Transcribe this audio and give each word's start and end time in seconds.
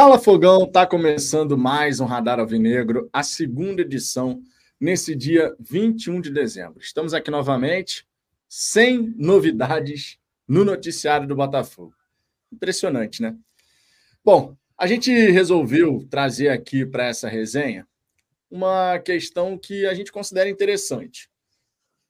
Fala 0.00 0.16
Fogão, 0.16 0.64
tá 0.64 0.86
começando 0.86 1.58
mais 1.58 1.98
um 1.98 2.04
Radar 2.04 2.38
Alvinegro, 2.38 3.10
a 3.12 3.24
segunda 3.24 3.82
edição, 3.82 4.40
nesse 4.78 5.12
dia 5.12 5.52
21 5.58 6.20
de 6.20 6.30
dezembro. 6.30 6.78
Estamos 6.80 7.12
aqui 7.12 7.32
novamente, 7.32 8.06
sem 8.48 9.12
novidades 9.16 10.16
no 10.46 10.64
noticiário 10.64 11.26
do 11.26 11.34
Botafogo. 11.34 11.92
Impressionante, 12.52 13.20
né? 13.20 13.34
Bom, 14.24 14.56
a 14.78 14.86
gente 14.86 15.10
resolveu 15.12 16.06
trazer 16.08 16.50
aqui 16.50 16.86
para 16.86 17.06
essa 17.06 17.28
resenha 17.28 17.84
uma 18.48 19.00
questão 19.00 19.58
que 19.58 19.84
a 19.84 19.94
gente 19.94 20.12
considera 20.12 20.48
interessante. 20.48 21.28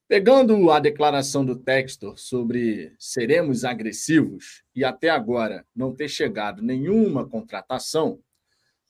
Pegando 0.08 0.70
a 0.70 0.80
declaração 0.80 1.44
do 1.44 1.54
Textor 1.54 2.16
sobre 2.16 2.94
seremos 2.98 3.62
agressivos 3.62 4.64
e 4.74 4.82
até 4.82 5.10
agora 5.10 5.66
não 5.76 5.94
ter 5.94 6.08
chegado 6.08 6.62
nenhuma 6.62 7.28
contratação, 7.28 8.18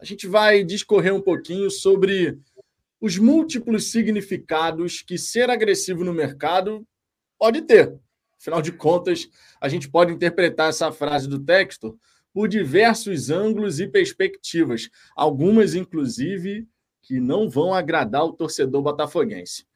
a 0.01 0.05
gente 0.05 0.29
vai 0.29 0.63
discorrer 0.63 1.13
um 1.13 1.21
pouquinho 1.21 1.73
sobre 1.73 2.39
os 3.01 3.19
múltiplos 3.19 3.91
significados 3.91 5.03
que 5.03 5.19
ser 5.19 5.51
agressivo 5.51 6.05
no 6.05 6.15
mercado 6.15 6.87
pode 7.37 7.63
ter. 7.63 7.99
Afinal 8.41 8.63
de 8.63 8.71
contas, 8.71 9.29
a 9.61 9.69
gente 9.69 9.91
pode 9.91 10.13
interpretar 10.13 10.69
essa 10.69 10.93
frase 10.93 11.29
do 11.29 11.41
Textor 11.41 11.97
por 12.33 12.47
diversos 12.47 13.29
ângulos 13.29 13.81
e 13.81 13.89
perspectivas, 13.89 14.89
algumas, 15.17 15.75
inclusive, 15.75 16.69
que 17.03 17.19
não 17.19 17.51
vão 17.51 17.75
agradar 17.75 18.25
o 18.25 18.33
torcedor 18.33 18.83
botafoguense. 18.83 19.68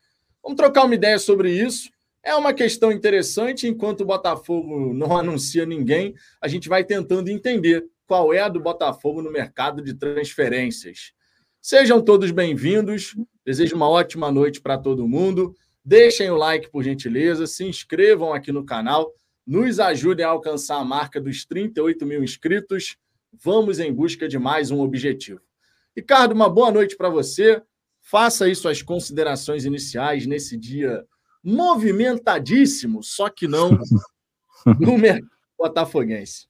Vamos 0.43 0.57
trocar 0.57 0.85
uma 0.85 0.95
ideia 0.95 1.19
sobre 1.19 1.51
isso. 1.53 1.91
É 2.25 2.35
uma 2.35 2.53
questão 2.53 2.91
interessante, 2.91 3.67
enquanto 3.69 4.01
o 4.01 4.07
Botafogo 4.07 4.93
não 4.93 5.15
anuncia 5.19 5.65
ninguém, 5.65 6.15
a 6.41 6.49
gente 6.49 6.69
vai 6.69 6.85
tentando 6.85 7.29
entender 7.29 7.87
qual 8.07 8.35
é 8.35 8.41
a 8.41 8.49
do 8.49 8.61
Botafogo 8.61 9.23
no 9.23 9.31
mercado 9.31 9.83
de 9.83 9.95
transferências. 9.95 11.13
Sejam 11.61 12.03
todos 12.03 12.31
bem-vindos. 12.31 13.17
Desejo 13.45 13.77
uma 13.77 13.89
ótima 13.89 14.31
noite 14.33 14.61
para 14.61 14.77
todo 14.77 15.07
mundo. 15.07 15.55
Deixem 15.85 16.29
o 16.29 16.37
like, 16.37 16.71
por 16.71 16.83
gentileza. 16.83 17.47
Se 17.47 17.65
inscrevam 17.65 18.35
aqui 18.35 18.51
no 18.51 18.65
canal. 18.65 19.13
Nos 19.47 19.79
ajudem 19.79 20.27
a 20.27 20.31
alcançar 20.31 20.77
a 20.77 20.85
marca 20.85 21.21
dos 21.21 21.45
38 21.45 22.05
mil 22.05 22.23
inscritos. 22.23 22.97
Vamos 23.33 23.79
em 23.79 23.93
busca 23.93 24.29
de 24.29 24.39
mais 24.39 24.71
um 24.71 24.81
objetivo. 24.81 25.41
Ricardo, 25.97 26.33
uma 26.33 26.49
boa 26.49 26.71
noite 26.71 26.97
para 26.97 27.09
você. 27.09 27.63
Faça 28.03 28.45
aí 28.45 28.55
suas 28.55 28.83
considerações 28.83 29.65
iniciais 29.65 30.27
nesse 30.27 30.59
dia 30.59 31.07
movimentadíssimo, 31.43 33.03
só 33.03 33.31
que 33.31 33.47
não 33.47 33.71
no 34.79 34.99
mercado 34.99 35.31
botafoguense. 35.57 36.49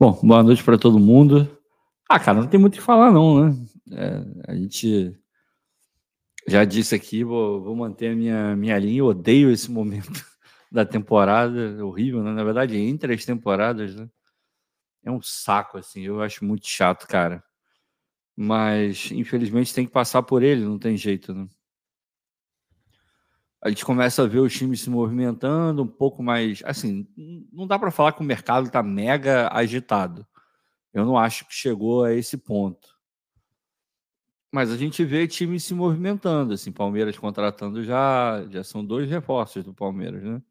Bom, 0.00 0.18
boa 0.22 0.42
noite 0.42 0.64
para 0.64 0.78
todo 0.78 0.98
mundo. 0.98 1.46
Ah, 2.08 2.18
cara, 2.18 2.40
não 2.40 2.48
tem 2.48 2.58
muito 2.58 2.74
o 2.74 2.76
que 2.78 2.82
falar, 2.82 3.12
não, 3.12 3.48
né? 3.48 3.66
É, 3.92 4.52
a 4.52 4.54
gente 4.56 5.14
já 6.48 6.64
disse 6.64 6.94
aqui, 6.94 7.22
vou, 7.22 7.62
vou 7.62 7.76
manter 7.76 8.12
a 8.12 8.16
minha, 8.16 8.56
minha 8.56 8.78
linha. 8.78 9.00
Eu 9.00 9.06
odeio 9.06 9.50
esse 9.50 9.70
momento 9.70 10.10
da 10.72 10.84
temporada, 10.84 11.76
é 11.78 11.82
horrível, 11.82 12.22
né? 12.22 12.32
Na 12.32 12.42
verdade, 12.42 12.76
entre 12.76 13.14
as 13.14 13.24
temporadas, 13.24 13.94
né? 13.94 14.08
É 15.04 15.10
um 15.10 15.20
saco, 15.22 15.78
assim. 15.78 16.00
Eu 16.00 16.20
acho 16.22 16.44
muito 16.44 16.66
chato, 16.66 17.06
cara 17.06 17.44
mas 18.36 19.10
infelizmente 19.12 19.74
tem 19.74 19.86
que 19.86 19.92
passar 19.92 20.22
por 20.22 20.42
ele, 20.42 20.64
não 20.64 20.78
tem 20.78 20.96
jeito. 20.96 21.34
Né? 21.34 21.48
A 23.60 23.68
gente 23.68 23.84
começa 23.84 24.22
a 24.22 24.26
ver 24.26 24.40
os 24.40 24.52
times 24.52 24.80
se 24.80 24.90
movimentando 24.90 25.82
um 25.82 25.88
pouco 25.88 26.22
mais. 26.22 26.62
Assim, 26.64 27.06
não 27.52 27.66
dá 27.66 27.78
para 27.78 27.90
falar 27.90 28.12
que 28.12 28.20
o 28.20 28.24
mercado 28.24 28.66
está 28.66 28.82
mega 28.82 29.48
agitado. 29.52 30.26
Eu 30.92 31.04
não 31.04 31.16
acho 31.16 31.46
que 31.46 31.54
chegou 31.54 32.04
a 32.04 32.12
esse 32.12 32.36
ponto. 32.36 32.92
Mas 34.52 34.70
a 34.70 34.76
gente 34.76 35.02
vê 35.04 35.26
times 35.26 35.64
se 35.64 35.72
movimentando, 35.72 36.52
assim, 36.52 36.70
Palmeiras 36.70 37.16
contratando 37.16 37.82
já, 37.82 38.44
já 38.50 38.62
são 38.62 38.84
dois 38.84 39.08
reforços 39.08 39.64
do 39.64 39.72
Palmeiras, 39.72 40.22
né? 40.22 40.42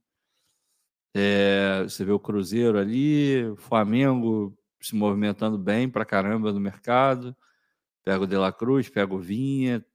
É, 1.14 1.84
você 1.84 2.06
vê 2.06 2.12
o 2.12 2.20
Cruzeiro 2.20 2.80
ali, 2.80 3.46
o 3.46 3.58
Flamengo 3.58 4.58
se 4.80 4.96
movimentando 4.96 5.58
bem 5.58 5.90
para 5.90 6.06
caramba 6.06 6.52
no 6.52 6.60
mercado. 6.60 7.36
Pega 8.04 8.24
o 8.24 8.28
De 8.28 8.36
La 8.36 8.52
Cruz, 8.52 8.90
pega 8.90 9.14
o 9.14 9.20
Vinha. 9.20 9.86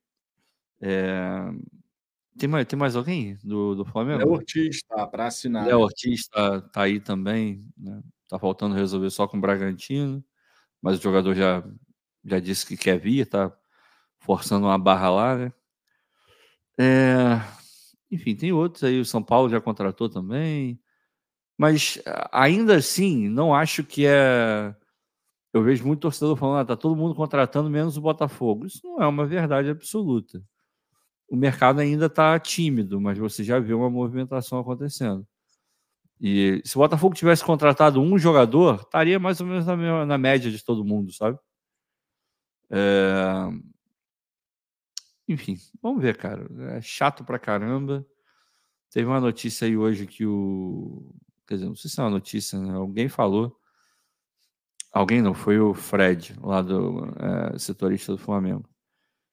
É... 0.81 1.51
Tem, 2.39 2.49
mais, 2.49 2.67
tem 2.67 2.79
mais 2.79 2.95
alguém 2.95 3.39
do, 3.43 3.75
do 3.75 3.85
Flamengo? 3.85 4.19
Léo 4.19 4.33
Ortiz 4.33 4.83
tá 4.83 5.07
para 5.07 5.27
assinar. 5.27 5.67
Léo 5.67 5.81
Ortiz 5.81 6.29
tá, 6.29 6.61
tá 6.61 6.83
aí 6.83 7.01
também. 7.01 7.67
Né? 7.77 8.03
Tá 8.29 8.39
faltando 8.39 8.75
resolver 8.75 9.11
só 9.11 9.27
com 9.27 9.39
o 9.39 9.41
Bragantino. 9.41 10.23
Mas 10.81 10.99
o 10.99 11.03
jogador 11.03 11.35
já, 11.35 11.65
já 12.25 12.39
disse 12.39 12.67
que 12.67 12.77
quer 12.77 12.99
vir, 12.99 13.27
tá 13.27 13.53
forçando 14.19 14.67
uma 14.67 14.79
barra 14.79 15.11
lá, 15.11 15.37
né? 15.37 15.53
É... 16.79 17.41
Enfim, 18.11 18.37
tem 18.37 18.53
outros 18.53 18.85
aí. 18.85 19.01
O 19.01 19.05
São 19.05 19.23
Paulo 19.23 19.49
já 19.49 19.61
contratou 19.61 20.09
também. 20.09 20.79
Mas 21.57 21.99
ainda 22.31 22.77
assim, 22.77 23.29
não 23.29 23.55
acho 23.55 23.83
que 23.83 24.07
é 24.07 24.75
eu 25.57 25.63
vejo 25.63 25.87
muito 25.87 26.01
torcedor 26.01 26.37
falando, 26.37 26.61
ah, 26.61 26.65
tá 26.65 26.77
todo 26.77 26.97
mundo 26.97 27.15
contratando 27.15 27.71
menos 27.71 27.97
o 27.97 28.01
Botafogo. 28.01 28.67
Isso 28.67 28.81
não 28.85 29.03
é 29.03 29.07
uma 29.07 29.27
verdade 29.27 29.71
absoluta. 29.71 30.43
O 31.29 31.37
mercado 31.37 31.81
ainda 31.81 32.07
está 32.07 32.39
tímido, 32.39 33.01
mas 33.01 33.19
você 33.19 33.43
já 33.43 33.59
vê 33.59 33.75
uma 33.75 33.91
movimentação 33.91 34.59
acontecendo. 34.59 35.27
E 36.21 36.63
se 36.65 36.77
o 36.77 36.81
Botafogo 36.81 37.15
tivesse 37.15 37.45
contratado 37.45 38.01
um 38.01 38.19
jogador, 38.19 38.83
estaria 38.83 39.19
mais 39.19 39.41
ou 39.41 39.47
menos 39.47 39.67
na, 39.67 40.07
na 40.07 40.19
média 40.19 40.51
de 40.51 40.65
todo 40.65 40.85
mundo, 40.85 41.13
sabe? 41.13 41.39
É... 42.71 43.49
Enfim, 45.29 45.57
vamos 45.83 46.01
ver, 46.03 46.17
cara. 46.17 46.47
É 46.77 46.81
chato 46.81 47.25
pra 47.25 47.39
caramba. 47.39 48.07
Teve 48.91 49.07
uma 49.07 49.21
notícia 49.21 49.67
aí 49.67 49.77
hoje 49.77 50.07
que 50.07 50.25
o. 50.25 51.13
Quer 51.47 51.55
dizer, 51.55 51.67
não 51.67 51.77
sei 51.77 51.91
se 51.91 52.01
é 52.01 52.03
uma 52.03 52.11
notícia, 52.11 52.59
né? 52.59 52.75
Alguém 52.75 53.09
falou 53.09 53.59
Alguém 54.97 55.21
não, 55.21 55.35
foi 55.35 55.61
o 55.61 55.75
Fred, 55.75 56.35
lá 56.43 56.63
do 56.63 57.05
é, 57.55 57.59
setorista 57.59 58.13
do 58.13 58.19
Flamengo. 58.19 58.67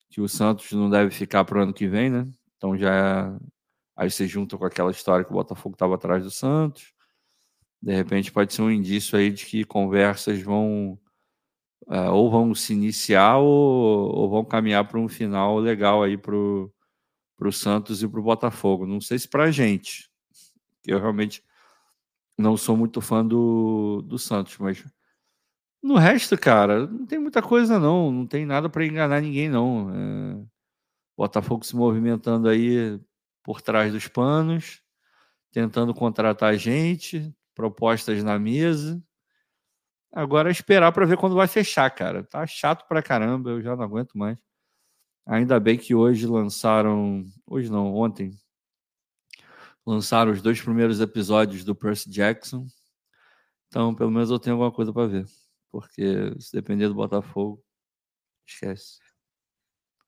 Que 0.10 0.20
o 0.20 0.28
Santos 0.28 0.70
não 0.74 0.90
deve 0.90 1.10
ficar 1.10 1.46
para 1.46 1.58
o 1.58 1.62
ano 1.62 1.74
que 1.74 1.88
vem, 1.88 2.10
né? 2.10 2.28
Então 2.58 2.78
já. 2.78 3.34
Aí 3.96 4.12
você 4.12 4.28
junta 4.28 4.58
com 4.58 4.66
aquela 4.66 4.92
história 4.92 5.24
que 5.24 5.32
o 5.32 5.36
Botafogo 5.36 5.76
estava 5.76 5.96
atrás 5.96 6.22
do 6.22 6.30
Santos. 6.30 6.94
De 7.82 7.96
repente 7.96 8.30
pode 8.30 8.54
ser 8.54 8.62
um 8.62 8.70
indício 8.70 9.18
aí 9.18 9.32
de 9.32 9.46
que 9.46 9.64
conversas 9.64 10.42
vão. 10.42 11.00
É, 11.90 12.10
ou 12.10 12.30
vão 12.30 12.54
se 12.54 12.74
iniciar 12.74 13.38
ou, 13.38 14.14
ou 14.14 14.30
vão 14.30 14.44
caminhar 14.44 14.86
para 14.86 15.00
um 15.00 15.08
final 15.08 15.60
legal 15.60 16.04
aí 16.04 16.18
para 16.18 16.36
o 16.36 17.52
Santos 17.54 18.04
e 18.04 18.08
para 18.08 18.20
o 18.20 18.24
Botafogo. 18.24 18.86
Não 18.86 19.00
sei 19.00 19.18
se 19.18 19.30
para 19.30 19.46
a 19.46 19.52
gente, 19.52 20.10
eu 20.86 21.00
realmente 21.00 21.42
não 22.38 22.58
sou 22.58 22.76
muito 22.76 23.00
fã 23.00 23.26
do, 23.26 24.02
do 24.02 24.20
Santos, 24.20 24.58
mas 24.58 24.84
no 25.84 25.98
resto, 25.98 26.38
cara, 26.38 26.88
não 26.88 27.06
tem 27.06 27.20
muita 27.20 27.42
coisa, 27.42 27.78
não. 27.78 28.10
Não 28.10 28.26
tem 28.26 28.46
nada 28.46 28.70
para 28.70 28.86
enganar 28.86 29.22
ninguém, 29.22 29.50
não. 29.50 29.92
É... 29.94 30.46
Botafogo 31.18 31.66
se 31.66 31.76
movimentando 31.76 32.48
aí 32.48 33.00
por 33.44 33.62
trás 33.62 33.92
dos 33.92 34.08
panos, 34.08 34.82
tentando 35.52 35.94
contratar 35.94 36.56
gente, 36.58 37.36
propostas 37.54 38.24
na 38.24 38.40
mesa. 38.40 39.04
Agora 40.12 40.50
é 40.50 40.52
esperar 40.52 40.92
para 40.94 41.06
ver 41.06 41.18
quando 41.18 41.36
vai 41.36 41.48
fechar, 41.48 41.90
cara. 41.92 42.24
Tá 42.24 42.48
chato 42.48 42.88
pra 42.88 43.04
caramba, 43.04 43.50
eu 43.52 43.62
já 43.62 43.76
não 43.76 43.84
aguento 43.84 44.18
mais. 44.18 44.38
Ainda 45.26 45.60
bem 45.60 45.78
que 45.78 45.94
hoje 45.96 46.26
lançaram, 46.28 47.26
hoje 47.46 47.70
não, 47.70 47.94
ontem 47.94 48.32
lançaram 49.86 50.32
os 50.32 50.42
dois 50.42 50.62
primeiros 50.62 51.02
episódios 51.02 51.64
do 51.66 51.76
Percy 51.76 52.10
Jackson. 52.10 52.66
Então, 53.68 53.94
pelo 53.94 54.12
menos 54.12 54.30
eu 54.30 54.40
tenho 54.40 54.56
alguma 54.56 54.72
coisa 54.72 54.94
para 54.94 55.08
ver 55.08 55.26
porque 55.74 56.32
se 56.38 56.54
depender 56.54 56.88
do 56.88 56.94
Botafogo, 56.94 57.60
esquece. 58.48 59.00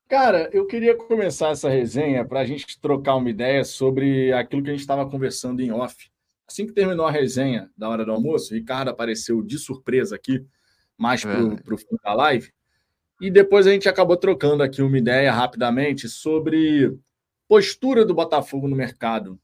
Cara, 0.07 0.47
eu 0.53 0.67
queria 0.67 0.95
começar 0.95 1.49
essa 1.49 1.67
resenha 1.67 2.23
para 2.23 2.41
a 2.41 2.45
gente 2.45 2.79
trocar 2.79 3.15
uma 3.15 3.31
ideia 3.31 3.65
sobre 3.65 4.31
aquilo 4.31 4.61
que 4.61 4.69
a 4.69 4.73
gente 4.73 4.81
estava 4.81 5.09
conversando 5.09 5.61
em 5.61 5.71
off. 5.71 6.11
Assim 6.47 6.67
que 6.67 6.71
terminou 6.71 7.07
a 7.07 7.11
resenha 7.11 7.71
da 7.75 7.89
hora 7.89 8.05
do 8.05 8.11
almoço, 8.11 8.53
o 8.53 8.55
Ricardo 8.55 8.89
apareceu 8.89 9.41
de 9.41 9.57
surpresa 9.57 10.15
aqui, 10.15 10.45
mais 10.95 11.23
para 11.23 11.43
o 11.43 11.55
é. 11.55 11.77
fim 11.77 11.97
da 12.03 12.13
live. 12.13 12.53
E 13.19 13.31
depois 13.31 13.65
a 13.65 13.71
gente 13.71 13.89
acabou 13.89 14.17
trocando 14.17 14.61
aqui 14.61 14.83
uma 14.83 14.99
ideia 14.99 15.31
rapidamente 15.31 16.07
sobre 16.07 16.95
postura 17.47 18.05
do 18.05 18.13
Botafogo 18.13 18.67
no 18.67 18.75
mercado. 18.75 19.39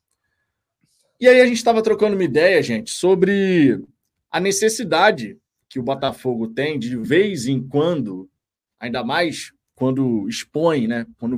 E 1.19 1.27
aí 1.27 1.41
a 1.41 1.47
gente 1.47 1.57
estava 1.57 1.81
trocando 1.81 2.15
uma 2.15 2.23
ideia, 2.23 2.62
gente, 2.62 2.91
sobre 2.91 3.83
a 4.29 4.39
necessidade 4.39 5.40
que 5.71 5.79
o 5.79 5.83
Botafogo 5.83 6.50
tem 6.50 6.77
de 6.77 6.97
vez 6.97 7.47
em 7.47 7.65
quando, 7.65 8.29
ainda 8.77 9.06
mais 9.06 9.53
quando 9.73 10.27
expõe, 10.27 10.85
né, 10.85 11.07
quando 11.18 11.38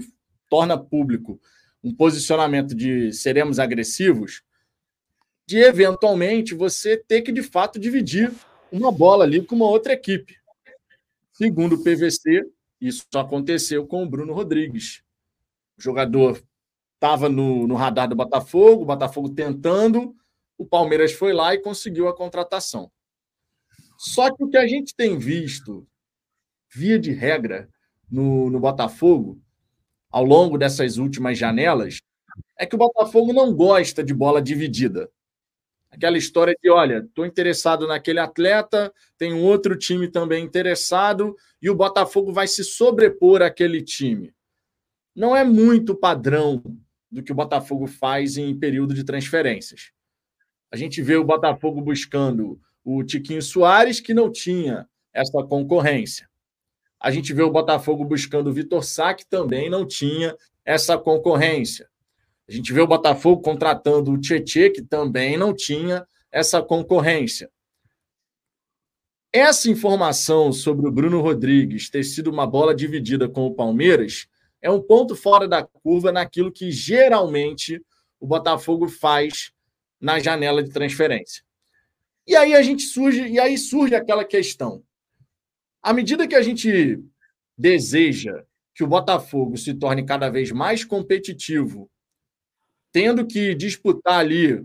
torna 0.50 0.75
público 0.75 1.39
um 1.83 1.94
posicionamento 1.94 2.74
de 2.74 3.13
seremos 3.13 3.59
agressivos, 3.59 4.41
de 5.45 5.57
eventualmente 5.59 6.56
você 6.56 6.97
ter 6.97 7.21
que 7.21 7.31
de 7.31 7.44
fato 7.44 7.77
dividir 7.77 8.33
uma 8.71 8.91
bola 8.91 9.24
ali 9.24 9.39
com 9.45 9.56
uma 9.56 9.69
outra 9.69 9.94
equipe. 9.94 10.35
Segundo 11.33 11.75
o 11.75 11.83
PVC, 11.83 12.44
isso 12.81 13.06
aconteceu 13.13 13.85
com 13.85 14.01
o 14.03 14.09
Bruno 14.09 14.33
Rodrigues. 14.33 15.03
O 15.77 15.81
jogador 15.81 16.41
estava 16.95 17.30
no, 17.30 17.68
no 17.68 17.75
radar 17.75 18.09
do 18.09 18.15
Botafogo, 18.15 18.81
o 18.81 18.85
Botafogo 18.85 19.30
tentando, 19.30 20.15
o 20.57 20.65
Palmeiras 20.65 21.12
foi 21.12 21.33
lá 21.33 21.53
e 21.53 21.59
conseguiu 21.59 22.07
a 22.07 22.15
contratação. 22.15 22.91
Só 24.03 24.35
que 24.35 24.44
o 24.44 24.50
que 24.50 24.57
a 24.57 24.67
gente 24.67 24.94
tem 24.94 25.17
visto, 25.17 25.88
via 26.69 27.00
de 27.00 27.13
regra, 27.13 27.69
no, 28.11 28.50
no 28.50 28.59
Botafogo, 28.59 29.41
ao 30.11 30.25
longo 30.25 30.57
dessas 30.57 30.97
últimas 30.97 31.38
janelas, 31.38 32.00
é 32.59 32.65
que 32.65 32.75
o 32.75 32.77
Botafogo 32.77 33.31
não 33.31 33.55
gosta 33.55 34.03
de 34.03 34.13
bola 34.13 34.41
dividida. 34.41 35.09
Aquela 35.89 36.17
história 36.17 36.53
de, 36.61 36.69
olha, 36.69 36.97
estou 36.97 37.25
interessado 37.25 37.88
naquele 37.88 38.19
atleta, 38.19 38.94
tem 39.17 39.33
um 39.33 39.41
outro 39.41 39.77
time 39.77 40.09
também 40.09 40.44
interessado, 40.44 41.33
e 41.61 41.69
o 41.69 41.75
Botafogo 41.75 42.33
vai 42.33 42.45
se 42.45 42.61
sobrepor 42.61 43.41
àquele 43.41 43.81
time. 43.81 44.35
Não 45.15 45.33
é 45.33 45.45
muito 45.45 45.95
padrão 45.95 46.61
do 47.09 47.23
que 47.23 47.31
o 47.31 47.35
Botafogo 47.35 47.88
faz 47.88 48.35
em 48.35 48.53
período 48.53 48.94
de 48.94 49.06
transferências. 49.06 49.94
A 50.69 50.75
gente 50.75 51.01
vê 51.01 51.15
o 51.15 51.23
Botafogo 51.23 51.79
buscando 51.81 52.59
o 52.83 53.03
Tiquinho 53.03 53.41
Soares, 53.41 54.00
que 54.00 54.13
não 54.13 54.31
tinha 54.31 54.88
essa 55.13 55.44
concorrência. 55.44 56.27
A 57.00 57.12
gente 57.12 57.33
vê 57.33 57.44
o 57.44 57.51
Botafogo 57.51 58.06
buscando 58.06 58.50
o 58.50 58.53
Vitor 58.53 58.83
Sá, 58.83 59.13
que 59.13 59.25
também 59.25 59.69
não 59.69 59.85
tinha 59.85 60.35
essa 60.65 60.97
concorrência. 60.97 61.89
A 62.47 62.51
gente 62.51 62.74
vê 62.74 62.81
o 62.81 62.88
Botafogo 62.88 63.41
contratando 63.41 64.12
o 64.12 64.19
Tietê, 64.19 64.69
que 64.69 64.81
também 64.81 65.38
não 65.38 65.53
tinha 65.53 66.06
essa 66.31 66.62
concorrência. 66.62 67.50
Essa 69.31 69.69
informação 69.69 70.53
sobre 70.53 70.88
o 70.88 70.91
Bruno 70.91 71.19
Rodrigues 71.19 71.89
ter 71.89 72.03
sido 72.03 72.30
uma 72.30 72.45
bola 72.45 72.75
dividida 72.75 73.27
com 73.27 73.47
o 73.47 73.53
Palmeiras 73.56 74.27
é 74.62 74.69
um 74.69 74.81
ponto 74.81 75.15
fora 75.15 75.47
da 75.47 75.63
curva 75.63 76.12
naquilo 76.12 76.51
que 76.51 76.71
geralmente 76.71 77.81
o 78.19 78.27
Botafogo 78.27 78.88
faz 78.88 79.51
na 80.00 80.19
janela 80.19 80.63
de 80.63 80.69
transferência. 80.69 81.44
E 82.25 82.35
aí 82.35 82.53
a 82.55 82.61
gente 82.61 82.83
surge, 82.83 83.27
e 83.27 83.39
aí 83.39 83.57
surge 83.57 83.95
aquela 83.95 84.23
questão. 84.23 84.83
À 85.81 85.93
medida 85.93 86.27
que 86.27 86.35
a 86.35 86.41
gente 86.41 86.99
deseja 87.57 88.43
que 88.73 88.83
o 88.83 88.87
Botafogo 88.87 89.57
se 89.57 89.73
torne 89.73 90.05
cada 90.05 90.29
vez 90.29 90.51
mais 90.51 90.83
competitivo 90.83 91.89
tendo 92.93 93.25
que 93.25 93.55
disputar 93.55 94.19
ali 94.19 94.63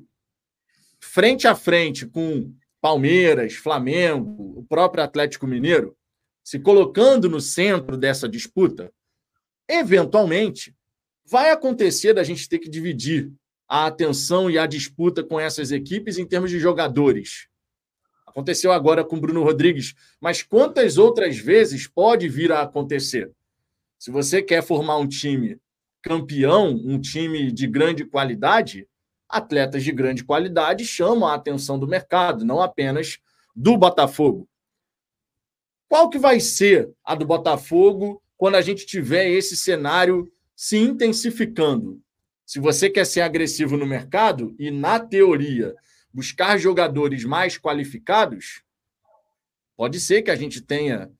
frente 1.00 1.48
a 1.48 1.54
frente 1.54 2.06
com 2.06 2.54
Palmeiras, 2.80 3.54
Flamengo, 3.54 4.58
o 4.58 4.62
próprio 4.62 5.02
Atlético 5.02 5.46
Mineiro, 5.46 5.96
se 6.44 6.60
colocando 6.60 7.28
no 7.28 7.40
centro 7.40 7.96
dessa 7.96 8.28
disputa, 8.28 8.92
eventualmente 9.66 10.76
vai 11.24 11.50
acontecer 11.50 12.12
da 12.12 12.22
gente 12.22 12.48
ter 12.48 12.58
que 12.58 12.68
dividir 12.68 13.32
a 13.68 13.86
atenção 13.86 14.50
e 14.50 14.58
a 14.58 14.66
disputa 14.66 15.22
com 15.22 15.38
essas 15.38 15.70
equipes 15.70 16.16
em 16.16 16.26
termos 16.26 16.50
de 16.50 16.58
jogadores. 16.58 17.48
Aconteceu 18.26 18.72
agora 18.72 19.04
com 19.04 19.20
Bruno 19.20 19.42
Rodrigues, 19.42 19.94
mas 20.20 20.42
quantas 20.42 20.96
outras 20.96 21.36
vezes 21.36 21.86
pode 21.86 22.28
vir 22.28 22.50
a 22.50 22.62
acontecer? 22.62 23.30
Se 23.98 24.10
você 24.10 24.40
quer 24.40 24.62
formar 24.62 24.96
um 24.96 25.08
time 25.08 25.60
campeão, 26.00 26.70
um 26.70 27.00
time 27.00 27.50
de 27.52 27.66
grande 27.66 28.04
qualidade, 28.04 28.88
atletas 29.28 29.82
de 29.82 29.92
grande 29.92 30.24
qualidade 30.24 30.84
chamam 30.84 31.28
a 31.28 31.34
atenção 31.34 31.78
do 31.78 31.86
mercado, 31.86 32.44
não 32.44 32.62
apenas 32.62 33.18
do 33.54 33.76
Botafogo. 33.76 34.48
Qual 35.88 36.08
que 36.08 36.18
vai 36.18 36.38
ser 36.38 36.90
a 37.04 37.14
do 37.14 37.26
Botafogo 37.26 38.22
quando 38.36 38.54
a 38.54 38.62
gente 38.62 38.86
tiver 38.86 39.28
esse 39.28 39.56
cenário 39.56 40.30
se 40.54 40.78
intensificando? 40.78 42.00
Se 42.48 42.58
você 42.58 42.88
quer 42.88 43.04
ser 43.04 43.20
agressivo 43.20 43.76
no 43.76 43.84
mercado 43.84 44.56
e, 44.58 44.70
na 44.70 44.98
teoria, 44.98 45.74
buscar 46.10 46.56
jogadores 46.56 47.22
mais 47.22 47.58
qualificados, 47.58 48.62
pode 49.76 50.00
ser 50.00 50.22
que 50.22 50.30
a 50.30 50.34
gente 50.34 50.62
tenha 50.62 51.12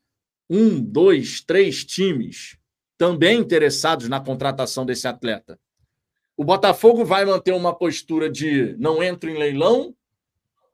um, 0.49 0.81
dois, 0.81 1.39
três 1.39 1.85
times 1.85 2.57
também 2.97 3.41
interessados 3.41 4.09
na 4.09 4.19
contratação 4.19 4.87
desse 4.87 5.07
atleta. 5.07 5.59
O 6.35 6.43
Botafogo 6.43 7.05
vai 7.05 7.25
manter 7.25 7.53
uma 7.53 7.77
postura 7.77 8.27
de 8.27 8.75
não 8.79 9.03
entro 9.03 9.29
em 9.29 9.37
leilão? 9.37 9.95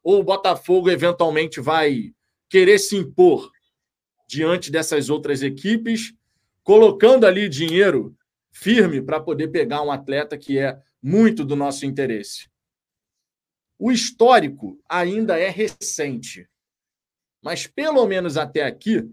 Ou 0.01 0.21
o 0.21 0.23
Botafogo 0.23 0.89
eventualmente 0.89 1.59
vai 1.59 2.13
querer 2.49 2.79
se 2.79 2.95
impor 2.95 3.51
diante 4.25 4.71
dessas 4.71 5.09
outras 5.09 5.43
equipes, 5.43 6.13
colocando 6.63 7.25
ali 7.25 7.49
dinheiro 7.49 8.15
firme 8.55 9.01
para 9.01 9.19
poder 9.19 9.49
pegar 9.49 9.81
um 9.81 9.91
atleta 9.91 10.37
que 10.37 10.57
é 10.57 10.81
muito 11.03 11.43
do 11.43 11.55
nosso 11.55 11.85
interesse? 11.85 12.49
O 13.77 13.91
histórico 13.91 14.81
ainda 14.87 15.37
é 15.37 15.49
recente, 15.49 16.49
mas 17.43 17.67
pelo 17.67 18.07
menos 18.07 18.37
até 18.37 18.63
aqui, 18.63 19.07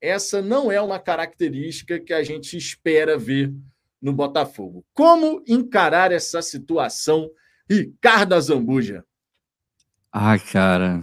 essa 0.00 0.40
não 0.40 0.70
é 0.70 0.80
uma 0.80 1.00
característica 1.00 1.98
que 1.98 2.12
a 2.12 2.22
gente 2.22 2.56
espera 2.56 3.18
ver 3.18 3.52
no 4.00 4.12
Botafogo. 4.12 4.86
Como 4.94 5.42
encarar 5.46 6.12
essa 6.12 6.40
situação, 6.40 7.30
Ricardo 7.68 8.34
Azambuja? 8.34 9.04
Ah, 10.12 10.38
cara. 10.38 11.02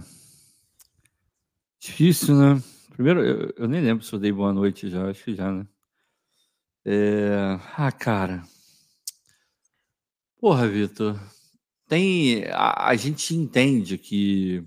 Difícil, 1.78 2.34
né? 2.34 2.62
Primeiro, 2.90 3.24
eu, 3.24 3.54
eu, 3.56 3.68
nem 3.68 3.80
lembro 3.80 4.04
se 4.04 4.12
eu 4.12 4.18
dei 4.18 4.32
boa 4.32 4.52
noite 4.52 4.88
já, 4.88 5.08
acho 5.08 5.24
que 5.24 5.34
já, 5.34 5.52
né? 5.52 5.66
É... 6.90 7.60
Ah, 7.76 7.92
cara. 7.92 8.42
Porra, 10.40 10.66
Vitor. 10.66 11.20
Tem. 11.86 12.44
A, 12.50 12.88
a 12.88 12.96
gente 12.96 13.34
entende 13.34 13.98
que 13.98 14.64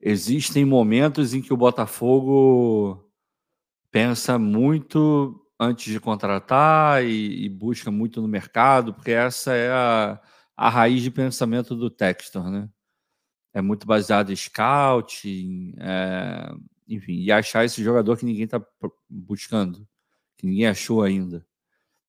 existem 0.00 0.64
momentos 0.64 1.34
em 1.34 1.40
que 1.40 1.52
o 1.52 1.56
Botafogo 1.56 3.08
pensa 3.90 4.36
muito 4.36 5.40
antes 5.60 5.92
de 5.92 6.00
contratar 6.00 7.04
e, 7.04 7.44
e, 7.44 7.48
busca 7.48 7.90
muito 7.90 8.20
no 8.20 8.28
mercado, 8.28 8.92
porque 8.94 9.12
essa 9.12 9.54
é 9.54 9.70
a, 9.70 10.20
a 10.56 10.68
raiz 10.68 11.02
de 11.02 11.10
pensamento 11.10 11.76
do 11.76 11.88
Textor, 11.90 12.50
né? 12.50 12.68
É 13.54 13.62
muito 13.62 13.86
baseado 13.86 14.32
em 14.32 14.36
scouting, 14.36 15.74
é, 15.78 16.52
enfim, 16.88 17.20
e 17.22 17.30
achar 17.32 17.64
esse 17.64 17.82
jogador 17.82 18.16
que 18.16 18.24
ninguém 18.24 18.44
está 18.44 18.60
buscando, 19.08 19.86
que 20.38 20.46
ninguém 20.46 20.66
achou 20.66 21.02
ainda. 21.02 21.46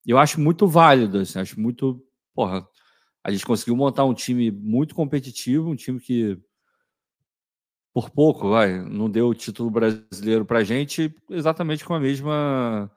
Eu 0.05 0.17
acho 0.17 0.39
muito 0.39 0.67
válido, 0.67 1.19
assim, 1.19 1.39
acho 1.39 1.59
muito. 1.59 2.01
Porra, 2.33 2.65
a 3.23 3.31
gente 3.31 3.45
conseguiu 3.45 3.75
montar 3.75 4.05
um 4.05 4.13
time 4.13 4.51
muito 4.51 4.95
competitivo, 4.95 5.69
um 5.69 5.75
time 5.75 5.99
que 5.99 6.39
por 7.93 8.09
pouco, 8.09 8.49
vai, 8.49 8.79
não 8.83 9.09
deu 9.09 9.27
o 9.29 9.35
título 9.35 9.69
brasileiro 9.69 10.45
para 10.45 10.59
a 10.59 10.63
gente, 10.63 11.13
exatamente 11.29 11.83
com 11.83 11.93
a 11.93 11.99
mesma, 11.99 12.89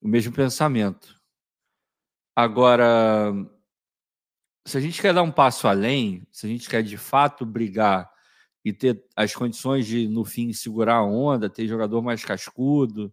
o 0.00 0.06
mesmo 0.08 0.32
pensamento. 0.32 1.20
Agora, 2.34 3.32
se 4.66 4.76
a 4.76 4.80
gente 4.80 5.00
quer 5.00 5.14
dar 5.14 5.22
um 5.22 5.32
passo 5.32 5.66
além, 5.66 6.26
se 6.30 6.46
a 6.46 6.48
gente 6.48 6.68
quer 6.68 6.82
de 6.82 6.96
fato 6.96 7.46
brigar 7.46 8.10
e 8.64 8.72
ter 8.72 9.02
as 9.16 9.34
condições 9.34 9.86
de, 9.86 10.06
no 10.08 10.24
fim, 10.24 10.52
segurar 10.52 10.96
a 10.96 11.04
onda, 11.04 11.48
ter 11.48 11.66
jogador 11.66 12.02
mais 12.02 12.24
cascudo, 12.24 13.12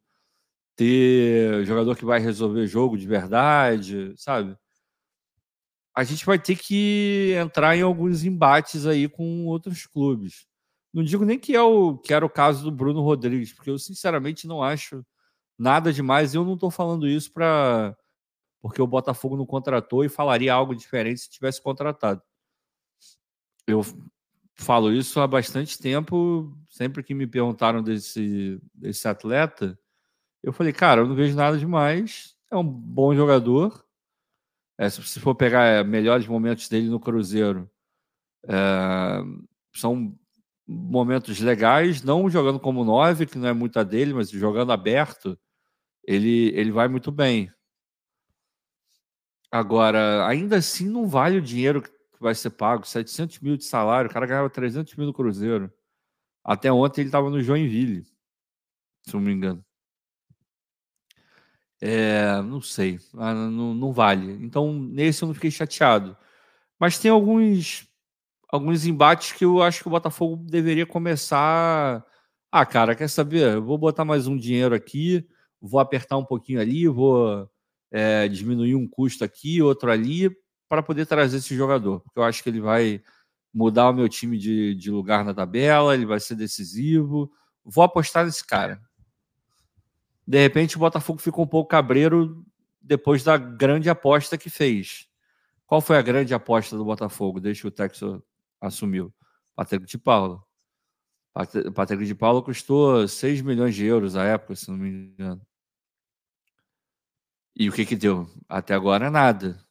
ter 0.75 1.65
jogador 1.65 1.95
que 1.95 2.05
vai 2.05 2.19
resolver 2.19 2.67
jogo 2.67 2.97
de 2.97 3.07
verdade, 3.07 4.13
sabe? 4.17 4.57
A 5.95 6.03
gente 6.03 6.25
vai 6.25 6.39
ter 6.39 6.55
que 6.55 7.33
entrar 7.39 7.75
em 7.77 7.81
alguns 7.81 8.23
embates 8.23 8.85
aí 8.85 9.07
com 9.07 9.45
outros 9.45 9.85
clubes. 9.85 10.47
Não 10.93 11.03
digo 11.03 11.25
nem 11.25 11.39
que, 11.39 11.55
é 11.55 11.61
o, 11.61 11.97
que 11.97 12.13
era 12.13 12.25
o 12.25 12.29
caso 12.29 12.63
do 12.63 12.71
Bruno 12.71 13.01
Rodrigues, 13.01 13.53
porque 13.53 13.69
eu 13.69 13.77
sinceramente 13.77 14.47
não 14.47 14.63
acho 14.63 15.05
nada 15.57 15.93
demais. 15.93 16.33
Eu 16.33 16.43
não 16.43 16.55
estou 16.55 16.71
falando 16.71 17.07
isso 17.07 17.31
para 17.31 17.95
porque 18.61 18.81
o 18.81 18.87
Botafogo 18.87 19.35
não 19.35 19.45
contratou 19.45 20.05
e 20.05 20.09
falaria 20.09 20.53
algo 20.53 20.73
diferente 20.73 21.19
se 21.19 21.29
tivesse 21.29 21.61
contratado. 21.61 22.21
Eu 23.67 23.81
falo 24.55 24.93
isso 24.93 25.19
há 25.19 25.27
bastante 25.27 25.77
tempo. 25.77 26.55
Sempre 26.69 27.03
que 27.03 27.13
me 27.13 27.27
perguntaram 27.27 27.83
desse, 27.83 28.61
desse 28.73 29.05
atleta, 29.05 29.77
eu 30.43 30.51
falei, 30.51 30.73
cara, 30.73 31.01
eu 31.01 31.07
não 31.07 31.15
vejo 31.15 31.35
nada 31.35 31.57
demais. 31.57 32.35
É 32.51 32.55
um 32.57 32.63
bom 32.63 33.15
jogador. 33.15 33.83
É, 34.77 34.89
se 34.89 35.19
for 35.19 35.33
pegar 35.33 35.63
é, 35.65 35.83
melhores 35.83 36.27
momentos 36.27 36.67
dele 36.67 36.89
no 36.89 36.99
Cruzeiro, 36.99 37.69
é, 38.47 39.21
são 39.73 40.17
momentos 40.67 41.39
legais, 41.39 42.03
não 42.03 42.29
jogando 42.29 42.59
como 42.59 42.83
nove, 42.83 43.25
que 43.25 43.37
não 43.37 43.47
é 43.47 43.53
muita 43.53 43.85
dele, 43.85 44.13
mas 44.13 44.29
jogando 44.29 44.71
aberto, 44.71 45.39
ele, 46.03 46.51
ele 46.55 46.71
vai 46.71 46.87
muito 46.87 47.11
bem. 47.11 47.51
Agora, 49.51 50.27
ainda 50.27 50.57
assim, 50.57 50.87
não 50.89 51.07
vale 51.07 51.37
o 51.37 51.41
dinheiro 51.41 51.81
que 51.81 51.91
vai 52.19 52.33
ser 52.33 52.49
pago, 52.49 52.87
700 52.87 53.39
mil 53.39 53.55
de 53.55 53.65
salário, 53.65 54.09
o 54.09 54.13
cara 54.13 54.25
ganhava 54.25 54.49
300 54.49 54.95
mil 54.95 55.07
no 55.07 55.13
Cruzeiro. 55.13 55.71
Até 56.43 56.71
ontem 56.71 57.01
ele 57.01 57.09
estava 57.09 57.29
no 57.29 57.41
Joinville, 57.41 58.03
se 59.03 59.13
não 59.13 59.21
me 59.21 59.31
engano. 59.31 59.63
É, 61.85 62.41
não 62.43 62.61
sei, 62.61 62.97
ah, 63.17 63.33
não, 63.33 63.73
não 63.73 63.91
vale. 63.91 64.31
Então, 64.41 64.73
nesse 64.73 65.21
eu 65.21 65.27
não 65.27 65.33
fiquei 65.35 65.51
chateado. 65.51 66.15
Mas 66.79 66.97
tem 66.97 67.11
alguns 67.11 67.85
alguns 68.49 68.85
embates 68.85 69.33
que 69.33 69.43
eu 69.43 69.61
acho 69.61 69.81
que 69.81 69.87
o 69.87 69.91
Botafogo 69.91 70.37
deveria 70.49 70.85
começar. 70.85 72.05
Ah, 72.51 72.65
cara, 72.65 72.95
quer 72.95 73.09
saber? 73.09 73.55
Eu 73.55 73.63
vou 73.63 73.77
botar 73.77 74.05
mais 74.05 74.27
um 74.27 74.37
dinheiro 74.37 74.73
aqui, 74.73 75.27
vou 75.59 75.79
apertar 75.79 76.17
um 76.17 76.23
pouquinho 76.25 76.61
ali, 76.61 76.87
vou 76.87 77.49
é, 77.91 78.29
diminuir 78.29 78.75
um 78.75 78.87
custo 78.87 79.25
aqui, 79.25 79.61
outro 79.61 79.91
ali, 79.91 80.31
para 80.69 80.81
poder 80.83 81.05
trazer 81.05 81.37
esse 81.37 81.53
jogador. 81.55 81.99
Porque 82.01 82.19
eu 82.19 82.23
acho 82.23 82.41
que 82.43 82.49
ele 82.49 82.61
vai 82.61 83.01
mudar 83.53 83.89
o 83.89 83.93
meu 83.93 84.07
time 84.07 84.37
de, 84.37 84.73
de 84.75 84.89
lugar 84.89 85.25
na 85.25 85.33
tabela, 85.33 85.93
ele 85.93 86.05
vai 86.05 86.19
ser 86.21 86.35
decisivo. 86.35 87.29
Vou 87.65 87.83
apostar 87.83 88.25
nesse 88.25 88.45
cara. 88.45 88.81
De 90.25 90.39
repente, 90.39 90.77
o 90.77 90.79
Botafogo 90.79 91.19
fica 91.19 91.41
um 91.41 91.47
pouco 91.47 91.69
cabreiro 91.69 92.45
depois 92.81 93.23
da 93.23 93.37
grande 93.37 93.89
aposta 93.89 94.37
que 94.37 94.49
fez. 94.49 95.07
Qual 95.65 95.81
foi 95.81 95.97
a 95.97 96.01
grande 96.01 96.33
aposta 96.33 96.77
do 96.77 96.85
Botafogo 96.85 97.39
desde 97.39 97.61
que 97.61 97.67
o 97.67 97.71
Texas 97.71 98.21
assumiu? 98.61 99.13
Patrick 99.55 99.85
de 99.85 99.97
Paulo. 99.97 100.45
Patrick 101.73 102.05
de 102.05 102.15
Paulo 102.15 102.43
custou 102.43 103.07
6 103.07 103.41
milhões 103.41 103.75
de 103.75 103.85
euros 103.85 104.15
à 104.15 104.23
época, 104.23 104.55
se 104.55 104.69
não 104.69 104.77
me 104.77 104.89
engano. 104.89 105.41
E 107.55 107.69
o 107.69 107.71
que 107.73 107.85
que 107.85 107.95
deu? 107.95 108.27
Até 108.47 108.73
agora 108.73 109.09
nada. 109.09 109.63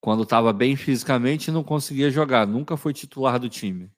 Quando 0.00 0.22
estava 0.22 0.52
bem 0.52 0.76
fisicamente, 0.76 1.50
não 1.50 1.64
conseguia 1.64 2.10
jogar. 2.10 2.46
Nunca 2.46 2.76
foi 2.76 2.92
titular 2.92 3.38
do 3.38 3.48
time. 3.48 3.90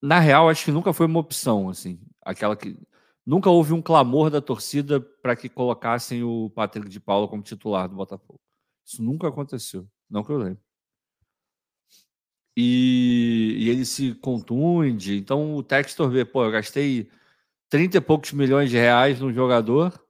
Na 0.00 0.18
real, 0.18 0.48
acho 0.48 0.64
que 0.64 0.72
nunca 0.72 0.92
foi 0.92 1.06
uma 1.06 1.20
opção, 1.20 1.68
assim. 1.68 2.00
Aquela 2.22 2.56
que 2.56 2.76
nunca 3.30 3.48
houve 3.48 3.72
um 3.72 3.80
clamor 3.80 4.28
da 4.28 4.40
torcida 4.40 5.00
para 5.00 5.36
que 5.36 5.48
colocassem 5.48 6.24
o 6.24 6.50
Patrick 6.50 6.88
de 6.88 6.98
Paula 6.98 7.28
como 7.28 7.44
titular 7.44 7.88
do 7.88 7.94
Botafogo. 7.94 8.40
Isso 8.84 9.00
nunca 9.00 9.28
aconteceu, 9.28 9.88
não 10.10 10.24
que 10.24 10.32
eu 10.32 10.36
lembro. 10.36 10.60
E, 12.56 13.54
e 13.56 13.68
ele 13.68 13.84
se 13.84 14.14
contunde. 14.16 15.16
Então 15.16 15.54
o 15.54 15.62
Textor 15.62 16.10
vê, 16.10 16.24
pô, 16.24 16.44
eu 16.44 16.50
gastei 16.50 17.08
30 17.68 17.98
e 17.98 18.00
poucos 18.00 18.32
milhões 18.32 18.68
de 18.68 18.76
reais 18.76 19.20
num 19.20 19.32
jogador 19.32 20.04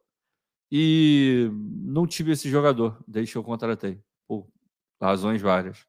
e 0.73 1.51
não 1.53 2.07
tive 2.07 2.33
esse 2.33 2.49
jogador 2.49 2.99
desde 3.07 3.33
que 3.33 3.39
eu 3.39 3.45
contratei, 3.45 4.01
por 4.27 4.49
razões 4.99 5.43
várias. 5.43 5.87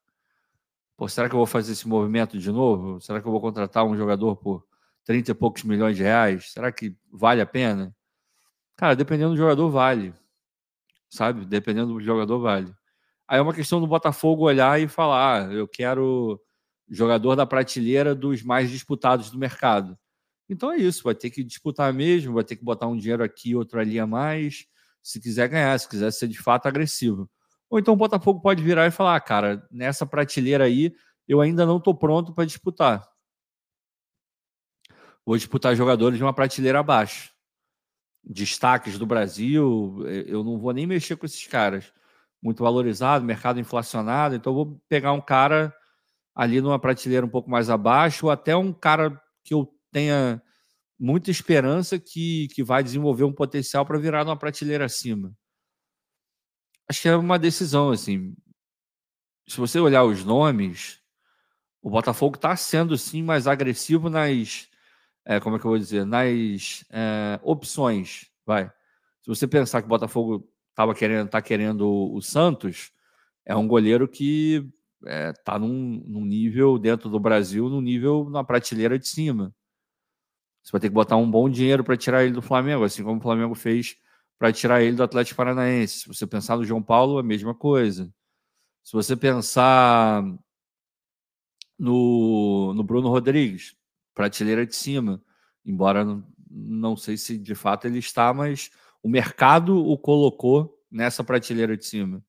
Pô, 0.97 1.07
será 1.07 1.29
que 1.29 1.35
eu 1.35 1.39
vou 1.39 1.47
fazer 1.47 1.71
esse 1.71 1.87
movimento 1.87 2.37
de 2.37 2.51
novo? 2.51 2.99
Será 2.99 3.21
que 3.21 3.27
eu 3.27 3.31
vou 3.31 3.39
contratar 3.39 3.85
um 3.85 3.95
jogador 3.95 4.35
por 4.35 4.67
30 5.05 5.31
e 5.31 5.33
poucos 5.33 5.63
milhões 5.63 5.97
de 5.97 6.03
reais? 6.03 6.51
Será 6.51 6.71
que 6.71 6.95
vale 7.11 7.41
a 7.41 7.45
pena? 7.45 7.95
Cara, 8.75 8.95
dependendo 8.95 9.31
do 9.31 9.37
jogador, 9.37 9.69
vale. 9.69 10.13
Sabe? 11.09 11.45
Dependendo 11.45 11.93
do 11.93 12.01
jogador, 12.01 12.39
vale. 12.39 12.73
Aí 13.27 13.39
é 13.39 13.41
uma 13.41 13.53
questão 13.53 13.79
do 13.79 13.87
Botafogo 13.87 14.45
olhar 14.45 14.79
e 14.81 14.87
falar: 14.87 15.45
ah, 15.47 15.53
eu 15.53 15.67
quero 15.67 16.41
jogador 16.89 17.35
da 17.35 17.45
prateleira 17.45 18.13
dos 18.13 18.43
mais 18.43 18.69
disputados 18.69 19.31
do 19.31 19.39
mercado. 19.39 19.97
Então 20.49 20.71
é 20.71 20.77
isso, 20.77 21.03
vai 21.03 21.15
ter 21.15 21.29
que 21.29 21.43
disputar 21.43 21.93
mesmo, 21.93 22.33
vai 22.33 22.43
ter 22.43 22.57
que 22.57 22.63
botar 22.63 22.87
um 22.87 22.97
dinheiro 22.97 23.23
aqui, 23.23 23.55
outro 23.55 23.79
ali 23.79 23.97
a 23.97 24.05
mais, 24.05 24.65
se 25.01 25.19
quiser 25.21 25.47
ganhar, 25.47 25.79
se 25.79 25.87
quiser 25.87 26.11
ser 26.11 26.27
de 26.27 26.37
fato 26.37 26.67
agressivo. 26.67 27.29
Ou 27.69 27.79
então 27.79 27.93
o 27.93 27.97
Botafogo 27.97 28.41
pode 28.41 28.61
virar 28.61 28.85
e 28.85 28.91
falar: 28.91 29.15
ah, 29.15 29.21
cara, 29.21 29.65
nessa 29.71 30.05
prateleira 30.05 30.65
aí, 30.65 30.93
eu 31.27 31.39
ainda 31.39 31.65
não 31.65 31.77
estou 31.77 31.95
pronto 31.95 32.33
para 32.33 32.45
disputar. 32.45 33.07
Vou 35.25 35.37
disputar 35.37 35.75
jogadores 35.75 36.17
de 36.17 36.23
uma 36.23 36.33
prateleira 36.33 36.79
abaixo. 36.79 37.31
Destaques 38.23 38.97
do 38.97 39.05
Brasil, 39.05 40.03
eu 40.27 40.43
não 40.43 40.59
vou 40.59 40.73
nem 40.73 40.85
mexer 40.85 41.15
com 41.15 41.25
esses 41.25 41.45
caras. 41.47 41.91
Muito 42.41 42.63
valorizado, 42.63 43.25
mercado 43.25 43.59
inflacionado, 43.59 44.35
então 44.35 44.53
vou 44.53 44.81
pegar 44.89 45.13
um 45.13 45.21
cara 45.21 45.75
ali 46.33 46.61
numa 46.61 46.79
prateleira 46.79 47.25
um 47.25 47.29
pouco 47.29 47.49
mais 47.49 47.69
abaixo, 47.69 48.25
ou 48.25 48.31
até 48.31 48.55
um 48.55 48.73
cara 48.73 49.21
que 49.43 49.53
eu 49.53 49.71
tenha 49.91 50.41
muita 50.97 51.31
esperança 51.31 51.99
que, 51.99 52.47
que 52.49 52.63
vai 52.63 52.83
desenvolver 52.83 53.23
um 53.23 53.33
potencial 53.33 53.85
para 53.85 53.97
virar 53.99 54.23
numa 54.23 54.37
prateleira 54.37 54.85
acima. 54.85 55.35
Acho 56.87 57.01
que 57.01 57.09
é 57.09 57.15
uma 57.15 57.39
decisão, 57.39 57.89
assim. 57.89 58.35
Se 59.47 59.57
você 59.57 59.79
olhar 59.79 60.03
os 60.03 60.23
nomes, 60.23 60.99
o 61.81 61.89
Botafogo 61.89 62.35
está 62.35 62.55
sendo, 62.55 62.97
sim, 62.97 63.23
mais 63.23 63.47
agressivo 63.47 64.09
nas. 64.09 64.69
É, 65.25 65.39
como 65.39 65.55
é 65.55 65.59
que 65.59 65.65
eu 65.65 65.71
vou 65.71 65.77
dizer? 65.77 66.05
Nas 66.05 66.83
é, 66.89 67.39
opções. 67.43 68.29
Vai. 68.45 68.65
Se 69.21 69.27
você 69.27 69.47
pensar 69.47 69.81
que 69.81 69.85
o 69.85 69.89
Botafogo 69.89 70.49
estava 70.69 70.95
querendo, 70.95 71.29
tá 71.29 71.41
querendo 71.41 72.13
o 72.13 72.21
Santos, 72.21 72.91
é 73.45 73.55
um 73.55 73.67
goleiro 73.67 74.07
que 74.07 74.67
está 75.37 75.55
é, 75.55 75.59
num, 75.59 76.03
num 76.07 76.25
nível 76.25 76.77
dentro 76.79 77.09
do 77.09 77.19
Brasil, 77.19 77.69
num 77.69 77.81
nível 77.81 78.29
na 78.29 78.43
prateleira 78.43 78.97
de 78.97 79.07
cima. 79.07 79.53
Você 80.63 80.71
vai 80.71 80.81
ter 80.81 80.89
que 80.89 80.93
botar 80.93 81.17
um 81.17 81.29
bom 81.29 81.49
dinheiro 81.49 81.83
para 81.83 81.97
tirar 81.97 82.23
ele 82.23 82.33
do 82.33 82.41
Flamengo, 82.41 82.83
assim 82.83 83.03
como 83.03 83.19
o 83.19 83.21
Flamengo 83.21 83.55
fez 83.55 83.97
para 84.37 84.51
tirar 84.51 84.81
ele 84.81 84.95
do 84.95 85.03
Atlético 85.03 85.37
Paranaense. 85.37 85.99
Se 85.99 86.07
você 86.07 86.25
pensar 86.25 86.57
no 86.57 86.65
João 86.65 86.81
Paulo, 86.81 87.19
a 87.19 87.23
mesma 87.23 87.53
coisa. 87.53 88.11
Se 88.83 88.93
você 88.93 89.15
pensar 89.15 90.23
no, 91.77 92.73
no 92.73 92.83
Bruno 92.83 93.09
Rodrigues, 93.09 93.75
prateleira 94.13 94.65
de 94.65 94.75
cima, 94.75 95.21
embora 95.65 96.05
não, 96.49 96.97
sei 96.97 97.17
se 97.17 97.37
de 97.37 97.55
fato 97.55 97.85
ele 97.87 97.99
está, 97.99 98.33
mas 98.33 98.69
o 99.01 99.09
mercado 99.09 99.77
o 99.77 99.97
colocou 99.97 100.77
nessa 100.91 101.23
prateleira 101.23 101.77
de 101.77 101.85
cima. 101.85 102.23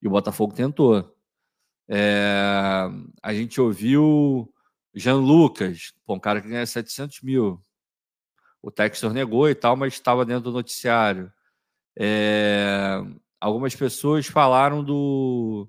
E 0.00 0.06
o 0.06 0.10
Botafogo 0.10 0.54
tentou. 0.54 1.14
É, 1.88 2.88
a 3.22 3.34
gente 3.34 3.60
ouviu 3.60 4.52
Jean 4.94 5.16
Lucas, 5.16 5.92
um 6.08 6.18
cara 6.18 6.40
que 6.40 6.48
ganha 6.48 6.66
700 6.66 7.22
mil 7.22 7.60
o 8.66 8.70
Textor 8.72 9.12
negou 9.12 9.48
e 9.48 9.54
tal, 9.54 9.76
mas 9.76 9.92
estava 9.94 10.24
dentro 10.24 10.50
do 10.50 10.52
noticiário. 10.52 11.32
É, 11.96 13.00
algumas 13.40 13.76
pessoas 13.76 14.26
falaram 14.26 14.82
do, 14.82 15.68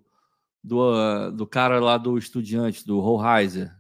do, 0.64 1.32
do 1.32 1.46
cara 1.46 1.80
lá 1.80 1.96
do 1.96 2.18
Estudiante, 2.18 2.84
do 2.84 3.00
Rollheiser. 3.00 3.77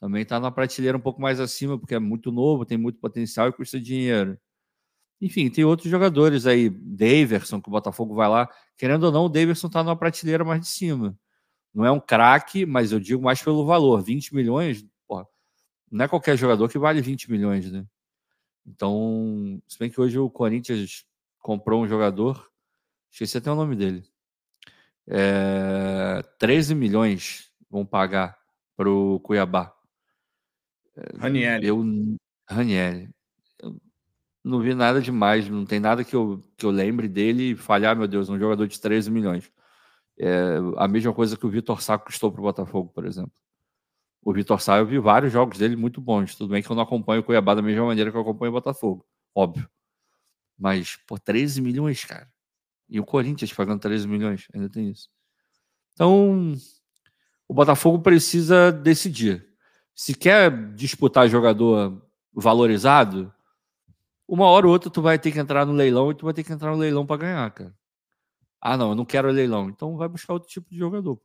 Também 0.00 0.22
está 0.22 0.40
na 0.40 0.50
prateleira 0.50 0.96
um 0.96 1.00
pouco 1.00 1.20
mais 1.20 1.38
acima, 1.38 1.78
porque 1.78 1.94
é 1.94 1.98
muito 1.98 2.32
novo, 2.32 2.64
tem 2.64 2.78
muito 2.78 2.98
potencial 2.98 3.48
e 3.48 3.52
custa 3.52 3.78
dinheiro. 3.78 4.38
Enfim, 5.20 5.50
tem 5.50 5.64
outros 5.64 5.90
jogadores 5.90 6.46
aí, 6.46 6.70
Daverson, 6.70 7.60
que 7.60 7.68
o 7.68 7.72
Botafogo 7.72 8.14
vai 8.14 8.28
lá. 8.28 8.48
Querendo 8.78 9.04
ou 9.04 9.12
não, 9.12 9.26
o 9.26 9.28
Daverson 9.28 9.66
está 9.66 9.84
numa 9.84 9.96
prateleira 9.96 10.42
mais 10.42 10.62
de 10.62 10.68
cima. 10.68 11.14
Não 11.74 11.84
é 11.84 11.92
um 11.92 12.00
craque, 12.00 12.64
mas 12.64 12.92
eu 12.92 12.98
digo 12.98 13.22
mais 13.22 13.42
pelo 13.42 13.66
valor. 13.66 14.02
20 14.02 14.34
milhões, 14.34 14.84
porra, 15.06 15.26
não 15.90 16.04
é 16.06 16.08
qualquer 16.08 16.36
jogador 16.36 16.68
que 16.68 16.78
vale 16.78 17.02
20 17.02 17.30
milhões, 17.30 17.70
né? 17.70 17.84
Então, 18.66 19.62
se 19.68 19.78
bem 19.78 19.90
que 19.90 20.00
hoje 20.00 20.18
o 20.18 20.30
Corinthians 20.30 21.04
comprou 21.38 21.82
um 21.82 21.88
jogador, 21.88 22.50
esqueci 23.10 23.38
até 23.38 23.50
o 23.50 23.54
nome 23.54 23.76
dele. 23.76 24.04
É, 25.06 26.22
13 26.38 26.74
milhões 26.74 27.50
vão 27.68 27.84
pagar 27.84 28.38
para 28.76 28.90
o 28.90 29.20
Cuiabá. 29.20 29.74
Ranieri. 31.18 31.66
Eu, 31.66 31.84
Ranieri. 32.48 33.08
Não 34.42 34.60
vi 34.60 34.74
nada 34.74 35.00
demais, 35.02 35.48
não 35.48 35.66
tem 35.66 35.78
nada 35.78 36.02
que 36.02 36.16
eu, 36.16 36.42
que 36.56 36.64
eu 36.64 36.70
lembre 36.70 37.08
dele 37.08 37.54
falhar, 37.54 37.94
meu 37.96 38.08
Deus, 38.08 38.28
um 38.30 38.38
jogador 38.38 38.66
de 38.66 38.80
13 38.80 39.10
milhões. 39.10 39.50
É 40.18 40.56
a 40.76 40.88
mesma 40.88 41.12
coisa 41.12 41.36
que 41.36 41.46
o 41.46 41.50
Vitor 41.50 41.82
Sá 41.82 41.98
custou 41.98 42.32
para 42.32 42.40
o 42.40 42.44
Botafogo, 42.44 42.90
por 42.94 43.04
exemplo 43.04 43.32
o 44.22 44.32
Vitor 44.32 44.60
Sá, 44.60 44.78
eu 44.78 44.86
vi 44.86 44.98
vários 44.98 45.32
jogos 45.32 45.58
dele 45.58 45.76
muito 45.76 46.00
bons. 46.00 46.34
Tudo 46.34 46.50
bem 46.50 46.62
que 46.62 46.70
eu 46.70 46.76
não 46.76 46.82
acompanho 46.82 47.20
o 47.20 47.24
Cuiabá 47.24 47.54
da 47.54 47.62
mesma 47.62 47.86
maneira 47.86 48.10
que 48.10 48.16
eu 48.16 48.20
acompanho 48.20 48.50
o 48.50 48.54
Botafogo, 48.54 49.06
óbvio. 49.34 49.68
Mas, 50.58 50.96
por 51.06 51.18
13 51.18 51.60
milhões, 51.60 52.04
cara. 52.04 52.30
E 52.88 53.00
o 53.00 53.04
Corinthians 53.04 53.52
pagando 53.52 53.80
13 53.80 54.06
milhões, 54.06 54.46
ainda 54.52 54.68
tem 54.68 54.90
isso. 54.90 55.08
Então, 55.94 56.54
o 57.48 57.54
Botafogo 57.54 58.00
precisa 58.00 58.70
decidir. 58.70 59.48
Se 60.00 60.14
quer 60.14 60.72
disputar 60.72 61.28
jogador 61.28 62.02
valorizado, 62.32 63.30
uma 64.26 64.46
hora 64.46 64.66
ou 64.66 64.72
outra 64.72 64.88
tu 64.88 65.02
vai 65.02 65.18
ter 65.18 65.30
que 65.30 65.38
entrar 65.38 65.66
no 65.66 65.74
leilão 65.74 66.10
e 66.10 66.14
tu 66.14 66.24
vai 66.24 66.32
ter 66.32 66.42
que 66.42 66.50
entrar 66.50 66.70
no 66.70 66.78
leilão 66.78 67.04
para 67.04 67.18
ganhar, 67.18 67.50
cara. 67.50 67.76
Ah, 68.58 68.78
não, 68.78 68.88
eu 68.88 68.94
não 68.94 69.04
quero 69.04 69.30
leilão. 69.30 69.68
Então 69.68 69.98
vai 69.98 70.08
buscar 70.08 70.32
outro 70.32 70.48
tipo 70.48 70.70
de 70.70 70.78
jogador. 70.78 71.20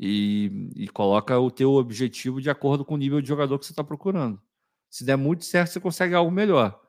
E, 0.00 0.70
e 0.74 0.88
coloca 0.88 1.38
o 1.38 1.50
teu 1.50 1.74
objetivo 1.74 2.40
de 2.40 2.48
acordo 2.48 2.82
com 2.82 2.94
o 2.94 2.96
nível 2.96 3.20
de 3.20 3.28
jogador 3.28 3.58
que 3.58 3.66
você 3.66 3.72
está 3.72 3.84
procurando. 3.84 4.40
Se 4.88 5.04
der 5.04 5.16
muito 5.16 5.44
certo, 5.44 5.72
você 5.72 5.80
consegue 5.80 6.14
algo 6.14 6.30
melhor. 6.30 6.80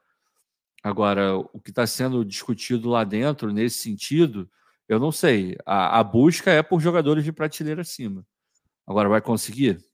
Agora, 0.81 1.37
o 1.37 1.59
que 1.59 1.71
está 1.71 1.85
sendo 1.85 2.23
discutido 2.23 2.87
lá 2.87 3.03
dentro, 3.03 3.51
nesse 3.51 3.79
sentido, 3.79 4.49
eu 4.87 5.01
não 5.01 5.11
sei. 5.11 5.57
A, 5.65 5.99
a, 5.99 6.03
busca 6.05 6.49
é 6.49 6.63
por 6.63 6.79
jogadores 6.79 7.25
de 7.25 7.33
prateleira 7.33 7.81
acima. 7.81 8.25
Agora, 8.87 9.09
vai 9.09 9.19
conseguir? 9.19 9.85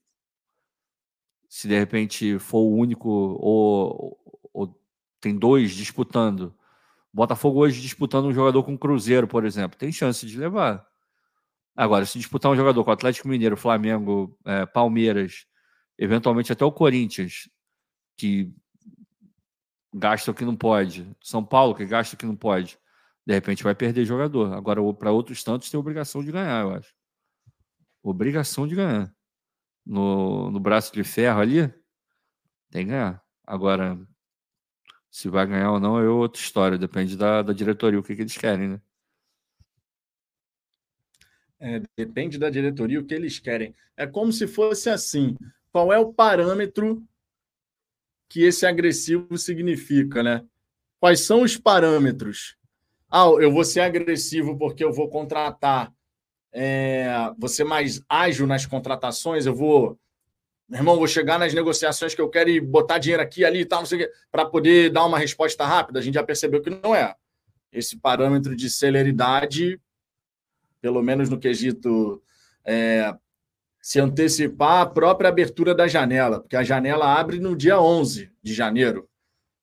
Se 1.54 1.68
de 1.68 1.78
repente 1.78 2.36
for 2.40 2.58
o 2.58 2.76
único 2.76 3.08
ou, 3.08 4.18
ou 4.52 4.76
tem 5.20 5.38
dois 5.38 5.70
disputando, 5.70 6.52
Botafogo 7.12 7.60
hoje 7.60 7.80
disputando 7.80 8.24
um 8.24 8.32
jogador 8.32 8.64
com 8.64 8.74
o 8.74 8.78
Cruzeiro, 8.78 9.28
por 9.28 9.44
exemplo, 9.44 9.78
tem 9.78 9.92
chance 9.92 10.26
de 10.26 10.36
levar. 10.36 10.84
Agora, 11.76 12.04
se 12.06 12.18
disputar 12.18 12.50
um 12.50 12.56
jogador 12.56 12.82
com 12.82 12.90
o 12.90 12.92
Atlético 12.92 13.28
Mineiro, 13.28 13.56
Flamengo, 13.56 14.36
é, 14.44 14.66
Palmeiras, 14.66 15.46
eventualmente 15.96 16.52
até 16.52 16.64
o 16.64 16.72
Corinthians, 16.72 17.48
que 18.16 18.52
gasta 19.94 20.32
o 20.32 20.34
que 20.34 20.44
não 20.44 20.56
pode, 20.56 21.08
São 21.22 21.44
Paulo, 21.44 21.76
que 21.76 21.86
gasta 21.86 22.16
o 22.16 22.18
que 22.18 22.26
não 22.26 22.34
pode, 22.34 22.76
de 23.24 23.32
repente 23.32 23.62
vai 23.62 23.76
perder 23.76 24.04
jogador. 24.04 24.54
Agora, 24.54 24.80
para 24.92 25.12
outros 25.12 25.44
tantos, 25.44 25.70
tem 25.70 25.78
obrigação 25.78 26.24
de 26.24 26.32
ganhar, 26.32 26.62
eu 26.62 26.74
acho. 26.74 26.92
Obrigação 28.02 28.66
de 28.66 28.74
ganhar. 28.74 29.14
No, 29.84 30.50
no 30.50 30.58
braço 30.58 30.92
de 30.92 31.04
ferro 31.04 31.40
ali, 31.40 31.68
tem 32.70 32.84
que 32.84 32.90
ganhar. 32.90 33.22
Agora, 33.46 33.98
se 35.10 35.28
vai 35.28 35.46
ganhar 35.46 35.70
ou 35.70 35.78
não 35.78 35.98
é 35.98 36.08
outra 36.08 36.40
história, 36.40 36.76
depende 36.76 37.16
da, 37.16 37.40
da 37.42 37.52
diretoria, 37.52 38.00
o 38.00 38.02
que, 38.02 38.16
que 38.16 38.22
eles 38.22 38.36
querem, 38.36 38.68
né? 38.68 38.80
É, 41.60 41.80
depende 41.96 42.36
da 42.36 42.50
diretoria 42.50 42.98
o 42.98 43.04
que 43.04 43.14
eles 43.14 43.38
querem. 43.38 43.74
É 43.96 44.08
como 44.08 44.32
se 44.32 44.48
fosse 44.48 44.90
assim: 44.90 45.36
qual 45.70 45.92
é 45.92 45.98
o 45.98 46.12
parâmetro 46.12 47.06
que 48.28 48.42
esse 48.42 48.66
agressivo 48.66 49.38
significa, 49.38 50.20
né? 50.20 50.44
Quais 50.98 51.20
são 51.20 51.42
os 51.42 51.56
parâmetros? 51.56 52.56
Ah, 53.08 53.26
eu 53.38 53.52
vou 53.52 53.64
ser 53.64 53.82
agressivo 53.82 54.58
porque 54.58 54.82
eu 54.82 54.92
vou 54.92 55.08
contratar, 55.08 55.93
é, 56.54 57.06
vou 57.36 57.48
ser 57.48 57.64
mais 57.64 58.00
ágil 58.08 58.46
nas 58.46 58.64
contratações, 58.64 59.44
eu 59.44 59.54
vou, 59.54 59.98
meu 60.68 60.78
irmão, 60.78 60.96
vou 60.96 61.08
chegar 61.08 61.38
nas 61.38 61.52
negociações 61.52 62.14
que 62.14 62.20
eu 62.20 62.30
quero 62.30 62.48
e 62.48 62.60
botar 62.60 62.98
dinheiro 62.98 63.22
aqui, 63.22 63.44
ali 63.44 63.60
e 63.60 63.66
tal, 63.66 63.82
para 64.30 64.46
poder 64.46 64.90
dar 64.90 65.04
uma 65.04 65.18
resposta 65.18 65.66
rápida. 65.66 65.98
A 65.98 66.02
gente 66.02 66.14
já 66.14 66.22
percebeu 66.22 66.62
que 66.62 66.70
não 66.70 66.94
é. 66.94 67.14
Esse 67.72 67.98
parâmetro 67.98 68.54
de 68.54 68.70
celeridade 68.70 69.80
pelo 70.84 71.02
menos 71.02 71.30
no 71.30 71.38
quesito 71.38 72.22
é, 72.62 73.10
se 73.80 73.98
antecipar 73.98 74.82
a 74.82 74.86
própria 74.86 75.30
abertura 75.30 75.74
da 75.74 75.88
janela, 75.88 76.40
porque 76.40 76.56
a 76.56 76.62
janela 76.62 77.18
abre 77.18 77.40
no 77.40 77.56
dia 77.56 77.80
11 77.80 78.30
de 78.42 78.52
janeiro, 78.52 79.08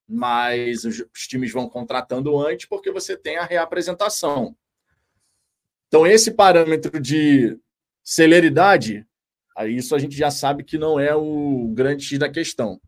mas 0.10 0.83
os 0.83 1.27
times 1.27 1.51
vão 1.51 1.69
contratando 1.69 2.36
antes 2.39 2.65
porque 2.65 2.91
você 2.91 3.15
tem 3.15 3.38
a 3.38 3.45
reapresentação. 3.45 4.57
Então, 5.91 6.07
esse 6.07 6.31
parâmetro 6.31 7.01
de 7.01 7.60
celeridade, 8.01 9.05
isso 9.67 9.93
a 9.93 10.00
gente 10.00 10.15
já 10.15 10.31
sabe 10.31 10.63
que 10.63 10.77
não 10.77 10.98
é 10.98 11.13
o 11.13 11.67
grande 11.74 12.05
X 12.05 12.17
da 12.17 12.29
questão. 12.29 12.79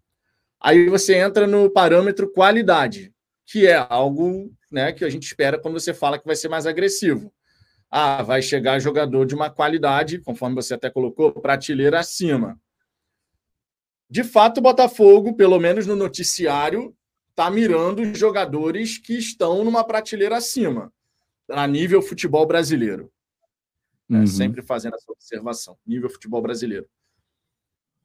Aí 0.62 0.88
você 0.88 1.16
entra 1.16 1.46
no 1.46 1.70
parâmetro 1.70 2.32
qualidade, 2.32 3.14
que 3.46 3.68
é 3.68 3.76
algo 3.90 4.50
né, 4.72 4.94
que 4.94 5.04
a 5.04 5.10
gente 5.10 5.24
espera 5.24 5.60
quando 5.60 5.80
você 5.80 5.94
fala 5.94 6.18
que 6.18 6.26
vai 6.26 6.36
ser 6.36 6.48
mais 6.48 6.66
agressivo 6.66 7.34
ah, 7.96 8.24
vai 8.24 8.42
chegar 8.42 8.80
jogador 8.80 9.24
de 9.24 9.36
uma 9.36 9.52
qualidade, 9.52 10.18
conforme 10.18 10.56
você 10.56 10.74
até 10.74 10.90
colocou, 10.90 11.32
prateleira 11.32 12.00
acima. 12.00 12.60
De 14.10 14.24
fato, 14.24 14.58
o 14.58 14.62
Botafogo, 14.62 15.36
pelo 15.36 15.60
menos 15.60 15.86
no 15.86 15.96
noticiário, 15.96 16.98
está 17.30 17.52
mirando 17.52 18.02
os 18.02 18.18
jogadores 18.18 18.98
que 18.98 19.14
estão 19.14 19.64
numa 19.64 19.84
prateleira 19.84 20.38
acima, 20.38 20.92
a 21.50 21.68
nível 21.68 22.02
futebol 22.02 22.46
brasileiro. 22.46 23.12
É, 24.12 24.16
uhum. 24.16 24.28
Sempre 24.28 24.62
fazendo 24.62 24.96
essa 24.96 25.12
observação, 25.12 25.78
nível 25.86 26.10
futebol 26.10 26.42
brasileiro. 26.42 26.88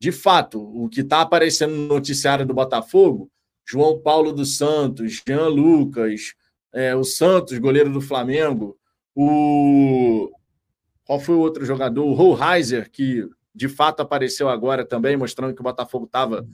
De 0.00 0.12
fato, 0.12 0.61
o 0.61 0.88
que 0.88 1.00
está 1.00 1.23
aparecendo 1.23 1.75
no 1.75 1.88
noticiário 1.88 2.47
do 2.47 2.54
Botafogo, 2.54 3.30
João 3.66 4.00
Paulo 4.00 4.33
dos 4.33 4.57
Santos, 4.57 5.23
Jean 5.26 5.49
Lucas, 5.49 6.35
é, 6.73 6.95
o 6.95 7.02
Santos, 7.02 7.59
goleiro 7.59 7.92
do 7.92 8.01
Flamengo, 8.01 8.79
o. 9.14 10.31
Qual 11.05 11.18
foi 11.18 11.35
o 11.35 11.40
outro 11.40 11.64
jogador? 11.64 12.05
O 12.05 12.12
Rollheiser, 12.12 12.90
que 12.90 13.29
de 13.55 13.68
fato 13.68 14.01
apareceu 14.01 14.48
agora 14.48 14.85
também, 14.85 15.16
mostrando 15.16 15.55
que 15.55 15.61
o 15.61 15.64
Botafogo 15.64 16.05
estava 16.05 16.46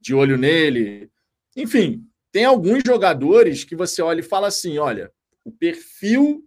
de 0.00 0.14
olho 0.14 0.36
nele. 0.36 1.10
Enfim, 1.56 2.06
tem 2.30 2.44
alguns 2.44 2.82
jogadores 2.84 3.64
que 3.64 3.74
você 3.74 4.02
olha 4.02 4.20
e 4.20 4.24
fala 4.24 4.48
assim: 4.48 4.76
olha, 4.76 5.10
o 5.44 5.50
perfil 5.50 6.44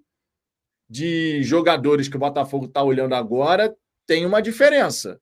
de 0.89 1.41
jogadores 1.43 2.07
que 2.07 2.15
o 2.15 2.19
Botafogo 2.19 2.65
está 2.65 2.83
olhando 2.83 3.15
agora 3.15 3.75
tem 4.05 4.25
uma 4.25 4.41
diferença 4.41 5.19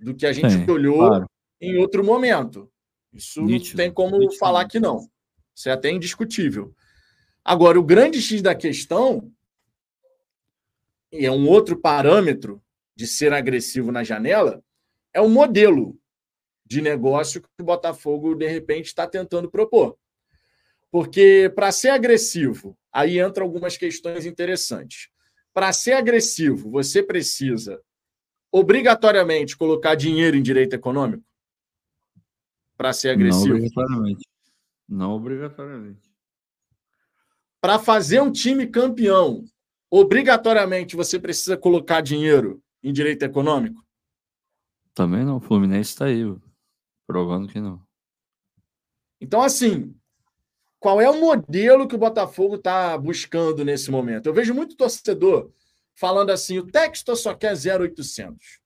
do 0.00 0.14
que 0.14 0.26
a 0.26 0.32
gente 0.32 0.50
Sim, 0.50 0.70
olhou 0.70 0.98
claro. 0.98 1.30
em 1.60 1.76
outro 1.78 2.04
momento. 2.04 2.70
Isso 3.12 3.42
Nítido, 3.42 3.78
não 3.78 3.84
tem 3.84 3.92
como 3.92 4.18
nítido. 4.18 4.38
falar 4.38 4.66
que 4.66 4.80
não. 4.80 5.08
Isso 5.54 5.68
é 5.68 5.72
até 5.72 5.90
indiscutível. 5.90 6.74
Agora, 7.44 7.78
o 7.78 7.84
grande 7.84 8.20
X 8.20 8.42
da 8.42 8.54
questão 8.54 9.32
e 11.14 11.24
é 11.24 11.30
um 11.30 11.48
outro 11.48 11.76
parâmetro 11.76 12.60
de 12.96 13.06
ser 13.06 13.32
agressivo 13.32 13.92
na 13.92 14.02
janela, 14.02 14.62
é 15.12 15.20
o 15.20 15.28
modelo 15.28 15.96
de 16.66 16.82
negócio 16.82 17.40
que 17.40 17.48
o 17.60 17.64
Botafogo, 17.64 18.34
de 18.34 18.48
repente, 18.48 18.86
está 18.86 19.06
tentando 19.06 19.48
propor. 19.48 19.96
Porque 20.90 21.52
para 21.54 21.70
ser 21.70 21.90
agressivo, 21.90 22.76
aí 22.94 23.18
entra 23.18 23.42
algumas 23.42 23.76
questões 23.76 24.24
interessantes. 24.24 25.08
Para 25.52 25.72
ser 25.72 25.94
agressivo, 25.94 26.70
você 26.70 27.02
precisa 27.02 27.82
obrigatoriamente 28.52 29.56
colocar 29.56 29.96
dinheiro 29.96 30.36
em 30.36 30.42
direito 30.42 30.74
econômico? 30.74 31.24
Para 32.76 32.92
ser 32.92 33.10
agressivo? 33.10 33.48
Não 33.48 33.56
obrigatoriamente. 33.56 34.28
Não 34.88 35.10
obrigatoriamente. 35.12 36.14
Para 37.60 37.78
fazer 37.80 38.20
um 38.20 38.30
time 38.30 38.66
campeão, 38.68 39.44
obrigatoriamente 39.90 40.94
você 40.94 41.18
precisa 41.18 41.56
colocar 41.56 42.00
dinheiro 42.00 42.62
em 42.82 42.92
direito 42.92 43.24
econômico? 43.24 43.84
Também 44.92 45.24
não. 45.24 45.38
O 45.38 45.40
Fluminense 45.40 45.90
está 45.90 46.04
aí, 46.04 46.22
provando 47.06 47.48
que 47.48 47.60
não. 47.60 47.84
Então, 49.20 49.42
assim, 49.42 49.96
qual 50.84 51.00
é 51.00 51.08
o 51.08 51.18
modelo 51.18 51.88
que 51.88 51.94
o 51.94 51.98
Botafogo 51.98 52.56
está 52.56 52.98
buscando 52.98 53.64
nesse 53.64 53.90
momento? 53.90 54.26
Eu 54.26 54.34
vejo 54.34 54.52
muito 54.52 54.76
torcedor 54.76 55.50
falando 55.94 56.28
assim: 56.28 56.58
o 56.58 56.66
Textor 56.66 57.16
só 57.16 57.32
quer 57.32 57.54
0,800. 57.54 58.60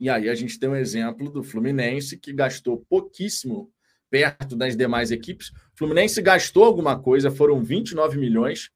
E 0.00 0.10
aí 0.10 0.28
a 0.28 0.34
gente 0.34 0.58
tem 0.58 0.68
um 0.68 0.74
exemplo 0.74 1.30
do 1.30 1.44
Fluminense 1.44 2.18
que 2.18 2.32
gastou 2.32 2.84
pouquíssimo 2.88 3.72
perto 4.10 4.56
das 4.56 4.76
demais 4.76 5.12
equipes. 5.12 5.50
O 5.50 5.78
Fluminense 5.78 6.20
gastou 6.20 6.64
alguma 6.64 7.00
coisa, 7.00 7.30
foram 7.30 7.62
29 7.62 8.18
milhões 8.18 8.68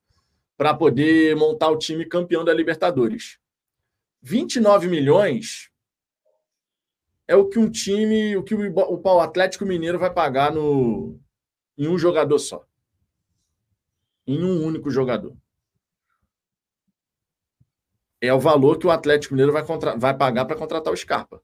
para 0.57 0.73
poder 0.75 1.35
montar 1.35 1.69
o 1.69 1.79
time 1.79 2.07
campeão 2.07 2.45
da 2.45 2.55
Libertadores. 2.55 3.41
29 4.23 4.87
milhões 4.87 5.69
é 7.27 7.35
o 7.35 7.49
que 7.49 7.59
um 7.59 7.69
time, 7.69 8.37
o 8.37 8.45
que 8.45 8.55
o, 8.55 8.73
o 8.73 9.21
Atlético 9.21 9.67
Mineiro 9.67 9.99
vai 9.99 10.15
pagar 10.15 10.53
no, 10.53 11.21
em 11.79 11.87
um 11.87 11.97
jogador 11.97 12.39
só. 12.41 12.67
Em 14.27 14.43
um 14.43 14.65
único 14.67 14.91
jogador. 14.91 15.35
É 18.21 18.35
o 18.35 18.41
valor 18.41 18.79
que 18.79 18.87
o 18.87 18.91
Atlético 18.91 19.33
Mineiro 19.33 19.53
vai, 19.53 19.65
contra, 19.65 19.97
vai 19.97 20.15
pagar 20.15 20.45
para 20.45 20.57
contratar 20.57 20.93
o 20.93 20.97
Scarpa. 20.97 21.41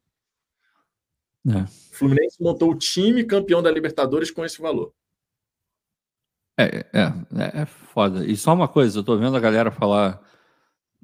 É. 1.47 1.63
O 1.63 1.97
Fluminense 1.97 2.43
montou 2.43 2.73
o 2.73 2.79
time 2.79 3.23
campeão 3.23 3.63
da 3.63 3.71
Libertadores 3.71 4.31
com 4.31 4.45
esse 4.45 4.61
valor. 4.61 4.93
É, 6.59 6.85
é, 6.93 7.01
é, 7.01 7.63
é 7.63 7.67
foda. 7.67 8.27
E 8.27 8.37
só 8.37 8.53
uma 8.53 8.67
coisa, 8.67 8.99
eu 8.99 9.05
tô 9.05 9.17
vendo 9.17 9.37
a 9.37 9.41
galera 9.41 9.71
falar. 9.71 10.21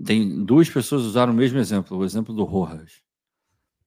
Tem 0.04 0.44
duas 0.44 0.68
pessoas 0.68 1.02
usaram 1.02 1.32
o 1.32 1.36
mesmo 1.36 1.58
exemplo, 1.58 1.96
o 1.96 2.04
exemplo 2.04 2.34
do 2.34 2.42
Rojas. 2.42 3.02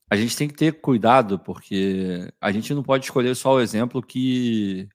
A 0.10 0.16
gente 0.16 0.38
tem 0.38 0.48
que 0.48 0.54
ter 0.54 0.80
cuidado, 0.80 1.40
porque 1.40 2.32
a 2.40 2.52
gente 2.52 2.74
não 2.74 2.84
pode 2.84 3.06
escolher 3.06 3.36
só 3.36 3.56
o 3.56 3.60
exemplo 3.60 4.02
que 4.02 4.88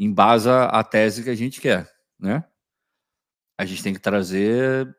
embasa 0.00 0.64
a 0.64 0.82
tese 0.82 1.22
que 1.22 1.30
a 1.30 1.34
gente 1.34 1.60
quer, 1.60 1.92
né? 2.18 2.42
A 3.58 3.66
gente 3.66 3.82
tem 3.82 3.92
que 3.92 4.00
trazer 4.00 4.96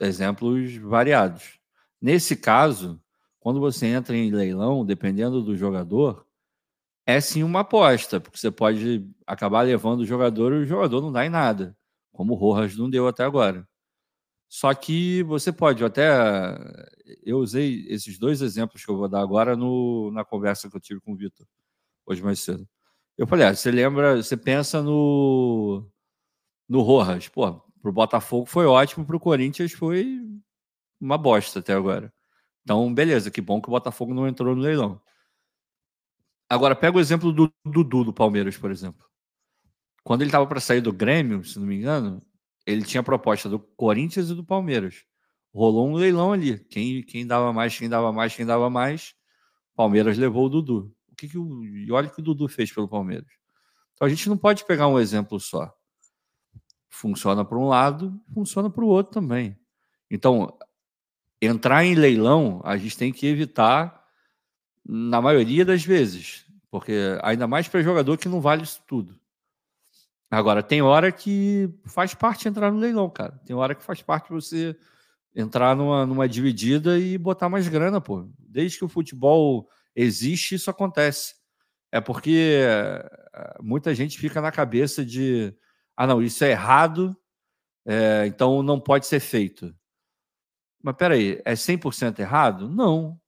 exemplos 0.00 0.76
variados. 0.76 1.60
Nesse 2.02 2.36
caso, 2.36 3.00
quando 3.38 3.60
você 3.60 3.86
entra 3.86 4.16
em 4.16 4.32
leilão, 4.32 4.84
dependendo 4.84 5.40
do 5.40 5.56
jogador, 5.56 6.26
é 7.06 7.20
sim 7.20 7.44
uma 7.44 7.60
aposta, 7.60 8.20
porque 8.20 8.38
você 8.38 8.50
pode 8.50 9.08
acabar 9.26 9.62
levando 9.62 10.00
o 10.00 10.06
jogador 10.06 10.52
e 10.54 10.64
o 10.64 10.66
jogador 10.66 11.00
não 11.00 11.12
dá 11.12 11.24
em 11.24 11.30
nada, 11.30 11.76
como 12.12 12.34
o 12.34 12.36
Rojas 12.36 12.76
não 12.76 12.90
deu 12.90 13.06
até 13.06 13.22
agora. 13.24 13.68
Só 14.48 14.72
que 14.74 15.22
você 15.24 15.52
pode, 15.52 15.84
até. 15.84 16.08
Eu 17.22 17.38
usei 17.38 17.86
esses 17.88 18.18
dois 18.18 18.42
exemplos 18.42 18.84
que 18.84 18.90
eu 18.90 18.96
vou 18.96 19.08
dar 19.08 19.20
agora 19.20 19.56
no, 19.56 20.10
na 20.12 20.24
conversa 20.24 20.70
que 20.70 20.76
eu 20.76 20.80
tive 20.80 21.00
com 21.00 21.12
o 21.12 21.16
Vitor, 21.16 21.46
hoje 22.06 22.22
mais 22.22 22.40
cedo. 22.40 22.68
Eu 23.16 23.26
falei, 23.26 23.46
ah, 23.46 23.54
você 23.54 23.70
lembra, 23.70 24.16
você 24.22 24.36
pensa 24.36 24.82
no, 24.82 25.88
no 26.68 26.80
Rojas. 26.82 27.28
Pô, 27.28 27.52
pro 27.80 27.92
Botafogo 27.92 28.46
foi 28.46 28.66
ótimo, 28.66 29.06
pro 29.06 29.20
Corinthians 29.20 29.72
foi 29.72 30.20
uma 31.00 31.16
bosta 31.18 31.60
até 31.60 31.74
agora. 31.74 32.12
Então, 32.62 32.92
beleza, 32.92 33.30
que 33.30 33.40
bom 33.40 33.60
que 33.60 33.68
o 33.68 33.70
Botafogo 33.70 34.14
não 34.14 34.26
entrou 34.26 34.56
no 34.56 34.62
leilão. 34.62 35.00
Agora, 36.48 36.74
pega 36.74 36.96
o 36.96 37.00
exemplo 37.00 37.32
do 37.32 37.52
Dudu 37.64 38.04
do 38.04 38.12
Palmeiras, 38.12 38.56
por 38.56 38.70
exemplo. 38.70 39.06
Quando 40.02 40.22
ele 40.22 40.28
estava 40.28 40.46
para 40.46 40.60
sair 40.60 40.80
do 40.80 40.92
Grêmio, 40.92 41.44
se 41.44 41.58
não 41.58 41.66
me 41.66 41.76
engano, 41.76 42.22
ele 42.66 42.82
tinha 42.84 43.02
proposta 43.02 43.48
do 43.48 43.58
Corinthians 43.58 44.30
e 44.30 44.34
do 44.34 44.44
Palmeiras. 44.44 45.04
Rolou 45.52 45.88
um 45.88 45.94
leilão 45.94 46.32
ali. 46.32 46.58
Quem, 46.58 47.02
quem 47.02 47.26
dava 47.26 47.52
mais, 47.52 47.78
quem 47.78 47.88
dava 47.88 48.12
mais, 48.12 48.34
quem 48.34 48.44
dava 48.44 48.68
mais. 48.68 49.14
Palmeiras 49.74 50.18
levou 50.18 50.46
o 50.46 50.48
Dudu. 50.48 50.94
O 51.14 51.16
que, 51.16 51.28
que 51.28 51.38
o, 51.38 51.64
e 51.64 51.92
olha 51.92 52.08
o 52.08 52.10
que 52.10 52.20
o 52.20 52.24
Dudu 52.24 52.48
fez 52.48 52.72
pelo 52.72 52.88
Palmeiras. 52.88 53.30
Então 53.94 54.04
a 54.04 54.08
gente 54.08 54.28
não 54.28 54.36
pode 54.36 54.64
pegar 54.64 54.88
um 54.88 54.98
exemplo 54.98 55.38
só. 55.38 55.72
Funciona 56.90 57.44
para 57.44 57.56
um 57.56 57.68
lado, 57.68 58.20
funciona 58.34 58.68
para 58.68 58.84
o 58.84 58.88
outro 58.88 59.12
também. 59.12 59.56
Então, 60.10 60.58
entrar 61.40 61.84
em 61.84 61.94
leilão, 61.94 62.60
a 62.64 62.76
gente 62.76 62.98
tem 62.98 63.12
que 63.12 63.28
evitar 63.28 64.04
na 64.84 65.22
maioria 65.22 65.64
das 65.64 65.84
vezes, 65.84 66.44
porque 66.68 67.16
ainda 67.22 67.46
mais 67.46 67.68
para 67.68 67.80
jogador 67.80 68.18
que 68.18 68.28
não 68.28 68.40
vale 68.40 68.64
isso 68.64 68.82
tudo. 68.88 69.18
Agora, 70.28 70.64
tem 70.64 70.82
hora 70.82 71.12
que 71.12 71.72
faz 71.86 72.12
parte 72.12 72.48
entrar 72.48 72.72
no 72.72 72.80
leilão, 72.80 73.08
cara. 73.08 73.40
Tem 73.46 73.54
hora 73.54 73.72
que 73.72 73.84
faz 73.84 74.02
parte 74.02 74.30
você 74.30 74.76
entrar 75.32 75.76
numa, 75.76 76.04
numa 76.04 76.28
dividida 76.28 76.98
e 76.98 77.16
botar 77.16 77.48
mais 77.48 77.68
grana, 77.68 78.00
pô. 78.00 78.28
Desde 78.36 78.78
que 78.78 78.84
o 78.84 78.88
futebol 78.88 79.68
existe, 79.94 80.54
isso 80.56 80.70
acontece. 80.70 81.34
É 81.92 82.00
porque 82.00 82.60
eh, 82.62 83.56
muita 83.60 83.94
gente 83.94 84.18
fica 84.18 84.40
na 84.40 84.50
cabeça 84.50 85.04
de 85.04 85.54
ah, 85.96 86.06
não, 86.06 86.22
isso 86.22 86.44
é 86.44 86.50
errado, 86.50 87.16
é, 87.86 88.26
então 88.26 88.62
não 88.62 88.80
pode 88.80 89.06
ser 89.06 89.20
feito. 89.20 89.74
Mas 90.82 90.96
peraí, 90.96 91.40
é 91.44 91.54
100% 91.54 92.18
errado? 92.20 92.68
Não. 92.68 93.20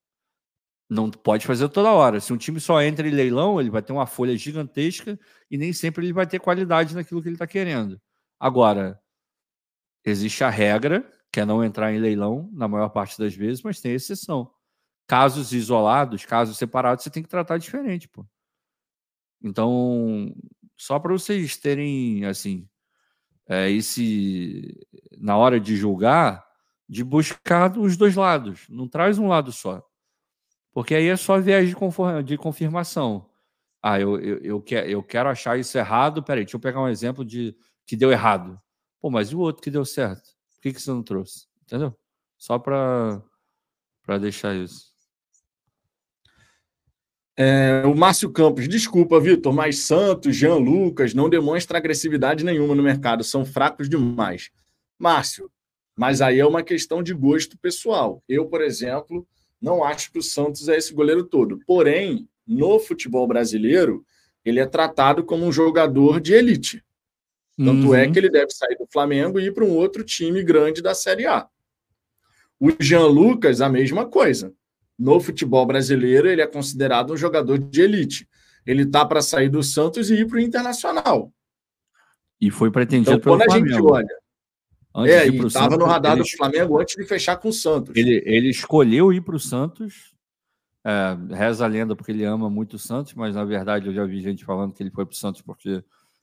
Não 0.89 1.11
pode 1.11 1.47
fazer 1.47 1.69
toda 1.69 1.91
hora. 1.93 2.21
Se 2.21 2.33
um 2.33 2.37
time 2.37 2.61
só 2.61 2.81
entra 2.83 3.09
em 3.09 3.11
leilão, 3.11 3.61
ele 3.61 3.71
vai 3.71 3.83
ter 3.83 3.93
uma 3.93 4.07
folha 4.07 4.37
gigantesca 4.37 5.19
e 5.51 5.59
nem 5.59 5.73
sempre 5.73 6.05
ele 6.05 6.13
vai 6.13 6.27
ter 6.27 6.39
qualidade 6.39 6.95
naquilo 6.95 7.23
que 7.23 7.29
ele 7.29 7.37
está 7.37 7.47
querendo. 7.47 8.01
Agora, 8.39 9.01
existe 10.05 10.45
a 10.45 10.51
regra, 10.51 11.11
que 11.33 11.41
é 11.41 11.45
não 11.45 11.65
entrar 11.65 11.93
em 11.93 11.99
leilão 11.99 12.51
na 12.53 12.69
maior 12.69 12.89
parte 12.91 13.19
das 13.19 13.35
vezes, 13.35 13.63
mas 13.63 13.81
tem 13.81 13.93
exceção. 13.93 14.51
Casos 15.07 15.53
isolados, 15.53 16.25
casos 16.25 16.59
separados, 16.59 17.05
você 17.05 17.11
tem 17.11 17.23
que 17.23 17.29
tratar 17.29 17.59
diferente, 17.59 18.09
pô. 18.09 18.27
Então, 19.43 20.35
só 20.77 20.99
para 20.99 21.13
vocês 21.13 21.57
terem, 21.57 22.25
assim, 22.25 22.69
é, 23.49 23.71
esse, 23.71 24.77
na 25.19 25.37
hora 25.37 25.61
de 25.61 25.77
julgar, 25.77 26.45
de 26.89 27.05
buscar 27.05 27.77
os 27.79 27.97
dois 27.97 28.15
lados. 28.17 28.67
Não 28.69 28.89
traz 28.89 29.19
um 29.19 29.29
lado 29.29 29.53
só. 29.53 29.85
Porque 30.73 30.95
aí 30.95 31.07
é 31.07 31.17
só 31.17 31.41
viés 31.41 31.69
de, 31.69 31.75
de 32.25 32.37
confirmação. 32.37 33.31
Ah, 33.83 34.01
eu, 34.01 34.19
eu, 34.21 34.39
eu, 34.39 34.61
quer, 34.61 34.89
eu 34.89 35.03
quero 35.03 35.29
achar 35.29 35.59
isso 35.59 35.79
errado. 35.79 36.23
Peraí, 36.23 36.45
deixa 36.45 36.57
eu 36.57 36.61
pegar 36.61 36.83
um 36.83 36.89
exemplo 36.89 37.25
de 37.25 37.57
que 37.87 37.97
deu 37.97 38.11
errado. 38.11 38.61
Pô, 39.01 39.11
mas 39.11 39.31
e 39.31 39.37
o 39.37 39.41
outro 39.41 39.63
que 39.63 39.71
deu 39.71 39.85
certo? 39.85 40.37
Por 40.55 40.61
que, 40.61 40.73
que 40.73 40.83
você 40.83 40.91
não 40.91 41.03
trouxe? 41.03 41.47
Entendeu? 41.63 41.97
Só 42.37 42.59
para 42.59 43.23
deixar 44.21 44.55
isso. 44.55 44.96
É, 47.39 47.83
o 47.85 47.95
Márcio 47.95 48.31
Campos, 48.31 48.67
desculpa, 48.67 49.21
Vitor, 49.21 49.53
mas 49.53 49.81
Santos, 49.81 50.35
Jean 50.35 50.55
Lucas 50.55 51.13
não 51.13 51.29
demonstra 51.29 51.77
agressividade 51.77 52.43
nenhuma 52.43 52.75
no 52.75 52.83
mercado, 52.83 53.23
são 53.23 53.45
fracos 53.45 53.91
demais. 53.91 54.51
Márcio, 54.99 55.51
mas 55.95 56.23
aí 56.23 56.41
é 56.41 56.47
uma 56.47 56.63
questão 56.63 57.03
de 57.03 57.13
gosto 57.13 57.59
pessoal. 57.59 58.23
Eu, 58.27 58.47
por 58.47 58.63
exemplo, 58.63 59.27
não 59.61 59.85
acho 59.85 60.11
que 60.11 60.19
o 60.19 60.23
Santos 60.23 60.67
é 60.69 60.79
esse 60.79 60.95
goleiro 60.95 61.25
todo. 61.25 61.61
Porém, 61.67 62.27
no 62.47 62.79
futebol 62.79 63.27
brasileiro, 63.27 64.03
ele 64.43 64.59
é 64.59 64.67
tratado 64.67 65.23
como 65.23 65.45
um 65.45 65.53
jogador 65.53 66.21
de 66.21 66.33
elite. 66.33 66.83
Tanto 67.59 67.95
é 67.95 68.05
uhum. 68.05 68.11
é 68.11 68.11
que 68.11 68.19
ele 68.19 68.31
deve 68.31 68.51
sair 68.51 68.77
do 68.79 68.87
Flamengo 68.91 69.39
e 69.39 69.47
ir 69.47 69.53
para 69.53 69.65
um 69.65 69.75
outro 69.75 70.03
time 70.05 70.43
grande 70.43 70.81
da 70.81 70.95
Série 70.95 71.27
A. 71.27 71.49
O 72.59 72.71
Jean 72.81 73.07
Lucas, 73.07 73.61
a 73.61 73.69
mesma 73.69 74.07
coisa 74.07 74.55
no 74.99 75.21
futebol 75.21 75.67
brasileiro, 75.67 76.29
ele 76.29 76.41
é 76.41 76.47
considerado 76.47 77.13
um 77.13 77.17
jogador 77.17 77.59
de 77.59 77.81
elite. 77.83 78.29
Ele 78.67 78.83
está 78.83 79.05
para 79.05 79.23
sair 79.23 79.49
do 79.49 79.63
Santos 79.63 80.11
e 80.11 80.15
ir 80.15 80.27
para 80.27 80.39
o 80.39 80.41
Internacional. 80.41 81.33
E 82.41 82.51
foi 82.51 82.71
pretendido 82.71 83.13
então, 83.13 83.21
pelo 83.21 83.37
quando 83.37 83.51
Flamengo. 83.51 83.67
a 83.67 83.77
gente 83.77 83.93
olha. 83.93 84.19
Antes 84.95 85.15
é, 85.15 85.29
e 85.29 85.47
estava 85.47 85.77
no 85.77 85.85
radar 85.85 86.15
ele... 86.15 86.23
do 86.23 86.29
Flamengo 86.37 86.81
antes 86.81 86.97
de 86.97 87.05
fechar 87.05 87.37
com 87.37 87.49
o 87.49 87.53
Santos. 87.53 87.95
Ele, 87.95 88.23
ele 88.25 88.49
escolheu 88.49 89.13
ir 89.13 89.21
para 89.21 89.37
o 89.37 89.41
Santos. 89.41 90.15
É, 90.85 91.35
reza 91.35 91.65
a 91.65 91.69
lenda 91.69 91.95
porque 91.95 92.13
ele 92.13 92.25
ama 92.25 92.49
muito 92.49 92.75
o 92.75 92.79
Santos, 92.79 93.13
mas 93.15 93.35
na 93.35 93.45
verdade 93.45 93.89
eu 93.89 93.93
já 93.93 94.05
vi 94.05 94.21
gente 94.21 94.45
falando 94.45 94.73
que 94.73 94.83
ele 94.83 94.91
foi 94.91 95.05
para 95.05 95.13
o 95.13 95.17
Santos 95.17 95.43
porque 95.43 95.83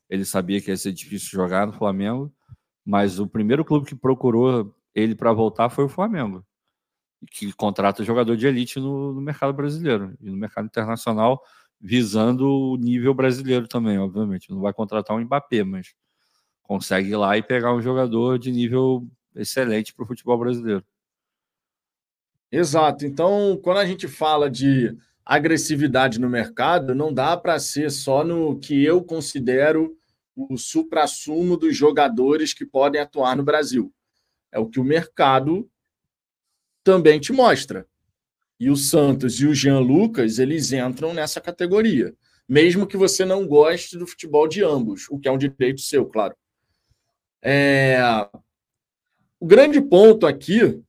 ele 0.10 0.24
sabia 0.24 0.62
que 0.62 0.72
ia 0.72 0.78
ser 0.78 0.92
difícil 0.92 1.30
jogar 1.32 1.68
no 1.68 1.74
Flamengo. 1.74 2.34
Mas 2.86 3.20
o 3.20 3.28
primeiro 3.28 3.64
clube 3.64 3.86
que 3.86 3.96
procurou 3.96 4.76
ele 4.94 5.16
para 5.16 5.32
voltar 5.32 5.70
foi 5.70 5.86
o 5.86 5.90
Flamengo 5.90 6.44
que 7.32 7.52
contrata 7.54 8.04
jogador 8.04 8.36
de 8.36 8.48
elite 8.48 8.80
no, 8.80 9.14
no, 9.14 9.22
mercado 9.22 9.54
brasileiro 9.54 10.16
e 10.22 10.30
no 10.30 10.38
mercado 10.38 10.66
internacional, 10.66 11.42
visando 11.80 12.48
o 12.48 12.78
nível 12.78 13.14
brasileiro 13.14 13.68
também, 13.68 13.98
obviamente. 13.98 14.50
Não 14.50 14.62
vai 14.62 14.74
contratar 14.74 15.16
um 15.16 15.22
Mbappé, 15.22 15.64
mas 15.64 15.94
consegue 16.62 17.10
ir 17.10 17.16
lá 17.16 17.38
e 17.38 17.44
pegar 17.44 17.74
um 17.74 17.82
jogador 17.82 18.40
de 18.40 18.52
nível 18.52 19.08
excelente 19.36 19.94
para 19.94 20.04
o 20.04 20.08
futebol 20.08 20.38
brasileiro. 20.38 20.84
Exato. 22.52 23.06
Então, 23.06 23.60
quando 23.64 23.78
a 23.78 23.86
gente 23.86 24.08
fala 24.08 24.50
de 24.50 24.96
agressividade 25.26 26.20
no 26.20 26.30
mercado, 26.30 26.94
não 26.94 27.14
dá 27.14 27.36
para 27.36 27.58
ser 27.60 27.90
só 27.90 28.24
no 28.24 28.60
que 28.60 28.84
eu 28.84 29.04
considero 29.04 29.98
o 30.36 30.58
supra-sumo 30.58 31.58
dos 31.58 31.76
jogadores 31.76 32.54
que 32.54 32.66
podem 32.66 33.02
atuar 33.02 33.36
no 33.36 33.44
Brasil. 33.44 33.94
É 34.52 34.60
o 34.60 34.68
que 34.68 34.80
o 34.80 34.84
mercado 34.84 35.70
também 36.84 37.20
te 37.20 37.32
mostra. 37.32 37.88
E 38.60 38.70
o 38.70 38.76
Santos 38.76 39.40
e 39.40 39.48
o 39.48 39.54
Jean 39.54 39.80
Lucas, 39.80 40.40
eles 40.40 40.72
entram 40.72 41.14
nessa 41.14 41.42
categoria. 41.42 42.14
Mesmo 42.48 42.86
que 42.86 42.98
você 42.98 43.26
não 43.26 43.48
goste 43.48 43.98
do 43.98 44.06
futebol 44.06 44.48
de 44.48 44.64
ambos, 44.64 45.08
o 45.10 45.18
que 45.18 45.28
é 45.28 45.32
um 45.32 45.38
direito 45.38 45.82
seu, 45.82 46.06
claro. 46.06 46.36
É... 47.42 47.98
O 49.40 49.46
grande 49.46 49.82
ponto 49.82 50.26
aqui 50.26 50.82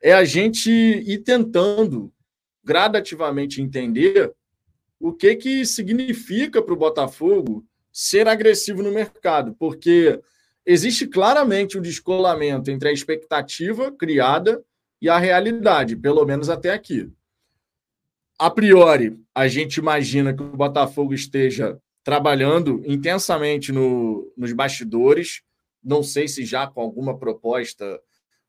é 0.00 0.12
a 0.12 0.24
gente 0.24 0.70
ir 0.70 1.18
tentando 1.18 2.12
gradativamente 2.62 3.60
entender 3.60 4.32
o 5.00 5.12
que, 5.12 5.34
que 5.36 5.66
significa 5.66 6.62
para 6.62 6.74
o 6.74 6.78
Botafogo 6.78 7.64
ser 7.92 8.26
agressivo 8.28 8.82
no 8.82 8.90
mercado, 8.90 9.54
porque 9.58 10.20
existe 10.64 11.06
claramente 11.06 11.78
um 11.78 11.82
descolamento 11.82 12.70
entre 12.70 12.88
a 12.88 12.92
expectativa 12.92 13.92
criada 13.92 14.64
e 15.04 15.08
a 15.10 15.18
realidade, 15.18 15.96
pelo 15.96 16.24
menos 16.24 16.48
até 16.48 16.72
aqui. 16.72 17.12
A 18.38 18.48
priori, 18.48 19.20
a 19.34 19.46
gente 19.46 19.76
imagina 19.76 20.32
que 20.32 20.42
o 20.42 20.56
Botafogo 20.56 21.12
esteja 21.12 21.78
trabalhando 22.02 22.82
intensamente 22.86 23.70
no, 23.70 24.32
nos 24.34 24.54
bastidores, 24.54 25.42
não 25.82 26.02
sei 26.02 26.26
se 26.26 26.42
já 26.46 26.66
com 26.66 26.80
alguma 26.80 27.18
proposta 27.18 28.00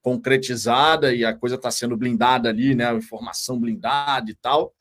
concretizada 0.02 1.13
e 1.13 1.26
a 1.26 1.34
coisa 1.34 1.56
está 1.56 1.70
sendo 1.70 1.98
blindada 1.98 2.48
ali, 2.48 2.74
né? 2.74 2.89
Informação 2.94 3.60
blindada 3.60 4.32
e 4.32 4.36
tal. 4.36 4.74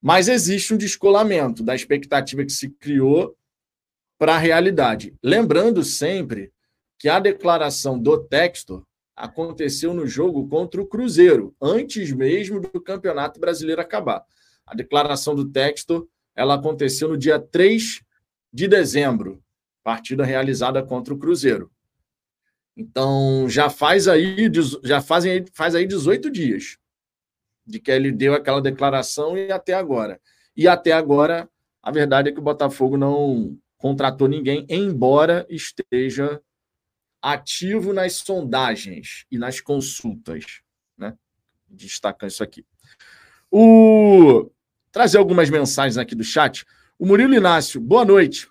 Mas 0.00 0.28
existe 0.28 0.72
um 0.72 0.76
descolamento 0.76 1.64
da 1.64 1.74
expectativa 1.74 2.44
que 2.44 2.52
se 2.52 2.70
criou 2.70 3.36
para 4.16 4.36
a 4.36 4.38
realidade. 4.38 5.16
Lembrando 5.20 5.82
sempre 5.82 6.52
que 6.96 7.08
a 7.08 7.18
declaração 7.18 7.98
do 7.98 8.16
Textor 8.22 8.84
aconteceu 9.16 9.94
no 9.94 10.06
jogo 10.06 10.46
contra 10.46 10.80
o 10.80 10.86
Cruzeiro, 10.86 11.56
antes 11.60 12.12
mesmo 12.12 12.60
do 12.60 12.80
Campeonato 12.80 13.40
Brasileiro 13.40 13.80
acabar. 13.80 14.22
A 14.66 14.74
declaração 14.74 15.34
do 15.34 15.50
texto 15.50 16.08
ela 16.34 16.54
aconteceu 16.54 17.08
no 17.08 17.16
dia 17.16 17.40
3 17.40 18.02
de 18.52 18.68
dezembro, 18.68 19.42
partida 19.82 20.24
realizada 20.24 20.82
contra 20.82 21.14
o 21.14 21.18
Cruzeiro. 21.18 21.70
Então, 22.76 23.48
já 23.48 23.70
faz 23.70 24.06
aí, 24.06 24.50
já 24.84 25.00
fazem, 25.00 25.46
faz 25.54 25.74
aí 25.74 25.86
18 25.86 26.30
dias 26.30 26.76
de 27.66 27.80
que 27.80 27.90
ele 27.90 28.12
deu 28.12 28.34
aquela 28.34 28.60
declaração 28.60 29.36
e 29.36 29.50
até 29.50 29.72
agora. 29.72 30.20
E 30.54 30.68
até 30.68 30.92
agora, 30.92 31.48
a 31.82 31.90
verdade 31.90 32.28
é 32.28 32.32
que 32.32 32.38
o 32.38 32.42
Botafogo 32.42 32.96
não 32.96 33.58
contratou 33.78 34.28
ninguém, 34.28 34.66
embora 34.68 35.46
esteja 35.48 36.40
ativo 37.32 37.92
nas 37.92 38.14
sondagens 38.14 39.26
e 39.28 39.36
nas 39.36 39.60
consultas, 39.60 40.60
né? 40.96 41.18
Destacando 41.68 42.30
isso 42.30 42.44
aqui. 42.44 42.64
O 43.50 44.48
trazer 44.92 45.18
algumas 45.18 45.50
mensagens 45.50 45.98
aqui 45.98 46.14
do 46.14 46.22
chat. 46.22 46.64
O 46.96 47.04
Murilo 47.04 47.34
Inácio, 47.34 47.80
boa 47.80 48.04
noite. 48.04 48.48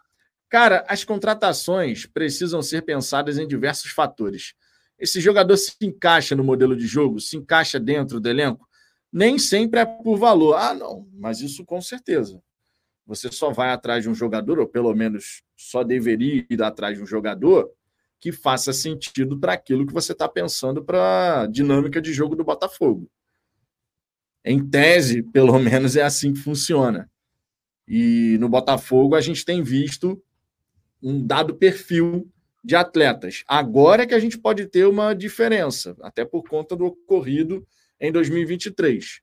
Cara, 0.50 0.84
as 0.90 1.06
contratações 1.06 2.06
precisam 2.06 2.62
ser 2.62 2.82
pensadas 2.82 3.38
em 3.38 3.48
diversos 3.48 3.92
fatores. 3.92 4.54
Esse 5.00 5.22
jogador 5.22 5.56
se 5.56 5.74
encaixa 5.82 6.36
no 6.36 6.44
modelo 6.44 6.76
de 6.76 6.86
jogo, 6.86 7.22
se 7.22 7.38
encaixa 7.38 7.80
dentro 7.80 8.20
do 8.20 8.28
elenco? 8.28 8.68
Nem 9.10 9.40
sempre 9.40 9.80
é 9.80 9.86
por 9.86 10.18
valor. 10.18 10.56
Ah, 10.56 10.74
não, 10.74 11.08
mas 11.14 11.40
isso 11.40 11.64
com 11.64 11.82
certeza. 11.82 12.44
você 13.08 13.32
só 13.32 13.52
vai 13.52 13.70
atrás 13.70 14.04
de 14.04 14.10
um 14.10 14.16
jogador, 14.16 14.60
ou 14.60 14.68
pelo 14.68 14.94
menos 14.94 15.44
só 15.56 15.82
deveria 15.82 16.46
ir 16.50 16.62
atrás 16.62 16.98
de 16.98 17.04
um 17.04 17.08
jogador 17.08 17.72
que 18.20 18.32
faça 18.32 18.74
sentido 18.74 19.40
para 19.40 19.54
aquilo 19.54 19.86
que 19.86 19.94
você 19.94 20.12
está 20.12 20.28
pensando 20.28 20.84
para 20.84 21.42
a 21.42 21.48
dinâmica 21.48 22.02
de 22.02 22.14
jogo 22.14 22.36
do 22.36 22.44
Botafogo. 22.44 23.10
Em 24.44 24.68
tese, 24.68 25.24
pelo 25.24 25.58
menos 25.60 25.96
é 25.96 26.04
assim 26.04 26.34
que 26.34 26.40
funciona. 26.40 27.10
E 27.88 28.38
no 28.40 28.50
Botafogo 28.50 29.16
a 29.16 29.22
gente 29.22 29.46
tem 29.46 29.62
visto 29.62 30.22
um 31.02 31.26
dado 31.26 31.56
perfil 31.56 32.32
de 32.64 32.76
atletas. 32.76 33.44
Agora 33.48 34.04
é 34.04 34.08
que 34.08 34.16
a 34.16 34.20
gente 34.20 34.40
pode 34.40 34.66
ter 34.66 34.88
uma 34.88 35.14
diferença, 35.14 35.96
até 36.02 36.26
por 36.26 36.44
conta 36.50 36.76
do 36.76 36.86
ocorrido 36.86 37.66
em 38.00 38.12
2023. 38.12 39.22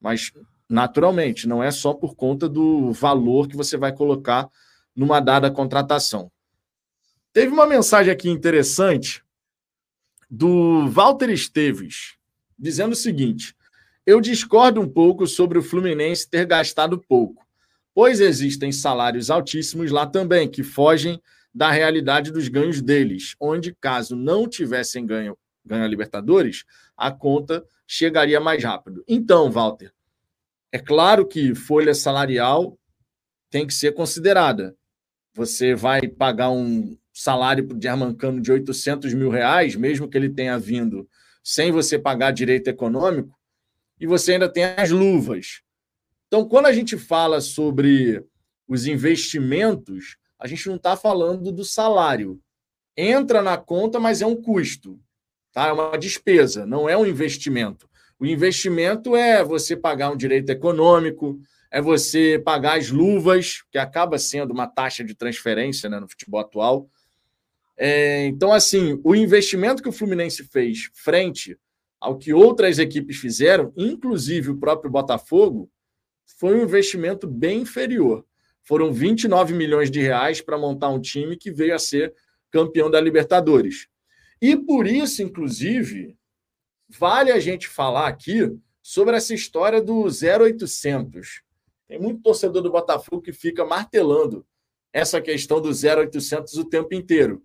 Mas, 0.00 0.30
naturalmente, 0.68 1.48
não 1.48 1.60
é 1.60 1.72
só 1.72 1.92
por 1.92 2.14
conta 2.14 2.48
do 2.48 2.92
valor 2.92 3.48
que 3.48 3.56
você 3.56 3.76
vai 3.76 3.92
colocar 3.92 4.48
numa 4.94 5.18
dada 5.18 5.50
contratação. 5.50 6.30
Teve 7.34 7.52
uma 7.52 7.66
mensagem 7.66 8.12
aqui 8.12 8.30
interessante 8.30 9.20
do 10.30 10.88
Walter 10.88 11.30
Esteves, 11.30 12.14
dizendo 12.56 12.92
o 12.92 12.96
seguinte: 12.96 13.56
Eu 14.06 14.20
discordo 14.20 14.80
um 14.80 14.88
pouco 14.88 15.26
sobre 15.26 15.58
o 15.58 15.62
Fluminense 15.62 16.30
ter 16.30 16.46
gastado 16.46 16.96
pouco, 16.96 17.44
pois 17.92 18.20
existem 18.20 18.70
salários 18.70 19.30
altíssimos 19.30 19.90
lá 19.90 20.06
também, 20.06 20.48
que 20.48 20.62
fogem 20.62 21.20
da 21.52 21.72
realidade 21.72 22.30
dos 22.30 22.46
ganhos 22.46 22.80
deles, 22.80 23.34
onde, 23.40 23.74
caso 23.74 24.14
não 24.14 24.46
tivessem 24.48 25.04
ganho, 25.04 25.36
ganho 25.66 25.84
a 25.84 25.88
Libertadores, 25.88 26.64
a 26.96 27.10
conta 27.10 27.66
chegaria 27.84 28.38
mais 28.38 28.62
rápido. 28.62 29.02
Então, 29.08 29.50
Walter, 29.50 29.92
é 30.70 30.78
claro 30.78 31.26
que 31.26 31.52
folha 31.52 31.94
salarial 31.94 32.78
tem 33.50 33.66
que 33.66 33.74
ser 33.74 33.92
considerada. 33.92 34.76
Você 35.32 35.74
vai 35.74 36.06
pagar 36.06 36.50
um 36.50 36.96
salário 37.14 37.66
de 37.66 37.86
Armancano 37.86 38.40
de 38.40 38.50
800 38.50 39.14
mil 39.14 39.30
reais, 39.30 39.76
mesmo 39.76 40.08
que 40.08 40.18
ele 40.18 40.28
tenha 40.28 40.58
vindo 40.58 41.08
sem 41.42 41.70
você 41.70 41.98
pagar 41.98 42.32
direito 42.32 42.68
econômico, 42.68 43.38
e 44.00 44.06
você 44.06 44.32
ainda 44.32 44.48
tem 44.48 44.64
as 44.64 44.90
luvas. 44.90 45.62
Então, 46.26 46.48
quando 46.48 46.66
a 46.66 46.72
gente 46.72 46.98
fala 46.98 47.40
sobre 47.40 48.24
os 48.66 48.86
investimentos, 48.86 50.16
a 50.38 50.46
gente 50.48 50.66
não 50.66 50.76
está 50.76 50.96
falando 50.96 51.52
do 51.52 51.64
salário. 51.64 52.40
Entra 52.96 53.40
na 53.40 53.56
conta, 53.56 54.00
mas 54.00 54.20
é 54.20 54.26
um 54.26 54.40
custo. 54.40 54.98
Tá? 55.52 55.68
É 55.68 55.72
uma 55.72 55.96
despesa, 55.96 56.66
não 56.66 56.88
é 56.88 56.96
um 56.96 57.06
investimento. 57.06 57.88
O 58.18 58.26
investimento 58.26 59.14
é 59.14 59.44
você 59.44 59.76
pagar 59.76 60.10
um 60.10 60.16
direito 60.16 60.50
econômico, 60.50 61.38
é 61.70 61.80
você 61.80 62.40
pagar 62.44 62.78
as 62.78 62.90
luvas, 62.90 63.62
que 63.70 63.78
acaba 63.78 64.18
sendo 64.18 64.52
uma 64.52 64.66
taxa 64.66 65.04
de 65.04 65.14
transferência 65.14 65.90
né, 65.90 66.00
no 66.00 66.08
futebol 66.08 66.40
atual. 66.40 66.88
É, 67.76 68.26
então, 68.26 68.52
assim, 68.52 69.00
o 69.02 69.14
investimento 69.14 69.82
que 69.82 69.88
o 69.88 69.92
Fluminense 69.92 70.44
fez 70.44 70.90
frente 70.94 71.58
ao 72.00 72.18
que 72.18 72.32
outras 72.32 72.78
equipes 72.78 73.16
fizeram, 73.16 73.72
inclusive 73.76 74.50
o 74.50 74.58
próprio 74.58 74.90
Botafogo, 74.90 75.70
foi 76.38 76.58
um 76.58 76.62
investimento 76.62 77.26
bem 77.26 77.62
inferior. 77.62 78.24
Foram 78.62 78.92
29 78.92 79.54
milhões 79.54 79.90
de 79.90 80.00
reais 80.00 80.40
para 80.40 80.58
montar 80.58 80.88
um 80.88 81.00
time 81.00 81.36
que 81.36 81.50
veio 81.50 81.74
a 81.74 81.78
ser 81.78 82.14
campeão 82.50 82.90
da 82.90 83.00
Libertadores. 83.00 83.88
E 84.40 84.56
por 84.56 84.86
isso, 84.86 85.22
inclusive, 85.22 86.16
vale 86.88 87.32
a 87.32 87.40
gente 87.40 87.68
falar 87.68 88.06
aqui 88.08 88.54
sobre 88.82 89.16
essa 89.16 89.34
história 89.34 89.80
do 89.80 90.04
0800. 90.04 91.42
Tem 91.88 91.98
muito 91.98 92.22
torcedor 92.22 92.62
do 92.62 92.70
Botafogo 92.70 93.22
que 93.22 93.32
fica 93.32 93.64
martelando 93.64 94.46
essa 94.92 95.20
questão 95.20 95.60
do 95.60 95.70
0800 95.70 96.54
o 96.54 96.64
tempo 96.64 96.94
inteiro. 96.94 97.42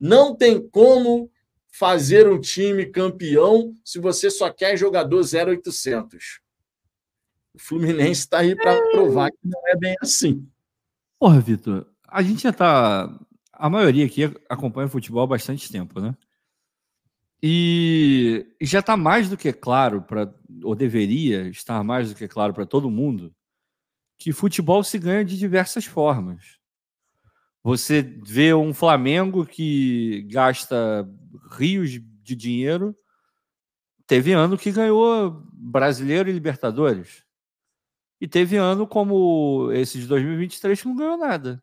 Não 0.00 0.34
tem 0.34 0.66
como 0.70 1.30
fazer 1.70 2.28
um 2.28 2.40
time 2.40 2.86
campeão 2.86 3.76
se 3.84 3.98
você 3.98 4.30
só 4.30 4.50
quer 4.50 4.76
jogador 4.76 5.22
0800. 5.22 6.40
O 7.54 7.58
Fluminense 7.58 8.22
está 8.22 8.38
aí 8.38 8.56
para 8.56 8.80
provar 8.90 9.30
que 9.30 9.38
não 9.44 9.60
é 9.68 9.76
bem 9.76 9.94
assim. 10.00 10.48
Porra, 11.18 11.40
Vitor, 11.40 11.86
a 12.08 12.22
gente 12.22 12.42
já 12.42 12.52
tá. 12.52 13.20
A 13.52 13.68
maioria 13.68 14.06
aqui 14.06 14.22
acompanha 14.48 14.88
futebol 14.88 15.22
há 15.22 15.26
bastante 15.26 15.70
tempo, 15.70 16.00
né? 16.00 16.16
E 17.42 18.46
já 18.60 18.80
está 18.80 18.96
mais 18.96 19.28
do 19.28 19.36
que 19.36 19.52
claro, 19.52 20.02
para 20.02 20.32
ou 20.62 20.74
deveria 20.74 21.48
estar 21.48 21.82
mais 21.82 22.08
do 22.08 22.14
que 22.14 22.28
claro 22.28 22.52
para 22.52 22.66
todo 22.66 22.90
mundo, 22.90 23.34
que 24.18 24.32
futebol 24.32 24.84
se 24.84 24.98
ganha 24.98 25.24
de 25.24 25.38
diversas 25.38 25.84
formas. 25.84 26.59
Você 27.62 28.02
vê 28.02 28.54
um 28.54 28.72
Flamengo 28.72 29.44
que 29.44 30.22
gasta 30.30 31.06
rios 31.52 31.90
de 32.22 32.34
dinheiro. 32.34 32.96
Teve 34.06 34.32
ano 34.32 34.56
que 34.56 34.72
ganhou 34.72 35.42
Brasileiro 35.52 36.28
e 36.28 36.32
Libertadores. 36.32 37.24
E 38.20 38.26
teve 38.26 38.56
ano 38.56 38.86
como 38.86 39.70
esse 39.72 39.98
de 39.98 40.06
2023 40.06 40.80
que 40.80 40.88
não 40.88 40.96
ganhou 40.96 41.16
nada. 41.16 41.62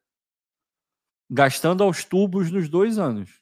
Gastando 1.30 1.84
aos 1.84 2.06
tubos 2.06 2.52
nos 2.52 2.70
dois 2.70 2.98
anos. 2.98 3.42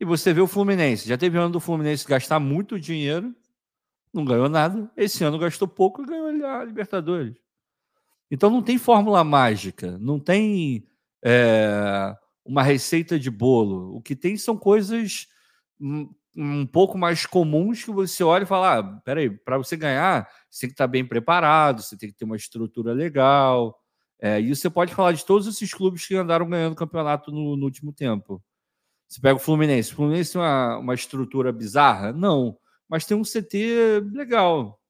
E 0.00 0.04
você 0.04 0.32
vê 0.32 0.40
o 0.40 0.46
Fluminense. 0.46 1.08
Já 1.08 1.18
teve 1.18 1.36
ano 1.36 1.52
do 1.52 1.60
Fluminense 1.60 2.06
gastar 2.06 2.38
muito 2.38 2.78
dinheiro, 2.78 3.34
não 4.12 4.24
ganhou 4.24 4.48
nada. 4.48 4.90
Esse 4.96 5.24
ano 5.24 5.38
gastou 5.38 5.66
pouco 5.66 6.02
e 6.02 6.06
ganhou 6.06 6.46
a 6.46 6.64
Libertadores. 6.64 7.36
Então 8.30 8.50
não 8.50 8.62
tem 8.62 8.78
fórmula 8.78 9.24
mágica, 9.24 9.98
não 9.98 10.20
tem 10.20 10.86
é, 11.24 12.14
uma 12.44 12.62
receita 12.62 13.18
de 13.18 13.30
bolo. 13.30 13.96
O 13.96 14.02
que 14.02 14.16
tem 14.16 14.36
são 14.36 14.56
coisas 14.56 15.26
um, 16.36 16.66
pouco 16.66 16.96
mais 16.96 17.26
comuns 17.26 17.84
que 17.84 17.90
você 17.90 18.22
olha 18.24 18.44
e 18.44 18.46
fala: 18.46 18.78
ah, 18.78 18.82
peraí, 19.04 19.30
para 19.30 19.58
você 19.58 19.76
ganhar, 19.76 20.28
você 20.50 20.62
tem 20.62 20.70
que 20.70 20.74
estar 20.74 20.86
bem 20.86 21.04
preparado, 21.04 21.82
você 21.82 21.96
tem 21.96 22.08
que 22.08 22.16
ter 22.16 22.24
uma 22.24 22.36
estrutura 22.36 22.92
legal. 22.92 23.78
É, 24.20 24.40
e 24.40 24.54
você 24.54 24.68
pode 24.68 24.94
falar 24.94 25.12
de 25.12 25.24
todos 25.24 25.46
esses 25.46 25.72
clubes 25.72 26.06
que 26.06 26.14
andaram 26.14 26.48
ganhando 26.48 26.74
campeonato 26.74 27.30
no, 27.30 27.56
no 27.56 27.64
último 27.64 27.92
tempo. 27.92 28.42
Você 29.08 29.20
pega 29.20 29.36
o 29.36 29.38
Fluminense. 29.38 29.92
O 29.92 29.96
Fluminense 29.96 30.32
tem 30.32 30.40
uma, 30.42 30.78
uma 30.78 30.94
estrutura 30.94 31.52
bizarra? 31.52 32.12
Não. 32.12 32.58
Mas 32.88 33.06
tem 33.06 33.16
um 33.16 33.22
CT 33.22 34.02
legal. 34.12 34.80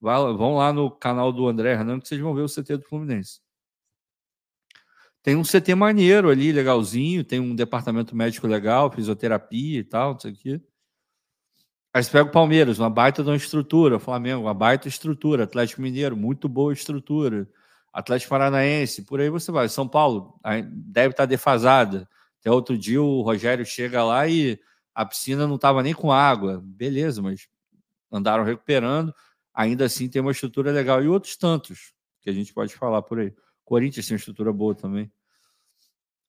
Vai, 0.00 0.16
vão 0.34 0.56
lá 0.56 0.72
no 0.72 0.90
canal 0.90 1.32
do 1.32 1.48
André 1.48 1.72
Hernando 1.72 2.02
que 2.02 2.08
vocês 2.08 2.20
vão 2.20 2.34
ver 2.34 2.42
o 2.42 2.48
CT 2.48 2.76
do 2.78 2.84
Fluminense. 2.84 3.40
Tem 5.26 5.34
um 5.34 5.42
CT 5.42 5.74
maneiro 5.74 6.30
ali, 6.30 6.52
legalzinho, 6.52 7.24
tem 7.24 7.40
um 7.40 7.52
departamento 7.52 8.14
médico 8.14 8.46
legal, 8.46 8.92
fisioterapia 8.92 9.80
e 9.80 9.82
tal, 9.82 10.12
não 10.12 10.20
sei 10.20 10.30
o 10.30 10.36
quê. 10.36 10.60
Aí 11.92 12.04
você 12.04 12.12
pega 12.12 12.28
o 12.28 12.30
Palmeiras, 12.30 12.78
uma 12.78 12.88
baita 12.88 13.24
de 13.24 13.30
uma 13.30 13.36
estrutura, 13.36 13.98
Flamengo, 13.98 14.42
uma 14.42 14.54
baita 14.54 14.86
estrutura, 14.86 15.42
Atlético 15.42 15.82
Mineiro, 15.82 16.16
muito 16.16 16.48
boa 16.48 16.72
estrutura, 16.72 17.50
Atlético 17.92 18.30
Paranaense, 18.30 19.02
por 19.02 19.20
aí 19.20 19.28
você 19.28 19.50
vai. 19.50 19.68
São 19.68 19.88
Paulo 19.88 20.38
deve 20.70 21.10
estar 21.10 21.26
defasada. 21.26 22.08
Até 22.38 22.48
outro 22.52 22.78
dia 22.78 23.02
o 23.02 23.20
Rogério 23.22 23.66
chega 23.66 24.04
lá 24.04 24.28
e 24.28 24.56
a 24.94 25.04
piscina 25.04 25.44
não 25.44 25.56
estava 25.56 25.82
nem 25.82 25.92
com 25.92 26.12
água. 26.12 26.62
Beleza, 26.64 27.20
mas 27.20 27.48
andaram 28.12 28.44
recuperando. 28.44 29.12
Ainda 29.52 29.86
assim 29.86 30.08
tem 30.08 30.22
uma 30.22 30.30
estrutura 30.30 30.70
legal. 30.70 31.02
E 31.02 31.08
outros 31.08 31.36
tantos 31.36 31.92
que 32.22 32.30
a 32.30 32.32
gente 32.32 32.54
pode 32.54 32.72
falar 32.76 33.02
por 33.02 33.18
aí. 33.18 33.34
Corinthians 33.64 34.06
tem 34.06 34.14
uma 34.14 34.18
estrutura 34.18 34.52
boa 34.52 34.72
também 34.72 35.10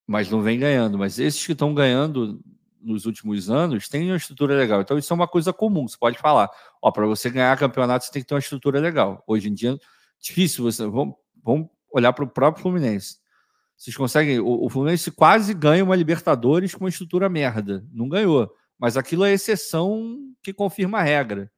mas 0.07 0.31
não 0.31 0.41
vem 0.41 0.57
ganhando. 0.57 0.97
Mas 0.97 1.19
esses 1.19 1.45
que 1.45 1.51
estão 1.51 1.73
ganhando 1.73 2.39
nos 2.81 3.05
últimos 3.05 3.49
anos 3.49 3.89
têm 3.89 4.09
uma 4.09 4.15
estrutura 4.15 4.55
legal. 4.55 4.81
Então, 4.81 4.97
isso 4.97 5.11
é 5.11 5.15
uma 5.15 5.27
coisa 5.27 5.51
comum. 5.51 5.87
Você 5.87 5.97
pode 5.97 6.17
falar, 6.17 6.49
ó, 6.81 6.89
para 6.89 7.05
você 7.05 7.29
ganhar 7.29 7.57
campeonato, 7.57 8.05
você 8.05 8.11
tem 8.11 8.21
que 8.21 8.27
ter 8.27 8.33
uma 8.33 8.39
estrutura 8.39 8.79
legal. 8.79 9.21
Hoje 9.27 9.49
em 9.49 9.53
dia, 9.53 9.77
difícil 10.19 10.63
você. 10.63 10.87
Vamos, 10.87 11.15
vamos 11.43 11.67
olhar 11.91 12.13
para 12.13 12.23
o 12.23 12.29
próprio 12.29 12.63
Fluminense. 12.63 13.17
Vocês 13.75 13.95
conseguem. 13.95 14.39
O, 14.39 14.65
o, 14.65 14.69
Fluminense 14.69 15.11
quase 15.11 15.53
ganha 15.53 15.83
uma 15.83 15.95
Libertadores 15.95 16.73
com 16.73 16.85
uma 16.85 16.89
estrutura 16.89 17.27
merda. 17.27 17.85
Não 17.91 18.07
ganhou. 18.07 18.49
Mas 18.79 18.95
aquilo 18.95 19.25
é 19.25 19.33
exceção 19.33 20.17
que 20.41 20.53
confirma 20.53 20.99
a 20.99 21.03
regra. 21.03 21.51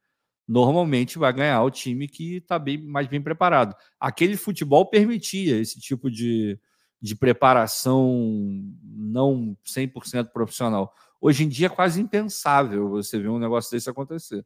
Normalmente 0.48 1.20
vai 1.20 1.32
ganhar 1.32 1.62
o 1.62 1.70
time 1.70 2.08
que 2.08 2.38
está 2.38 2.58
bem, 2.58 2.82
mais 2.82 3.08
bem 3.08 3.22
preparado. 3.22 3.76
Aquele 4.00 4.36
futebol 4.36 4.86
permitia 4.90 5.60
esse 5.60 5.80
tipo 5.80 6.10
de, 6.10 6.60
de 7.02 7.16
preparação 7.16 8.64
não 8.84 9.58
100% 9.66 10.32
profissional. 10.32 10.94
Hoje 11.22 11.44
em 11.44 11.50
dia 11.50 11.68
é 11.68 11.70
quase 11.70 12.02
impensável 12.02 12.90
você 12.90 13.20
ver 13.20 13.30
um 13.30 13.40
negócio 13.40 13.72
desse 13.72 13.90
acontecer. 13.90 14.46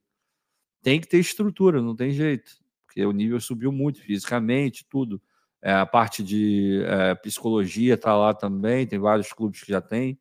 Tem 0.82 1.00
que 1.00 1.08
ter 1.08 1.20
estrutura, 1.20 1.82
não 1.82 1.96
tem 1.96 2.12
jeito, 2.12 2.52
porque 2.86 3.06
o 3.06 3.12
nível 3.12 3.40
subiu 3.40 3.72
muito 3.72 4.02
fisicamente, 4.02 4.86
tudo. 4.90 5.22
É, 5.62 5.74
a 5.74 5.86
parte 5.86 6.22
de 6.22 6.84
é, 6.86 7.16
psicologia 7.16 7.94
está 7.94 8.16
lá 8.16 8.34
também, 8.34 8.86
tem 8.86 9.00
vários 9.00 9.32
clubes 9.32 9.64
que 9.64 9.72
já 9.72 9.80
tem. 9.80 10.20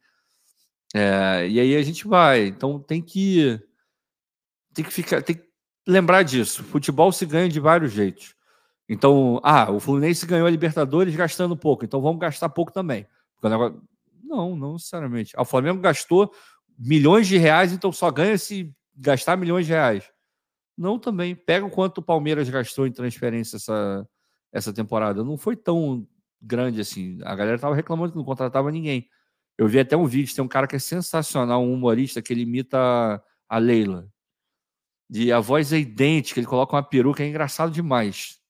É, 0.94 1.48
e 1.48 1.58
aí 1.58 1.76
a 1.76 1.82
gente 1.82 2.06
vai. 2.06 2.46
Então 2.46 2.78
tem 2.78 3.02
que 3.02 3.60
tem 4.72 4.84
que 4.84 4.92
ficar, 4.92 5.22
tem 5.22 5.36
que 5.36 5.48
lembrar 5.86 6.22
disso. 6.22 6.62
Futebol 6.64 7.12
se 7.12 7.26
ganha 7.26 7.48
de 7.48 7.60
vários 7.60 7.92
jeitos. 7.92 8.34
Então, 8.88 9.40
ah, 9.42 9.70
o 9.70 9.80
Fluminense 9.80 10.26
ganhou 10.26 10.46
a 10.46 10.50
Libertadores 10.50 11.14
gastando 11.14 11.56
pouco, 11.56 11.84
então 11.84 12.00
vamos 12.00 12.20
gastar 12.20 12.48
pouco 12.48 12.72
também. 12.72 13.06
Não, 14.22 14.56
não 14.56 14.72
necessariamente. 14.74 15.34
O 15.38 15.44
Flamengo 15.44 15.80
gastou 15.80 16.32
milhões 16.78 17.26
de 17.26 17.36
reais, 17.36 17.72
então 17.72 17.92
só 17.92 18.10
ganha 18.10 18.36
se 18.38 18.74
gastar 18.94 19.36
milhões 19.36 19.66
de 19.66 19.72
reais. 19.72 20.10
Não 20.76 20.98
também. 20.98 21.34
Pega 21.34 21.66
o 21.66 21.70
quanto 21.70 21.98
o 21.98 22.02
Palmeiras 22.02 22.48
gastou 22.48 22.86
em 22.86 22.92
transferência 22.92 23.56
essa, 23.56 24.08
essa 24.50 24.72
temporada. 24.72 25.22
Não 25.22 25.36
foi 25.36 25.54
tão 25.54 26.06
grande 26.40 26.80
assim. 26.80 27.18
A 27.24 27.34
galera 27.34 27.58
tava 27.58 27.74
reclamando 27.74 28.12
que 28.12 28.18
não 28.18 28.24
contratava 28.24 28.70
ninguém. 28.70 29.08
Eu 29.56 29.68
vi 29.68 29.78
até 29.78 29.96
um 29.96 30.06
vídeo, 30.06 30.34
tem 30.34 30.44
um 30.44 30.48
cara 30.48 30.66
que 30.66 30.76
é 30.76 30.78
sensacional, 30.78 31.62
um 31.62 31.72
humorista, 31.72 32.22
que 32.22 32.32
ele 32.32 32.42
imita 32.42 33.22
a 33.48 33.58
Leila. 33.58 34.08
E 35.10 35.30
a 35.30 35.40
voz 35.40 35.72
é 35.72 35.78
idêntica, 35.78 36.40
ele 36.40 36.46
coloca 36.46 36.74
uma 36.74 36.82
peruca, 36.82 37.22
é 37.22 37.28
engraçado 37.28 37.70
demais. 37.70 38.41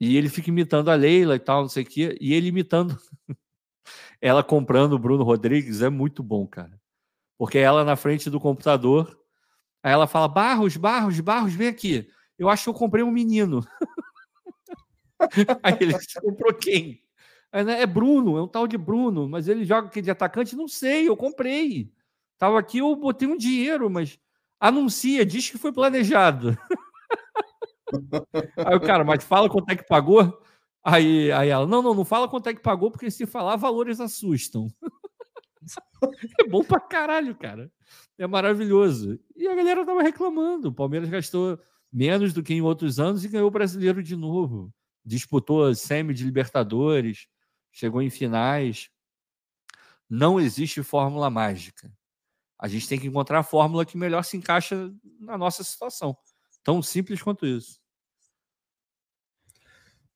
E 0.00 0.16
ele 0.16 0.28
fica 0.28 0.50
imitando 0.50 0.90
a 0.90 0.94
Leila 0.94 1.36
e 1.36 1.38
tal, 1.38 1.62
não 1.62 1.68
sei 1.68 1.82
o 1.82 1.86
quê. 1.86 2.16
E 2.20 2.34
ele 2.34 2.48
imitando 2.48 2.98
ela 4.20 4.42
comprando 4.42 4.94
o 4.94 4.98
Bruno 4.98 5.24
Rodrigues 5.24 5.82
é 5.82 5.88
muito 5.88 6.22
bom, 6.22 6.46
cara. 6.46 6.80
Porque 7.38 7.58
ela 7.58 7.84
na 7.84 7.96
frente 7.96 8.30
do 8.30 8.40
computador, 8.40 9.18
aí 9.82 9.92
ela 9.92 10.06
fala: 10.06 10.28
Barros, 10.28 10.76
Barros, 10.76 11.20
Barros, 11.20 11.54
vem 11.54 11.68
aqui. 11.68 12.08
Eu 12.38 12.48
acho 12.48 12.64
que 12.64 12.70
eu 12.70 12.74
comprei 12.74 13.04
um 13.04 13.10
menino. 13.10 13.66
aí 15.62 15.76
ele 15.80 15.94
comprou 16.20 16.52
quem? 16.54 17.02
Né, 17.52 17.82
é 17.82 17.86
Bruno, 17.86 18.36
é 18.36 18.42
um 18.42 18.48
tal 18.48 18.66
de 18.66 18.76
Bruno, 18.76 19.28
mas 19.28 19.46
ele 19.46 19.64
joga 19.64 19.86
aqui 19.86 20.02
de 20.02 20.10
atacante? 20.10 20.56
Não 20.56 20.66
sei, 20.66 21.08
eu 21.08 21.16
comprei. 21.16 21.92
Tava 22.36 22.58
aqui, 22.58 22.78
eu 22.78 22.96
botei 22.96 23.28
um 23.28 23.36
dinheiro, 23.36 23.88
mas 23.88 24.18
anuncia, 24.58 25.24
diz 25.24 25.48
que 25.48 25.58
foi 25.58 25.72
planejado. 25.72 26.58
aí 28.56 28.76
o 28.76 28.80
cara, 28.80 29.04
mas 29.04 29.24
fala 29.24 29.48
quanto 29.48 29.70
é 29.70 29.76
que 29.76 29.86
pagou? 29.86 30.40
Aí, 30.82 31.32
aí 31.32 31.48
ela, 31.48 31.66
não, 31.66 31.82
não, 31.82 31.94
não 31.94 32.04
fala 32.04 32.28
quanto 32.28 32.48
é 32.48 32.54
que 32.54 32.60
pagou, 32.60 32.90
porque 32.90 33.10
se 33.10 33.26
falar, 33.26 33.56
valores 33.56 34.00
assustam. 34.00 34.68
é 36.40 36.44
bom 36.48 36.62
pra 36.62 36.78
caralho, 36.80 37.34
cara. 37.34 37.70
É 38.18 38.26
maravilhoso. 38.26 39.18
E 39.34 39.48
a 39.48 39.54
galera 39.54 39.84
tava 39.84 40.02
reclamando. 40.02 40.68
O 40.68 40.74
Palmeiras 40.74 41.08
gastou 41.08 41.58
menos 41.92 42.32
do 42.32 42.42
que 42.42 42.54
em 42.54 42.60
outros 42.60 43.00
anos 43.00 43.24
e 43.24 43.28
ganhou 43.28 43.48
o 43.48 43.50
brasileiro 43.50 44.02
de 44.02 44.14
novo. 44.14 44.72
Disputou 45.04 45.74
semi 45.74 46.12
de 46.12 46.24
Libertadores 46.24 47.26
chegou 47.74 48.00
em 48.00 48.08
finais. 48.08 48.88
Não 50.08 50.40
existe 50.40 50.82
fórmula 50.82 51.28
mágica. 51.28 51.92
A 52.58 52.68
gente 52.68 52.88
tem 52.88 52.98
que 52.98 53.08
encontrar 53.08 53.40
a 53.40 53.42
fórmula 53.42 53.84
que 53.84 53.98
melhor 53.98 54.22
se 54.22 54.36
encaixa 54.36 54.90
na 55.18 55.36
nossa 55.36 55.64
situação. 55.64 56.16
Tão 56.64 56.82
simples 56.82 57.22
quanto 57.22 57.46
isso. 57.46 57.78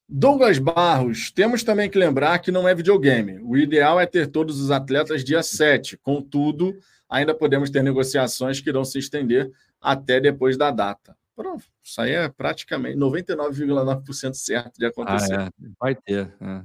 Douglas 0.08 0.58
Barros, 0.58 1.30
temos 1.30 1.62
também 1.62 1.90
que 1.90 1.98
lembrar 1.98 2.38
que 2.38 2.50
não 2.50 2.66
é 2.66 2.74
videogame. 2.74 3.38
O 3.42 3.58
ideal 3.58 4.00
é 4.00 4.06
ter 4.06 4.26
todos 4.26 4.58
os 4.58 4.70
atletas 4.70 5.22
dia 5.22 5.42
7. 5.42 5.98
Contudo, 5.98 6.74
ainda 7.06 7.34
podemos 7.34 7.68
ter 7.68 7.82
negociações 7.82 8.58
que 8.58 8.70
irão 8.70 8.86
se 8.86 8.98
estender 8.98 9.52
até 9.78 10.18
depois 10.18 10.56
da 10.56 10.70
data. 10.70 11.14
Pronto, 11.36 11.64
isso 11.84 12.00
aí 12.00 12.12
é 12.12 12.28
praticamente 12.28 12.96
99,9% 12.96 14.32
certo 14.32 14.78
de 14.78 14.86
acontecer. 14.86 15.38
Ah, 15.38 15.52
é. 15.62 15.68
Vai 15.78 15.94
ter. 15.94 16.34
É. 16.40 16.62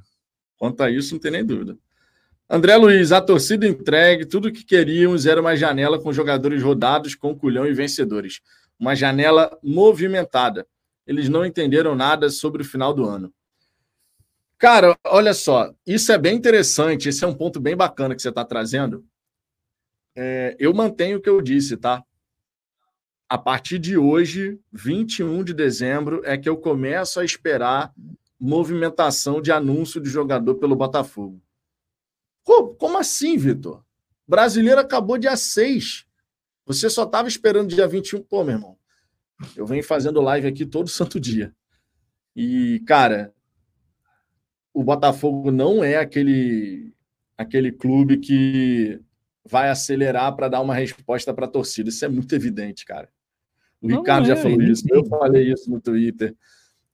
Quanto 0.58 0.82
a 0.82 0.89
isso, 0.89 1.13
não 1.13 1.19
tem 1.19 1.32
nem 1.32 1.46
dúvida. 1.46 1.78
André 2.50 2.76
Luiz, 2.78 3.12
a 3.12 3.19
torcida 3.19 3.67
entregue, 3.67 4.26
tudo 4.26 4.52
que 4.52 4.63
queríamos 4.63 5.26
era 5.26 5.41
uma 5.41 5.56
janela 5.56 6.02
com 6.02 6.13
jogadores 6.13 6.63
rodados, 6.63 7.13
com 7.13 7.38
culhão 7.38 7.65
e 7.65 7.74
vencedores. 7.74 8.41
Uma 8.79 8.95
janela 8.95 9.57
movimentada. 9.63 10.67
Eles 11.05 11.29
não 11.29 11.45
entenderam 11.45 11.95
nada 11.95 12.29
sobre 12.29 12.62
o 12.62 12.65
final 12.65 12.93
do 12.93 13.05
ano. 13.05 13.33
Cara, 14.57 14.97
olha 15.05 15.33
só, 15.33 15.73
isso 15.86 16.12
é 16.12 16.17
bem 16.17 16.36
interessante. 16.36 17.09
Esse 17.09 17.23
é 17.23 17.27
um 17.27 17.33
ponto 17.33 17.59
bem 17.59 17.75
bacana 17.75 18.15
que 18.15 18.21
você 18.21 18.29
está 18.29 18.45
trazendo. 18.45 19.05
É, 20.15 20.55
eu 20.59 20.73
mantenho 20.73 21.17
o 21.17 21.21
que 21.21 21.29
eu 21.29 21.41
disse, 21.41 21.75
tá? 21.75 22.03
A 23.27 23.38
partir 23.38 23.79
de 23.79 23.97
hoje, 23.97 24.59
21 24.71 25.43
de 25.43 25.53
dezembro, 25.53 26.21
é 26.23 26.38
que 26.38 26.47
eu 26.47 26.55
começo 26.55 27.19
a 27.19 27.25
esperar 27.25 27.93
movimentação 28.39 29.41
de 29.41 29.51
anúncio 29.51 29.99
de 29.99 30.09
jogador 30.09 30.55
pelo 30.55 30.75
Botafogo. 30.75 31.41
Como 32.43 32.97
assim, 32.97 33.38
Vitor? 33.38 33.83
Brasileiro 34.27 34.79
acabou 34.81 35.17
dia 35.17 35.36
6. 35.36 36.05
Você 36.65 36.89
só 36.89 37.04
estava 37.04 37.28
esperando 37.28 37.73
dia 37.73 37.88
21. 37.88 38.23
Pô, 38.23 38.43
meu 38.43 38.56
irmão, 38.56 38.78
eu 39.56 39.65
venho 39.65 39.84
fazendo 39.84 40.21
live 40.21 40.47
aqui 40.47 40.65
todo 40.65 40.88
santo 40.89 41.19
dia. 41.19 41.54
E, 42.36 42.82
cara, 42.88 43.34
o 44.73 44.84
Botafogo 44.84 45.52
não 45.52 45.84
é 45.84 45.97
aquele, 45.97 46.93
aquele 47.38 47.71
clube 47.71 48.17
que 48.17 48.99
vai 49.45 49.69
acelerar 49.69 50.36
para 50.36 50.47
dar 50.47 50.62
uma 50.62 50.73
resposta 50.73 51.34
para 51.34 51.45
a 51.45 51.49
torcida. 51.49 51.89
Isso 51.89 52.04
é 52.06 52.08
muito 52.08 52.34
evidente, 52.34 52.86
cara. 52.86 53.10
O 53.82 53.88
não 53.88 53.97
Ricardo 53.97 54.26
é, 54.26 54.28
já 54.30 54.36
falou 54.38 54.62
isso, 54.62 54.86
eu 54.89 55.06
falei 55.06 55.52
isso 55.52 55.69
no 55.69 55.80
Twitter. 55.80 56.36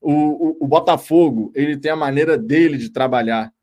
O, 0.01 0.12
o, 0.12 0.58
o 0.62 0.67
Botafogo, 0.67 1.51
ele 1.53 1.77
tem 1.77 1.91
a 1.91 1.95
maneira 1.95 2.38
dele 2.38 2.77
de 2.77 2.89
trabalhar. 2.89 3.53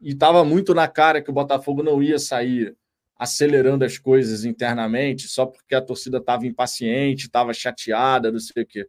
E 0.00 0.10
estava 0.10 0.44
muito 0.44 0.74
na 0.74 0.88
cara 0.88 1.22
que 1.22 1.30
o 1.30 1.34
Botafogo 1.34 1.82
não 1.82 2.02
ia 2.02 2.18
sair 2.18 2.76
acelerando 3.20 3.84
as 3.84 3.98
coisas 3.98 4.46
internamente 4.46 5.28
só 5.28 5.44
porque 5.44 5.74
a 5.74 5.82
torcida 5.82 6.16
estava 6.16 6.46
impaciente, 6.46 7.26
estava 7.26 7.52
chateada, 7.52 8.32
não 8.32 8.40
sei 8.40 8.62
o 8.62 8.66
quê. 8.66 8.88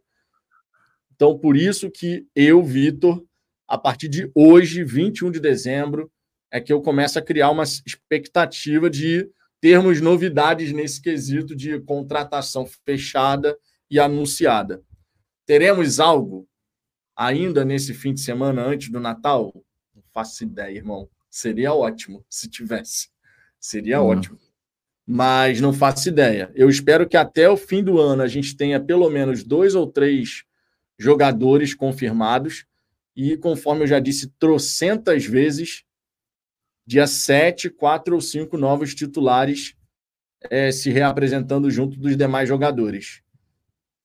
Então, 1.14 1.38
por 1.38 1.54
isso 1.54 1.90
que 1.90 2.26
eu, 2.34 2.62
Vitor, 2.62 3.22
a 3.68 3.76
partir 3.76 4.08
de 4.08 4.32
hoje, 4.34 4.82
21 4.84 5.30
de 5.30 5.38
dezembro, 5.38 6.10
é 6.50 6.62
que 6.62 6.72
eu 6.72 6.80
começo 6.80 7.18
a 7.18 7.22
criar 7.22 7.50
uma 7.50 7.64
expectativa 7.64 8.88
de 8.88 9.30
termos 9.60 10.00
novidades 10.00 10.72
nesse 10.72 11.02
quesito 11.02 11.54
de 11.54 11.78
contratação 11.80 12.66
fechada 12.86 13.54
e 13.90 14.00
anunciada. 14.00 14.82
Teremos 15.44 16.00
algo 16.00 16.48
ainda 17.14 17.66
nesse 17.66 17.92
fim 17.92 18.14
de 18.14 18.20
semana 18.22 18.62
antes 18.62 18.90
do 18.90 18.98
Natal? 18.98 19.52
Não 19.94 20.02
faço 20.10 20.42
ideia, 20.42 20.74
irmão. 20.74 21.06
Seria 21.30 21.74
ótimo 21.74 22.24
se 22.30 22.48
tivesse. 22.48 23.11
Seria 23.62 24.00
uhum. 24.00 24.08
ótimo. 24.08 24.38
Mas 25.06 25.60
não 25.60 25.72
faço 25.72 26.08
ideia. 26.08 26.50
Eu 26.54 26.68
espero 26.68 27.08
que 27.08 27.16
até 27.16 27.48
o 27.48 27.56
fim 27.56 27.82
do 27.82 28.00
ano 28.00 28.22
a 28.22 28.28
gente 28.28 28.56
tenha 28.56 28.80
pelo 28.80 29.08
menos 29.08 29.44
dois 29.44 29.76
ou 29.76 29.86
três 29.86 30.44
jogadores 30.98 31.72
confirmados. 31.72 32.66
E 33.14 33.36
conforme 33.36 33.84
eu 33.84 33.86
já 33.86 34.00
disse 34.00 34.28
trocentas 34.38 35.24
vezes, 35.24 35.84
dia 36.84 37.06
7, 37.06 37.70
quatro 37.70 38.16
ou 38.16 38.20
cinco 38.20 38.56
novos 38.56 38.94
titulares 38.94 39.74
é, 40.50 40.72
se 40.72 40.90
reapresentando 40.90 41.70
junto 41.70 41.96
dos 41.96 42.16
demais 42.16 42.48
jogadores. 42.48 43.22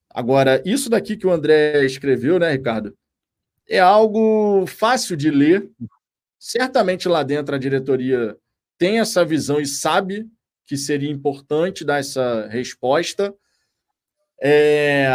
Agora, 0.09 0.61
isso 0.65 0.89
daqui 0.89 1.15
que 1.17 1.25
o 1.25 1.31
André 1.31 1.83
escreveu, 1.85 2.37
né, 2.37 2.51
Ricardo? 2.51 2.95
É 3.67 3.79
algo 3.79 4.65
fácil 4.67 5.15
de 5.15 5.31
ler. 5.31 5.69
Certamente 6.37 7.07
lá 7.07 7.23
dentro 7.23 7.55
a 7.55 7.59
diretoria 7.59 8.37
tem 8.77 8.99
essa 8.99 9.25
visão 9.25 9.59
e 9.59 9.65
sabe 9.65 10.29
que 10.65 10.77
seria 10.77 11.09
importante 11.09 11.85
dar 11.85 11.99
essa 11.99 12.47
resposta. 12.47 13.33
É... 14.41 15.07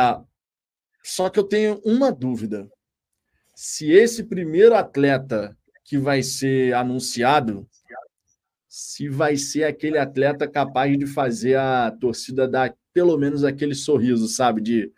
Só 1.04 1.28
que 1.28 1.38
eu 1.38 1.44
tenho 1.44 1.80
uma 1.84 2.10
dúvida. 2.10 2.70
Se 3.54 3.90
esse 3.90 4.24
primeiro 4.24 4.74
atleta 4.74 5.56
que 5.84 5.98
vai 5.98 6.22
ser 6.22 6.74
anunciado, 6.74 7.68
se 8.68 9.08
vai 9.08 9.36
ser 9.36 9.64
aquele 9.64 9.98
atleta 9.98 10.48
capaz 10.48 10.96
de 10.98 11.06
fazer 11.06 11.56
a 11.56 11.90
torcida 11.90 12.48
dar 12.48 12.74
pelo 12.94 13.18
menos 13.18 13.44
aquele 13.44 13.74
sorriso, 13.74 14.28
sabe? 14.28 14.60
De, 14.60 14.92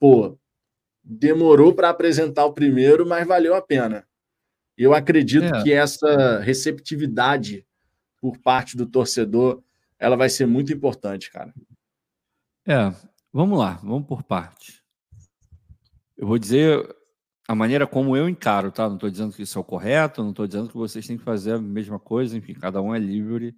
pô, 0.00 0.38
demorou 1.02 1.74
para 1.74 1.90
apresentar 1.90 2.44
o 2.46 2.54
primeiro, 2.54 3.06
mas 3.06 3.26
valeu 3.26 3.54
a 3.54 3.60
pena. 3.60 4.06
Eu 4.76 4.94
acredito 4.94 5.54
é. 5.54 5.62
que 5.62 5.72
essa 5.72 6.38
receptividade 6.38 7.66
por 8.20 8.38
parte 8.38 8.76
do 8.76 8.86
torcedor, 8.86 9.62
ela 9.98 10.16
vai 10.16 10.28
ser 10.28 10.46
muito 10.46 10.72
importante, 10.72 11.30
cara. 11.30 11.52
É, 12.66 12.92
vamos 13.32 13.58
lá, 13.58 13.80
vamos 13.82 14.06
por 14.06 14.22
parte. 14.22 14.82
Eu 16.16 16.26
vou 16.26 16.38
dizer 16.38 16.96
a 17.48 17.54
maneira 17.54 17.86
como 17.86 18.16
eu 18.16 18.28
encaro, 18.28 18.70
tá? 18.70 18.86
Não 18.86 18.96
estou 18.96 19.10
dizendo 19.10 19.32
que 19.32 19.42
isso 19.42 19.58
é 19.58 19.60
o 19.60 19.64
correto, 19.64 20.22
não 20.22 20.30
estou 20.30 20.46
dizendo 20.46 20.68
que 20.68 20.76
vocês 20.76 21.06
têm 21.06 21.16
que 21.16 21.24
fazer 21.24 21.52
a 21.52 21.58
mesma 21.58 21.98
coisa, 21.98 22.36
enfim, 22.36 22.54
cada 22.54 22.82
um 22.82 22.94
é 22.94 22.98
livre 22.98 23.56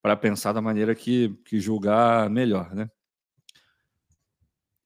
para 0.00 0.16
pensar 0.16 0.52
da 0.52 0.62
maneira 0.62 0.94
que, 0.94 1.30
que 1.44 1.58
julgar 1.58 2.30
melhor, 2.30 2.74
né? 2.74 2.88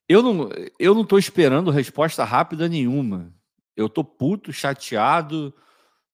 Eu 0.09 0.23
não, 0.23 0.49
eu 0.79 0.93
não 0.93 1.05
tô 1.05 1.19
esperando 1.19 1.71
resposta 1.71 2.25
rápida 2.25 2.69
nenhuma. 2.69 3.33
Eu 3.77 3.89
tô 3.89 4.03
puto, 4.03 4.53
chateado, 4.53 5.55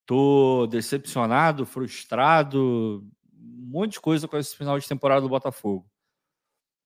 tô 0.07 0.67
decepcionado, 0.69 1.67
frustrado, 1.67 3.05
um 3.35 3.71
monte 3.71 3.93
de 3.93 4.01
coisa 4.01 4.29
com 4.29 4.39
esse 4.39 4.57
final 4.57 4.79
de 4.79 4.89
temporada 4.89 5.21
do 5.21 5.29
Botafogo. 5.29 5.85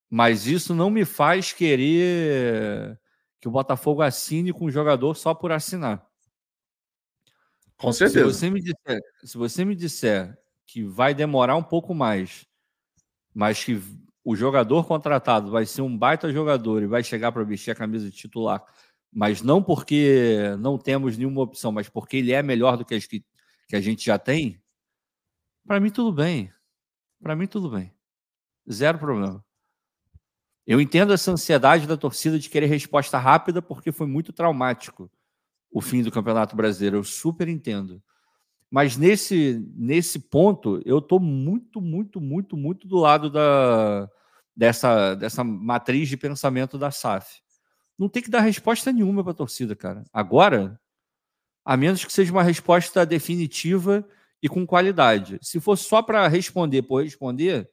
Mas 0.09 0.47
isso 0.47 0.75
não 0.75 0.91
me 0.91 1.05
faz 1.05 1.53
querer 1.53 2.99
que 3.41 3.47
o 3.47 3.51
Botafogo 3.51 4.03
assine 4.03 4.53
com 4.53 4.64
o 4.64 4.71
jogador 4.71 5.14
só 5.14 5.33
por 5.35 5.53
assinar. 5.53 6.05
Com 7.77 7.93
certeza. 7.93 8.29
Se 8.29 8.35
você 8.35 8.51
me 8.51 8.61
disser, 8.61 9.01
se 9.25 9.39
você 9.39 9.64
me 9.64 9.75
disser 9.75 10.39
que 10.66 10.83
vai 10.83 11.14
demorar 11.14 11.57
um 11.57 11.62
pouco 11.62 11.95
mais, 11.95 12.47
mas 13.33 13.62
que 13.62 13.81
o 14.25 14.37
jogador 14.37 14.87
contratado 14.87 15.51
vai 15.51 15.64
ser 15.64 15.83
um 15.83 15.97
baita 15.97 16.33
jogador 16.33 16.83
e 16.83 16.87
vai 16.87 17.03
chegar 17.03 17.33
para 17.33 17.43
vestir 17.43 17.71
a 17.71 17.75
camisa 17.75 18.11
de 18.11 18.16
titular, 18.16 18.62
mas 19.13 19.43
não 19.43 19.63
porque 19.63 20.55
não 20.59 20.79
temos 20.79 21.17
nenhuma 21.17 21.43
opção, 21.43 21.73
mas 21.73 21.89
porque 21.89 22.17
ele 22.19 22.33
é 22.33 22.43
melhor 22.43 22.77
do 22.77 22.85
que 22.85 22.95
as 22.95 23.07
que, 23.07 23.25
que 23.69 23.77
a 23.77 23.81
gente 23.81 24.05
já 24.05 24.19
tem, 24.19 24.61
para 25.67 25.81
mim 25.81 25.91
tudo 25.91 26.13
bem. 26.13 26.53
Para 27.23 27.37
mim 27.37 27.47
tudo 27.47 27.71
bem. 27.71 27.93
Zero 28.71 28.99
problema. 28.99 29.45
Eu 30.67 30.81
entendo 30.81 31.13
essa 31.13 31.33
ansiedade 31.33 31.87
da 31.87 31.97
torcida 31.97 32.39
de 32.39 32.49
querer 32.49 32.67
resposta 32.67 33.19
rápida 33.19 33.61
porque 33.61 33.93
foi 33.93 34.07
muito 34.07 34.33
traumático 34.33 35.11
o 35.71 35.81
fim 35.81 36.03
do 36.03 36.11
Campeonato 36.11 36.57
Brasileiro. 36.57 36.99
Eu 36.99 37.05
super 37.05 37.49
entendo. 37.49 38.03
Mas 38.71 38.97
nesse, 38.97 39.65
nesse 39.75 40.19
ponto, 40.19 40.81
eu 40.85 40.99
estou 40.99 41.19
muito, 41.19 41.81
muito, 41.81 42.21
muito, 42.21 42.57
muito 42.57 42.87
do 42.87 42.97
lado 42.97 43.29
da, 43.29 44.09
dessa, 44.55 45.15
dessa 45.17 45.43
matriz 45.43 46.09
de 46.09 46.17
pensamento 46.17 46.79
da 46.79 46.91
SAF. 46.91 47.43
Não 48.01 48.09
tem 48.09 48.22
que 48.22 48.30
dar 48.30 48.40
resposta 48.40 48.90
nenhuma 48.90 49.22
para 49.22 49.32
a 49.32 49.36
torcida, 49.36 49.76
cara. 49.76 50.05
Agora, 50.11 50.80
a 51.62 51.76
menos 51.76 52.03
que 52.03 52.11
seja 52.11 52.32
uma 52.32 52.42
resposta 52.42 53.05
definitiva 53.05 54.09
e 54.42 54.48
com 54.48 54.66
qualidade. 54.66 55.38
Se 55.42 55.61
fosse 55.61 55.84
só 55.84 56.01
para 56.01 56.26
responder 56.26 56.80
por 56.80 57.05
responder, 57.05 57.68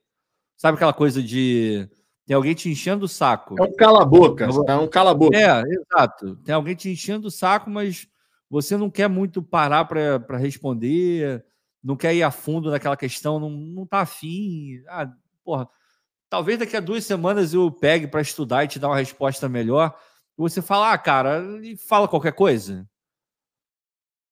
sabe 0.57 0.75
aquela 0.75 0.91
coisa 0.91 1.23
de 1.23 1.89
tem 2.25 2.36
alguém 2.36 2.53
te 2.53 2.69
enchendo 2.69 3.05
o 3.05 3.07
saco. 3.07 3.55
É 3.57 3.63
um 3.63 3.73
cala-boca. 3.73 4.49
É 4.67 4.75
um 4.75 4.88
cala-boca. 4.89 5.38
É, 5.38 5.61
exato. 5.61 6.36
Tem 6.43 6.53
alguém 6.53 6.75
te 6.75 6.89
enchendo 6.89 7.30
o 7.30 7.32
saco, 7.32 7.69
mas 7.69 8.05
você 8.49 8.75
não 8.75 8.89
quer 8.89 9.07
muito 9.07 9.41
parar 9.41 9.86
para 9.86 10.38
responder, 10.38 11.45
não 11.82 11.95
quer 11.95 12.13
ir 12.13 12.23
a 12.23 12.32
fundo 12.32 12.69
naquela 12.69 12.97
questão, 12.97 13.39
não, 13.39 13.49
não 13.49 13.86
tá 13.86 14.01
afim. 14.01 14.84
Ah, 14.89 15.09
porra, 15.41 15.69
talvez 16.30 16.59
daqui 16.59 16.75
a 16.75 16.82
duas 16.82 17.05
semanas 17.05 17.53
eu 17.53 17.71
pegue 17.71 18.07
para 18.07 18.19
estudar 18.19 18.65
e 18.65 18.67
te 18.67 18.78
dar 18.78 18.89
uma 18.89 18.97
resposta 18.97 19.47
melhor. 19.47 19.97
Você 20.38 20.62
fala, 20.62 20.94
ah, 20.94 20.98
cara, 20.98 21.60
e 21.64 21.76
fala 21.76 22.08
qualquer 22.08 22.34
coisa. 22.34 22.88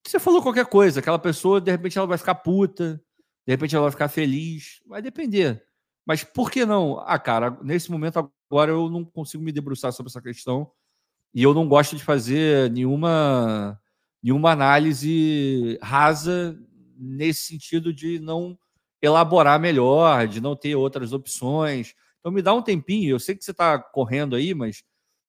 Você 0.05 0.19
falou 0.19 0.41
qualquer 0.41 0.67
coisa, 0.67 0.99
aquela 0.99 1.17
pessoa, 1.17 1.59
de 1.59 1.71
repente, 1.71 1.97
ela 1.97 2.05
vai 2.05 2.17
ficar 2.17 2.35
puta, 2.35 3.01
de 3.45 3.53
repente, 3.53 3.75
ela 3.75 3.85
vai 3.85 3.91
ficar 3.91 4.07
feliz, 4.07 4.81
vai 4.85 5.01
depender. 5.01 5.65
Mas 6.05 6.23
por 6.23 6.51
que 6.51 6.63
não? 6.65 6.99
Ah, 6.99 7.17
cara, 7.17 7.57
nesse 7.63 7.89
momento 7.89 8.31
agora 8.51 8.71
eu 8.71 8.87
não 8.89 9.03
consigo 9.03 9.43
me 9.43 9.51
debruçar 9.51 9.91
sobre 9.91 10.11
essa 10.11 10.21
questão 10.21 10.71
e 11.33 11.41
eu 11.41 11.53
não 11.53 11.67
gosto 11.67 11.95
de 11.95 12.03
fazer 12.03 12.71
nenhuma, 12.71 13.81
nenhuma 14.21 14.51
análise 14.51 15.79
rasa 15.81 16.57
nesse 16.95 17.43
sentido 17.43 17.91
de 17.91 18.19
não 18.19 18.57
elaborar 19.01 19.59
melhor, 19.59 20.27
de 20.27 20.39
não 20.39 20.55
ter 20.55 20.75
outras 20.75 21.11
opções. 21.13 21.93
Então 22.19 22.31
me 22.31 22.41
dá 22.41 22.53
um 22.53 22.61
tempinho, 22.61 23.09
eu 23.09 23.19
sei 23.19 23.35
que 23.35 23.43
você 23.43 23.51
está 23.51 23.79
correndo 23.79 24.35
aí, 24.35 24.53
mas 24.53 24.83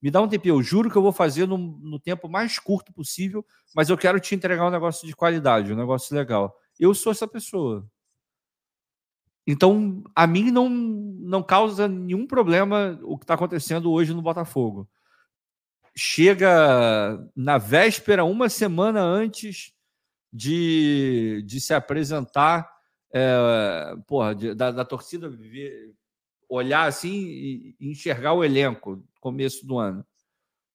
me 0.07 0.11
dá 0.13 0.23
um 0.23 0.29
tempinho. 0.29 0.55
Eu 0.55 0.63
juro 0.63 0.89
que 0.89 0.97
eu 0.97 1.03
vou 1.03 1.11
fazer 1.11 1.49
no, 1.49 1.59
no 1.59 1.99
tempo 1.99 2.29
mais 2.29 2.61
curto 2.61 2.93
possível, 2.93 3.45
mas 3.75 3.89
eu 3.89 3.99
quero 3.99 4.21
te 4.21 4.37
entregar 4.37 4.65
um 4.65 4.71
negócio 4.71 5.05
de 5.05 5.17
qualidade, 5.17 5.73
um 5.73 5.77
negócio 5.77 6.15
legal. 6.15 6.57
Eu 6.79 6.95
sou 6.95 7.11
essa 7.11 7.27
pessoa. 7.27 7.85
Então, 9.45 10.05
a 10.15 10.25
mim 10.25 10.53
não, 10.53 10.69
não 10.69 11.43
causa 11.43 11.89
nenhum 11.89 12.25
problema 12.25 12.97
o 13.03 13.19
que 13.19 13.25
está 13.25 13.35
acontecendo 13.35 13.91
hoje 13.91 14.15
no 14.15 14.23
Botafogo. 14.23 14.89
Chega 15.97 17.19
na 17.35 17.59
véspera, 17.59 18.25
uma 18.25 18.49
semana 18.49 19.03
antes 19.03 19.73
de, 20.33 21.43
de 21.45 21.61
se 21.61 21.75
apresentar, 21.75 22.71
é, 23.13 23.97
porra, 24.07 24.37
de, 24.37 24.55
da, 24.55 24.71
da, 24.71 24.85
torcida 24.85 25.29
ver, 25.29 25.93
olhar 26.49 26.87
assim 26.87 27.27
e 27.27 27.77
enxergar 27.81 28.35
o 28.35 28.45
elenco 28.45 29.05
começo 29.27 29.67
do 29.67 29.79
ano. 29.79 30.05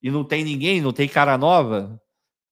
E 0.01 0.11
não 0.11 0.23
tem 0.23 0.43
ninguém, 0.43 0.81
não 0.81 0.93
tem 0.93 1.07
cara 1.07 1.37
nova, 1.37 2.01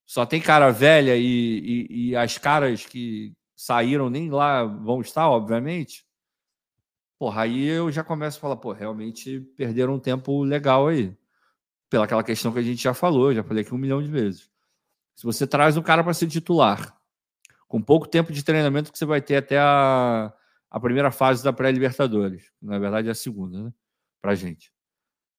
só 0.06 0.26
tem 0.26 0.42
cara 0.42 0.72
velha 0.72 1.16
e, 1.18 1.88
e, 1.90 2.10
e 2.10 2.16
as 2.16 2.38
caras 2.38 2.86
que 2.86 3.34
saíram 3.56 4.10
nem 4.10 4.30
lá 4.30 4.64
vão 4.64 5.02
estar, 5.02 5.30
obviamente 5.30 6.06
Porra, 7.20 7.42
aí 7.42 7.66
eu 7.68 7.92
já 7.92 8.02
começo 8.02 8.38
a 8.38 8.42
falar, 8.42 8.56
pô, 8.56 8.72
realmente 8.72 9.42
perderam 9.58 9.96
um 9.96 10.00
tempo 10.00 10.42
legal 10.42 10.88
aí. 10.88 11.14
Pela 11.90 12.06
aquela 12.06 12.24
questão 12.24 12.54
que 12.54 12.60
a 12.60 12.62
gente 12.62 12.82
já 12.82 12.94
falou, 12.94 13.34
já 13.34 13.44
falei 13.44 13.64
aqui 13.64 13.76
um 13.76 13.78
milhão 13.78 14.02
de 14.02 14.10
vezes. 14.10 14.50
Se 15.16 15.26
você 15.26 15.46
traz 15.46 15.76
um 15.76 15.82
cara 15.82 16.02
para 16.02 16.14
ser 16.14 16.28
titular, 16.28 16.98
com 17.68 17.82
pouco 17.82 18.08
tempo 18.08 18.32
de 18.32 18.42
treinamento 18.42 18.90
que 18.90 18.98
você 18.98 19.06
vai 19.06 19.22
ter 19.22 19.36
até 19.36 19.60
a, 19.60 20.34
a 20.72 20.80
primeira 20.80 21.12
fase 21.12 21.44
da 21.44 21.52
pré-Libertadores, 21.52 22.54
na 22.62 22.80
verdade 22.80 23.10
é 23.10 23.12
a 23.12 23.16
segunda, 23.16 23.64
né? 23.66 23.74
Pra 24.22 24.34
gente. 24.34 24.72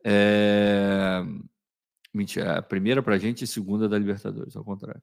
É... 0.04 1.22
Mentira, 2.12 2.58
a 2.58 2.62
primeira 2.62 3.02
pra 3.02 3.18
gente 3.18 3.42
e 3.42 3.44
a 3.44 3.46
segunda 3.46 3.88
da 3.88 3.98
Libertadores, 3.98 4.56
ao 4.56 4.64
contrário. 4.64 5.02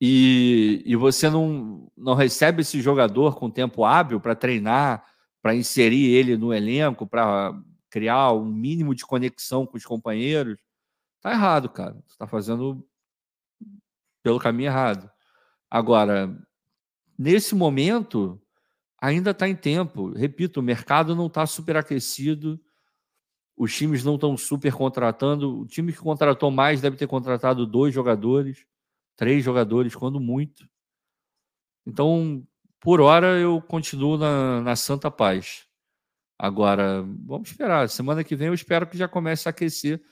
E, 0.00 0.82
e 0.86 0.96
você 0.96 1.28
não, 1.28 1.90
não 1.96 2.14
recebe 2.14 2.62
esse 2.62 2.80
jogador 2.80 3.36
com 3.36 3.50
tempo 3.50 3.84
hábil 3.84 4.20
para 4.20 4.34
treinar, 4.34 5.04
para 5.42 5.54
inserir 5.54 6.06
ele 6.06 6.36
no 6.36 6.54
elenco, 6.54 7.06
para 7.06 7.60
criar 7.90 8.32
um 8.32 8.46
mínimo 8.46 8.94
de 8.94 9.04
conexão 9.04 9.66
com 9.66 9.76
os 9.76 9.84
companheiros, 9.84 10.58
tá 11.20 11.32
errado, 11.32 11.68
cara. 11.68 11.94
Você 12.06 12.12
está 12.12 12.26
fazendo 12.26 12.86
pelo 14.22 14.38
caminho 14.38 14.68
errado. 14.68 15.10
Agora, 15.70 16.34
nesse 17.18 17.54
momento, 17.54 18.40
ainda 19.00 19.32
está 19.32 19.48
em 19.48 19.56
tempo. 19.56 20.12
Repito, 20.12 20.60
o 20.60 20.62
mercado 20.62 21.14
não 21.14 21.26
está 21.26 21.46
superaquecido, 21.46 22.60
os 23.60 23.76
times 23.76 24.02
não 24.02 24.14
estão 24.14 24.34
super 24.38 24.72
contratando. 24.72 25.60
O 25.60 25.66
time 25.66 25.92
que 25.92 25.98
contratou 25.98 26.50
mais 26.50 26.80
deve 26.80 26.96
ter 26.96 27.06
contratado 27.06 27.66
dois 27.66 27.92
jogadores, 27.92 28.64
três 29.14 29.44
jogadores, 29.44 29.94
quando 29.94 30.18
muito. 30.18 30.66
Então, 31.86 32.42
por 32.80 33.02
hora 33.02 33.38
eu 33.38 33.60
continuo 33.60 34.16
na, 34.16 34.62
na 34.62 34.76
Santa 34.76 35.10
Paz. 35.10 35.66
Agora, 36.38 37.02
vamos 37.02 37.50
esperar. 37.50 37.86
Semana 37.90 38.24
que 38.24 38.34
vem 38.34 38.48
eu 38.48 38.54
espero 38.54 38.86
que 38.86 38.96
já 38.96 39.06
comece 39.06 39.46
a 39.46 39.50
aquecer 39.50 40.02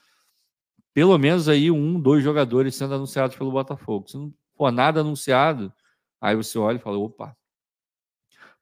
pelo 0.92 1.16
menos 1.16 1.48
aí 1.48 1.70
um, 1.70 1.98
dois 1.98 2.22
jogadores 2.22 2.74
sendo 2.74 2.96
anunciados 2.96 3.34
pelo 3.34 3.50
Botafogo. 3.50 4.10
Se 4.10 4.18
não 4.18 4.34
for 4.58 4.70
nada 4.70 5.00
anunciado, 5.00 5.72
aí 6.20 6.36
você 6.36 6.58
olha 6.58 6.76
e 6.76 6.80
fala, 6.80 6.98
opa. 6.98 7.34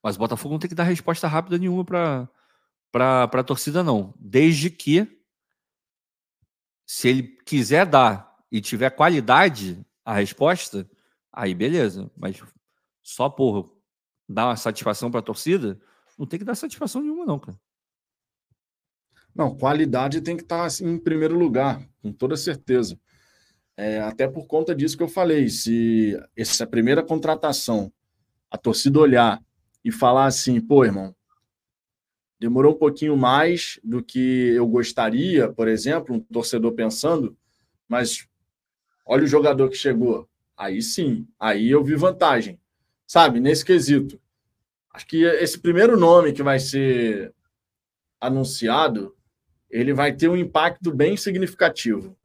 Mas 0.00 0.14
o 0.14 0.20
Botafogo 0.20 0.54
não 0.54 0.60
tem 0.60 0.68
que 0.68 0.76
dar 0.76 0.84
resposta 0.84 1.26
rápida 1.26 1.58
nenhuma 1.58 1.84
para 1.84 2.28
para 2.90 3.24
a 3.24 3.44
torcida, 3.44 3.82
não. 3.82 4.14
Desde 4.18 4.70
que, 4.70 5.20
se 6.86 7.08
ele 7.08 7.22
quiser 7.44 7.86
dar 7.86 8.36
e 8.50 8.60
tiver 8.60 8.90
qualidade 8.90 9.84
a 10.04 10.14
resposta, 10.14 10.88
aí 11.32 11.54
beleza. 11.54 12.10
Mas 12.16 12.42
só 13.02 13.28
por 13.28 13.76
dar 14.28 14.46
uma 14.46 14.56
satisfação 14.56 15.10
para 15.10 15.20
a 15.20 15.22
torcida, 15.22 15.80
não 16.18 16.26
tem 16.26 16.38
que 16.38 16.44
dar 16.44 16.54
satisfação 16.54 17.02
nenhuma, 17.02 17.26
não, 17.26 17.38
cara. 17.38 17.58
Não, 19.34 19.54
qualidade 19.54 20.22
tem 20.22 20.36
que 20.36 20.42
estar 20.42 20.60
tá, 20.60 20.64
assim, 20.64 20.88
em 20.88 20.98
primeiro 20.98 21.38
lugar, 21.38 21.86
com 22.00 22.10
toda 22.10 22.36
certeza. 22.36 22.98
É, 23.76 24.00
até 24.00 24.26
por 24.26 24.46
conta 24.46 24.74
disso 24.74 24.96
que 24.96 25.02
eu 25.02 25.08
falei, 25.08 25.50
se 25.50 26.18
essa 26.34 26.66
primeira 26.66 27.02
contratação, 27.02 27.92
a 28.50 28.56
torcida 28.56 28.98
olhar 28.98 29.42
e 29.84 29.92
falar 29.92 30.24
assim, 30.24 30.58
pô, 30.58 30.84
irmão, 30.84 31.14
demorou 32.48 32.74
um 32.74 32.78
pouquinho 32.78 33.16
mais 33.16 33.78
do 33.82 34.02
que 34.02 34.48
eu 34.54 34.66
gostaria, 34.66 35.52
por 35.52 35.68
exemplo, 35.68 36.14
um 36.14 36.20
torcedor 36.20 36.72
pensando, 36.72 37.36
mas 37.88 38.26
olha 39.04 39.24
o 39.24 39.28
jogador 39.28 39.68
que 39.68 39.76
chegou. 39.76 40.28
Aí 40.56 40.80
sim, 40.80 41.26
aí 41.38 41.70
eu 41.70 41.84
vi 41.84 41.94
vantagem 41.94 42.58
sabe, 43.06 43.38
nesse 43.40 43.64
quesito. 43.64 44.20
Acho 44.92 45.06
que 45.06 45.22
esse 45.22 45.58
primeiro 45.58 45.98
nome 45.98 46.32
que 46.32 46.42
vai 46.42 46.58
ser 46.58 47.32
anunciado, 48.20 49.14
ele 49.70 49.92
vai 49.92 50.12
ter 50.12 50.28
um 50.28 50.36
impacto 50.36 50.92
bem 50.92 51.16
significativo. 51.16 52.16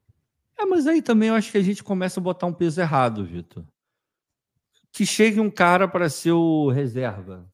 É, 0.58 0.66
mas 0.66 0.88
aí 0.88 1.02
também 1.02 1.30
eu 1.30 1.36
acho 1.36 1.52
que 1.52 1.58
a 1.58 1.64
gente 1.64 1.84
começa 1.84 2.20
a 2.20 2.24
botar 2.24 2.48
um 2.48 2.54
peso 2.54 2.80
errado, 2.80 3.26
Vitor. 3.26 3.64
Que 4.92 5.06
chegue 5.06 5.40
um 5.40 5.50
cara 5.50 5.88
para 5.88 6.10
ser 6.10 6.32
o 6.32 6.70
reserva. 6.70 7.51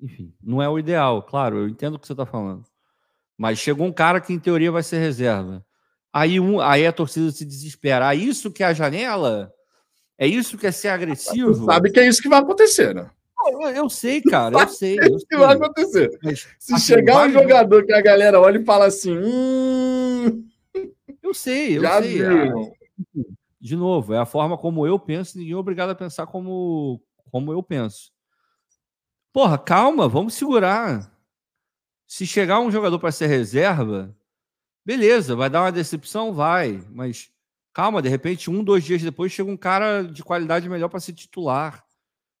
Enfim, 0.00 0.32
não 0.42 0.62
é 0.62 0.68
o 0.68 0.78
ideal, 0.78 1.22
claro, 1.22 1.58
eu 1.58 1.68
entendo 1.68 1.94
o 1.94 1.98
que 1.98 2.06
você 2.06 2.12
está 2.12 2.26
falando. 2.26 2.64
Mas 3.36 3.58
chegou 3.58 3.86
um 3.86 3.92
cara 3.92 4.20
que, 4.20 4.32
em 4.32 4.38
teoria, 4.38 4.72
vai 4.72 4.82
ser 4.82 4.98
reserva. 4.98 5.64
Aí, 6.12 6.40
um, 6.40 6.60
aí 6.60 6.86
a 6.86 6.92
torcida 6.92 7.30
se 7.30 7.44
desespera. 7.44 8.08
Ah, 8.08 8.14
isso 8.14 8.50
que 8.50 8.62
é 8.62 8.66
a 8.66 8.72
janela? 8.72 9.52
É 10.18 10.26
isso 10.26 10.56
que 10.56 10.66
é 10.66 10.72
ser 10.72 10.88
agressivo? 10.88 11.54
Você 11.54 11.64
sabe 11.64 11.90
que 11.90 12.00
é 12.00 12.08
isso 12.08 12.22
que 12.22 12.28
vai 12.28 12.40
acontecer, 12.40 12.94
né? 12.94 13.10
Eu, 13.46 13.60
eu 13.68 13.90
sei, 13.90 14.22
cara, 14.22 14.58
eu 14.58 14.68
sei. 14.68 14.98
É 14.98 15.06
isso 15.06 15.26
que 15.28 15.36
vai 15.36 15.54
acontecer. 15.54 16.18
Mas, 16.22 16.48
Se 16.58 16.74
assim, 16.74 16.94
chegar 16.94 17.26
um 17.26 17.32
jogador 17.32 17.84
que 17.84 17.92
a 17.92 18.00
galera 18.00 18.40
olha 18.40 18.58
e 18.58 18.64
fala 18.64 18.86
assim. 18.86 19.16
Hum... 19.16 20.46
Eu 21.22 21.34
sei, 21.34 21.76
eu 21.76 21.82
Já 21.82 22.00
sei. 22.00 22.22
Viu. 22.22 22.72
De 23.60 23.76
novo, 23.76 24.14
é 24.14 24.18
a 24.18 24.24
forma 24.24 24.56
como 24.56 24.86
eu 24.86 24.98
penso, 24.98 25.36
ninguém 25.36 25.54
é 25.54 25.56
obrigado 25.56 25.90
a 25.90 25.94
pensar 25.94 26.26
como, 26.26 27.02
como 27.32 27.52
eu 27.52 27.62
penso. 27.62 28.12
Porra, 29.36 29.58
calma, 29.58 30.08
vamos 30.08 30.32
segurar. 30.32 31.14
Se 32.06 32.26
chegar 32.26 32.58
um 32.58 32.70
jogador 32.70 32.98
para 32.98 33.12
ser 33.12 33.26
reserva, 33.26 34.16
beleza, 34.82 35.36
vai 35.36 35.50
dar 35.50 35.60
uma 35.60 35.70
decepção? 35.70 36.32
Vai, 36.32 36.82
mas 36.88 37.30
calma, 37.70 38.00
de 38.00 38.08
repente, 38.08 38.50
um, 38.50 38.64
dois 38.64 38.82
dias 38.82 39.02
depois 39.02 39.30
chega 39.30 39.50
um 39.50 39.56
cara 39.58 40.04
de 40.04 40.24
qualidade 40.24 40.66
melhor 40.70 40.88
para 40.88 41.00
ser 41.00 41.12
titular. 41.12 41.84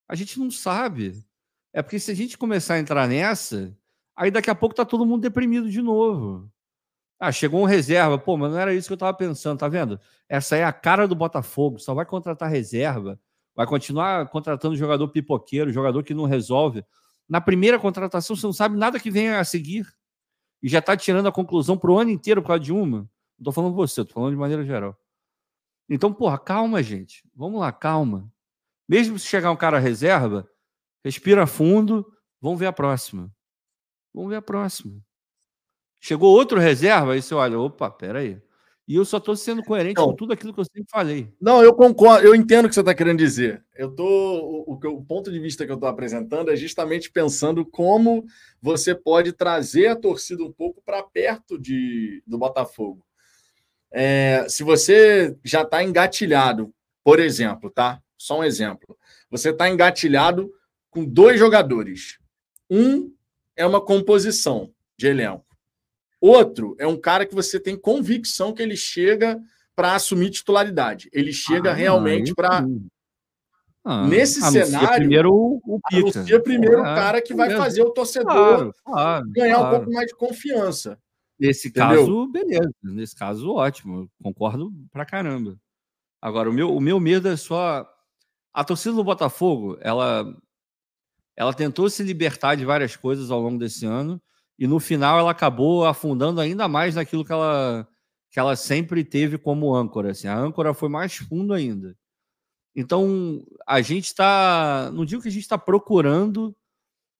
A 0.08 0.14
gente 0.14 0.38
não 0.38 0.50
sabe. 0.50 1.22
É 1.70 1.82
porque 1.82 1.98
se 1.98 2.10
a 2.10 2.14
gente 2.14 2.38
começar 2.38 2.76
a 2.76 2.78
entrar 2.78 3.06
nessa, 3.06 3.76
aí 4.16 4.30
daqui 4.30 4.48
a 4.48 4.54
pouco 4.54 4.74
tá 4.74 4.86
todo 4.86 5.04
mundo 5.04 5.20
deprimido 5.20 5.70
de 5.70 5.82
novo. 5.82 6.50
Ah, 7.20 7.30
chegou 7.30 7.60
um 7.60 7.66
reserva. 7.66 8.18
Pô, 8.18 8.38
mas 8.38 8.52
não 8.52 8.58
era 8.58 8.72
isso 8.72 8.88
que 8.88 8.94
eu 8.94 8.98
tava 8.98 9.14
pensando, 9.14 9.58
tá 9.58 9.68
vendo? 9.68 10.00
Essa 10.26 10.56
é 10.56 10.64
a 10.64 10.72
cara 10.72 11.06
do 11.06 11.14
Botafogo. 11.14 11.78
Só 11.78 11.92
vai 11.92 12.06
contratar 12.06 12.50
reserva, 12.50 13.20
vai 13.56 13.66
continuar 13.66 14.28
contratando 14.28 14.76
jogador 14.76 15.08
pipoqueiro, 15.08 15.72
jogador 15.72 16.04
que 16.04 16.12
não 16.12 16.24
resolve. 16.24 16.84
Na 17.26 17.40
primeira 17.40 17.78
contratação, 17.78 18.36
você 18.36 18.46
não 18.46 18.52
sabe 18.52 18.76
nada 18.76 19.00
que 19.00 19.10
venha 19.10 19.40
a 19.40 19.44
seguir. 19.44 19.90
E 20.62 20.68
já 20.68 20.82
tá 20.82 20.96
tirando 20.96 21.26
a 21.26 21.32
conclusão 21.32 21.76
pro 21.76 21.98
ano 21.98 22.10
inteiro 22.10 22.42
por 22.42 22.48
causa 22.48 22.62
de 22.62 22.72
uma. 22.72 23.08
Não 23.38 23.44
tô 23.44 23.52
falando 23.52 23.74
você, 23.74 24.04
tô 24.04 24.12
falando 24.12 24.32
de 24.32 24.36
maneira 24.36 24.64
geral. 24.64 24.96
Então, 25.88 26.12
porra, 26.12 26.38
calma, 26.38 26.82
gente. 26.82 27.24
Vamos 27.34 27.60
lá, 27.60 27.72
calma. 27.72 28.30
Mesmo 28.88 29.18
se 29.18 29.26
chegar 29.26 29.50
um 29.50 29.56
cara 29.56 29.78
reserva, 29.78 30.48
respira 31.04 31.46
fundo, 31.46 32.06
vamos 32.40 32.58
ver 32.58 32.66
a 32.66 32.72
próxima. 32.72 33.32
Vamos 34.12 34.30
ver 34.30 34.36
a 34.36 34.42
próxima. 34.42 35.00
Chegou 36.00 36.32
outro 36.32 36.60
reserva, 36.60 37.14
aí 37.14 37.22
você 37.22 37.34
olha, 37.34 37.58
opa, 37.58 37.90
peraí. 37.90 38.40
E 38.88 38.94
eu 38.94 39.04
só 39.04 39.16
estou 39.16 39.34
sendo 39.34 39.64
coerente 39.64 39.96
não. 39.96 40.06
com 40.06 40.14
tudo 40.14 40.32
aquilo 40.32 40.54
que 40.54 40.60
eu 40.60 40.64
sempre 40.64 40.88
falei. 40.88 41.28
Não, 41.40 41.60
eu 41.60 41.74
concordo, 41.74 42.24
eu 42.24 42.36
entendo 42.36 42.66
o 42.66 42.68
que 42.68 42.74
você 42.74 42.80
está 42.80 42.94
querendo 42.94 43.18
dizer. 43.18 43.64
Eu 43.74 43.90
tô, 43.92 44.04
o, 44.04 44.72
o, 44.72 44.74
o, 44.74 45.04
ponto 45.04 45.30
de 45.30 45.40
vista 45.40 45.66
que 45.66 45.72
eu 45.72 45.74
estou 45.74 45.88
apresentando 45.88 46.52
é 46.52 46.56
justamente 46.56 47.10
pensando 47.10 47.66
como 47.66 48.24
você 48.62 48.94
pode 48.94 49.32
trazer 49.32 49.88
a 49.88 49.96
torcida 49.96 50.44
um 50.44 50.52
pouco 50.52 50.80
para 50.84 51.02
perto 51.02 51.58
de, 51.58 52.22
do 52.24 52.38
Botafogo. 52.38 53.04
É, 53.90 54.46
se 54.48 54.62
você 54.62 55.36
já 55.42 55.62
está 55.62 55.82
engatilhado, 55.82 56.72
por 57.02 57.18
exemplo, 57.18 57.70
tá? 57.70 58.00
Só 58.16 58.40
um 58.40 58.44
exemplo. 58.44 58.96
Você 59.30 59.50
está 59.50 59.68
engatilhado 59.68 60.52
com 60.90 61.04
dois 61.04 61.38
jogadores. 61.38 62.18
Um 62.70 63.12
é 63.56 63.66
uma 63.66 63.80
composição 63.80 64.72
de 64.96 65.08
elenco. 65.08 65.45
Outro 66.20 66.74
é 66.78 66.86
um 66.86 66.96
cara 66.96 67.26
que 67.26 67.34
você 67.34 67.60
tem 67.60 67.76
convicção 67.76 68.52
que 68.52 68.62
ele 68.62 68.76
chega 68.76 69.40
para 69.74 69.94
assumir 69.94 70.30
titularidade. 70.30 71.08
Ele 71.12 71.32
chega 71.32 71.70
ah, 71.70 71.74
realmente 71.74 72.34
para. 72.34 72.64
Ah, 73.84 74.06
Nesse 74.06 74.40
cenário. 74.40 74.96
Primeiro 74.96 75.32
o. 75.32 75.80
Anuncia 75.92 76.42
primeiro 76.42 76.82
o 76.82 76.86
é, 76.86 76.94
cara 76.94 77.22
que 77.22 77.34
vai 77.34 77.50
fazer 77.50 77.82
o 77.82 77.90
torcedor 77.90 78.32
claro, 78.32 78.74
claro, 78.84 79.30
ganhar 79.30 79.58
claro. 79.58 79.68
um 79.68 79.78
pouco 79.78 79.92
mais 79.92 80.06
de 80.06 80.16
confiança. 80.16 80.98
Nesse 81.38 81.68
Entendeu? 81.68 81.98
caso, 81.98 82.26
beleza. 82.28 82.72
Nesse 82.82 83.14
caso, 83.14 83.52
ótimo. 83.52 84.10
Concordo 84.22 84.72
pra 84.90 85.04
caramba. 85.04 85.56
Agora, 86.20 86.48
o 86.48 86.52
meu, 86.52 86.74
o 86.74 86.80
meu 86.80 86.98
medo 86.98 87.28
é 87.28 87.36
só. 87.36 87.86
A 88.54 88.64
torcida 88.64 88.94
do 88.94 89.04
Botafogo, 89.04 89.76
ela, 89.82 90.34
ela 91.36 91.52
tentou 91.52 91.90
se 91.90 92.02
libertar 92.02 92.54
de 92.54 92.64
várias 92.64 92.96
coisas 92.96 93.30
ao 93.30 93.38
longo 93.38 93.58
desse 93.58 93.84
ano 93.84 94.20
e 94.58 94.66
no 94.66 94.80
final 94.80 95.18
ela 95.18 95.30
acabou 95.30 95.84
afundando 95.84 96.40
ainda 96.40 96.66
mais 96.66 96.94
naquilo 96.94 97.24
que 97.24 97.32
ela, 97.32 97.86
que 98.30 98.38
ela 98.38 98.56
sempre 98.56 99.04
teve 99.04 99.36
como 99.36 99.74
âncora. 99.74 100.10
Assim. 100.12 100.28
A 100.28 100.38
âncora 100.38 100.72
foi 100.72 100.88
mais 100.88 101.16
fundo 101.16 101.52
ainda. 101.52 101.96
Então, 102.74 103.42
a 103.66 103.80
gente 103.80 104.06
está. 104.06 104.90
Não 104.92 105.04
digo 105.04 105.22
que 105.22 105.28
a 105.28 105.32
gente 105.32 105.42
está 105.42 105.56
procurando 105.56 106.54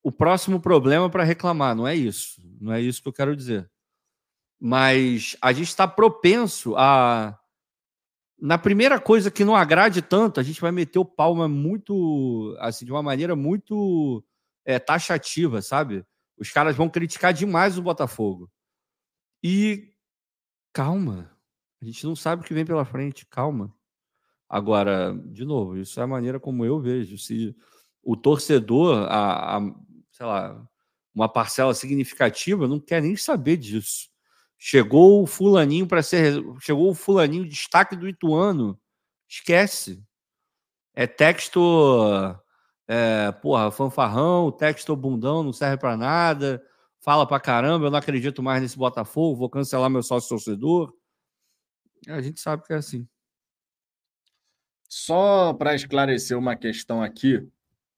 o 0.02 0.12
próximo 0.12 0.60
problema 0.60 1.10
para 1.10 1.24
reclamar, 1.24 1.74
não 1.74 1.88
é 1.88 1.94
isso. 1.94 2.40
Não 2.60 2.72
é 2.72 2.80
isso 2.80 3.02
que 3.02 3.08
eu 3.08 3.12
quero 3.12 3.36
dizer. 3.36 3.68
Mas 4.60 5.36
a 5.40 5.52
gente 5.52 5.68
está 5.68 5.86
propenso 5.86 6.74
a. 6.76 7.38
Na 8.38 8.58
primeira 8.58 9.00
coisa 9.00 9.30
que 9.30 9.44
não 9.44 9.56
agrade 9.56 10.02
tanto, 10.02 10.38
a 10.38 10.42
gente 10.42 10.60
vai 10.60 10.70
meter 10.70 10.98
o 10.98 11.04
palma 11.04 11.48
muito. 11.48 12.54
assim, 12.60 12.84
de 12.84 12.92
uma 12.92 13.02
maneira 13.02 13.34
muito 13.34 14.22
é, 14.64 14.78
taxativa, 14.78 15.62
sabe? 15.62 16.04
Os 16.36 16.50
caras 16.50 16.76
vão 16.76 16.88
criticar 16.88 17.32
demais 17.32 17.78
o 17.78 17.82
Botafogo. 17.82 18.50
E 19.42 19.92
calma, 20.72 21.30
a 21.80 21.84
gente 21.84 22.04
não 22.04 22.16
sabe 22.16 22.42
o 22.42 22.44
que 22.44 22.54
vem 22.54 22.64
pela 22.64 22.84
frente, 22.84 23.26
calma. 23.26 23.74
Agora, 24.48 25.14
de 25.26 25.44
novo, 25.44 25.76
isso 25.76 25.98
é 25.98 26.02
a 26.02 26.06
maneira 26.06 26.38
como 26.38 26.64
eu 26.64 26.80
vejo. 26.80 27.18
Se 27.18 27.56
o 28.02 28.16
torcedor, 28.16 29.06
a, 29.10 29.56
a 29.56 29.60
sei 30.12 30.26
lá, 30.26 30.68
uma 31.14 31.28
parcela 31.28 31.74
significativa, 31.74 32.68
não 32.68 32.78
quer 32.78 33.02
nem 33.02 33.16
saber 33.16 33.56
disso. 33.56 34.08
Chegou 34.58 35.22
o 35.22 35.26
fulaninho 35.26 35.86
para 35.86 36.02
ser, 36.02 36.42
chegou 36.60 36.90
o 36.90 36.94
fulaninho 36.94 37.48
destaque 37.48 37.96
do 37.96 38.08
Ituano, 38.08 38.78
esquece. 39.28 40.02
É 40.94 41.06
texto 41.06 41.60
é, 42.88 43.32
porra, 43.32 43.70
fanfarrão, 43.70 44.52
texto 44.52 44.94
bundão, 44.94 45.42
não 45.42 45.52
serve 45.52 45.76
para 45.76 45.96
nada, 45.96 46.62
fala 47.00 47.26
para 47.26 47.40
caramba, 47.40 47.86
eu 47.86 47.90
não 47.90 47.98
acredito 47.98 48.42
mais 48.42 48.62
nesse 48.62 48.76
Botafogo, 48.76 49.36
vou 49.36 49.50
cancelar 49.50 49.90
meu 49.90 50.02
sócio 50.02 50.28
torcedor. 50.28 50.94
A 52.08 52.20
gente 52.20 52.40
sabe 52.40 52.64
que 52.64 52.72
é 52.72 52.76
assim. 52.76 53.06
Só 54.88 55.52
para 55.52 55.74
esclarecer 55.74 56.38
uma 56.38 56.54
questão 56.54 57.02
aqui, 57.02 57.46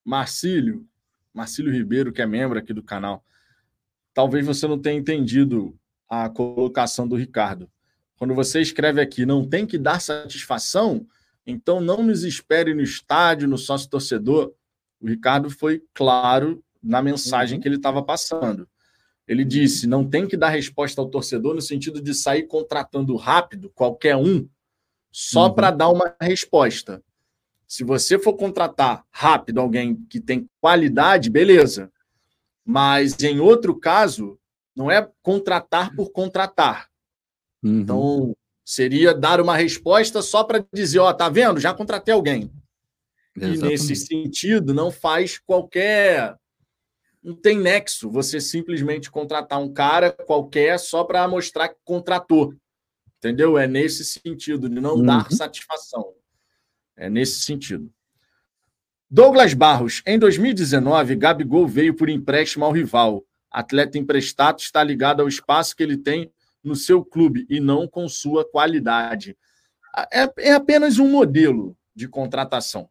Marcílio, 0.04 0.86
Marcílio 1.34 1.72
Ribeiro, 1.72 2.12
que 2.12 2.22
é 2.22 2.26
membro 2.26 2.58
aqui 2.58 2.72
do 2.72 2.82
canal, 2.82 3.24
talvez 4.14 4.46
você 4.46 4.66
não 4.66 4.78
tenha 4.78 4.98
entendido 4.98 5.78
a 6.08 6.28
colocação 6.30 7.06
do 7.06 7.14
Ricardo. 7.14 7.70
Quando 8.16 8.34
você 8.34 8.60
escreve 8.60 9.00
aqui, 9.00 9.24
não 9.24 9.48
tem 9.48 9.66
que 9.66 9.78
dar 9.78 10.00
satisfação, 10.00 11.06
então 11.46 11.80
não 11.80 12.02
nos 12.02 12.24
espere 12.24 12.74
no 12.74 12.82
estádio, 12.82 13.46
no 13.46 13.56
sócio 13.56 13.88
torcedor. 13.88 14.52
O 15.00 15.06
Ricardo 15.06 15.50
foi 15.50 15.82
claro 15.94 16.62
na 16.82 17.02
mensagem 17.02 17.56
uhum. 17.56 17.62
que 17.62 17.68
ele 17.68 17.76
estava 17.76 18.02
passando. 18.02 18.68
Ele 19.26 19.44
disse: 19.44 19.86
não 19.86 20.08
tem 20.08 20.26
que 20.26 20.36
dar 20.36 20.48
resposta 20.48 21.00
ao 21.00 21.08
torcedor 21.08 21.54
no 21.54 21.60
sentido 21.60 22.00
de 22.00 22.14
sair 22.14 22.44
contratando 22.44 23.14
rápido 23.16 23.70
qualquer 23.74 24.16
um 24.16 24.48
só 25.12 25.46
uhum. 25.46 25.54
para 25.54 25.70
dar 25.70 25.88
uma 25.88 26.16
resposta. 26.20 27.02
Se 27.66 27.84
você 27.84 28.18
for 28.18 28.32
contratar 28.34 29.04
rápido 29.10 29.60
alguém 29.60 29.94
que 30.08 30.18
tem 30.18 30.48
qualidade, 30.60 31.28
beleza. 31.28 31.92
Mas 32.64 33.18
em 33.22 33.40
outro 33.40 33.78
caso, 33.78 34.38
não 34.74 34.90
é 34.90 35.06
contratar 35.22 35.94
por 35.94 36.10
contratar. 36.10 36.88
Uhum. 37.62 37.80
Então, 37.80 38.36
seria 38.64 39.12
dar 39.12 39.40
uma 39.40 39.56
resposta 39.56 40.22
só 40.22 40.44
para 40.44 40.64
dizer: 40.72 41.00
ó, 41.00 41.10
oh, 41.10 41.14
tá 41.14 41.28
vendo? 41.28 41.60
Já 41.60 41.74
contratei 41.74 42.14
alguém. 42.14 42.50
Exatamente. 43.46 43.66
E 43.66 43.70
nesse 43.70 43.96
sentido, 43.96 44.74
não 44.74 44.90
faz 44.90 45.38
qualquer. 45.38 46.36
Não 47.22 47.34
tem 47.34 47.58
nexo 47.58 48.10
você 48.10 48.40
simplesmente 48.40 49.10
contratar 49.10 49.60
um 49.60 49.72
cara 49.72 50.12
qualquer 50.12 50.78
só 50.78 51.04
para 51.04 51.26
mostrar 51.26 51.68
que 51.68 51.76
contratou. 51.84 52.54
Entendeu? 53.18 53.58
É 53.58 53.66
nesse 53.66 54.04
sentido, 54.04 54.68
de 54.68 54.80
não 54.80 54.94
uhum. 54.94 55.04
dar 55.04 55.30
satisfação. 55.32 56.14
É 56.96 57.10
nesse 57.10 57.40
sentido. 57.40 57.92
Douglas 59.10 59.54
Barros, 59.54 60.02
em 60.06 60.18
2019, 60.18 61.16
Gabigol 61.16 61.66
veio 61.66 61.94
por 61.94 62.08
empréstimo 62.08 62.64
ao 62.64 62.72
rival. 62.72 63.24
Atleta 63.50 63.98
emprestado 63.98 64.60
está 64.60 64.84
ligado 64.84 65.20
ao 65.20 65.28
espaço 65.28 65.74
que 65.74 65.82
ele 65.82 65.96
tem 65.96 66.30
no 66.62 66.76
seu 66.76 67.04
clube 67.04 67.46
e 67.48 67.58
não 67.58 67.88
com 67.88 68.08
sua 68.08 68.48
qualidade. 68.48 69.36
É, 70.12 70.50
é 70.50 70.52
apenas 70.52 70.98
um 70.98 71.10
modelo 71.10 71.76
de 71.94 72.06
contratação. 72.06 72.88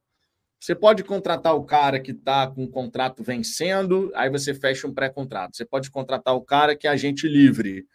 Você 0.60 0.74
pode 0.74 1.04
contratar 1.04 1.56
o 1.56 1.64
cara 1.64 2.00
que 2.00 2.12
está 2.12 2.48
com 2.48 2.64
o 2.64 2.70
contrato 2.70 3.24
vencendo, 3.24 4.12
aí 4.16 4.30
você 4.30 4.54
fecha 4.54 4.88
um 4.88 4.94
pré-contrato. 4.94 5.56
Você 5.56 5.66
pode 5.66 5.92
contratar 5.92 6.36
o 6.36 6.42
cara 6.42 6.76
que 6.76 6.88
é 6.88 6.90
agente 6.90 7.28
livre. 7.28 7.86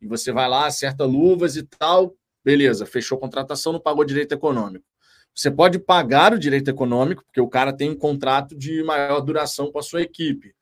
E 0.00 0.06
você 0.06 0.32
vai 0.32 0.48
lá, 0.48 0.66
acerta 0.66 1.04
luvas 1.04 1.56
e 1.56 1.62
tal, 1.62 2.16
beleza, 2.44 2.86
fechou 2.86 3.18
a 3.18 3.20
contratação, 3.20 3.72
não 3.72 3.80
pagou 3.80 4.04
direito 4.04 4.32
econômico. 4.32 4.84
Você 5.34 5.50
pode 5.50 5.78
pagar 5.78 6.32
o 6.32 6.38
direito 6.38 6.68
econômico, 6.68 7.24
porque 7.24 7.40
o 7.40 7.48
cara 7.48 7.72
tem 7.72 7.90
um 7.90 7.96
contrato 7.96 8.56
de 8.56 8.82
maior 8.82 9.20
duração 9.20 9.70
com 9.70 9.78
a 9.78 9.82
sua 9.82 10.02
equipe. 10.02 10.54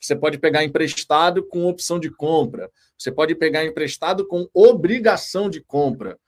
Você 0.00 0.16
pode 0.16 0.38
pegar 0.38 0.64
emprestado 0.64 1.46
com 1.46 1.66
opção 1.66 1.98
de 1.98 2.10
compra. 2.10 2.70
Você 2.98 3.12
pode 3.12 3.34
pegar 3.34 3.64
emprestado 3.64 4.26
com 4.26 4.48
obrigação 4.52 5.48
de 5.48 5.60
compra. 5.60 6.18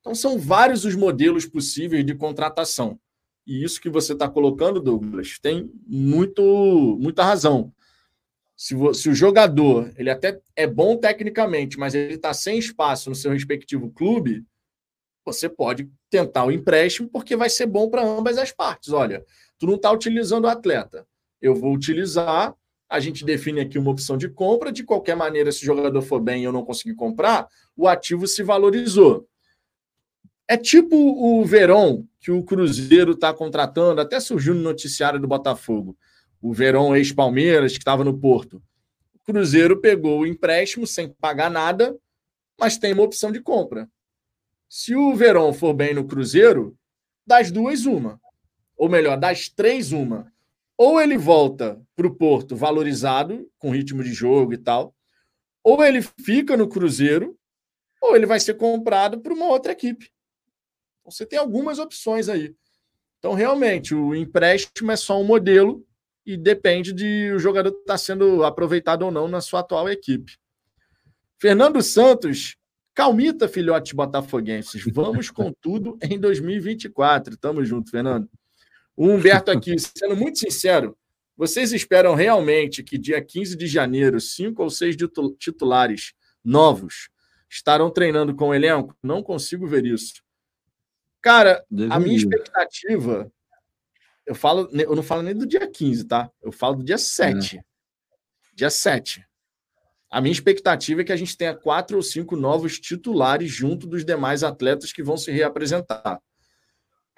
Então, 0.00 0.14
são 0.14 0.38
vários 0.38 0.84
os 0.84 0.96
modelos 0.96 1.46
possíveis 1.46 2.04
de 2.04 2.14
contratação. 2.14 2.98
E 3.46 3.64
isso 3.64 3.80
que 3.80 3.90
você 3.90 4.12
está 4.12 4.28
colocando, 4.28 4.80
Douglas, 4.80 5.38
tem 5.40 5.70
muito, 5.86 6.42
muita 7.00 7.24
razão. 7.24 7.72
Se, 8.56 8.76
se 8.94 9.08
o 9.08 9.14
jogador 9.14 9.92
ele 9.96 10.10
até 10.10 10.40
é 10.54 10.66
bom 10.66 10.96
tecnicamente, 10.96 11.78
mas 11.78 11.94
ele 11.94 12.14
está 12.14 12.32
sem 12.32 12.58
espaço 12.58 13.10
no 13.10 13.16
seu 13.16 13.32
respectivo 13.32 13.90
clube, 13.90 14.44
você 15.24 15.48
pode 15.48 15.90
tentar 16.10 16.44
o 16.44 16.52
empréstimo, 16.52 17.08
porque 17.08 17.36
vai 17.36 17.48
ser 17.48 17.66
bom 17.66 17.88
para 17.88 18.04
ambas 18.04 18.38
as 18.38 18.52
partes. 18.52 18.92
Olha, 18.92 19.24
tu 19.58 19.66
não 19.66 19.74
está 19.74 19.90
utilizando 19.90 20.44
o 20.44 20.48
atleta, 20.48 21.06
eu 21.40 21.54
vou 21.54 21.74
utilizar. 21.74 22.54
A 22.88 23.00
gente 23.00 23.24
define 23.24 23.60
aqui 23.60 23.78
uma 23.78 23.90
opção 23.90 24.18
de 24.18 24.28
compra. 24.28 24.70
De 24.70 24.84
qualquer 24.84 25.16
maneira, 25.16 25.50
se 25.50 25.62
o 25.62 25.66
jogador 25.66 26.02
for 26.02 26.20
bem 26.20 26.42
e 26.42 26.44
eu 26.44 26.52
não 26.52 26.64
conseguir 26.64 26.94
comprar, 26.94 27.48
o 27.76 27.88
ativo 27.88 28.26
se 28.26 28.42
valorizou. 28.42 29.26
É 30.48 30.56
tipo 30.56 30.96
o 30.96 31.44
Verón, 31.44 32.04
que 32.20 32.30
o 32.30 32.42
Cruzeiro 32.42 33.12
está 33.12 33.32
contratando, 33.32 34.00
até 34.00 34.20
surgiu 34.20 34.54
no 34.54 34.60
noticiário 34.60 35.20
do 35.20 35.28
Botafogo. 35.28 35.96
O 36.40 36.52
Verón, 36.52 36.94
ex-Palmeiras, 36.94 37.72
que 37.72 37.78
estava 37.78 38.04
no 38.04 38.18
Porto. 38.18 38.62
O 39.14 39.18
Cruzeiro 39.24 39.80
pegou 39.80 40.20
o 40.20 40.26
empréstimo 40.26 40.86
sem 40.86 41.08
pagar 41.08 41.50
nada, 41.50 41.96
mas 42.58 42.76
tem 42.76 42.92
uma 42.92 43.04
opção 43.04 43.30
de 43.30 43.40
compra. 43.40 43.88
Se 44.68 44.94
o 44.94 45.14
Verón 45.14 45.52
for 45.52 45.74
bem 45.74 45.94
no 45.94 46.04
Cruzeiro, 46.04 46.76
das 47.26 47.50
duas, 47.50 47.86
uma. 47.86 48.20
Ou 48.76 48.88
melhor, 48.88 49.16
das 49.16 49.48
três, 49.48 49.92
uma. 49.92 50.32
Ou 50.76 51.00
ele 51.00 51.16
volta 51.16 51.80
para 51.94 52.06
o 52.06 52.14
Porto 52.14 52.56
valorizado, 52.56 53.48
com 53.58 53.70
ritmo 53.70 54.02
de 54.02 54.12
jogo 54.12 54.52
e 54.52 54.58
tal, 54.58 54.94
ou 55.62 55.82
ele 55.84 56.02
fica 56.02 56.56
no 56.56 56.68
Cruzeiro, 56.68 57.38
ou 58.00 58.16
ele 58.16 58.26
vai 58.26 58.40
ser 58.40 58.54
comprado 58.54 59.20
por 59.20 59.32
uma 59.32 59.46
outra 59.46 59.72
equipe. 59.72 60.10
Então, 61.02 61.10
você 61.10 61.26
tem 61.26 61.38
algumas 61.38 61.78
opções 61.78 62.28
aí. 62.28 62.54
Então, 63.18 63.34
realmente, 63.34 63.94
o 63.94 64.14
empréstimo 64.14 64.90
é 64.90 64.96
só 64.96 65.20
um 65.20 65.24
modelo 65.24 65.86
e 66.24 66.36
depende 66.36 66.92
de 66.92 67.32
o 67.34 67.38
jogador 67.38 67.70
estar 67.70 67.84
tá 67.94 67.98
sendo 67.98 68.44
aproveitado 68.44 69.02
ou 69.02 69.10
não 69.10 69.28
na 69.28 69.40
sua 69.40 69.60
atual 69.60 69.88
equipe. 69.88 70.38
Fernando 71.38 71.82
Santos 71.82 72.56
Calmita, 72.94 73.48
filhotes 73.48 73.92
botafoguenses. 73.92 74.84
Vamos 74.92 75.30
com 75.30 75.52
tudo 75.60 75.96
em 76.02 76.18
2024. 76.18 77.36
Tamo 77.36 77.64
junto, 77.64 77.90
Fernando. 77.90 78.28
O 78.94 79.08
Humberto 79.08 79.50
aqui, 79.50 79.76
sendo 79.78 80.14
muito 80.14 80.38
sincero, 80.38 80.96
vocês 81.36 81.72
esperam 81.72 82.14
realmente 82.14 82.82
que 82.82 82.98
dia 82.98 83.22
15 83.22 83.56
de 83.56 83.66
janeiro, 83.66 84.20
cinco 84.20 84.62
ou 84.62 84.68
seis 84.68 84.94
titulares 85.38 86.12
novos 86.44 87.08
estarão 87.48 87.90
treinando 87.90 88.34
com 88.34 88.48
o 88.48 88.54
elenco? 88.54 88.94
Não 89.02 89.22
consigo 89.22 89.66
ver 89.66 89.86
isso. 89.86 90.22
Cara, 91.22 91.64
a 91.90 92.00
minha 92.00 92.16
expectativa. 92.16 93.30
Eu, 94.26 94.34
falo, 94.34 94.68
eu 94.72 94.96
não 94.96 95.02
falo 95.02 95.22
nem 95.22 95.34
do 95.34 95.46
dia 95.46 95.66
15, 95.66 96.04
tá? 96.04 96.30
Eu 96.42 96.50
falo 96.50 96.76
do 96.76 96.84
dia 96.84 96.98
7. 96.98 97.58
É. 97.58 97.62
Dia 98.54 98.70
7. 98.70 99.24
A 100.10 100.20
minha 100.20 100.32
expectativa 100.32 101.00
é 101.00 101.04
que 101.04 101.12
a 101.12 101.16
gente 101.16 101.36
tenha 101.36 101.54
quatro 101.54 101.96
ou 101.96 102.02
cinco 102.02 102.36
novos 102.36 102.78
titulares 102.78 103.50
junto 103.50 103.86
dos 103.86 104.04
demais 104.04 104.44
atletas 104.44 104.92
que 104.92 105.02
vão 105.02 105.16
se 105.16 105.30
reapresentar. 105.30 106.20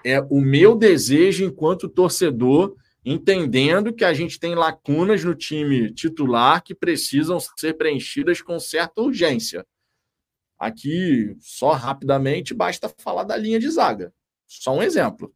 É 0.03 0.21
o 0.21 0.39
meu 0.39 0.77
desejo 0.77 1.43
enquanto 1.43 1.89
torcedor, 1.89 2.75
entendendo 3.03 3.91
que 3.91 4.05
a 4.05 4.13
gente 4.13 4.39
tem 4.39 4.55
lacunas 4.55 5.23
no 5.23 5.35
time 5.35 5.91
titular 5.91 6.63
que 6.63 6.73
precisam 6.73 7.37
ser 7.57 7.73
preenchidas 7.73 8.41
com 8.41 8.59
certa 8.59 9.01
urgência. 9.01 9.65
Aqui, 10.57 11.35
só 11.39 11.71
rapidamente, 11.73 12.53
basta 12.53 12.89
falar 12.97 13.23
da 13.23 13.35
linha 13.35 13.59
de 13.59 13.69
zaga. 13.69 14.13
Só 14.47 14.73
um 14.73 14.83
exemplo. 14.83 15.33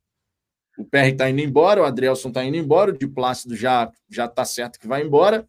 O 0.78 0.86
PR 0.86 1.09
está 1.09 1.30
indo 1.30 1.41
embora, 1.41 1.82
o 1.82 1.86
Adrielson 1.86 2.30
está 2.30 2.43
indo 2.43 2.55
embora, 2.55 2.91
o 2.91 2.97
de 2.97 3.05
Plácido 3.05 3.55
já 3.55 3.91
já 4.09 4.26
está 4.26 4.45
certo 4.45 4.80
que 4.80 4.88
vai 4.88 5.03
embora. 5.03 5.47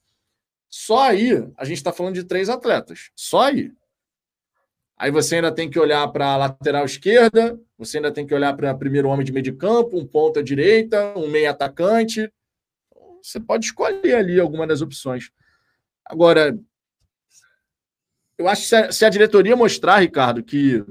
Só 0.69 1.03
aí 1.03 1.33
a 1.57 1.65
gente 1.65 1.79
está 1.79 1.93
falando 1.93 2.15
de 2.15 2.25
três 2.25 2.49
atletas. 2.49 3.11
Só 3.15 3.43
aí. 3.43 3.73
Aí 4.97 5.11
você 5.11 5.37
ainda 5.37 5.53
tem 5.53 5.71
que 5.71 5.79
olhar 5.79 6.07
para 6.09 6.27
a 6.27 6.37
lateral 6.37 6.85
esquerda, 6.85 7.59
você 7.79 7.97
ainda 7.97 8.13
tem 8.13 8.27
que 8.27 8.35
olhar 8.35 8.55
para 8.55 8.73
o 8.73 8.79
primeiro 8.79 9.09
homem 9.09 9.25
de 9.25 9.33
meio 9.33 9.43
de 9.43 9.53
campo, 9.53 9.97
um 9.97 10.07
ponta 10.07 10.43
direita, 10.43 11.15
um 11.17 11.29
meio 11.29 11.49
atacante. 11.49 12.31
Você 13.23 13.41
pode 13.41 13.67
escolher 13.67 14.15
ali 14.17 14.39
alguma 14.39 14.67
das 14.67 14.83
opções. 14.83 15.31
Agora, 16.05 16.59
eu 18.41 18.49
acho 18.49 18.63
que 18.63 18.93
se 18.93 19.05
a, 19.05 19.11
diretoria 19.11 19.55
mostrar, 19.55 19.99
Ricardo, 19.99 20.43
que 20.43 20.83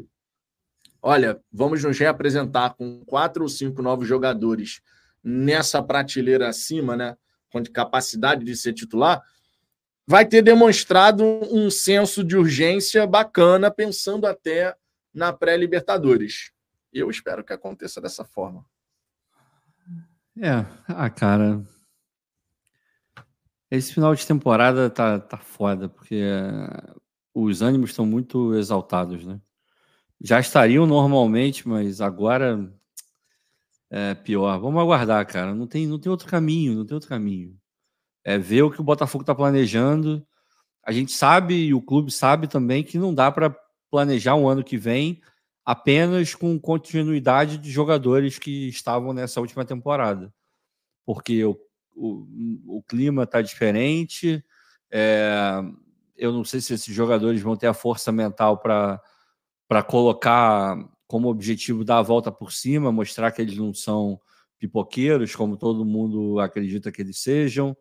olha, 1.01 1.41
vamos 1.51 1.83
nos 1.83 1.97
reapresentar 1.97 2.75
com 2.75 3.03
quatro 3.05 3.41
ou 3.41 3.49
cinco 3.49 3.81
novos 3.81 4.07
jogadores 4.07 4.81
nessa 5.23 5.81
prateleira 5.81 6.47
acima, 6.47 6.95
né? 6.95 7.17
Com 7.51 7.63
capacidade 7.63 8.45
de 8.45 8.55
ser 8.55 8.73
titular, 8.73 9.23
vai 10.05 10.27
ter 10.27 10.43
demonstrado 10.43 11.23
um 11.51 11.71
senso 11.71 12.23
de 12.23 12.37
urgência 12.37 13.07
bacana, 13.07 13.71
pensando 13.71 14.27
até 14.27 14.75
na 15.11 15.33
pré-Libertadores. 15.33 16.51
Eu 16.93 17.09
espero 17.09 17.43
que 17.43 17.51
aconteça 17.51 17.99
dessa 17.99 18.23
forma. 18.23 18.63
É, 20.37 20.63
a 20.87 21.09
cara. 21.09 21.63
Esse 23.71 23.91
final 23.91 24.13
de 24.13 24.25
temporada 24.25 24.87
tá, 24.87 25.19
tá 25.19 25.37
foda, 25.37 25.89
porque 25.89 26.23
os 27.33 27.61
ânimos 27.61 27.91
estão 27.91 28.05
muito 28.05 28.55
exaltados, 28.55 29.25
né? 29.25 29.39
Já 30.21 30.39
estariam 30.39 30.85
normalmente, 30.85 31.67
mas 31.67 32.01
agora 32.01 32.71
é 33.89 34.13
pior. 34.15 34.59
Vamos 34.59 34.81
aguardar, 34.81 35.25
cara. 35.25 35.55
Não 35.55 35.67
tem, 35.67 35.87
não 35.87 35.99
tem 35.99 36.11
outro 36.11 36.27
caminho, 36.27 36.75
não 36.75 36.85
tem 36.85 36.95
outro 36.95 37.09
caminho 37.09 37.59
é, 38.23 38.37
ver 38.37 38.63
o 38.63 38.71
que 38.71 38.81
o 38.81 38.83
Botafogo 38.83 39.23
está 39.23 39.33
planejando. 39.33 40.25
A 40.83 40.91
gente 40.91 41.11
sabe, 41.11 41.55
e 41.55 41.73
o 41.73 41.81
clube 41.81 42.11
sabe 42.11 42.47
também, 42.47 42.83
que 42.83 42.97
não 42.97 43.13
dá 43.13 43.31
para 43.31 43.55
planejar 43.89 44.35
um 44.35 44.47
ano 44.47 44.63
que 44.63 44.77
vem 44.77 45.21
apenas 45.65 46.33
com 46.33 46.59
continuidade 46.59 47.57
de 47.57 47.71
jogadores 47.71 48.39
que 48.39 48.69
estavam 48.69 49.13
nessa 49.13 49.39
última 49.39 49.65
temporada. 49.65 50.33
Porque 51.05 51.43
o, 51.43 51.59
o, 51.95 52.77
o 52.77 52.83
clima 52.83 53.23
está 53.23 53.41
diferente, 53.41 54.43
é, 54.91 55.61
eu 56.19 56.33
não 56.33 56.43
sei 56.43 56.61
se 56.61 56.73
esses 56.73 56.93
jogadores 56.93 57.41
vão 57.41 57.55
ter 57.55 57.67
a 57.67 57.73
força 57.73 58.11
mental 58.11 58.57
para 58.57 59.01
colocar 59.87 60.77
como 61.07 61.29
objetivo 61.29 61.83
dar 61.83 61.97
a 61.97 62.03
volta 62.03 62.31
por 62.31 62.51
cima, 62.51 62.91
mostrar 62.91 63.31
que 63.31 63.41
eles 63.41 63.57
não 63.57 63.73
são 63.73 64.19
pipoqueiros, 64.59 65.35
como 65.35 65.57
todo 65.57 65.85
mundo 65.85 66.39
acredita 66.39 66.91
que 66.91 67.01
eles 67.01 67.19
sejam. 67.19 67.75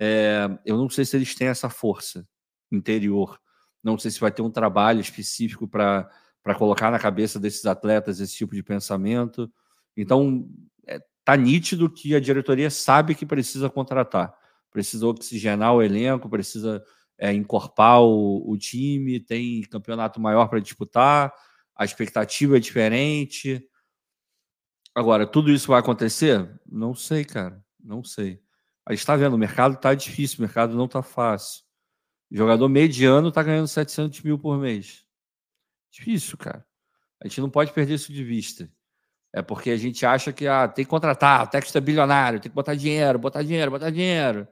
É, 0.00 0.48
eu 0.64 0.76
não 0.76 0.88
sei 0.88 1.04
se 1.04 1.16
eles 1.16 1.34
têm 1.34 1.48
essa 1.48 1.68
força 1.68 2.26
interior. 2.72 3.38
Não 3.82 3.98
sei 3.98 4.10
se 4.10 4.18
vai 4.18 4.32
ter 4.32 4.42
um 4.42 4.50
trabalho 4.50 5.00
específico 5.00 5.68
para 5.68 6.08
colocar 6.56 6.90
na 6.90 6.98
cabeça 6.98 7.38
desses 7.38 7.66
atletas 7.66 8.18
esse 8.18 8.34
tipo 8.34 8.54
de 8.54 8.62
pensamento. 8.62 9.48
Então, 9.96 10.48
é, 10.86 10.98
tá 11.24 11.36
nítido 11.36 11.90
que 11.90 12.14
a 12.14 12.20
diretoria 12.20 12.70
sabe 12.70 13.14
que 13.14 13.26
precisa 13.26 13.68
contratar, 13.68 14.34
precisa 14.70 15.06
oxigenar 15.06 15.74
o 15.74 15.82
elenco, 15.82 16.28
precisa 16.28 16.82
é, 17.22 17.32
encorpar 17.32 18.02
o, 18.02 18.50
o 18.50 18.58
time, 18.58 19.20
tem 19.20 19.62
campeonato 19.62 20.20
maior 20.20 20.48
para 20.48 20.58
disputar, 20.58 21.32
a 21.76 21.84
expectativa 21.84 22.56
é 22.56 22.60
diferente. 22.60 23.64
Agora, 24.92 25.24
tudo 25.24 25.52
isso 25.52 25.68
vai 25.68 25.78
acontecer? 25.78 26.60
Não 26.66 26.96
sei, 26.96 27.24
cara. 27.24 27.64
Não 27.80 28.02
sei. 28.02 28.42
A 28.84 28.92
gente 28.92 29.02
está 29.02 29.14
vendo, 29.14 29.34
o 29.34 29.38
mercado 29.38 29.74
está 29.74 29.94
difícil, 29.94 30.38
o 30.38 30.42
mercado 30.42 30.74
não 30.74 30.86
está 30.86 31.00
fácil. 31.00 31.62
Jogador 32.28 32.68
mediano 32.68 33.28
está 33.28 33.40
ganhando 33.40 33.68
700 33.68 34.20
mil 34.22 34.36
por 34.36 34.58
mês. 34.58 35.04
Difícil, 35.92 36.36
cara. 36.36 36.66
A 37.22 37.28
gente 37.28 37.40
não 37.40 37.48
pode 37.48 37.72
perder 37.72 37.94
isso 37.94 38.12
de 38.12 38.24
vista. 38.24 38.68
É 39.32 39.40
porque 39.42 39.70
a 39.70 39.76
gente 39.76 40.04
acha 40.04 40.32
que 40.32 40.48
ah, 40.48 40.66
tem 40.66 40.84
que 40.84 40.90
contratar, 40.90 41.44
o 41.44 41.46
texto 41.46 41.78
é 41.78 41.80
bilionário, 41.80 42.40
tem 42.40 42.50
que 42.50 42.54
botar 42.54 42.74
dinheiro, 42.74 43.16
botar 43.16 43.44
dinheiro, 43.44 43.70
botar 43.70 43.90
dinheiro. 43.90 44.48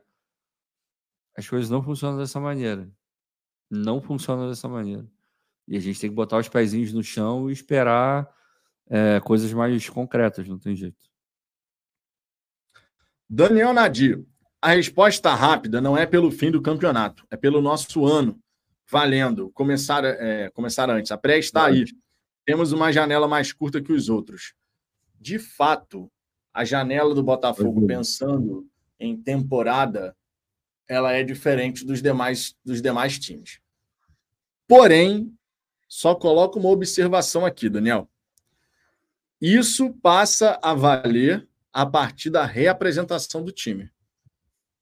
As 1.40 1.48
coisas 1.48 1.70
não 1.70 1.82
funcionam 1.82 2.18
dessa 2.18 2.38
maneira. 2.38 2.86
Não 3.70 3.98
funcionam 3.98 4.46
dessa 4.46 4.68
maneira. 4.68 5.10
E 5.66 5.74
a 5.74 5.80
gente 5.80 5.98
tem 5.98 6.10
que 6.10 6.14
botar 6.14 6.36
os 6.36 6.50
pezinhos 6.50 6.92
no 6.92 7.02
chão 7.02 7.48
e 7.48 7.52
esperar 7.54 8.30
é, 8.86 9.18
coisas 9.20 9.50
mais 9.50 9.88
concretas, 9.88 10.46
não 10.46 10.58
tem 10.58 10.76
jeito. 10.76 10.98
Daniel 13.26 13.72
Nadir, 13.72 14.22
a 14.60 14.72
resposta 14.72 15.34
rápida 15.34 15.80
não 15.80 15.96
é 15.96 16.04
pelo 16.04 16.30
fim 16.30 16.50
do 16.50 16.60
campeonato, 16.60 17.26
é 17.30 17.38
pelo 17.38 17.62
nosso 17.62 18.04
ano. 18.04 18.38
Valendo. 18.90 19.50
Começar, 19.52 20.04
é, 20.04 20.50
começar 20.50 20.90
antes. 20.90 21.10
A 21.10 21.16
pré 21.16 21.38
está 21.38 21.64
aí. 21.64 21.86
Temos 22.44 22.70
uma 22.72 22.92
janela 22.92 23.26
mais 23.26 23.50
curta 23.50 23.80
que 23.80 23.94
os 23.94 24.10
outros. 24.10 24.52
De 25.18 25.38
fato, 25.38 26.12
a 26.52 26.66
janela 26.66 27.14
do 27.14 27.22
Botafogo, 27.22 27.86
pensando 27.86 28.68
em 28.98 29.16
temporada, 29.16 30.14
ela 30.90 31.12
é 31.12 31.22
diferente 31.22 31.86
dos 31.86 32.02
demais, 32.02 32.56
dos 32.64 32.82
demais 32.82 33.16
times. 33.16 33.60
Porém, 34.66 35.32
só 35.88 36.16
coloco 36.16 36.58
uma 36.58 36.68
observação 36.68 37.46
aqui, 37.46 37.68
Daniel. 37.68 38.10
Isso 39.40 39.92
passa 40.02 40.58
a 40.60 40.74
valer 40.74 41.48
a 41.72 41.86
partir 41.86 42.28
da 42.28 42.44
reapresentação 42.44 43.44
do 43.44 43.52
time. 43.52 43.88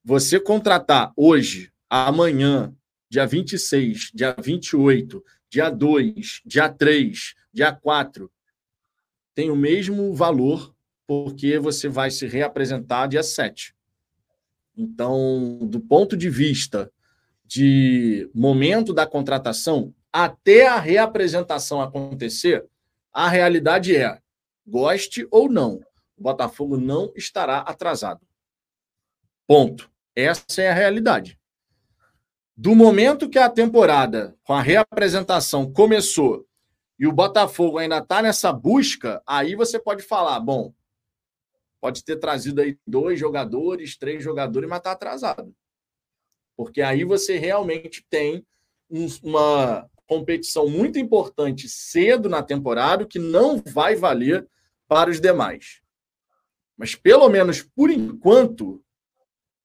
Você 0.03 0.41
contratar 0.41 1.13
hoje 1.15 1.71
amanhã, 1.91 2.75
dia 3.11 3.27
26, 3.27 4.11
dia 4.15 4.35
28, 4.43 5.23
dia 5.51 5.69
2, 5.69 6.41
dia 6.47 6.71
3, 6.71 7.35
dia 7.53 7.71
4, 7.71 8.33
tem 9.35 9.51
o 9.51 9.57
mesmo 9.57 10.15
valor, 10.15 10.75
porque 11.07 11.59
você 11.59 11.87
vai 11.87 12.11
se 12.11 12.27
reapresentar 12.27 13.09
dia 13.09 13.23
7. 13.23 13.77
Então, 14.79 15.59
do 15.63 15.81
ponto 15.81 16.17
de 16.17 16.31
vista 16.31 16.89
de 17.45 18.31
momento 18.33 18.95
da 18.95 19.05
contratação, 19.05 19.93
até 20.13 20.69
a 20.69 20.79
reapresentação 20.79 21.83
acontecer, 21.83 22.65
a 23.13 23.29
realidade 23.29 23.97
é, 23.97 24.21
goste 24.65 25.27
ou 25.33 25.51
não, 25.51 25.81
o 26.17 26.23
Botafogo 26.23 26.77
não 26.77 27.13
estará 27.17 27.59
atrasado. 27.59 28.21
Ponto. 29.49 29.91
Essa 30.15 30.63
é 30.63 30.69
a 30.69 30.75
realidade. 30.75 31.39
Do 32.57 32.75
momento 32.75 33.29
que 33.29 33.39
a 33.39 33.49
temporada 33.49 34.37
com 34.45 34.53
a 34.53 34.63
reapresentação 34.63 35.73
começou 35.73 36.45
e 36.99 37.07
o 37.07 37.13
Botafogo 37.13 37.79
ainda 37.79 37.99
está 37.99 38.21
nessa 38.21 38.53
busca, 38.53 39.23
aí 39.27 39.55
você 39.55 39.79
pode 39.79 40.03
falar, 40.03 40.39
bom, 40.41 40.73
pode 41.81 42.05
ter 42.05 42.17
trazido 42.17 42.61
aí 42.61 42.79
dois 42.87 43.19
jogadores, 43.19 43.97
três 43.97 44.23
jogadores, 44.23 44.69
mas 44.69 44.79
está 44.79 44.93
atrasado. 44.93 45.55
Porque 46.57 46.83
aí 46.83 47.05
você 47.05 47.39
realmente 47.39 48.05
tem 48.11 48.45
uma 48.91 49.89
competição 50.07 50.69
muito 50.69 50.99
importante 50.99 51.69
cedo 51.69 52.29
na 52.29 52.43
temporada 52.43 53.07
que 53.07 53.19
não 53.19 53.63
vai 53.65 53.95
valer 53.95 54.49
para 54.89 55.11
os 55.11 55.21
demais. 55.21 55.83
Mas 56.77 56.95
pelo 56.95 57.29
menos 57.29 57.63
por 57.63 57.91
enquanto, 57.91 58.83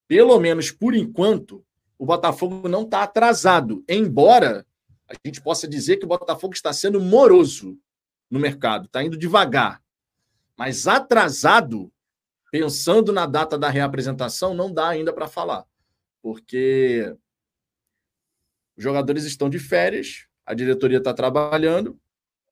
pelo 0.08 0.40
menos 0.40 0.70
por 0.70 0.94
enquanto, 0.94 1.66
o 1.98 2.06
Botafogo 2.06 2.68
não 2.68 2.84
está 2.84 3.04
atrasado, 3.04 3.84
embora 3.88 4.66
a 5.08 5.14
gente 5.26 5.42
possa 5.42 5.68
dizer 5.68 5.98
que 5.98 6.06
o 6.06 6.10
Botafogo 6.10 6.54
está 6.54 6.74
sendo 6.74 7.00
moroso 7.00 7.78
no 8.30 8.40
mercado, 8.40 8.86
está 8.86 9.04
indo 9.04 9.18
devagar. 9.18 9.82
Mas 10.58 10.88
atrasado, 10.88 11.92
pensando 12.54 13.12
na 13.12 13.26
data 13.26 13.58
da 13.58 13.68
reapresentação, 13.68 14.54
não 14.54 14.72
dá 14.72 14.90
ainda 14.90 15.12
para 15.12 15.28
falar, 15.28 15.66
porque 16.22 17.12
os 18.78 18.84
jogadores 18.84 19.24
estão 19.24 19.50
de 19.50 19.58
férias, 19.58 20.28
a 20.46 20.54
diretoria 20.54 21.00
está 21.00 21.16
trabalhando, 21.16 22.00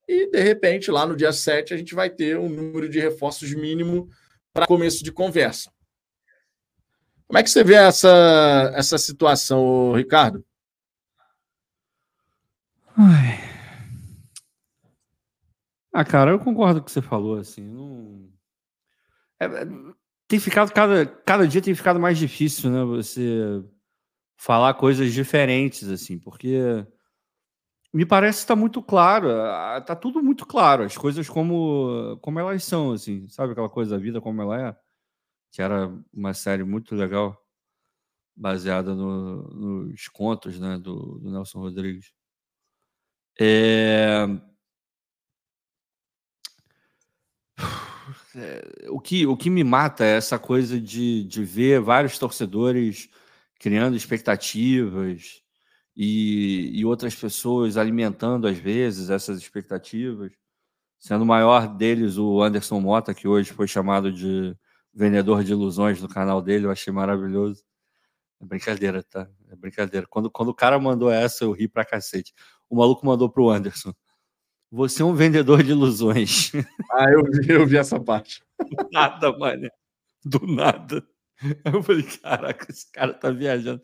e 0.07 0.25
de 0.27 0.41
repente, 0.41 0.89
lá 0.89 1.05
no 1.05 1.15
dia 1.15 1.31
7, 1.31 1.75
a 1.75 1.77
gente 1.77 1.93
vai 1.93 2.09
ter 2.09 2.35
um 2.35 2.49
número 2.49 2.89
de 2.89 2.99
reforços 2.99 3.53
mínimo 3.53 4.09
para 4.51 4.65
começo 4.65 5.03
de 5.03 5.11
conversa. 5.11 5.71
Como 7.27 7.37
é 7.37 7.43
que 7.43 7.51
você 7.51 7.63
vê 7.63 7.75
essa, 7.75 8.73
essa 8.73 8.97
situação, 8.97 9.93
Ricardo? 9.93 10.43
Ai. 12.97 13.37
Ah, 15.93 16.03
cara, 16.03 16.31
eu 16.31 16.39
concordo 16.39 16.79
com 16.79 16.85
o 16.85 16.85
que 16.85 16.91
você 16.91 17.03
falou, 17.03 17.37
assim, 17.37 17.61
não... 17.61 18.30
É, 19.41 19.45
é, 19.45 19.67
tem 20.27 20.39
ficado, 20.39 20.71
cada, 20.71 21.03
cada 21.03 21.47
dia 21.47 21.61
tem 21.61 21.73
ficado 21.73 21.99
mais 21.99 22.15
difícil, 22.15 22.69
né, 22.69 22.83
você 22.83 23.63
falar 24.37 24.75
coisas 24.75 25.11
diferentes, 25.11 25.89
assim, 25.89 26.19
porque 26.19 26.85
me 27.91 28.05
parece 28.05 28.39
que 28.39 28.43
está 28.43 28.55
muito 28.55 28.83
claro, 28.83 29.29
está 29.79 29.95
tudo 29.95 30.21
muito 30.21 30.45
claro, 30.45 30.83
as 30.83 30.95
coisas 30.95 31.27
como, 31.27 32.19
como 32.21 32.39
elas 32.39 32.63
são, 32.63 32.91
assim, 32.91 33.27
sabe 33.29 33.53
aquela 33.53 33.69
coisa 33.69 33.97
da 33.97 34.01
vida 34.01 34.21
como 34.21 34.41
ela 34.43 34.69
é? 34.69 34.77
Que 35.51 35.61
era 35.61 35.91
uma 36.13 36.33
série 36.35 36.63
muito 36.63 36.95
legal, 36.95 37.43
baseada 38.35 38.93
no, 38.93 39.43
nos 39.89 40.07
contos 40.07 40.59
né, 40.59 40.77
do, 40.77 41.17
do 41.19 41.31
Nelson 41.31 41.59
Rodrigues. 41.59 42.13
É... 43.39 44.27
É, 48.35 48.87
o, 48.89 48.99
que, 48.99 49.25
o 49.25 49.37
que 49.37 49.49
me 49.49 49.63
mata 49.63 50.03
é 50.03 50.17
essa 50.17 50.39
coisa 50.39 50.79
de, 50.79 51.23
de 51.23 51.43
ver 51.43 51.81
vários 51.81 52.17
torcedores 52.17 53.09
criando 53.59 53.95
expectativas 53.95 55.41
e, 55.95 56.71
e 56.73 56.85
outras 56.85 57.15
pessoas 57.15 57.77
alimentando, 57.77 58.47
às 58.47 58.57
vezes, 58.57 59.09
essas 59.09 59.37
expectativas. 59.39 60.31
Sendo 60.99 61.23
o 61.23 61.27
maior 61.27 61.67
deles 61.67 62.17
o 62.17 62.41
Anderson 62.41 62.79
Mota, 62.79 63.13
que 63.13 63.27
hoje 63.27 63.51
foi 63.53 63.67
chamado 63.67 64.11
de 64.11 64.55
vendedor 64.93 65.43
de 65.43 65.51
ilusões 65.51 66.01
no 66.01 66.07
canal 66.07 66.41
dele, 66.41 66.65
eu 66.65 66.71
achei 66.71 66.93
maravilhoso. 66.93 67.63
É 68.41 68.45
brincadeira, 68.45 69.03
tá? 69.03 69.29
É 69.49 69.55
brincadeira. 69.55 70.07
Quando, 70.09 70.29
quando 70.31 70.49
o 70.49 70.55
cara 70.55 70.79
mandou 70.79 71.11
essa, 71.11 71.43
eu 71.43 71.51
ri 71.51 71.67
pra 71.67 71.85
cacete. 71.85 72.33
O 72.69 72.77
maluco 72.77 73.05
mandou 73.05 73.29
pro 73.29 73.49
Anderson. 73.49 73.93
Você 74.71 75.01
é 75.01 75.05
um 75.05 75.13
vendedor 75.13 75.61
de 75.61 75.71
ilusões. 75.71 76.51
Ah, 76.93 77.09
eu 77.09 77.23
vi, 77.23 77.49
eu 77.49 77.65
vi 77.65 77.77
essa 77.77 77.99
parte. 77.99 78.43
Do 78.59 78.89
nada, 78.91 79.37
mano. 79.37 79.69
Do 80.25 80.45
nada. 80.45 81.03
Eu 81.63 81.81
falei, 81.81 82.03
caraca, 82.03 82.69
esse 82.69 82.91
cara 82.91 83.13
tá 83.13 83.31
viajando. 83.31 83.81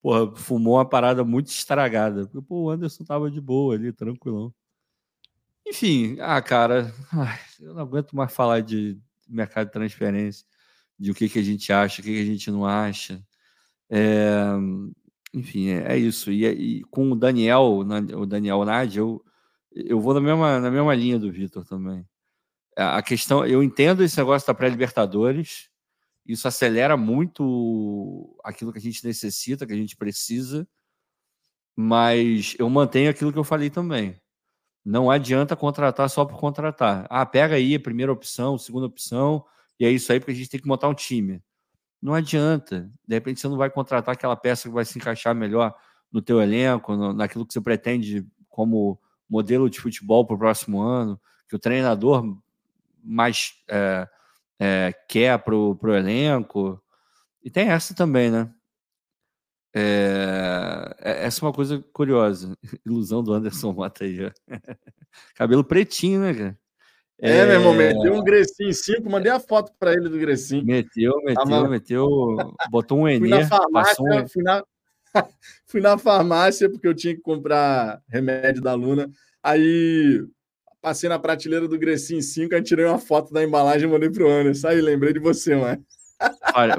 Porra, 0.00 0.34
fumou 0.36 0.74
uma 0.76 0.88
parada 0.88 1.24
muito 1.24 1.48
estragada. 1.48 2.26
Porque, 2.26 2.46
pô, 2.46 2.62
o 2.62 2.70
Anderson 2.70 3.04
tava 3.04 3.30
de 3.30 3.40
boa 3.40 3.74
ali, 3.74 3.92
tranquilão. 3.92 4.54
Enfim, 5.66 6.16
ah, 6.20 6.40
cara, 6.40 6.92
ai, 7.12 7.38
eu 7.60 7.74
não 7.74 7.82
aguento 7.82 8.14
mais 8.14 8.32
falar 8.32 8.60
de 8.60 8.98
mercado 9.28 9.66
de 9.66 9.72
transferência, 9.72 10.46
de 10.98 11.10
o 11.10 11.14
que, 11.14 11.28
que 11.28 11.38
a 11.38 11.42
gente 11.42 11.72
acha, 11.72 12.00
o 12.00 12.04
que, 12.04 12.12
que 12.12 12.22
a 12.22 12.26
gente 12.26 12.50
não 12.50 12.64
acha. 12.64 13.20
É, 13.90 14.44
enfim, 15.32 15.70
é, 15.70 15.94
é 15.94 15.98
isso. 15.98 16.30
E, 16.30 16.46
e, 16.46 16.84
com 16.84 17.10
o 17.10 17.16
Daniel, 17.16 17.80
o 18.16 18.26
Daniel 18.26 18.64
Nádia, 18.64 19.00
eu, 19.00 19.24
eu 19.74 20.00
vou 20.00 20.14
na 20.14 20.20
mesma, 20.20 20.60
na 20.60 20.70
mesma 20.70 20.94
linha 20.94 21.18
do 21.18 21.30
Vitor 21.30 21.64
também. 21.66 22.06
A 22.76 23.02
questão, 23.02 23.46
eu 23.46 23.62
entendo 23.62 24.02
esse 24.02 24.16
negócio 24.16 24.46
da 24.46 24.54
pré-Libertadores, 24.54 25.70
isso 26.26 26.48
acelera 26.48 26.96
muito 26.96 28.36
aquilo 28.42 28.72
que 28.72 28.78
a 28.78 28.82
gente 28.82 29.04
necessita, 29.04 29.66
que 29.66 29.72
a 29.72 29.76
gente 29.76 29.96
precisa, 29.96 30.66
mas 31.76 32.54
eu 32.58 32.68
mantenho 32.70 33.10
aquilo 33.10 33.32
que 33.32 33.38
eu 33.38 33.44
falei 33.44 33.68
também. 33.68 34.20
Não 34.84 35.10
adianta 35.10 35.56
contratar 35.56 36.08
só 36.10 36.24
por 36.24 36.38
contratar. 36.38 37.06
Ah, 37.10 37.24
pega 37.24 37.56
aí 37.56 37.74
a 37.74 37.80
primeira 37.80 38.12
opção, 38.12 38.58
segunda 38.58 38.86
opção, 38.86 39.44
e 39.78 39.84
é 39.84 39.90
isso 39.90 40.12
aí, 40.12 40.20
porque 40.20 40.32
a 40.32 40.34
gente 40.34 40.50
tem 40.50 40.60
que 40.60 40.68
montar 40.68 40.88
um 40.88 40.94
time. 40.94 41.42
Não 42.00 42.14
adianta. 42.14 42.90
De 43.06 43.14
repente 43.14 43.40
você 43.40 43.48
não 43.48 43.56
vai 43.56 43.70
contratar 43.70 44.14
aquela 44.14 44.36
peça 44.36 44.68
que 44.68 44.74
vai 44.74 44.84
se 44.84 44.98
encaixar 44.98 45.34
melhor 45.34 45.74
no 46.12 46.20
teu 46.20 46.40
elenco, 46.40 46.94
no, 46.94 47.12
naquilo 47.12 47.46
que 47.46 47.52
você 47.52 47.60
pretende 47.60 48.26
como 48.48 49.00
modelo 49.34 49.68
de 49.68 49.80
futebol 49.80 50.24
para 50.24 50.36
o 50.36 50.38
próximo 50.38 50.80
ano, 50.80 51.20
que 51.48 51.56
o 51.56 51.58
treinador 51.58 52.24
mais 53.02 53.52
é, 53.68 54.08
é, 54.58 54.94
quer 55.08 55.38
para 55.38 55.54
o 55.54 55.94
elenco. 55.94 56.80
E 57.42 57.50
tem 57.50 57.68
essa 57.68 57.94
também, 57.94 58.30
né? 58.30 58.50
É, 59.74 60.96
é, 61.00 61.26
essa 61.26 61.40
é 61.40 61.46
uma 61.46 61.52
coisa 61.52 61.84
curiosa. 61.92 62.56
Ilusão 62.86 63.22
do 63.22 63.32
Anderson 63.32 63.72
Mota 63.72 64.04
aí. 64.04 64.18
Cabelo 65.34 65.64
pretinho, 65.64 66.20
né, 66.20 66.34
cara? 66.34 66.58
É, 67.20 67.38
é, 67.38 67.46
meu 67.46 67.54
irmão, 67.54 67.74
meteu 67.74 68.12
um 68.12 68.24
Grecinho 68.24 68.74
5, 68.74 69.08
mandei 69.08 69.30
a 69.30 69.38
foto 69.38 69.72
para 69.78 69.92
ele 69.92 70.08
do 70.08 70.18
Grecinho. 70.18 70.64
Meteu, 70.64 71.12
meteu, 71.22 71.68
meteu, 71.68 72.54
botou 72.70 72.98
um 72.98 73.08
Enê. 73.08 73.20
Fui 73.20 73.28
na 73.28 73.46
farmácia, 73.46 74.04
um... 74.04 74.28
fui, 74.28 74.42
na... 74.42 74.64
fui 75.66 75.80
na 75.80 75.96
farmácia 75.98 76.68
porque 76.68 76.86
eu 76.86 76.94
tinha 76.94 77.14
que 77.14 77.20
comprar 77.20 78.00
remédio 78.08 78.62
da 78.62 78.74
Luna. 78.74 79.10
Aí 79.42 80.24
passei 80.80 81.08
na 81.08 81.18
prateleira 81.18 81.66
do 81.66 81.78
Grecinho 81.78 82.22
5, 82.22 82.54
aí 82.54 82.62
tirei 82.62 82.84
uma 82.84 82.98
foto 82.98 83.32
da 83.32 83.42
embalagem 83.42 83.88
e 83.88 83.92
mandei 83.92 84.10
pro 84.10 84.30
Anderson. 84.30 84.68
Aí 84.68 84.80
lembrei 84.80 85.12
de 85.12 85.18
você, 85.18 85.54
mano. 85.54 85.82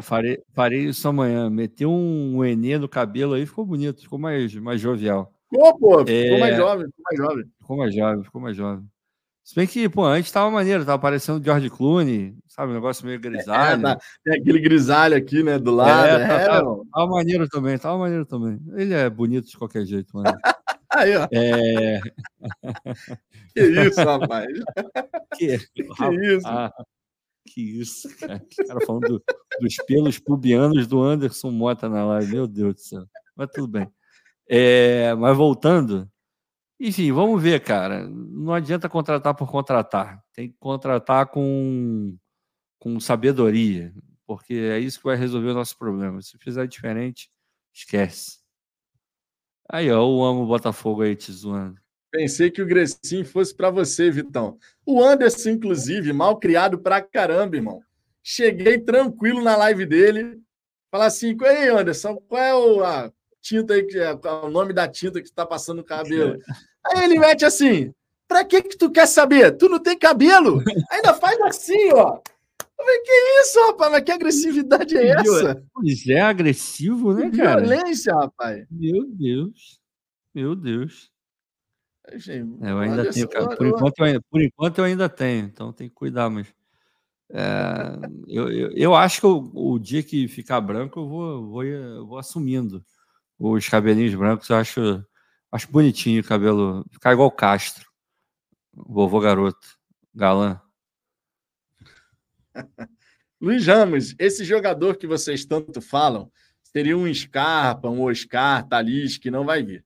Farei, 0.01 0.39
farei 0.53 0.86
isso 0.86 1.07
amanhã. 1.07 1.49
Meteu 1.49 1.91
um 1.91 2.43
Enê 2.43 2.77
no 2.77 2.88
cabelo 2.88 3.33
aí, 3.33 3.45
ficou 3.45 3.65
bonito, 3.65 4.01
ficou 4.01 4.17
mais, 4.17 4.53
mais 4.55 4.79
jovial. 4.79 5.31
Ficou, 5.49 5.77
pô, 5.77 6.05
ficou 6.05 6.38
é... 6.38 6.39
mais 6.39 6.55
jovem, 6.55 6.88
ficou 6.88 7.03
mais 7.03 7.17
jovem. 7.17 7.45
Ficou 7.59 7.77
mais 7.77 7.95
jovem, 7.95 8.23
ficou 8.23 8.41
mais 8.41 8.57
jovem. 8.57 8.86
Se 9.45 9.53
bem 9.53 9.67
que, 9.67 9.87
pô, 9.87 10.03
antes 10.03 10.31
tava 10.31 10.49
maneiro, 10.49 10.83
tava 10.83 10.97
parecendo 10.97 11.43
George 11.43 11.69
Clooney, 11.69 12.35
sabe? 12.47 12.71
Um 12.71 12.75
negócio 12.75 13.05
meio 13.05 13.19
grisalho. 13.19 13.79
É, 13.79 13.93
tá, 13.93 13.99
tem 14.23 14.41
aquele 14.41 14.59
grisalho 14.59 15.15
aqui, 15.15 15.43
né, 15.43 15.59
do 15.59 15.69
lado. 15.69 16.07
É, 16.07 16.23
é, 16.23 16.45
tava, 16.47 16.81
tava 16.91 17.07
maneiro 17.07 17.47
também, 17.47 17.77
tava 17.77 17.95
maneiro 17.99 18.25
também. 18.25 18.59
Ele 18.73 18.95
é 18.95 19.07
bonito 19.07 19.47
de 19.47 19.55
qualquer 19.55 19.85
jeito, 19.85 20.17
mano. 20.17 20.35
Aí, 20.91 21.15
ó. 21.15 21.27
É... 21.31 22.01
que 23.53 23.61
isso, 23.61 24.03
rapaz. 24.03 24.47
Que, 25.37 25.57
que 25.57 25.83
isso? 25.83 26.47
Ah, 26.47 26.71
que 27.45 27.61
isso, 27.81 28.17
cara. 28.17 28.41
O 28.41 28.67
cara 28.67 28.85
falando 28.85 29.07
do, 29.07 29.23
dos 29.59 29.75
pelos 29.85 30.17
pubianos 30.17 30.87
do 30.87 31.03
Anderson 31.03 31.51
Mota 31.51 31.89
na 31.89 32.05
live. 32.05 32.31
Meu 32.31 32.47
Deus 32.47 32.75
do 32.75 32.79
céu. 32.79 33.05
Mas 33.35 33.49
tudo 33.53 33.67
bem. 33.67 33.87
É, 34.47 35.13
mas 35.15 35.35
voltando, 35.35 36.09
enfim, 36.80 37.11
vamos 37.11 37.41
ver, 37.41 37.61
cara. 37.61 38.07
Não 38.07 38.53
adianta 38.53 38.89
contratar 38.89 39.34
por 39.34 39.49
contratar. 39.49 40.23
Tem 40.34 40.49
que 40.49 40.55
contratar 40.59 41.28
com, 41.28 42.17
com 42.80 42.99
sabedoria, 42.99 43.93
porque 44.26 44.53
é 44.53 44.80
isso 44.80 44.99
que 44.99 45.05
vai 45.05 45.15
resolver 45.15 45.49
o 45.49 45.53
nosso 45.53 45.78
problema. 45.78 46.21
Se 46.21 46.38
fizer 46.38 46.67
diferente, 46.67 47.30
esquece. 47.73 48.39
Aí, 49.69 49.89
ó, 49.91 49.95
eu 49.95 50.23
amo 50.23 50.45
Botafogo 50.45 51.01
aí 51.01 51.15
te 51.15 51.32
zoando. 51.32 51.80
Pensei 52.11 52.49
que 52.51 52.61
o 52.61 52.65
Grecinho 52.65 53.26
fosse 53.26 53.53
para 53.53 53.69
você, 53.69 54.09
Vitão. 54.09 54.57
O 54.86 55.03
Anderson, 55.03 55.49
inclusive, 55.49 56.13
mal 56.13 56.38
criado 56.38 56.80
pra 56.80 57.01
caramba, 57.01 57.55
irmão. 57.55 57.82
Cheguei 58.23 58.80
tranquilo 58.80 59.41
na 59.41 59.57
live 59.57 59.86
dele. 59.86 60.41
Falar 60.91 61.07
assim, 61.07 61.36
ei, 61.41 61.69
Anderson, 61.69 62.15
qual 62.28 62.41
é 62.41 62.55
o, 62.55 62.84
a 62.84 63.11
tinta 63.45 63.75
aí, 63.75 63.83
que 63.83 63.97
é, 63.99 64.11
o 64.43 64.49
nome 64.49 64.73
da 64.73 64.87
tinta 64.87 65.21
que 65.21 65.27
está 65.27 65.45
passando 65.45 65.77
no 65.77 65.83
cabelo? 65.83 66.39
Aí 66.83 67.03
ele 67.03 67.19
mete 67.19 67.45
assim, 67.45 67.93
pra 68.27 68.43
que 68.43 68.63
que 68.63 68.77
tu 68.77 68.89
quer 68.89 69.07
saber? 69.07 69.51
Tu 69.51 69.69
não 69.69 69.79
tem 69.79 69.97
cabelo? 69.97 70.63
Ainda 70.91 71.13
faz 71.13 71.39
assim, 71.41 71.91
ó. 71.93 72.19
Eu 72.77 72.83
falei, 72.83 72.99
que 73.01 73.41
isso, 73.41 73.67
rapaz? 73.67 73.91
Mas 73.91 74.03
que 74.03 74.11
agressividade 74.11 74.97
é 74.97 75.07
essa? 75.09 75.63
Pois 75.73 76.07
é, 76.07 76.21
agressivo, 76.21 77.13
né, 77.13 77.29
cara? 77.31 77.61
Violência, 77.61 78.13
rapaz. 78.13 78.65
Meu 78.69 79.05
Deus. 79.07 79.79
Meu 80.33 80.55
Deus. 80.55 81.11
É, 82.07 82.71
eu 82.71 82.79
ainda 82.79 83.11
tenho, 83.11 83.27
cara. 83.29 83.55
Por, 83.55 83.67
enquanto, 83.67 83.99
eu 83.99 84.05
ainda, 84.05 84.21
por 84.29 84.41
enquanto 84.41 84.77
eu 84.79 84.83
ainda 84.83 85.09
tenho, 85.09 85.45
então 85.45 85.71
tem 85.71 85.87
que 85.87 85.95
cuidar, 85.95 86.29
mas. 86.29 86.47
É, 87.31 87.41
eu, 88.27 88.51
eu, 88.51 88.71
eu, 88.73 88.95
acho 88.95 89.19
que 89.19 89.25
o, 89.25 89.51
o, 89.53 89.79
dia 89.79 90.03
que 90.03 90.27
ficar 90.27 90.61
branco 90.61 90.99
eu 90.99 91.07
vou, 91.07 91.47
vou, 91.47 91.63
eu 91.63 92.05
vou 92.05 92.19
assumindo 92.19 92.85
os 93.39 93.67
cabelinhos 93.67 94.15
brancos. 94.15 94.49
Eu 94.49 94.57
acho, 94.57 95.05
acho 95.51 95.71
bonitinho 95.71 96.21
o 96.21 96.25
cabelo. 96.25 96.86
Ficar 96.91 97.13
igual 97.13 97.27
o 97.27 97.31
Castro, 97.31 97.89
vovô 98.73 99.19
garoto, 99.19 99.67
galã. 100.13 100.61
Luiz 103.39 103.67
Ramos, 103.67 104.15
esse 104.17 104.43
jogador 104.43 104.97
que 104.97 105.05
vocês 105.05 105.45
tanto 105.45 105.81
falam, 105.81 106.31
seria 106.63 106.97
um 106.97 107.13
Scarpa, 107.13 107.89
um 107.89 108.01
Oscar, 108.03 108.67
Thalys, 108.67 109.17
que 109.17 109.29
não 109.29 109.45
vai 109.45 109.61
vir 109.61 109.86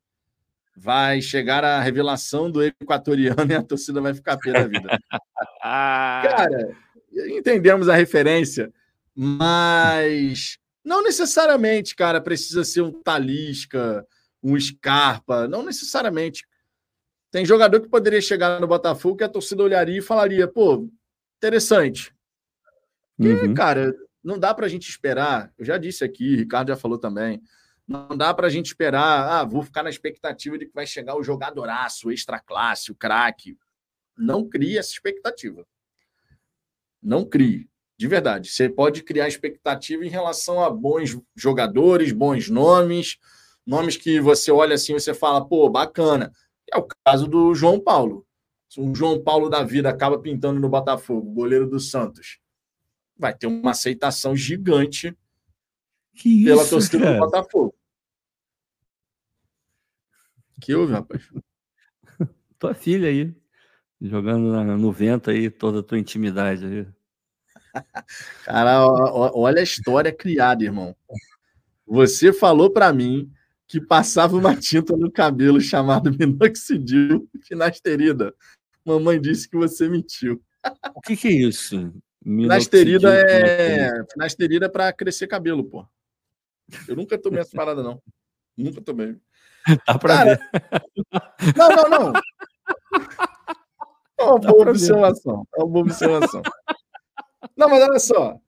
vai 0.80 1.22
chegar 1.22 1.64
a 1.64 1.82
revelação 1.82 2.50
do 2.50 2.64
equatoriano 2.64 3.36
e 3.52 3.56
a 3.56 3.62
torcida 3.62 4.02
vai 4.02 4.14
ficar 4.14 4.38
pé 4.38 4.54
da 4.54 4.66
vida. 4.66 4.98
Cara, 5.62 6.78
entendemos 7.28 7.90
a 7.90 7.96
referência, 7.96 8.72
mas 9.14 10.58
não 10.90 11.04
necessariamente, 11.04 11.96
cara, 11.96 12.20
precisa 12.20 12.64
ser 12.64 12.82
um 12.82 12.92
Talisca, 12.92 14.04
um 14.42 14.60
Scarpa, 14.60 15.48
não 15.48 15.62
necessariamente. 15.62 16.48
Tem 17.30 17.46
jogador 17.46 17.80
que 17.80 17.88
poderia 17.88 18.20
chegar 18.20 18.60
no 18.60 18.66
Botafogo 18.66 19.18
que 19.18 19.24
a 19.24 19.30
torcida 19.30 19.62
olharia 19.62 20.00
e 20.00 20.02
falaria, 20.02 20.48
pô, 20.48 20.90
interessante. 21.38 22.12
Porque, 23.16 23.46
uhum. 23.46 23.54
cara, 23.54 23.94
não 24.24 24.40
dá 24.40 24.52
para 24.52 24.66
a 24.66 24.70
gente 24.70 24.90
esperar. 24.90 25.54
Eu 25.60 25.64
já 25.64 25.78
disse 25.78 26.04
aqui, 26.04 26.36
Ricardo 26.36 26.70
já 26.70 26.76
falou 26.76 26.98
também. 26.98 27.40
Não 27.88 28.18
dá 28.18 28.34
para 28.34 28.48
a 28.48 28.50
gente 28.50 28.66
esperar, 28.66 29.30
ah, 29.30 29.44
vou 29.44 29.62
ficar 29.62 29.84
na 29.84 29.92
expectativa 29.92 30.58
de 30.58 30.66
que 30.66 30.74
vai 30.74 30.88
chegar 30.88 31.16
o 31.16 31.24
jogadoraço, 31.24 32.08
o 32.08 32.12
extra 32.12 32.40
classe, 32.40 32.92
o 32.92 32.96
craque. 32.96 33.56
Não 34.18 34.50
crie 34.50 34.80
essa 34.80 34.90
expectativa. 34.90 35.64
Não 37.00 37.24
crie, 37.24 37.70
de 38.00 38.08
verdade. 38.08 38.50
Você 38.50 38.70
pode 38.70 39.04
criar 39.04 39.28
expectativa 39.28 40.06
em 40.06 40.10
relação 40.10 40.64
a 40.64 40.70
bons 40.70 41.20
jogadores, 41.36 42.14
bons 42.14 42.50
nomes, 42.50 43.18
nomes 43.68 43.98
que 43.98 44.22
você 44.22 44.50
olha 44.54 44.76
assim 44.76 44.96
e 44.96 45.00
você 45.02 45.14
fala, 45.14 45.46
pô, 45.46 45.70
bacana. 45.70 46.32
É 46.72 46.78
o 46.78 46.88
caso 47.06 47.28
do 47.28 47.54
João 47.54 47.78
Paulo. 47.78 48.26
Se 48.70 48.80
um 48.80 48.96
João 48.96 49.22
Paulo 49.22 49.50
da 49.50 49.64
vida 49.64 49.90
acaba 49.90 50.18
pintando 50.18 50.62
no 50.62 50.70
Botafogo, 50.70 51.30
goleiro 51.34 51.70
do 51.70 51.78
Santos, 51.78 52.40
vai 53.18 53.36
ter 53.36 53.48
uma 53.48 53.72
aceitação 53.72 54.34
gigante 54.34 55.14
que 56.16 56.46
pela 56.46 56.62
isso, 56.62 56.70
torcida 56.70 57.04
cara? 57.04 57.16
do 57.16 57.20
Botafogo. 57.20 57.76
Que 60.62 60.74
houve, 60.74 60.94
rapaz? 60.94 61.30
tua 62.58 62.74
filha 62.74 63.10
aí, 63.10 63.36
jogando 64.00 64.64
no 64.78 64.92
vento 64.94 65.30
aí, 65.30 65.50
toda 65.50 65.82
a 65.82 65.84
tua 65.84 66.00
intimidade 66.00 66.66
aí. 66.66 66.99
Cara, 68.46 68.86
olha 68.88 69.60
a 69.60 69.64
história 69.64 70.12
criada, 70.12 70.64
irmão. 70.64 70.96
Você 71.86 72.32
falou 72.32 72.70
para 72.70 72.92
mim 72.94 73.32
que 73.68 73.80
passava 73.80 74.36
uma 74.36 74.56
tinta 74.56 74.96
no 74.98 75.12
cabelo 75.12 75.62
chamado 75.62 76.12
minoxidil 76.18 77.30
finasterida. 77.44 78.34
Mamãe 78.84 79.20
disse 79.20 79.48
que 79.48 79.58
você 79.58 79.88
mentiu. 79.88 80.42
O 80.96 81.02
que, 81.02 81.16
que 81.16 81.28
é 81.28 81.32
isso? 81.32 81.94
Finasterida 82.24 83.14
é 83.14 83.92
finasterida 84.12 84.66
é 84.66 84.70
para 84.70 84.92
crescer 84.92 85.28
cabelo, 85.28 85.64
pô. 85.64 85.88
Eu 86.88 86.96
nunca 86.96 87.18
tomei 87.18 87.40
essa 87.40 87.56
parada 87.56 87.82
não. 87.82 88.02
Nunca 88.58 88.82
tomei. 88.82 89.16
Dá 89.88 89.98
pra 89.98 90.16
Cara, 90.16 90.36
ver. 90.36 91.56
Não, 91.56 91.70
não, 91.70 91.90
não. 91.90 92.14
É 94.20 94.24
uma 94.24 94.40
boa 94.40 94.70
observação. 94.70 95.48
É 95.56 95.60
uma 95.60 95.68
boa 95.68 95.86
observação. 95.86 96.42
Não, 97.60 97.68
mas 97.68 97.84
olha 97.84 98.00
só. 98.00 98.40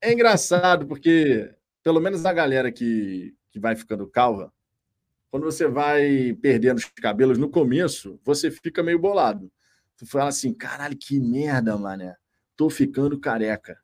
É 0.00 0.12
engraçado 0.12 0.86
porque, 0.86 1.52
pelo 1.82 2.00
menos 2.00 2.24
a 2.24 2.32
galera 2.32 2.70
que, 2.70 3.34
que 3.50 3.58
vai 3.58 3.74
ficando 3.74 4.06
calva, 4.06 4.52
quando 5.28 5.42
você 5.42 5.66
vai 5.66 6.38
perdendo 6.40 6.78
os 6.78 6.84
cabelos 6.84 7.36
no 7.36 7.50
começo, 7.50 8.16
você 8.22 8.52
fica 8.52 8.80
meio 8.80 8.96
bolado. 8.96 9.50
Tu 9.96 10.06
fala 10.06 10.28
assim, 10.28 10.54
caralho, 10.54 10.96
que 10.96 11.18
merda, 11.18 11.76
mané. 11.76 12.14
Tô 12.54 12.70
ficando 12.70 13.18
careca. 13.18 13.76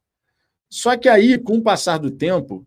Só 0.70 0.96
que 0.96 1.08
aí, 1.08 1.36
com 1.36 1.56
o 1.56 1.62
passar 1.64 1.98
do 1.98 2.08
tempo, 2.08 2.64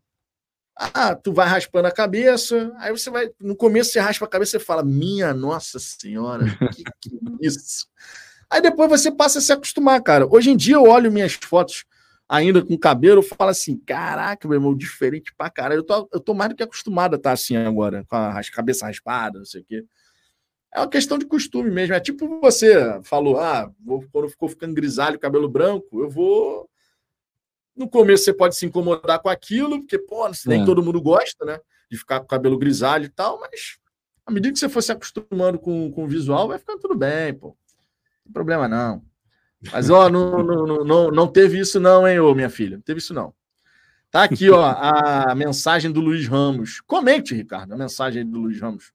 ah, 0.76 1.16
tu 1.16 1.32
vai 1.32 1.47
raspando 1.47 1.88
a 1.88 1.91
cabeça, 1.91 2.74
aí 2.80 2.91
você 2.91 3.10
vai. 3.10 3.32
No 3.39 3.56
começo 3.56 3.91
você 3.93 4.01
raspa 4.01 4.26
a 4.26 4.30
cabeça 4.30 4.58
e 4.58 4.60
fala: 4.60 4.84
Minha 4.84 5.34
Nossa 5.34 5.80
Senhora, 5.80 6.43
que, 6.76 6.84
que 6.99 7.18
isso? 7.39 7.88
Aí 8.49 8.60
depois 8.62 8.89
você 8.89 9.10
passa 9.10 9.39
a 9.39 9.41
se 9.41 9.54
acostumar, 9.54 10.01
cara. 10.04 10.28
Hoje 10.30 10.49
em 10.49 10.58
dia 10.58 10.76
eu 10.76 10.84
olho 10.84 11.10
minhas 11.10 11.34
fotos 11.34 11.86
ainda 12.34 12.66
com 12.66 12.78
cabelo, 12.78 13.20
eu 13.20 13.24
falo 13.24 13.52
assim: 13.52 13.78
Caraca, 13.78 14.48
meu 14.48 14.58
irmão, 14.58 14.76
diferente 14.76 15.34
pra 15.38 15.50
caralho. 15.50 15.80
Eu 15.80 15.84
tô, 15.84 16.10
eu 16.12 16.20
tô 16.20 16.34
mais 16.34 16.50
do 16.50 16.56
que 16.56 16.64
acostumado 16.64 17.14
a 17.14 17.18
estar 17.18 17.32
assim 17.32 17.56
agora, 17.56 18.04
com 18.10 18.16
a 18.16 18.42
cabeça 18.52 18.88
raspada, 18.88 19.38
não 19.38 19.46
sei 19.46 19.62
o 19.62 19.66
quê. 19.66 19.86
É 20.74 20.80
uma 20.80 20.90
questão 20.90 21.20
de 21.20 21.26
costume 21.26 21.70
mesmo. 21.70 21.94
É 21.94 22.00
tipo 22.00 22.40
você 22.40 23.00
falou: 23.04 23.40
Ah, 23.40 23.72
vou, 23.80 24.04
quando 24.12 24.30
ficou 24.30 24.50
ficando 24.50 24.74
grisalho, 24.74 25.20
cabelo 25.20 25.48
branco, 25.48 26.02
eu 26.02 26.10
vou 26.10 26.68
no 27.76 27.90
começo 27.90 28.24
você 28.24 28.34
pode 28.34 28.56
se 28.56 28.66
incomodar 28.66 29.20
com 29.20 29.30
aquilo, 29.30 29.80
porque, 29.80 29.98
pô, 29.98 30.30
nem 30.46 30.62
é. 30.62 30.66
todo 30.66 30.84
mundo 30.84 31.02
gosta, 31.02 31.44
né? 31.44 31.60
De 31.90 31.98
ficar 31.98 32.20
com 32.20 32.26
o 32.26 32.30
cabelo 32.30 32.58
grisalho 32.58 33.06
e 33.06 33.10
tal, 33.10 33.40
mas 33.40 33.78
à 34.26 34.32
medida 34.32 34.54
que 34.54 34.60
você 34.60 34.70
for 34.70 34.82
se 34.82 34.92
acostumando 34.92 35.58
com, 35.58 35.92
com 35.92 36.04
o 36.04 36.08
visual, 36.08 36.48
vai 36.48 36.60
ficando 36.60 36.80
tudo 36.80 36.96
bem, 36.96 37.34
pô. 37.34 37.48
Não 37.48 38.26
tem 38.26 38.34
problema 38.34 38.68
não. 38.68 39.04
Mas, 39.72 39.89
ó, 39.89 40.09
não, 40.09 40.43
não, 40.43 40.84
não, 40.84 41.11
não 41.11 41.28
teve 41.28 41.59
isso 41.59 41.80
não, 41.80 42.07
hein, 42.07 42.20
ô, 42.20 42.34
minha 42.36 42.49
filha? 42.49 42.78
Não 42.78 42.84
teve 42.84 42.99
isso 42.99 43.14
não. 43.14 43.34
Tá 44.11 44.24
aqui, 44.24 44.49
ó, 44.49 44.64
a 44.64 45.34
mensagem 45.34 45.91
do 45.91 45.99
Luiz 45.99 46.28
Ramos. 46.28 46.82
Comente, 46.82 47.34
Ricardo, 47.34 47.74
a 47.74 47.78
mensagem 47.78 48.24
do 48.24 48.39
Luiz 48.39 48.59
Ramos. 48.59 48.93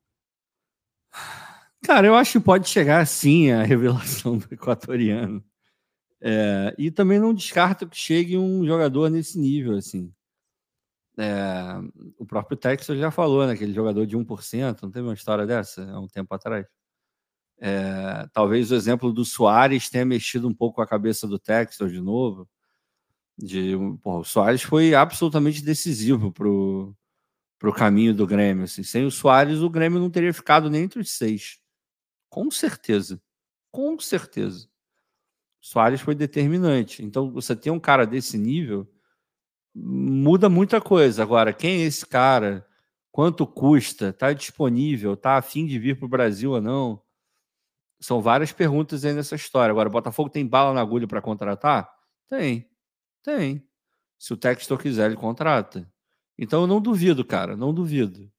Cara, 1.82 2.06
eu 2.06 2.14
acho 2.14 2.32
que 2.32 2.44
pode 2.44 2.68
chegar 2.68 3.06
sim 3.06 3.50
a 3.50 3.62
revelação 3.64 4.38
do 4.38 4.46
equatoriano. 4.50 5.42
É, 6.20 6.74
e 6.76 6.90
também 6.90 7.18
não 7.18 7.32
descarto 7.32 7.88
que 7.88 7.96
chegue 7.96 8.36
um 8.36 8.64
jogador 8.66 9.08
nesse 9.08 9.38
nível, 9.38 9.76
assim. 9.76 10.12
É, 11.16 11.80
o 12.16 12.24
próprio 12.24 12.56
Texas 12.56 12.96
já 12.98 13.10
falou, 13.10 13.44
né? 13.46 13.54
Aquele 13.54 13.72
jogador 13.72 14.06
de 14.06 14.16
1%, 14.16 14.82
não 14.82 14.90
teve 14.90 15.06
uma 15.06 15.14
história 15.14 15.46
dessa 15.46 15.82
há 15.90 15.98
um 15.98 16.06
tempo 16.06 16.32
atrás? 16.32 16.66
É, 17.60 18.28
talvez 18.32 18.70
o 18.70 18.74
exemplo 18.74 19.12
do 19.12 19.24
Soares 19.24 19.90
tenha 19.90 20.04
mexido 20.04 20.46
um 20.48 20.54
pouco 20.54 20.80
a 20.80 20.86
cabeça 20.86 21.26
do 21.26 21.38
Texas 21.38 21.90
de 21.90 22.00
novo. 22.00 22.48
De, 23.36 23.74
porra, 24.02 24.20
o 24.20 24.24
Soares 24.24 24.62
foi 24.62 24.94
absolutamente 24.94 25.62
decisivo 25.62 26.32
para 26.32 26.48
o 26.48 27.72
caminho 27.74 28.14
do 28.14 28.26
Grêmio. 28.26 28.64
Assim. 28.64 28.82
Sem 28.82 29.04
o 29.04 29.10
Soares, 29.10 29.60
o 29.60 29.70
Grêmio 29.70 30.00
não 30.00 30.10
teria 30.10 30.32
ficado 30.32 30.70
nem 30.70 30.84
entre 30.84 31.00
os 31.00 31.10
seis. 31.10 31.58
Com 32.28 32.50
certeza. 32.50 33.20
Com 33.70 33.98
certeza. 33.98 34.68
Soares 35.60 36.00
foi 36.00 36.14
determinante. 36.14 37.04
Então, 37.04 37.30
você 37.32 37.54
tem 37.54 37.72
um 37.72 37.80
cara 37.80 38.06
desse 38.06 38.38
nível, 38.38 38.88
muda 39.74 40.48
muita 40.48 40.80
coisa. 40.80 41.22
Agora, 41.22 41.52
quem 41.52 41.82
é 41.82 41.86
esse 41.86 42.06
cara? 42.06 42.66
Quanto 43.10 43.46
custa? 43.46 44.10
Está 44.10 44.32
disponível? 44.32 45.14
Está 45.14 45.36
afim 45.36 45.66
de 45.66 45.78
vir 45.78 45.96
para 45.98 46.06
o 46.06 46.08
Brasil 46.08 46.52
ou 46.52 46.60
não? 46.60 47.02
São 48.00 48.20
várias 48.20 48.52
perguntas 48.52 49.04
aí 49.04 49.12
nessa 49.12 49.34
história. 49.34 49.72
Agora, 49.72 49.88
o 49.88 49.92
Botafogo 49.92 50.30
tem 50.30 50.46
bala 50.46 50.72
na 50.72 50.80
agulha 50.80 51.06
para 51.06 51.20
contratar? 51.20 51.90
Tem. 52.28 52.68
Tem. 53.22 53.66
Se 54.18 54.32
o 54.32 54.36
Textor 54.36 54.78
quiser, 54.78 55.06
ele 55.06 55.16
contrata. 55.16 55.90
Então, 56.38 56.62
eu 56.62 56.66
não 56.66 56.80
duvido, 56.80 57.24
cara. 57.24 57.56
Não 57.56 57.74
duvido. 57.74 58.30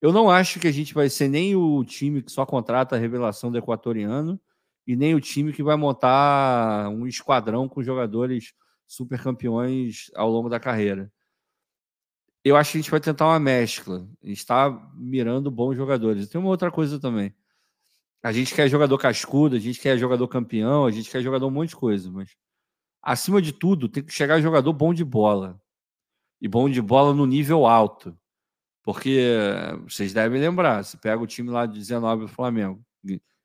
Eu 0.00 0.12
não 0.12 0.30
acho 0.30 0.60
que 0.60 0.68
a 0.68 0.72
gente 0.72 0.92
vai 0.94 1.08
ser 1.08 1.28
nem 1.28 1.56
o 1.56 1.82
time 1.84 2.22
que 2.22 2.30
só 2.30 2.44
contrata 2.44 2.96
a 2.96 2.98
revelação 2.98 3.50
do 3.50 3.58
equatoriano 3.58 4.40
e 4.86 4.94
nem 4.96 5.14
o 5.14 5.20
time 5.20 5.52
que 5.52 5.62
vai 5.62 5.76
montar 5.76 6.88
um 6.90 7.06
esquadrão 7.06 7.68
com 7.68 7.82
jogadores 7.82 8.52
super 8.86 9.22
campeões 9.22 10.10
ao 10.14 10.30
longo 10.30 10.48
da 10.48 10.60
carreira. 10.60 11.10
eu 12.44 12.56
acho 12.56 12.72
que 12.72 12.78
a 12.78 12.80
gente 12.82 12.90
vai 12.90 13.00
tentar 13.00 13.26
uma 13.26 13.40
mescla. 13.40 14.06
Está 14.22 14.70
mirando 14.94 15.50
bons 15.50 15.74
jogadores. 15.76 16.28
Tem 16.28 16.40
uma 16.40 16.50
outra 16.50 16.70
coisa 16.70 17.00
também. 17.00 17.34
A 18.24 18.32
gente 18.32 18.54
quer 18.54 18.70
jogador 18.70 18.96
cascudo, 18.96 19.54
a 19.54 19.58
gente 19.58 19.78
quer 19.78 19.98
jogador 19.98 20.26
campeão, 20.28 20.86
a 20.86 20.90
gente 20.90 21.10
quer 21.10 21.20
jogador 21.20 21.46
um 21.46 21.50
monte 21.50 21.68
de 21.68 21.76
coisa, 21.76 22.10
mas 22.10 22.34
acima 23.02 23.42
de 23.42 23.52
tudo, 23.52 23.86
tem 23.86 24.02
que 24.02 24.14
chegar 24.14 24.40
jogador 24.40 24.72
bom 24.72 24.94
de 24.94 25.04
bola. 25.04 25.60
E 26.40 26.48
bom 26.48 26.70
de 26.70 26.80
bola 26.80 27.12
no 27.12 27.26
nível 27.26 27.66
alto. 27.66 28.18
Porque 28.82 29.28
vocês 29.86 30.14
devem 30.14 30.40
lembrar, 30.40 30.82
se 30.84 30.96
pega 30.96 31.22
o 31.22 31.26
time 31.26 31.50
lá 31.50 31.66
de 31.66 31.78
19 31.78 32.22
do 32.22 32.28
Flamengo, 32.28 32.82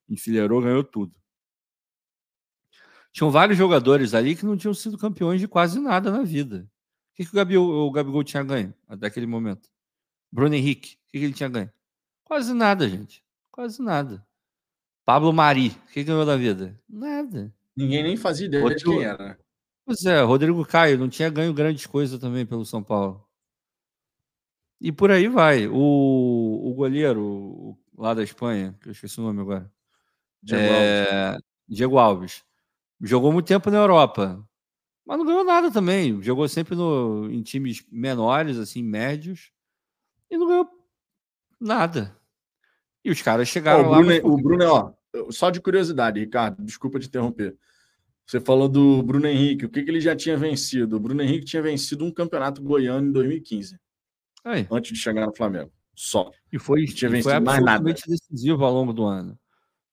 enfileirou, 0.07 0.61
ganhou 0.61 0.83
tudo. 0.83 1.13
Tinham 3.11 3.29
vários 3.29 3.57
jogadores 3.57 4.13
ali 4.13 4.33
que 4.33 4.45
não 4.45 4.55
tinham 4.55 4.73
sido 4.73 4.97
campeões 4.97 5.41
de 5.41 5.47
quase 5.47 5.77
nada 5.81 6.09
na 6.09 6.23
vida. 6.23 6.69
O 7.11 7.15
que, 7.15 7.25
que 7.25 7.31
o, 7.31 7.35
Gabigol, 7.35 7.87
o 7.87 7.91
Gabigol 7.91 8.23
tinha 8.23 8.43
ganho 8.43 8.73
até 8.87 9.07
aquele 9.07 9.27
momento? 9.27 9.69
Bruno 10.31 10.55
Henrique, 10.55 10.93
o 10.93 11.11
que, 11.11 11.19
que 11.19 11.25
ele 11.25 11.33
tinha 11.33 11.49
ganho? 11.49 11.71
Quase 12.23 12.53
nada, 12.53 12.87
gente. 12.87 13.21
Quase 13.51 13.81
nada. 13.81 14.25
Pablo 15.09 15.33
Mari, 15.33 15.69
o 15.69 15.91
que 15.91 16.03
ganhou 16.03 16.23
da 16.23 16.37
vida? 16.37 16.79
Nada. 16.87 17.51
Ninguém 17.75 18.03
nem 18.03 18.15
fazia 18.15 18.45
ideia 18.45 18.61
Rodrigo... 18.61 18.91
de 18.91 18.95
quem 18.95 19.05
era. 19.07 19.39
Pois 19.83 20.05
é, 20.05 20.21
Rodrigo 20.21 20.63
Caio 20.63 20.99
não 20.99 21.09
tinha 21.09 21.31
ganho 21.31 21.51
grandes 21.51 21.87
coisas 21.87 22.19
também 22.19 22.45
pelo 22.45 22.63
São 22.63 22.83
Paulo. 22.83 23.27
E 24.79 24.91
por 24.91 25.09
aí 25.09 25.27
vai. 25.27 25.67
O, 25.67 26.61
o 26.63 26.73
goleiro 26.75 27.23
o, 27.23 27.77
lá 27.97 28.13
da 28.13 28.21
Espanha, 28.21 28.77
que 28.79 28.89
eu 28.89 28.91
esqueci 28.91 29.19
o 29.19 29.23
nome 29.23 29.41
agora. 29.41 29.73
Diego, 30.43 30.61
é... 30.63 31.25
Alves. 31.29 31.43
Diego 31.67 31.97
Alves. 31.97 32.43
Jogou 33.01 33.33
muito 33.33 33.47
tempo 33.47 33.71
na 33.71 33.79
Europa, 33.79 34.47
mas 35.03 35.17
não 35.17 35.25
ganhou 35.25 35.43
nada 35.43 35.71
também. 35.71 36.21
Jogou 36.21 36.47
sempre 36.47 36.75
no, 36.75 37.27
em 37.31 37.41
times 37.41 37.83
menores, 37.91 38.59
assim, 38.59 38.83
médios, 38.83 39.51
e 40.29 40.37
não 40.37 40.47
ganhou 40.47 40.69
nada. 41.59 42.15
E 43.03 43.09
os 43.09 43.23
caras 43.23 43.47
chegaram 43.47 43.87
o 43.87 43.89
lá. 43.89 43.97
Bruno, 43.97 44.33
o 44.35 44.37
Bruno, 44.37 44.65
ó, 44.67 44.98
só 45.29 45.49
de 45.49 45.61
curiosidade, 45.61 46.19
Ricardo, 46.19 46.63
desculpa 46.63 46.99
te 46.99 47.07
interromper. 47.07 47.55
Você 48.25 48.39
falou 48.39 48.69
do 48.69 49.01
Bruno 49.01 49.25
Henrique, 49.27 49.65
o 49.65 49.69
que, 49.69 49.81
que 49.81 49.89
ele 49.89 49.99
já 49.99 50.15
tinha 50.15 50.37
vencido? 50.37 50.97
O 50.97 50.99
Bruno 50.99 51.21
Henrique 51.21 51.45
tinha 51.45 51.61
vencido 51.61 52.05
um 52.05 52.11
campeonato 52.11 52.61
goiano 52.61 53.07
em 53.07 53.11
2015, 53.11 53.79
Aí. 54.43 54.67
antes 54.69 54.93
de 54.93 54.99
chegar 54.99 55.25
no 55.25 55.35
Flamengo. 55.35 55.71
Só. 55.95 56.31
E 56.53 56.59
foi, 56.59 56.85
tinha 56.85 57.17
e 57.17 57.23
foi 57.23 57.33
absolutamente 57.33 58.03
decisivo 58.07 58.63
ao 58.63 58.73
longo 58.73 58.93
do 58.93 59.03
ano. 59.03 59.37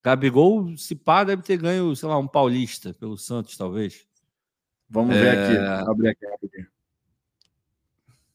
Gabigol, 0.04 0.76
se 0.76 0.94
pá, 0.94 1.24
deve 1.24 1.42
ter 1.42 1.56
ganho, 1.56 1.96
sei 1.96 2.08
lá, 2.08 2.18
um 2.18 2.28
paulista 2.28 2.94
pelo 2.94 3.16
Santos, 3.16 3.56
talvez. 3.56 4.06
Vamos 4.88 5.16
é... 5.16 5.20
ver 5.20 5.30
aqui. 5.30 5.90
Abrir 5.90 6.08
aqui 6.10 6.26
rapidinho. 6.26 6.66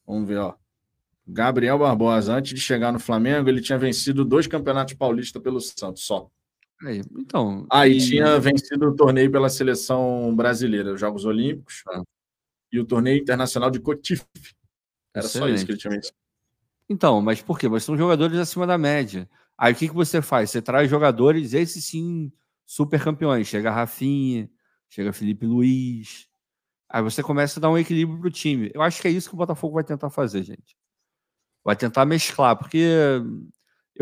Vamos 0.06 0.28
ver, 0.28 0.38
ó. 0.38 0.54
Gabriel 1.26 1.78
Barbosa, 1.78 2.34
antes 2.34 2.52
de 2.52 2.60
chegar 2.60 2.92
no 2.92 2.98
Flamengo, 2.98 3.48
ele 3.48 3.62
tinha 3.62 3.78
vencido 3.78 4.24
dois 4.24 4.46
campeonatos 4.46 4.94
paulistas 4.94 5.40
pelo 5.40 5.60
Santos, 5.60 6.04
só. 6.04 6.28
Aí, 6.84 7.02
então. 7.16 7.66
Ah, 7.70 7.86
e, 7.86 7.98
tinha 7.98 8.38
vencido 8.40 8.88
o 8.88 8.96
torneio 8.96 9.30
pela 9.30 9.48
seleção 9.48 10.34
brasileira, 10.34 10.92
os 10.92 11.00
Jogos 11.00 11.24
Olímpicos 11.24 11.82
ah. 11.88 12.02
e 12.72 12.80
o 12.80 12.84
torneio 12.84 13.20
internacional 13.20 13.70
de 13.70 13.80
Cotif. 13.80 14.24
Era 15.14 15.26
Excelente. 15.26 15.50
só 15.50 15.54
isso 15.54 15.66
que 15.66 15.72
ele 15.72 15.78
tinha 15.78 15.92
vencido. 15.92 16.16
Então, 16.88 17.20
mas 17.20 17.40
por 17.40 17.58
quê? 17.58 17.68
Mas 17.68 17.84
são 17.84 17.96
jogadores 17.96 18.38
acima 18.38 18.66
da 18.66 18.76
média. 18.76 19.28
Aí 19.56 19.72
o 19.72 19.76
que, 19.76 19.88
que 19.88 19.94
você 19.94 20.20
faz? 20.20 20.50
Você 20.50 20.60
traz 20.60 20.90
jogadores, 20.90 21.54
esses 21.54 21.84
sim, 21.84 22.32
super 22.66 23.02
campeões. 23.02 23.46
Chega 23.46 23.70
Rafinha, 23.70 24.50
chega 24.88 25.12
Felipe 25.12 25.46
Luiz. 25.46 26.28
Aí 26.88 27.02
você 27.02 27.22
começa 27.22 27.58
a 27.58 27.62
dar 27.62 27.70
um 27.70 27.78
equilíbrio 27.78 28.18
para 28.18 28.28
o 28.28 28.30
time. 28.30 28.70
Eu 28.74 28.82
acho 28.82 29.00
que 29.00 29.08
é 29.08 29.10
isso 29.10 29.28
que 29.28 29.34
o 29.34 29.38
Botafogo 29.38 29.74
vai 29.74 29.84
tentar 29.84 30.10
fazer, 30.10 30.42
gente. 30.42 30.76
Vai 31.64 31.76
tentar 31.76 32.04
mesclar, 32.04 32.56
porque 32.56 32.84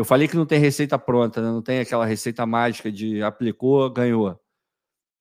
eu 0.01 0.05
falei 0.05 0.27
que 0.27 0.35
não 0.35 0.47
tem 0.47 0.59
receita 0.59 0.97
pronta, 0.97 1.43
né? 1.43 1.47
não 1.51 1.61
tem 1.61 1.79
aquela 1.79 2.07
receita 2.07 2.43
mágica 2.43 2.91
de 2.91 3.21
aplicou, 3.21 3.87
ganhou. 3.87 4.35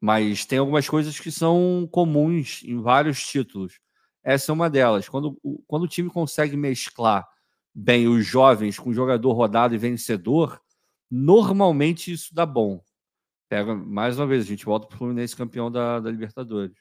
Mas 0.01 0.47
tem 0.47 0.59
algumas 0.59 0.89
coisas 0.89 1.21
que 1.21 1.31
são 1.31 1.87
comuns 1.93 2.63
em 2.65 2.81
vários 2.81 3.23
títulos. 3.23 3.79
Essa 4.25 4.51
é 4.51 4.55
uma 4.55 4.71
delas. 4.71 5.07
Quando, 5.07 5.39
quando 5.67 5.83
o 5.83 5.89
time 5.89 6.09
consegue 6.09 6.57
mesclar 6.57 7.29
bem 7.75 8.09
os 8.09 8.25
jovens 8.25 8.79
com 8.79 8.91
jogador 8.91 9.35
rodado 9.35 9.75
e 9.75 9.79
vencedor, 9.79 10.59
normalmente 11.11 12.11
isso 12.11 12.35
dá 12.35 12.47
bom. 12.47 12.83
Pega 13.51 13.75
mais 13.75 14.19
uma 14.19 14.27
vez, 14.27 14.45
a 14.45 14.49
gente 14.49 14.65
volta 14.65 14.87
para 14.87 14.95
o 14.95 14.99
Fluminense 14.99 15.37
campeão 15.37 15.71
da, 15.71 16.01
da 16.01 16.11
Libertadores. 16.11 16.79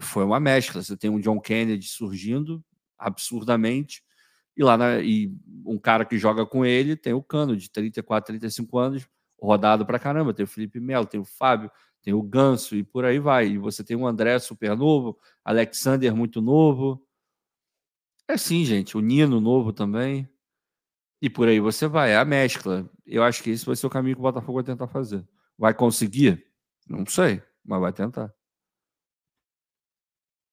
Foi 0.00 0.24
uma 0.24 0.40
mescla. 0.40 0.82
Você 0.82 0.96
tem 0.96 1.10
um 1.10 1.20
John 1.20 1.38
Kennedy 1.38 1.86
surgindo 1.86 2.64
absurdamente 2.98 4.02
e 4.56 4.62
lá 4.62 4.76
na, 4.76 5.00
e 5.00 5.32
um 5.64 5.78
cara 5.78 6.04
que 6.04 6.18
joga 6.18 6.44
com 6.44 6.64
ele 6.64 6.96
tem 6.96 7.12
o 7.12 7.22
Cano, 7.22 7.56
de 7.56 7.70
34, 7.70 8.32
35 8.32 8.78
anos, 8.78 9.08
rodado 9.40 9.86
para 9.86 9.98
caramba. 9.98 10.34
Tem 10.34 10.44
o 10.44 10.48
Felipe 10.48 10.80
Melo, 10.80 11.06
tem 11.06 11.20
o 11.20 11.24
Fábio, 11.24 11.70
tem 12.02 12.12
o 12.12 12.22
Ganso 12.22 12.76
e 12.76 12.82
por 12.82 13.04
aí 13.04 13.18
vai. 13.18 13.48
E 13.48 13.58
você 13.58 13.84
tem 13.84 13.96
o 13.96 14.06
André 14.06 14.38
super 14.38 14.76
novo, 14.76 15.18
Alexander 15.44 16.14
muito 16.14 16.40
novo. 16.40 17.06
É 18.28 18.36
sim, 18.36 18.64
gente. 18.64 18.96
O 18.96 19.00
Nino 19.00 19.40
novo 19.40 19.72
também. 19.72 20.28
E 21.20 21.28
por 21.28 21.48
aí 21.48 21.60
você 21.60 21.86
vai. 21.86 22.12
É 22.12 22.16
a 22.16 22.24
mescla. 22.24 22.88
Eu 23.04 23.22
acho 23.22 23.42
que 23.42 23.50
esse 23.50 23.66
vai 23.66 23.76
ser 23.76 23.86
o 23.86 23.90
caminho 23.90 24.14
que 24.14 24.20
o 24.20 24.22
Botafogo 24.22 24.54
vai 24.54 24.64
tentar 24.64 24.86
fazer. 24.86 25.26
Vai 25.58 25.74
conseguir? 25.74 26.46
Não 26.88 27.04
sei, 27.04 27.42
mas 27.64 27.80
vai 27.80 27.92
tentar. 27.92 28.32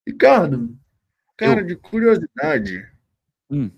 Ricardo, 0.08 0.78
cara, 1.38 1.62
eu... 1.62 1.66
de 1.66 1.76
curiosidade. 1.76 2.90
Hum. 3.50 3.70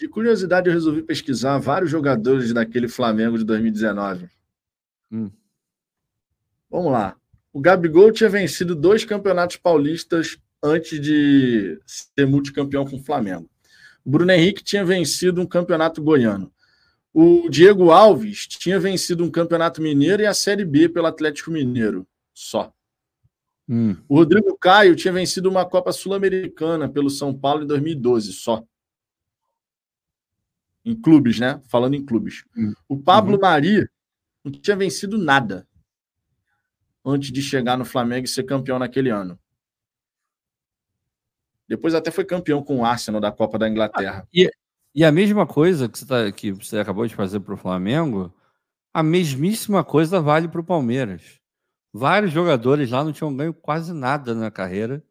De 0.00 0.08
curiosidade, 0.08 0.66
eu 0.66 0.72
resolvi 0.72 1.02
pesquisar 1.02 1.58
vários 1.58 1.90
jogadores 1.90 2.54
daquele 2.54 2.88
Flamengo 2.88 3.36
de 3.36 3.44
2019. 3.44 4.30
Hum. 5.12 5.30
Vamos 6.70 6.90
lá. 6.90 7.16
O 7.52 7.60
Gabigol 7.60 8.10
tinha 8.10 8.30
vencido 8.30 8.74
dois 8.74 9.04
campeonatos 9.04 9.58
paulistas 9.58 10.38
antes 10.62 10.98
de 10.98 11.78
ser 11.84 12.26
multicampeão 12.26 12.86
com 12.86 12.96
o 12.96 13.04
Flamengo. 13.04 13.46
O 14.02 14.10
Bruno 14.10 14.32
Henrique 14.32 14.64
tinha 14.64 14.82
vencido 14.82 15.38
um 15.38 15.46
campeonato 15.46 16.02
goiano. 16.02 16.50
O 17.12 17.50
Diego 17.50 17.90
Alves 17.90 18.46
tinha 18.46 18.80
vencido 18.80 19.22
um 19.22 19.30
campeonato 19.30 19.82
mineiro 19.82 20.22
e 20.22 20.26
a 20.26 20.32
Série 20.32 20.64
B 20.64 20.88
pelo 20.88 21.08
Atlético 21.08 21.50
Mineiro. 21.50 22.06
Só. 22.32 22.72
Hum. 23.68 23.94
O 24.08 24.14
Rodrigo 24.14 24.56
Caio 24.56 24.96
tinha 24.96 25.12
vencido 25.12 25.50
uma 25.50 25.66
Copa 25.66 25.92
Sul-Americana 25.92 26.88
pelo 26.88 27.10
São 27.10 27.34
Paulo 27.34 27.64
em 27.64 27.66
2012. 27.66 28.32
Só. 28.32 28.64
Em 30.84 30.94
clubes, 30.94 31.38
né? 31.38 31.60
Falando 31.68 31.94
em 31.94 32.04
clubes. 32.04 32.44
Uhum. 32.56 32.72
O 32.88 32.98
Pablo 32.98 33.34
uhum. 33.34 33.40
Mari 33.40 33.88
não 34.44 34.52
tinha 34.52 34.76
vencido 34.76 35.18
nada 35.18 35.66
antes 37.04 37.30
de 37.30 37.42
chegar 37.42 37.76
no 37.76 37.84
Flamengo 37.84 38.24
e 38.24 38.28
ser 38.28 38.44
campeão 38.44 38.78
naquele 38.78 39.10
ano. 39.10 39.38
Depois 41.68 41.94
até 41.94 42.10
foi 42.10 42.24
campeão 42.24 42.62
com 42.62 42.78
o 42.78 42.84
Arsenal 42.84 43.20
da 43.20 43.30
Copa 43.30 43.58
da 43.58 43.68
Inglaterra. 43.68 44.22
Ah, 44.24 44.28
e, 44.32 44.50
e, 44.94 45.04
a 45.04 45.12
mesma 45.12 45.46
coisa 45.46 45.88
que 45.88 45.98
você, 45.98 46.06
tá, 46.06 46.32
que 46.32 46.50
você 46.50 46.78
acabou 46.78 47.06
de 47.06 47.14
fazer 47.14 47.40
para 47.40 47.54
o 47.54 47.58
Flamengo, 47.58 48.34
a 48.92 49.02
mesmíssima 49.02 49.84
coisa 49.84 50.20
vale 50.20 50.48
para 50.48 50.60
o 50.60 50.64
Palmeiras. 50.64 51.38
Vários 51.92 52.32
jogadores 52.32 52.90
lá 52.90 53.04
não 53.04 53.12
tinham 53.12 53.34
ganho 53.34 53.54
quase 53.54 53.92
nada 53.92 54.34
na 54.34 54.50
carreira. 54.50 55.04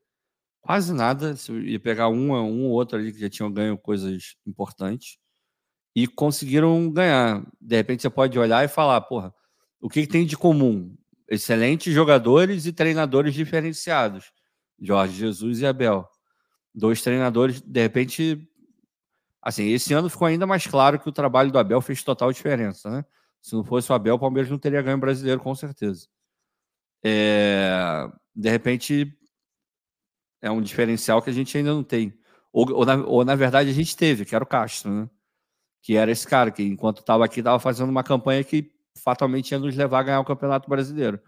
Quase 0.61 0.93
nada. 0.93 1.35
Se 1.35 1.51
ia 1.53 1.79
pegar 1.79 2.09
um, 2.09 2.33
um 2.33 2.65
ou 2.65 2.71
outro 2.71 2.97
ali 2.97 3.13
que 3.13 3.19
já 3.19 3.29
tinham 3.29 3.51
ganho 3.51 3.77
coisas 3.77 4.35
importantes 4.45 5.17
e 6.03 6.07
conseguiram 6.07 6.89
ganhar. 6.89 7.45
De 7.59 7.75
repente 7.75 8.01
você 8.01 8.09
pode 8.09 8.37
olhar 8.39 8.63
e 8.63 8.69
falar, 8.69 9.01
porra, 9.01 9.33
o 9.81 9.89
que, 9.89 10.01
que 10.01 10.07
tem 10.07 10.25
de 10.25 10.37
comum? 10.37 10.95
Excelentes 11.27 11.93
jogadores 11.93 12.65
e 12.65 12.71
treinadores 12.71 13.33
diferenciados. 13.33 14.31
Jorge 14.79 15.13
Jesus 15.15 15.59
e 15.59 15.65
Abel. 15.65 16.07
Dois 16.73 17.01
treinadores, 17.01 17.59
de 17.59 17.81
repente, 17.81 18.49
assim, 19.41 19.67
esse 19.69 19.93
ano 19.93 20.09
ficou 20.09 20.27
ainda 20.27 20.47
mais 20.47 20.65
claro 20.65 20.97
que 20.97 21.09
o 21.09 21.11
trabalho 21.11 21.51
do 21.51 21.59
Abel 21.59 21.81
fez 21.81 22.01
total 22.01 22.31
diferença, 22.31 22.89
né? 22.89 23.03
Se 23.41 23.53
não 23.53 23.63
fosse 23.63 23.91
o 23.91 23.95
Abel, 23.95 24.15
o 24.15 24.19
Palmeiras 24.19 24.49
não 24.49 24.57
teria 24.57 24.81
ganho 24.81 24.97
brasileiro, 24.97 25.41
com 25.41 25.53
certeza. 25.53 26.07
É, 27.03 28.09
de 28.33 28.49
repente, 28.49 29.13
é 30.41 30.49
um 30.49 30.61
diferencial 30.61 31.21
que 31.21 31.29
a 31.29 31.33
gente 31.33 31.57
ainda 31.57 31.73
não 31.73 31.83
tem. 31.83 32.17
Ou, 32.53 32.71
ou, 32.71 32.85
na, 32.85 32.95
ou, 33.05 33.25
na, 33.25 33.35
verdade, 33.35 33.69
a 33.69 33.73
gente 33.73 33.95
teve, 33.97 34.23
que 34.23 34.33
era 34.33 34.43
o 34.43 34.47
Castro, 34.47 34.91
né? 34.91 35.09
Que 35.81 35.95
era 35.95 36.11
esse 36.11 36.27
cara 36.27 36.51
que, 36.51 36.63
enquanto 36.63 36.99
estava 36.99 37.25
aqui, 37.25 37.39
estava 37.39 37.59
fazendo 37.59 37.89
uma 37.89 38.03
campanha 38.03 38.43
que 38.43 38.71
fatalmente 38.95 39.51
ia 39.51 39.59
nos 39.59 39.75
levar 39.75 39.99
a 39.99 40.03
ganhar 40.03 40.19
o 40.19 40.25
Campeonato 40.25 40.69
Brasileiro. 40.69 41.19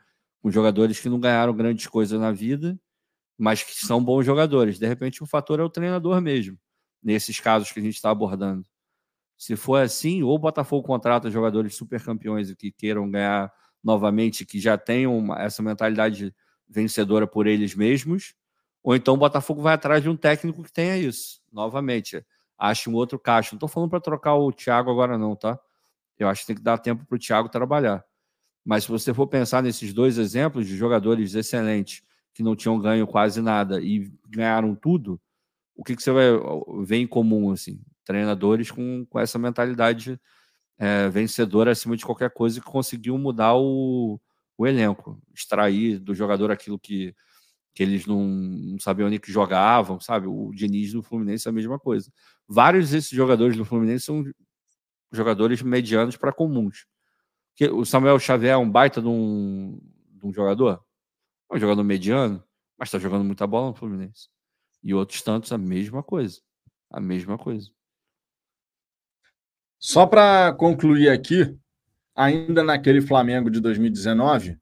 Com 0.41 0.51
jogadores 0.51 0.99
que 0.99 1.09
não 1.09 1.19
ganharam 1.19 1.53
grandes 1.53 1.87
coisas 1.87 2.19
na 2.19 2.31
vida, 2.31 2.79
mas 3.37 3.63
que 3.63 3.73
são 3.73 4.03
bons 4.03 4.23
jogadores. 4.25 4.77
De 4.77 4.87
repente, 4.87 5.23
o 5.23 5.25
fator 5.25 5.59
é 5.59 5.63
o 5.63 5.69
treinador 5.69 6.19
mesmo, 6.21 6.57
nesses 7.01 7.39
casos 7.39 7.71
que 7.71 7.79
a 7.79 7.83
gente 7.83 7.95
está 7.95 8.09
abordando. 8.09 8.65
Se 9.37 9.55
for 9.55 9.81
assim, 9.81 10.21
ou 10.21 10.35
o 10.35 10.39
Botafogo 10.39 10.85
contrata 10.85 11.31
jogadores 11.31 11.75
super 11.75 12.03
campeões 12.03 12.53
que 12.53 12.71
queiram 12.71 13.09
ganhar 13.09 13.51
novamente, 13.83 14.45
que 14.45 14.59
já 14.59 14.77
tenham 14.77 15.17
uma, 15.17 15.41
essa 15.41 15.63
mentalidade 15.63 16.33
vencedora 16.69 17.25
por 17.25 17.47
eles 17.47 17.73
mesmos, 17.73 18.35
ou 18.83 18.95
então 18.95 19.15
o 19.15 19.17
Botafogo 19.17 19.61
vai 19.61 19.73
atrás 19.73 20.03
de 20.03 20.09
um 20.09 20.15
técnico 20.15 20.63
que 20.63 20.71
tenha 20.71 20.97
isso, 20.97 21.41
novamente 21.51 22.23
ache 22.61 22.89
um 22.89 22.93
outro 22.93 23.17
caixa. 23.17 23.49
Não 23.53 23.57
estou 23.57 23.67
falando 23.67 23.89
para 23.89 23.99
trocar 23.99 24.35
o 24.35 24.51
Thiago 24.51 24.91
agora, 24.91 25.17
não, 25.17 25.35
tá? 25.35 25.59
Eu 26.17 26.29
acho 26.29 26.41
que 26.41 26.47
tem 26.47 26.55
que 26.55 26.61
dar 26.61 26.77
tempo 26.77 27.03
para 27.05 27.15
o 27.15 27.19
Thiago 27.19 27.49
trabalhar. 27.49 28.05
Mas 28.63 28.83
se 28.83 28.91
você 28.91 29.11
for 29.11 29.25
pensar 29.25 29.63
nesses 29.63 29.91
dois 29.91 30.19
exemplos 30.19 30.67
de 30.67 30.77
jogadores 30.77 31.33
excelentes 31.33 32.03
que 32.33 32.43
não 32.43 32.55
tinham 32.55 32.79
ganho 32.79 33.07
quase 33.07 33.41
nada 33.41 33.81
e 33.81 34.11
ganharam 34.29 34.75
tudo, 34.75 35.19
o 35.75 35.83
que, 35.83 35.95
que 35.95 36.03
você 36.03 36.11
vai 36.11 36.25
ver 36.83 36.97
em 36.97 37.07
comum, 37.07 37.51
assim? 37.51 37.81
Treinadores 38.05 38.69
com, 38.69 39.05
com 39.09 39.19
essa 39.19 39.39
mentalidade 39.39 40.19
é, 40.77 41.09
vencedora 41.09 41.71
acima 41.71 41.97
de 41.97 42.05
qualquer 42.05 42.29
coisa 42.31 42.59
que 42.59 42.65
conseguiu 42.65 43.17
mudar 43.17 43.55
o, 43.55 44.19
o 44.55 44.67
elenco, 44.67 45.19
extrair 45.33 45.97
do 45.97 46.13
jogador 46.13 46.51
aquilo 46.51 46.77
que, 46.77 47.15
que 47.73 47.83
eles 47.83 48.05
não, 48.05 48.23
não 48.25 48.79
sabiam 48.79 49.09
nem 49.09 49.19
que 49.19 49.31
jogavam, 49.31 49.99
sabe? 49.99 50.27
O 50.27 50.51
Diniz 50.53 50.91
do 50.91 51.01
Fluminense 51.01 51.47
é 51.47 51.51
a 51.51 51.53
mesma 51.53 51.79
coisa. 51.79 52.11
Vários 52.47 52.89
desses 52.91 53.09
jogadores 53.09 53.55
do 53.55 53.65
Fluminense 53.65 54.05
são 54.05 54.23
jogadores 55.11 55.61
medianos 55.61 56.17
para 56.17 56.33
comuns. 56.33 56.85
Que 57.55 57.67
o 57.69 57.85
Samuel 57.85 58.19
Xavier 58.19 58.53
é 58.53 58.57
um 58.57 58.69
baita 58.69 59.01
de 59.01 59.07
um, 59.07 59.79
de 60.09 60.25
um 60.25 60.33
jogador? 60.33 60.83
É 61.51 61.55
um 61.55 61.59
jogador 61.59 61.83
mediano, 61.83 62.43
mas 62.77 62.87
está 62.87 62.99
jogando 62.99 63.23
muita 63.23 63.47
bola 63.47 63.67
no 63.67 63.75
Fluminense. 63.75 64.27
E 64.83 64.93
outros 64.93 65.21
tantos 65.21 65.51
a 65.51 65.57
mesma 65.57 66.03
coisa. 66.03 66.41
A 66.89 66.99
mesma 66.99 67.37
coisa. 67.37 67.69
Só 69.79 70.05
para 70.05 70.53
concluir 70.53 71.09
aqui, 71.09 71.57
ainda 72.15 72.63
naquele 72.63 73.01
Flamengo 73.01 73.49
de 73.49 73.59
2019, 73.59 74.60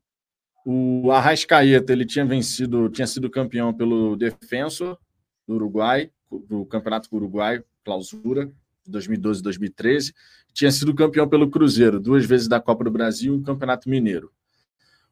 o 0.72 1.11
Arrascaeta 1.11 1.91
ele 1.91 2.05
tinha 2.05 2.24
vencido, 2.24 2.89
tinha 2.89 3.07
sido 3.07 3.28
campeão 3.28 3.74
pelo 3.74 4.15
Defensor 4.15 4.99
do 5.47 5.55
Uruguai, 5.55 6.11
do 6.47 6.63
Campeonato 6.63 7.09
Uruguai, 7.11 7.63
clausura, 7.84 8.45
de 8.86 8.91
2012 8.91 9.39
e 9.39 9.43
2013. 9.43 10.13
Tinha 10.53 10.70
sido 10.72 10.93
campeão 10.93 11.28
pelo 11.28 11.49
Cruzeiro, 11.49 11.99
duas 11.99 12.24
vezes 12.24 12.47
da 12.47 12.59
Copa 12.59 12.84
do 12.84 12.91
Brasil 12.91 13.34
e 13.34 13.38
um 13.38 13.41
Campeonato 13.41 13.89
Mineiro. 13.89 14.32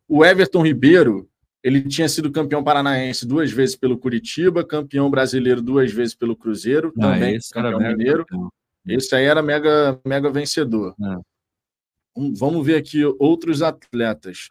O 0.08 0.24
Everton 0.24 0.62
Ribeiro, 0.62 1.28
ele 1.64 1.82
tinha 1.82 2.08
sido 2.08 2.32
campeão 2.32 2.64
paranaense 2.64 3.26
duas 3.26 3.52
vezes 3.52 3.76
pelo 3.76 3.98
Curitiba, 3.98 4.64
campeão 4.64 5.10
brasileiro 5.10 5.60
duas 5.60 5.92
vezes 5.92 6.14
pelo 6.14 6.36
Cruzeiro, 6.36 6.94
ah, 7.00 7.02
também 7.02 7.40
campeão 7.52 7.80
mineiro. 7.80 8.26
Campeão. 8.28 8.52
Esse 8.86 9.16
aí 9.16 9.26
era 9.26 9.42
mega, 9.42 10.00
mega 10.06 10.30
vencedor. 10.30 10.94
É. 11.02 11.18
Vamos 12.38 12.64
ver 12.64 12.76
aqui 12.76 13.04
outros 13.18 13.64
atletas. 13.64 14.50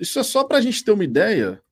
Isso 0.00 0.18
é 0.18 0.22
só 0.22 0.42
para 0.42 0.58
a 0.58 0.60
gente 0.60 0.84
ter 0.84 0.90
uma 0.90 1.04
ideia 1.04 1.62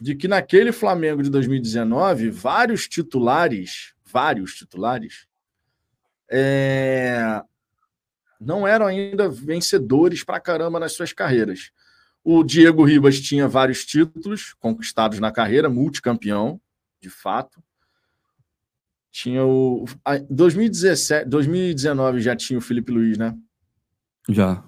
de 0.00 0.14
que 0.14 0.28
naquele 0.28 0.72
Flamengo 0.72 1.22
de 1.22 1.30
2019, 1.30 2.30
vários 2.30 2.88
titulares, 2.88 3.94
vários 4.04 4.54
titulares, 4.54 5.26
é, 6.28 7.40
não 8.40 8.66
eram 8.66 8.86
ainda 8.86 9.28
vencedores 9.28 10.24
para 10.24 10.40
caramba 10.40 10.80
nas 10.80 10.92
suas 10.92 11.12
carreiras. 11.12 11.70
O 12.24 12.42
Diego 12.42 12.84
Ribas 12.84 13.20
tinha 13.20 13.48
vários 13.48 13.84
títulos 13.84 14.54
conquistados 14.54 15.18
na 15.18 15.32
carreira, 15.32 15.70
multicampeão, 15.70 16.60
de 17.00 17.08
fato. 17.08 17.62
Tinha 19.10 19.44
o. 19.44 19.84
2017, 20.28 21.28
2019 21.28 22.20
já 22.20 22.34
tinha 22.34 22.58
o 22.58 22.62
Felipe 22.62 22.90
Luiz, 22.92 23.18
né? 23.18 23.36
Já. 24.28 24.64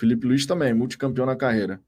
Felipe 0.00 0.26
Luiz 0.26 0.46
também, 0.46 0.72
multicampeão 0.72 1.26
na 1.26 1.36
carreira. 1.36 1.78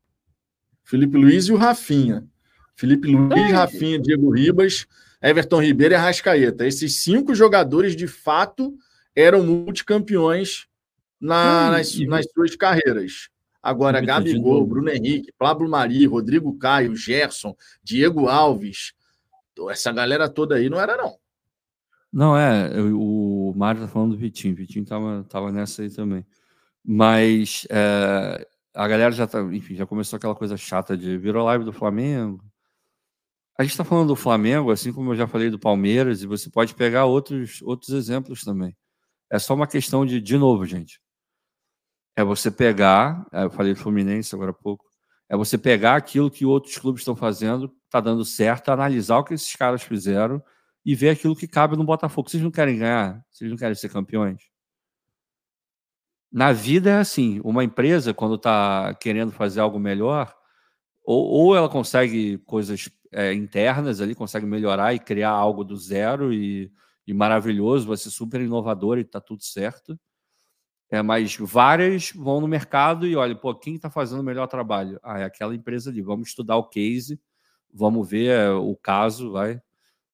Felipe 0.85 1.17
Luiz 1.17 1.47
e 1.47 1.53
o 1.53 1.57
Rafinha. 1.57 2.29
Felipe 2.77 3.09
Luiz, 3.09 3.51
Rafinha, 3.51 3.99
Diego 3.99 4.31
Ribas, 4.31 4.87
Everton 5.23 5.63
Ribeiro 5.63 5.95
e 5.95 5.97
Arrascaeta. 5.97 6.67
Esses 6.67 6.97
cinco 6.97 7.35
jogadores, 7.35 7.97
de 7.97 8.07
fato, 8.07 8.77
eram 9.17 9.43
multicampeões 9.47 10.67
na, 11.19 11.69
hum, 11.69 11.71
nas, 11.71 11.99
nas 12.01 12.27
suas 12.31 12.55
carreiras. 12.55 13.31
Agora, 13.63 13.99
Gabigol, 13.99 14.67
Bruno 14.67 14.91
Henrique, 14.91 15.33
Pablo 15.39 15.67
Mari, 15.67 16.05
Rodrigo 16.05 16.59
Caio, 16.59 16.95
Gerson, 16.95 17.57
Diego 17.83 18.29
Alves, 18.29 18.93
essa 19.71 19.91
galera 19.91 20.29
toda 20.29 20.57
aí 20.57 20.69
não 20.69 20.79
era, 20.79 20.99
não. 20.99 21.17
Não, 22.13 22.37
é, 22.37 22.71
o 22.79 23.55
Mário 23.57 23.81
tá 23.81 23.89
falando 23.89 24.11
do 24.11 24.19
Vitinho, 24.19 24.53
o 24.53 24.57
Vitinho 24.57 24.85
tava, 24.85 25.25
tava 25.31 25.51
nessa 25.51 25.81
aí 25.81 25.89
também. 25.89 26.27
Mas 26.85 27.67
é, 27.71 28.47
a 28.75 28.89
galera 28.89 29.13
já 29.13 29.27
tá, 29.27 29.41
enfim, 29.53 29.75
já 29.75 29.87
começou 29.87 30.17
aquela 30.17 30.35
coisa 30.35 30.57
chata 30.57 30.97
de 30.97 31.17
virou 31.19 31.45
live 31.45 31.65
do 31.65 31.73
Flamengo. 31.73 32.45
A 33.59 33.63
gente 33.63 33.73
está 33.73 33.85
falando 33.85 34.09
do 34.09 34.17
Flamengo, 34.17 34.71
assim 34.71 34.93
como 34.93 35.13
eu 35.13 35.17
já 35.17 35.27
falei 35.27 35.51
do 35.51 35.59
Palmeiras, 35.59 36.23
e 36.23 36.27
você 36.27 36.51
pode 36.51 36.75
pegar 36.75 37.05
outros, 37.05 37.61
outros 37.63 37.91
exemplos 37.91 38.43
também. 38.43 38.77
É 39.31 39.39
só 39.39 39.55
uma 39.55 39.67
questão 39.67 40.07
de, 40.07 40.21
de 40.21 40.37
novo, 40.39 40.67
gente. 40.67 41.01
É 42.17 42.25
você 42.25 42.51
pegar, 42.51 43.27
é, 43.33 43.45
eu 43.45 43.51
falei 43.51 43.75
do 43.75 43.81
Fluminense 43.81 44.35
agora 44.35 44.51
há 44.51 44.55
pouco, 44.55 44.85
é 45.29 45.37
você 45.37 45.57
pegar 45.57 45.97
aquilo 45.97 46.31
que 46.31 46.45
outros 46.45 46.77
clubes 46.79 47.01
estão 47.03 47.17
fazendo, 47.17 47.73
está 47.87 48.01
dando 48.01 48.25
certo, 48.25 48.71
analisar 48.71 49.19
o 49.19 49.25
que 49.25 49.35
esses 49.35 49.55
caras 49.57 49.83
fizeram 49.83 50.43
e 50.85 50.95
ver 50.95 51.11
aquilo 51.11 51.37
que 51.37 51.49
cabe 51.49 51.77
no 51.77 51.85
Botafogo. 51.85 52.29
Vocês 52.29 52.43
não 52.43 52.51
querem 52.51 52.79
ganhar? 52.79 53.25
Vocês 53.31 53.51
não 53.51 53.57
querem 53.57 53.75
ser 53.75 53.89
campeões? 53.89 54.52
Na 56.33 56.53
vida 56.53 56.91
é 56.91 56.99
assim: 56.99 57.41
uma 57.45 57.63
empresa, 57.65 58.15
quando 58.15 58.37
está 58.37 58.95
querendo 58.95 59.33
fazer 59.33 59.61
algo 59.61 59.79
melhor, 59.79 60.35
ou, 61.05 61.27
ou 61.27 61.57
ela 61.57 61.69
consegue 61.69 62.39
coisas 62.39 62.89
é, 63.13 63.35
internas 63.35 64.01
ali, 64.01 64.15
consegue 64.15 64.47
melhorar 64.47 64.95
e 64.95 64.99
criar 64.99 65.31
algo 65.31 65.65
do 65.65 65.77
zero 65.77 66.33
e, 66.33 66.73
e 67.07 67.13
maravilhoso, 67.13 67.89
vai 67.89 67.97
ser 67.97 68.11
super 68.11 68.41
inovador 68.41 68.99
e 68.99 69.03
está 69.03 69.21
tudo 69.21 69.43
certo. 69.43 69.99
É, 70.91 71.03
mas 71.03 71.37
várias 71.37 72.13
vão 72.13 72.41
no 72.41 72.49
mercado 72.49 73.07
e 73.07 73.17
olha, 73.17 73.35
pô, 73.35 73.55
quem 73.55 73.77
está 73.77 73.91
fazendo 73.91 74.21
o 74.21 74.25
melhor 74.25 74.47
trabalho? 74.47 75.01
Ah, 75.03 75.21
é 75.21 75.25
aquela 75.25 75.55
empresa 75.55 75.91
ali. 75.91 76.03
Vamos 76.03 76.29
estudar 76.29 76.57
o 76.57 76.69
case, 76.69 77.21
vamos 77.73 78.09
ver 78.09 78.29
é, 78.31 78.51
o 78.51 78.77
caso, 78.77 79.33
vai 79.33 79.61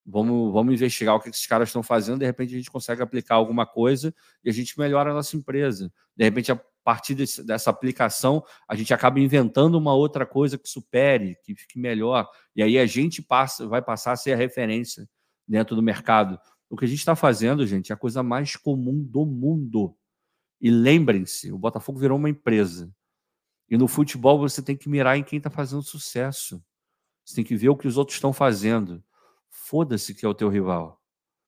vamos, 0.08 0.52
vamos 0.52 0.72
investigar 0.72 1.14
o 1.14 1.20
que 1.20 1.28
esses 1.28 1.46
caras 1.46 1.68
estão 1.68 1.82
fazendo, 1.82 2.20
de 2.20 2.24
repente 2.26 2.54
a 2.54 2.56
gente 2.56 2.70
consegue 2.70 3.02
aplicar 3.02 3.34
alguma 3.34 3.66
coisa 3.66 4.14
e 4.42 4.48
a 4.48 4.52
gente 4.52 4.78
melhora 4.78 5.10
a 5.10 5.14
nossa 5.14 5.36
empresa. 5.36 5.92
De 6.16 6.24
repente, 6.24 6.50
a 6.50 6.60
partir 6.82 7.14
desse, 7.14 7.44
dessa 7.44 7.68
aplicação, 7.68 8.42
a 8.66 8.74
gente 8.74 8.94
acaba 8.94 9.20
inventando 9.20 9.76
uma 9.76 9.94
outra 9.94 10.24
coisa 10.24 10.56
que 10.56 10.68
supere, 10.68 11.36
que 11.44 11.54
fique 11.54 11.78
melhor. 11.78 12.26
E 12.56 12.62
aí 12.62 12.78
a 12.78 12.86
gente 12.86 13.20
passa, 13.20 13.68
vai 13.68 13.82
passar 13.82 14.12
a 14.12 14.16
ser 14.16 14.32
a 14.32 14.36
referência 14.36 15.06
dentro 15.46 15.76
do 15.76 15.82
mercado. 15.82 16.40
O 16.70 16.76
que 16.76 16.86
a 16.86 16.88
gente 16.88 17.00
está 17.00 17.14
fazendo, 17.14 17.66
gente, 17.66 17.92
é 17.92 17.94
a 17.94 17.98
coisa 17.98 18.22
mais 18.22 18.56
comum 18.56 19.02
do 19.02 19.26
mundo. 19.26 19.94
E 20.60 20.70
lembrem-se, 20.70 21.52
o 21.52 21.58
Botafogo 21.58 21.98
virou 21.98 22.16
uma 22.16 22.30
empresa. 22.30 22.90
E 23.68 23.76
no 23.76 23.86
futebol 23.86 24.38
você 24.38 24.62
tem 24.62 24.76
que 24.76 24.88
mirar 24.88 25.18
em 25.18 25.22
quem 25.22 25.36
está 25.36 25.50
fazendo 25.50 25.82
sucesso. 25.82 26.62
Você 27.24 27.34
tem 27.34 27.44
que 27.44 27.54
ver 27.54 27.68
o 27.68 27.76
que 27.76 27.86
os 27.86 27.98
outros 27.98 28.16
estão 28.16 28.32
fazendo. 28.32 29.04
Foda-se 29.50 30.14
que 30.14 30.24
é 30.24 30.28
o 30.28 30.34
teu 30.34 30.48
rival. 30.48 31.00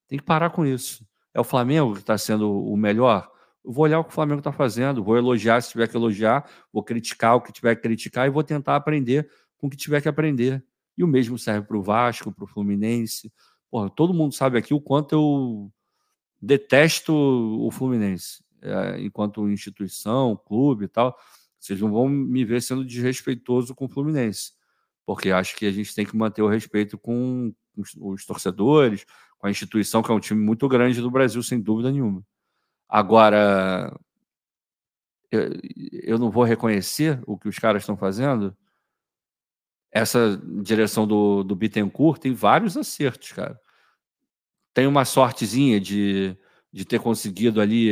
Tem 0.07 0.19
que 0.19 0.25
parar 0.25 0.49
com 0.49 0.65
isso. 0.65 1.05
É 1.33 1.39
o 1.39 1.43
Flamengo 1.43 1.93
que 1.93 1.99
está 1.99 2.17
sendo 2.17 2.51
o 2.51 2.75
melhor. 2.75 3.31
Eu 3.63 3.71
vou 3.71 3.83
olhar 3.85 3.99
o 3.99 4.03
que 4.03 4.09
o 4.09 4.13
Flamengo 4.13 4.39
está 4.39 4.51
fazendo, 4.51 5.03
vou 5.03 5.17
elogiar 5.17 5.61
se 5.61 5.71
tiver 5.71 5.87
que 5.87 5.95
elogiar, 5.95 6.49
vou 6.73 6.83
criticar 6.83 7.35
o 7.35 7.41
que 7.41 7.51
tiver 7.51 7.75
que 7.75 7.81
criticar 7.81 8.27
e 8.27 8.29
vou 8.29 8.43
tentar 8.43 8.75
aprender 8.75 9.29
com 9.57 9.67
o 9.67 9.69
que 9.69 9.77
tiver 9.77 10.01
que 10.01 10.09
aprender. 10.09 10.63
E 10.97 11.03
o 11.03 11.07
mesmo 11.07 11.37
serve 11.37 11.67
para 11.67 11.77
o 11.77 11.81
Vasco, 11.81 12.31
para 12.31 12.43
o 12.43 12.47
Fluminense. 12.47 13.31
Porra, 13.69 13.89
todo 13.89 14.13
mundo 14.13 14.33
sabe 14.33 14.57
aqui 14.57 14.73
o 14.73 14.81
quanto 14.81 15.13
eu 15.13 15.71
detesto 16.41 17.13
o 17.13 17.69
Fluminense, 17.71 18.43
é, 18.61 18.99
enquanto 18.99 19.47
instituição, 19.49 20.35
clube 20.35 20.85
e 20.85 20.87
tal. 20.87 21.15
Vocês 21.59 21.79
não 21.79 21.91
vão 21.91 22.09
me 22.09 22.43
ver 22.43 22.61
sendo 22.61 22.83
desrespeitoso 22.83 23.75
com 23.75 23.85
o 23.85 23.89
Fluminense, 23.89 24.53
porque 25.05 25.29
acho 25.29 25.55
que 25.55 25.67
a 25.67 25.71
gente 25.71 25.93
tem 25.93 26.05
que 26.05 26.17
manter 26.17 26.41
o 26.41 26.47
respeito 26.47 26.97
com, 26.97 27.53
os, 27.75 27.95
os 27.97 28.25
torcedores, 28.25 29.05
com 29.37 29.47
a 29.47 29.51
instituição, 29.51 30.01
que 30.01 30.11
é 30.11 30.13
um 30.13 30.19
time 30.19 30.41
muito 30.41 30.67
grande 30.67 31.01
do 31.01 31.11
Brasil, 31.11 31.41
sem 31.41 31.59
dúvida 31.59 31.91
nenhuma. 31.91 32.23
Agora, 32.87 33.97
eu, 35.31 35.49
eu 35.91 36.19
não 36.19 36.29
vou 36.29 36.43
reconhecer 36.43 37.21
o 37.25 37.37
que 37.37 37.47
os 37.47 37.57
caras 37.57 37.83
estão 37.83 37.95
fazendo. 37.95 38.55
Essa 39.91 40.41
direção 40.61 41.07
do, 41.07 41.43
do 41.43 41.55
Bittencourt 41.55 42.19
tem 42.19 42.33
vários 42.33 42.77
acertos, 42.77 43.31
cara. 43.31 43.59
Tem 44.73 44.87
uma 44.87 45.05
sortezinha 45.05 45.79
de, 45.79 46.37
de 46.71 46.85
ter 46.85 46.99
conseguido 46.99 47.59
ali 47.59 47.89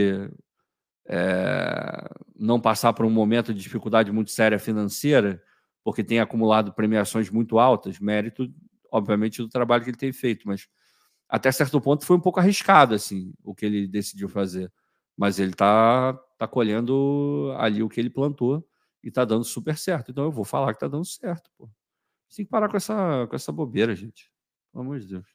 é, 1.07 2.09
não 2.37 2.59
passar 2.59 2.93
por 2.93 3.05
um 3.05 3.09
momento 3.09 3.53
de 3.53 3.61
dificuldade 3.61 4.11
muito 4.11 4.31
séria 4.31 4.59
financeira, 4.59 5.43
porque 5.83 6.03
tem 6.03 6.19
acumulado 6.19 6.73
premiações 6.73 7.29
muito 7.29 7.57
altas, 7.57 7.99
mérito 7.99 8.53
obviamente, 8.91 9.41
do 9.41 9.49
trabalho 9.49 9.83
que 9.83 9.89
ele 9.89 9.97
tem 9.97 10.11
feito, 10.11 10.47
mas 10.47 10.67
até 11.27 11.51
certo 11.51 11.79
ponto 11.79 12.05
foi 12.05 12.17
um 12.17 12.19
pouco 12.19 12.39
arriscado 12.39 12.95
assim 12.95 13.33
o 13.43 13.53
que 13.53 13.65
ele 13.65 13.87
decidiu 13.87 14.27
fazer. 14.27 14.71
Mas 15.15 15.37
ele 15.39 15.51
está 15.51 16.13
tá 16.37 16.47
colhendo 16.47 17.53
ali 17.57 17.83
o 17.83 17.89
que 17.89 17.99
ele 17.99 18.09
plantou 18.09 18.65
e 19.03 19.09
está 19.09 19.25
dando 19.25 19.43
super 19.43 19.77
certo. 19.77 20.11
Então 20.11 20.23
eu 20.23 20.31
vou 20.31 20.45
falar 20.45 20.73
que 20.73 20.77
está 20.77 20.87
dando 20.87 21.05
certo, 21.05 21.51
pô. 21.57 21.69
Tem 22.35 22.45
que 22.45 22.51
parar 22.51 22.69
com 22.69 22.77
essa, 22.77 23.27
com 23.27 23.35
essa 23.35 23.51
bobeira, 23.51 23.95
gente. 23.95 24.31
Pelo 24.71 24.83
amor 24.83 24.99
de 24.99 25.07
Deus. 25.07 25.25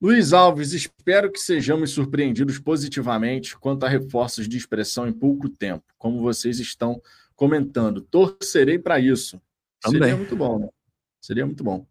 Luiz 0.00 0.32
Alves, 0.32 0.72
espero 0.72 1.30
que 1.30 1.38
sejamos 1.38 1.92
surpreendidos 1.92 2.58
positivamente 2.58 3.56
quanto 3.56 3.84
a 3.84 3.88
reforços 3.88 4.48
de 4.48 4.56
expressão 4.56 5.06
em 5.06 5.12
pouco 5.12 5.48
tempo, 5.48 5.84
como 5.96 6.20
vocês 6.20 6.58
estão 6.58 7.00
comentando. 7.36 8.00
Torcerei 8.00 8.80
para 8.80 8.98
isso. 8.98 9.40
Também. 9.80 10.00
Seria 10.00 10.16
muito 10.16 10.34
bom, 10.34 10.58
né? 10.58 10.68
Seria 11.22 11.46
muito 11.46 11.62
bom. 11.62 11.86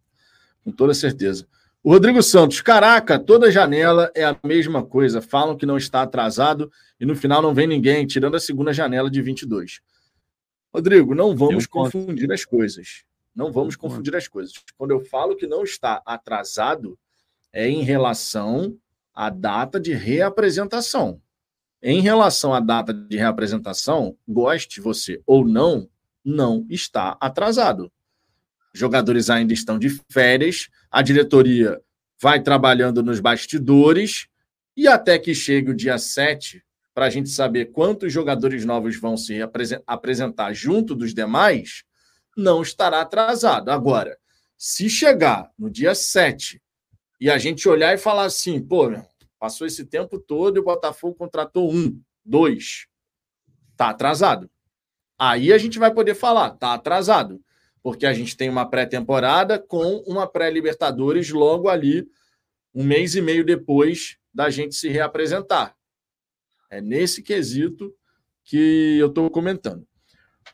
Com 0.64 0.72
toda 0.72 0.94
certeza. 0.94 1.48
O 1.82 1.91
Rodrigo 1.91 2.22
Santos, 2.22 2.62
caraca, 2.62 3.18
toda 3.18 3.49
janela 3.49 4.12
é 4.14 4.24
a 4.24 4.38
mesma 4.44 4.86
coisa. 4.86 5.22
Falam 5.22 5.58
que 5.58 5.66
não 5.66 5.78
está 5.78 6.03
atrasado 6.03 6.72
e 6.99 7.06
no 7.06 7.16
final 7.16 7.41
não 7.41 7.56
vem 7.56 7.66
ninguém, 7.66 8.06
tirando 8.06 8.36
a 8.36 8.40
segunda 8.40 8.72
janela 8.72 9.10
de 9.10 9.22
22. 9.22 9.80
Rodrigo, 10.72 11.16
não 11.16 11.36
vamos 11.36 11.66
confundir 11.66 12.32
as 12.32 12.45
coisas. 12.45 13.03
Não 13.34 13.52
vamos 13.52 13.76
confundir 13.76 14.16
as 14.16 14.28
coisas. 14.28 14.53
Quando 14.78 14.91
eu 14.91 14.99
falo 15.06 15.36
que 15.36 15.48
não 15.48 15.64
está 15.64 16.02
atrasado, 16.06 16.99
é 17.53 17.68
em 17.68 17.82
relação 17.84 18.78
à 19.14 19.30
data 19.30 19.80
de 19.80 19.94
reapresentação. 19.94 21.22
Em 21.82 22.02
relação 22.02 22.53
à 22.53 22.60
data 22.60 22.94
de 22.94 23.18
reapresentação, 23.18 24.16
goste 24.28 24.80
você 24.80 25.22
ou 25.26 25.45
não, 25.48 25.90
não 26.24 26.66
está 26.70 27.18
atrasado. 27.20 27.91
Jogadores 28.73 29.30
ainda 29.30 29.53
estão 29.53 29.77
de 29.77 29.89
férias, 30.10 30.69
a 30.89 31.02
diretoria 31.02 31.80
vai 32.22 32.41
trabalhando 32.41 33.03
nos 33.03 33.19
bastidores 33.19 34.27
e 34.76 34.88
até 34.88 35.19
que 35.19 35.34
chegue 35.34 35.72
o 35.72 35.76
dia 35.76 35.98
7, 35.98 36.64
para 36.93 37.06
a 37.06 37.10
gente 37.10 37.30
saber 37.30 37.72
quantos 37.72 38.11
jogadores 38.11 38.65
novos 38.65 38.98
vão 38.98 39.15
se 39.18 39.39
apresentar 39.88 40.53
junto 40.53 40.93
dos 40.93 41.14
demais, 41.14 41.84
não 42.35 42.61
estará 42.61 43.02
atrasado. 43.02 43.69
Agora, 43.69 44.18
se 44.57 44.89
chegar 44.89 45.49
no 45.57 45.69
dia 45.69 45.95
7 45.95 46.61
e 47.19 47.30
a 47.30 47.38
gente 47.38 47.68
olhar 47.68 47.93
e 47.93 47.98
falar 47.98 48.26
assim, 48.26 48.61
pô, 48.61 48.91
passou 49.39 49.65
esse 49.65 49.85
tempo 49.85 50.19
todo 50.19 50.57
e 50.57 50.60
o 50.60 50.64
Botafogo 50.64 51.15
contratou 51.15 51.73
um, 51.73 51.99
dois, 52.23 52.88
tá 53.76 53.89
atrasado. 53.89 54.49
Aí 55.18 55.52
a 55.52 55.57
gente 55.57 55.80
vai 55.80 55.93
poder 55.93 56.15
falar, 56.15 56.52
tá 56.52 56.73
atrasado, 56.73 57.41
porque 57.84 58.06
a 58.06 58.14
gente 58.14 58.38
tem 58.38 58.49
uma 58.49 58.70
pré-temporada 58.70 59.60
com 59.60 59.98
uma 60.08 60.28
pré-Libertadores 60.28 61.30
logo 61.30 61.68
ali, 61.68 62.08
um 62.74 62.84
mês 62.84 63.16
e 63.16 63.22
meio 63.22 63.44
depois 63.44 64.18
da 64.34 64.49
gente 64.49 64.76
se 64.76 64.88
reapresentar. 64.88 65.76
É 66.70 66.80
nesse 66.80 67.22
quesito 67.22 67.94
que 68.44 68.98
eu 68.98 69.08
estou 69.08 69.30
comentando. 69.30 69.86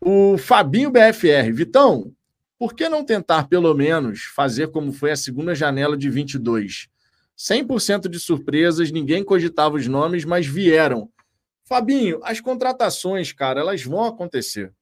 O 0.02 0.38
Fabinho 0.38 0.92
BFR, 0.92 1.52
Vitão, 1.52 2.14
por 2.58 2.74
que 2.74 2.90
não 2.90 3.04
tentar, 3.04 3.48
pelo 3.48 3.74
menos, 3.74 4.24
fazer 4.24 4.70
como 4.72 4.92
foi 4.92 5.12
a 5.12 5.16
segunda 5.16 5.54
janela 5.54 5.96
de 5.96 6.10
22? 6.10 6.88
100% 7.38 8.08
de 8.08 8.20
surpresas, 8.20 8.92
ninguém 8.92 9.24
cogitava 9.24 9.76
os 9.76 9.88
nomes, 9.88 10.26
mas 10.26 10.48
vieram. 10.48 11.12
Fabinho, 11.64 12.20
as 12.24 12.40
contratações, 12.40 13.32
cara, 13.32 13.60
elas 13.60 13.84
vão 13.84 14.04
acontecer. 14.04 14.74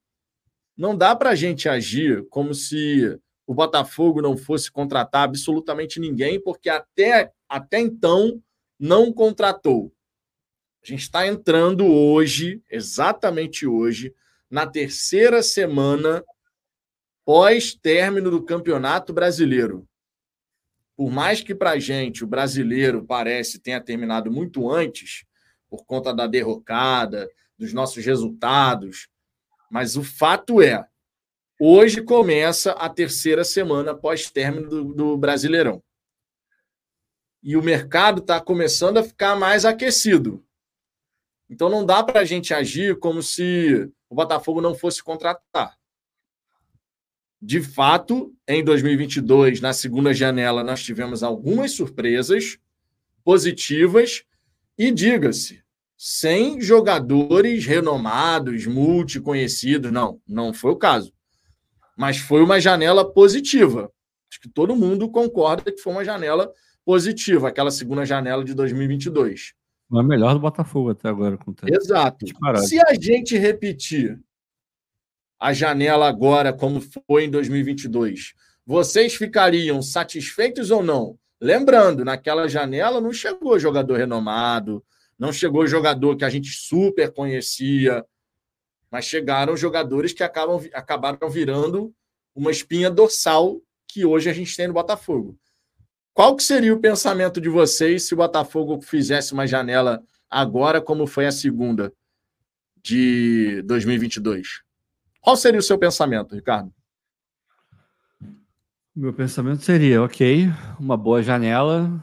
Não 0.76 0.96
dá 0.96 1.16
para 1.16 1.30
a 1.30 1.34
gente 1.34 1.68
agir 1.68 2.26
como 2.28 2.54
se 2.54 3.18
o 3.46 3.54
Botafogo 3.54 4.20
não 4.20 4.36
fosse 4.36 4.70
contratar 4.70 5.22
absolutamente 5.22 5.98
ninguém, 6.00 6.40
porque 6.40 6.68
até, 6.68 7.32
até 7.48 7.80
então 7.80 8.42
não 8.78 9.12
contratou. 9.12 9.92
A 10.82 10.86
gente 10.86 11.00
está 11.00 11.26
entrando 11.26 11.86
hoje, 11.86 12.62
exatamente 12.70 13.66
hoje, 13.66 14.14
na 14.50 14.66
terceira 14.66 15.42
semana 15.42 16.24
pós-término 17.24 18.30
do 18.30 18.44
Campeonato 18.44 19.12
Brasileiro. 19.12 19.88
Por 20.96 21.10
mais 21.10 21.42
que 21.42 21.54
para 21.54 21.72
a 21.72 21.78
gente 21.78 22.22
o 22.22 22.26
brasileiro 22.26 23.04
parece 23.04 23.58
tenha 23.58 23.80
terminado 23.80 24.30
muito 24.30 24.70
antes, 24.70 25.24
por 25.68 25.84
conta 25.84 26.14
da 26.14 26.26
derrocada, 26.26 27.28
dos 27.58 27.72
nossos 27.72 28.04
resultados, 28.04 29.08
mas 29.70 29.96
o 29.96 30.02
fato 30.02 30.62
é, 30.62 30.86
hoje 31.60 32.02
começa 32.02 32.72
a 32.72 32.88
terceira 32.88 33.44
semana 33.44 33.94
pós-término 33.94 34.68
do, 34.68 34.84
do 34.94 35.16
Brasileirão. 35.16 35.82
E 37.42 37.56
o 37.56 37.62
mercado 37.62 38.20
está 38.20 38.40
começando 38.40 38.98
a 38.98 39.02
ficar 39.02 39.36
mais 39.36 39.64
aquecido. 39.64 40.44
Então 41.48 41.68
não 41.68 41.84
dá 41.84 42.02
para 42.02 42.20
a 42.20 42.24
gente 42.24 42.52
agir 42.52 42.98
como 42.98 43.22
se 43.22 43.90
o 44.08 44.14
Botafogo 44.14 44.60
não 44.60 44.74
fosse 44.74 45.02
contratar. 45.02 45.76
De 47.40 47.60
fato, 47.60 48.34
em 48.48 48.64
2022, 48.64 49.60
na 49.60 49.72
segunda 49.72 50.12
janela, 50.12 50.64
nós 50.64 50.82
tivemos 50.82 51.22
algumas 51.22 51.72
surpresas 51.72 52.58
positivas 53.22 54.24
e, 54.78 54.90
diga-se, 54.90 55.62
sem 55.96 56.60
jogadores 56.60 57.64
renomados, 57.64 58.66
multiconhecidos. 58.66 59.90
Não, 59.90 60.20
não 60.28 60.52
foi 60.52 60.72
o 60.72 60.76
caso. 60.76 61.12
Mas 61.96 62.18
foi 62.18 62.42
uma 62.42 62.60
janela 62.60 63.10
positiva. 63.10 63.90
Acho 64.30 64.40
que 64.40 64.48
todo 64.48 64.76
mundo 64.76 65.10
concorda 65.10 65.72
que 65.72 65.80
foi 65.80 65.92
uma 65.92 66.04
janela 66.04 66.52
positiva, 66.84 67.48
aquela 67.48 67.70
segunda 67.70 68.04
janela 68.04 68.44
de 68.44 68.54
2022. 68.54 69.54
Não 69.90 70.00
é 70.00 70.02
melhor 70.02 70.34
do 70.34 70.40
Botafogo 70.40 70.90
até 70.90 71.08
agora. 71.08 71.38
Com 71.38 71.54
Exato. 71.66 72.26
Se 72.58 72.78
a 72.80 72.94
gente 72.94 73.38
repetir 73.38 74.20
a 75.38 75.52
janela 75.52 76.08
agora, 76.08 76.52
como 76.52 76.80
foi 76.80 77.24
em 77.24 77.30
2022, 77.30 78.34
vocês 78.66 79.14
ficariam 79.14 79.80
satisfeitos 79.80 80.70
ou 80.70 80.82
não? 80.82 81.18
Lembrando, 81.40 82.04
naquela 82.04 82.48
janela 82.48 83.00
não 83.00 83.12
chegou 83.12 83.58
jogador 83.58 83.96
renomado, 83.96 84.82
não 85.18 85.32
chegou 85.32 85.66
jogador 85.66 86.16
que 86.16 86.24
a 86.24 86.30
gente 86.30 86.50
super 86.50 87.12
conhecia, 87.12 88.04
mas 88.90 89.04
chegaram 89.04 89.56
jogadores 89.56 90.12
que 90.12 90.22
acabam, 90.22 90.60
acabaram 90.72 91.28
virando 91.30 91.94
uma 92.34 92.50
espinha 92.50 92.90
dorsal 92.90 93.60
que 93.88 94.04
hoje 94.04 94.28
a 94.28 94.32
gente 94.32 94.54
tem 94.54 94.68
no 94.68 94.74
Botafogo. 94.74 95.38
Qual 96.12 96.34
que 96.36 96.42
seria 96.42 96.74
o 96.74 96.80
pensamento 96.80 97.40
de 97.40 97.48
vocês 97.48 98.04
se 98.04 98.14
o 98.14 98.16
Botafogo 98.16 98.80
fizesse 98.80 99.32
uma 99.32 99.46
janela 99.46 100.02
agora, 100.30 100.80
como 100.80 101.06
foi 101.06 101.26
a 101.26 101.32
segunda 101.32 101.92
de 102.82 103.62
2022? 103.62 104.62
Qual 105.20 105.36
seria 105.36 105.60
o 105.60 105.62
seu 105.62 105.78
pensamento, 105.78 106.34
Ricardo? 106.34 106.72
Meu 108.94 109.12
pensamento 109.12 109.62
seria, 109.62 110.02
ok, 110.02 110.46
uma 110.80 110.96
boa 110.96 111.22
janela, 111.22 112.02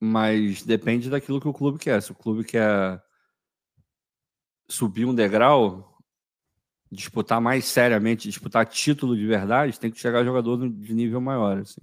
mas 0.00 0.62
depende 0.62 1.10
daquilo 1.10 1.40
que 1.40 1.48
o 1.48 1.52
clube 1.52 1.78
quer. 1.78 2.00
Se 2.02 2.12
o 2.12 2.14
clube 2.14 2.44
quer 2.44 3.02
subir 4.68 5.04
um 5.04 5.14
degrau, 5.14 5.98
disputar 6.90 7.40
mais 7.40 7.64
seriamente, 7.64 8.28
disputar 8.28 8.66
título 8.66 9.16
de 9.16 9.26
verdade, 9.26 9.78
tem 9.78 9.90
que 9.90 9.98
chegar 9.98 10.24
jogador 10.24 10.68
de 10.68 10.94
nível 10.94 11.20
maior. 11.20 11.58
Assim 11.58 11.80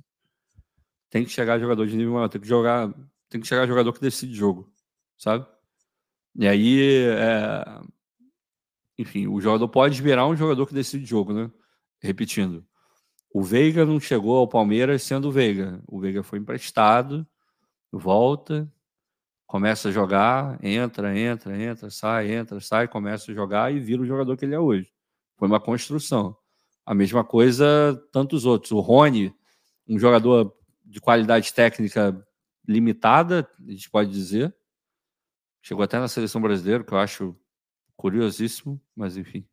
tem 1.15 1.23
que 1.23 1.31
chegar 1.31 1.57
jogador 1.57 1.87
de 1.87 1.95
nível 1.95 2.11
maior, 2.11 2.27
tem 2.27 2.41
que 2.41 2.47
jogar, 2.47 2.93
tem 3.29 3.39
que 3.39 3.47
chegar 3.47 3.65
jogador 3.65 3.93
que 3.93 4.01
decide 4.01 4.33
jogo, 4.33 4.69
sabe? 5.17 5.45
E 6.35 6.45
aí, 6.45 7.05
é... 7.07 7.63
enfim, 8.97 9.25
o 9.25 9.39
jogador 9.39 9.69
pode 9.69 10.01
virar 10.01 10.27
um 10.27 10.35
jogador 10.35 10.67
que 10.67 10.73
decide 10.73 11.05
jogo, 11.05 11.31
né? 11.31 11.49
Repetindo, 12.01 12.65
o 13.33 13.41
Veiga 13.41 13.85
não 13.85 13.97
chegou 13.97 14.35
ao 14.37 14.45
Palmeiras 14.45 15.03
sendo 15.03 15.29
o 15.29 15.31
Veiga. 15.31 15.81
O 15.87 16.01
Veiga 16.01 16.21
foi 16.21 16.37
emprestado, 16.37 17.25
volta, 17.97 18.71
começa 19.45 19.89
a 19.89 19.91
jogar, 19.91 20.57
entra, 20.63 21.17
entra, 21.17 21.61
entra, 21.61 21.89
sai, 21.89 22.31
entra, 22.31 22.59
sai, 22.59 22.87
começa 22.87 23.31
a 23.31 23.35
jogar 23.35 23.73
e 23.73 23.79
vira 23.79 24.01
o 24.01 24.05
jogador 24.05 24.35
que 24.35 24.45
ele 24.45 24.55
é 24.55 24.59
hoje. 24.59 24.91
Foi 25.37 25.47
uma 25.47 25.59
construção. 25.59 26.35
A 26.85 26.93
mesma 26.93 27.23
coisa 27.23 27.95
tantos 28.11 28.45
outros. 28.45 28.71
O 28.71 28.79
Rony, 28.79 29.33
um 29.87 29.97
jogador 29.99 30.55
de 30.83 30.99
qualidade 30.99 31.53
técnica 31.53 32.25
limitada, 32.67 33.49
a 33.65 33.71
gente 33.71 33.89
pode 33.89 34.11
dizer. 34.11 34.55
Chegou 35.61 35.83
até 35.83 35.99
na 35.99 36.07
seleção 36.07 36.41
brasileira, 36.41 36.83
que 36.83 36.93
eu 36.93 36.97
acho 36.99 37.35
curiosíssimo, 37.95 38.79
mas 38.95 39.17
enfim. 39.17 39.47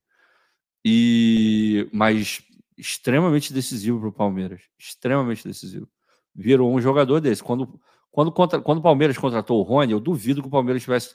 E 0.85 1.89
mas 1.93 2.43
extremamente 2.77 3.52
decisivo 3.52 4.01
para 4.01 4.09
o 4.09 4.12
Palmeiras, 4.12 4.62
extremamente 4.78 5.47
decisivo. 5.47 5.89
Virou 6.35 6.74
um 6.74 6.81
jogador 6.81 7.20
desse. 7.20 7.43
Quando 7.43 7.81
quando, 8.12 8.30
contra, 8.30 8.60
quando 8.60 8.78
o 8.78 8.82
Palmeiras 8.82 9.16
contratou 9.16 9.59
o 9.59 9.62
Rony, 9.62 9.93
eu 9.93 9.98
duvido 9.98 10.43
que 10.43 10.48
o 10.48 10.51
Palmeiras 10.51 10.82
estivesse 10.82 11.14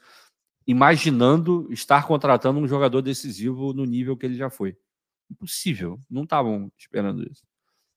imaginando 0.66 1.68
estar 1.72 2.06
contratando 2.06 2.60
um 2.60 2.68
jogador 2.68 3.02
decisivo 3.02 3.72
no 3.72 3.86
nível 3.86 4.18
que 4.18 4.26
ele 4.26 4.36
já 4.36 4.50
foi. 4.50 4.76
Impossível. 5.32 6.00
Não 6.10 6.24
estavam 6.24 6.72
esperando 6.78 7.24
isso. 7.24 7.44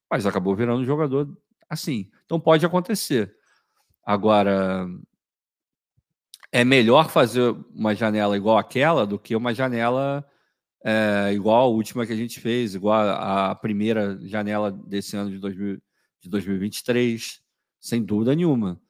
Mas 0.08 0.26
acabou 0.26 0.54
virando 0.54 0.82
um 0.82 0.84
jogador 0.84 1.36
assim. 1.68 2.10
Então 2.26 2.38
pode 2.38 2.64
acontecer. 2.64 3.34
Agora, 4.04 4.86
é 6.52 6.64
melhor 6.64 7.10
fazer 7.10 7.56
uma 7.74 7.94
janela 7.94 8.36
igual 8.36 8.58
aquela 8.58 9.06
do 9.06 9.18
que 9.18 9.34
uma 9.34 9.54
janela 9.54 10.28
é, 10.84 11.32
igual 11.32 11.62
a 11.62 11.68
última 11.68 12.06
que 12.06 12.12
a 12.12 12.16
gente 12.16 12.38
fez, 12.38 12.74
igual 12.74 13.00
a, 13.00 13.54
primeira 13.54 14.18
janela 14.26 14.70
desse 14.70 15.16
ano 15.16 15.30
de, 15.30 15.38
2000, 15.38 15.80
de 16.20 16.28
2023, 16.28 17.40
sem 17.80 18.02
dúvida 18.02 18.34
nenhuma. 18.34 18.80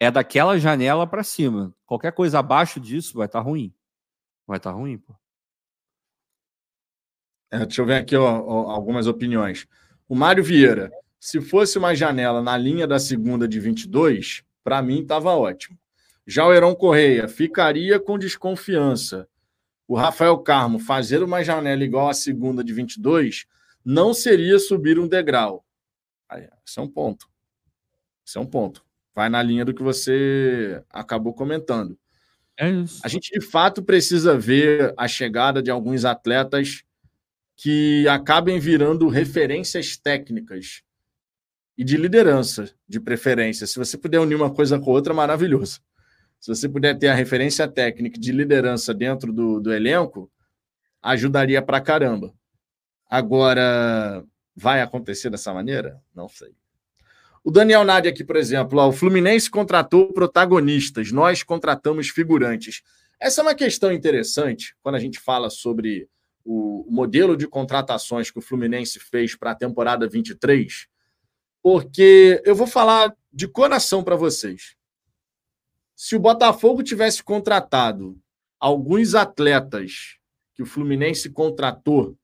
É 0.00 0.10
daquela 0.10 0.58
janela 0.58 1.06
para 1.06 1.22
cima. 1.22 1.74
Qualquer 1.84 2.12
coisa 2.12 2.38
abaixo 2.38 2.80
disso 2.80 3.18
vai 3.18 3.26
estar 3.26 3.40
tá 3.40 3.44
ruim. 3.44 3.72
Vai 4.46 4.56
estar 4.56 4.72
tá 4.72 4.76
ruim, 4.76 4.96
pô. 4.96 5.14
É, 7.50 7.58
deixa 7.66 7.82
eu 7.82 7.86
ver 7.86 7.96
aqui 7.96 8.16
ó, 8.16 8.26
algumas 8.26 9.06
opiniões. 9.06 9.66
O 10.08 10.14
Mário 10.14 10.42
Vieira, 10.42 10.90
se 11.18 11.40
fosse 11.40 11.76
uma 11.76 11.94
janela 11.94 12.40
na 12.40 12.56
linha 12.56 12.86
da 12.86 12.98
segunda 12.98 13.46
de 13.46 13.60
22, 13.60 14.42
para 14.64 14.80
mim 14.80 15.02
estava 15.02 15.36
ótimo. 15.36 15.78
Já 16.26 16.46
o 16.46 16.52
Heron 16.52 16.74
Correia 16.74 17.28
ficaria 17.28 18.00
com 18.00 18.18
desconfiança. 18.18 19.28
O 19.86 19.96
Rafael 19.96 20.38
Carmo 20.38 20.78
fazer 20.78 21.22
uma 21.22 21.42
janela 21.42 21.82
igual 21.82 22.08
à 22.08 22.14
segunda 22.14 22.62
de 22.62 22.72
22 22.72 23.46
não 23.84 24.14
seria 24.14 24.58
subir 24.58 24.98
um 24.98 25.08
degrau. 25.08 25.64
Esse 26.64 26.78
é 26.78 26.82
um 26.82 26.88
ponto. 26.88 27.28
Esse 28.24 28.38
é 28.38 28.40
um 28.40 28.46
ponto. 28.46 28.84
Vai 29.20 29.28
na 29.28 29.42
linha 29.42 29.66
do 29.66 29.74
que 29.74 29.82
você 29.82 30.82
acabou 30.88 31.34
comentando. 31.34 31.94
É 32.56 32.70
isso. 32.70 33.02
A 33.04 33.08
gente, 33.08 33.30
de 33.30 33.44
fato, 33.44 33.82
precisa 33.82 34.34
ver 34.34 34.94
a 34.96 35.06
chegada 35.06 35.62
de 35.62 35.70
alguns 35.70 36.06
atletas 36.06 36.84
que 37.54 38.08
acabem 38.08 38.58
virando 38.58 39.08
referências 39.08 39.94
técnicas 39.94 40.80
e 41.76 41.84
de 41.84 41.98
liderança, 41.98 42.72
de 42.88 42.98
preferência. 42.98 43.66
Se 43.66 43.78
você 43.78 43.98
puder 43.98 44.20
unir 44.20 44.36
uma 44.36 44.54
coisa 44.54 44.78
com 44.78 44.90
outra, 44.90 45.12
maravilhoso. 45.12 45.82
Se 46.40 46.48
você 46.54 46.66
puder 46.66 46.96
ter 46.96 47.08
a 47.08 47.14
referência 47.14 47.68
técnica 47.68 48.18
de 48.18 48.32
liderança 48.32 48.94
dentro 48.94 49.34
do, 49.34 49.60
do 49.60 49.70
elenco, 49.70 50.32
ajudaria 51.02 51.60
pra 51.60 51.78
caramba. 51.78 52.32
Agora, 53.06 54.24
vai 54.56 54.80
acontecer 54.80 55.28
dessa 55.28 55.52
maneira? 55.52 56.00
Não 56.14 56.26
sei. 56.26 56.54
O 57.42 57.50
Daniel 57.50 57.84
Nadi 57.84 58.08
aqui, 58.08 58.22
por 58.22 58.36
exemplo, 58.36 58.78
ó, 58.78 58.88
o 58.88 58.92
Fluminense 58.92 59.50
contratou 59.50 60.12
protagonistas, 60.12 61.10
nós 61.10 61.42
contratamos 61.42 62.08
figurantes. 62.10 62.82
Essa 63.18 63.40
é 63.40 63.42
uma 63.42 63.54
questão 63.54 63.90
interessante 63.90 64.76
quando 64.82 64.96
a 64.96 65.00
gente 65.00 65.18
fala 65.18 65.48
sobre 65.48 66.08
o 66.44 66.86
modelo 66.88 67.36
de 67.36 67.46
contratações 67.46 68.30
que 68.30 68.38
o 68.38 68.42
Fluminense 68.42 68.98
fez 68.98 69.34
para 69.34 69.52
a 69.52 69.54
temporada 69.54 70.06
23, 70.06 70.86
porque 71.62 72.42
eu 72.44 72.54
vou 72.54 72.66
falar 72.66 73.14
de 73.32 73.48
coração 73.48 74.04
para 74.04 74.16
vocês. 74.16 74.74
Se 75.96 76.16
o 76.16 76.20
Botafogo 76.20 76.82
tivesse 76.82 77.22
contratado 77.22 78.18
alguns 78.58 79.14
atletas 79.14 80.18
que 80.54 80.62
o 80.62 80.66
Fluminense 80.66 81.30
contratou 81.30 82.18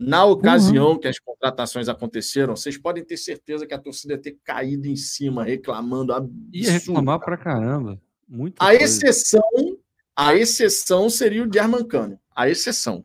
na 0.00 0.24
ocasião 0.24 0.92
uhum. 0.92 0.98
que 0.98 1.06
as 1.06 1.18
contratações 1.18 1.86
aconteceram, 1.86 2.56
vocês 2.56 2.78
podem 2.78 3.04
ter 3.04 3.18
certeza 3.18 3.66
que 3.66 3.74
a 3.74 3.78
torcida 3.78 4.14
ia 4.14 4.18
ter 4.18 4.38
caído 4.42 4.88
em 4.88 4.96
cima, 4.96 5.44
reclamando. 5.44 6.14
Absurdo. 6.14 6.40
Ia 6.54 6.72
reclamar 6.72 7.20
pra 7.20 7.36
caramba. 7.36 8.00
Muito 8.26 8.54
a 8.58 8.68
coisa. 8.68 8.82
exceção, 8.82 9.42
a 10.16 10.34
exceção 10.34 11.10
seria 11.10 11.44
o 11.44 11.52
Germancano. 11.52 12.18
A 12.34 12.48
exceção. 12.48 13.04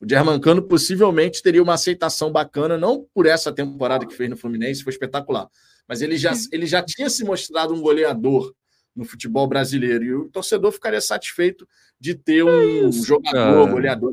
O 0.00 0.08
Germancano 0.08 0.60
possivelmente 0.60 1.40
teria 1.40 1.62
uma 1.62 1.74
aceitação 1.74 2.32
bacana, 2.32 2.76
não 2.76 3.06
por 3.14 3.24
essa 3.24 3.52
temporada 3.52 4.04
que 4.04 4.14
fez 4.14 4.28
no 4.28 4.36
Fluminense, 4.36 4.82
foi 4.82 4.92
espetacular. 4.92 5.48
Mas 5.86 6.02
ele 6.02 6.16
já, 6.16 6.32
ele 6.50 6.66
já 6.66 6.82
tinha 6.82 7.08
se 7.08 7.22
mostrado 7.22 7.72
um 7.72 7.80
goleador 7.80 8.52
no 8.96 9.04
futebol 9.04 9.46
brasileiro. 9.46 10.04
E 10.04 10.14
o 10.14 10.28
torcedor 10.28 10.72
ficaria 10.72 11.00
satisfeito 11.00 11.68
de 12.00 12.16
ter 12.16 12.42
um 12.42 12.88
isso, 12.88 13.06
jogador, 13.06 13.32
cara. 13.32 13.66
goleador. 13.70 14.12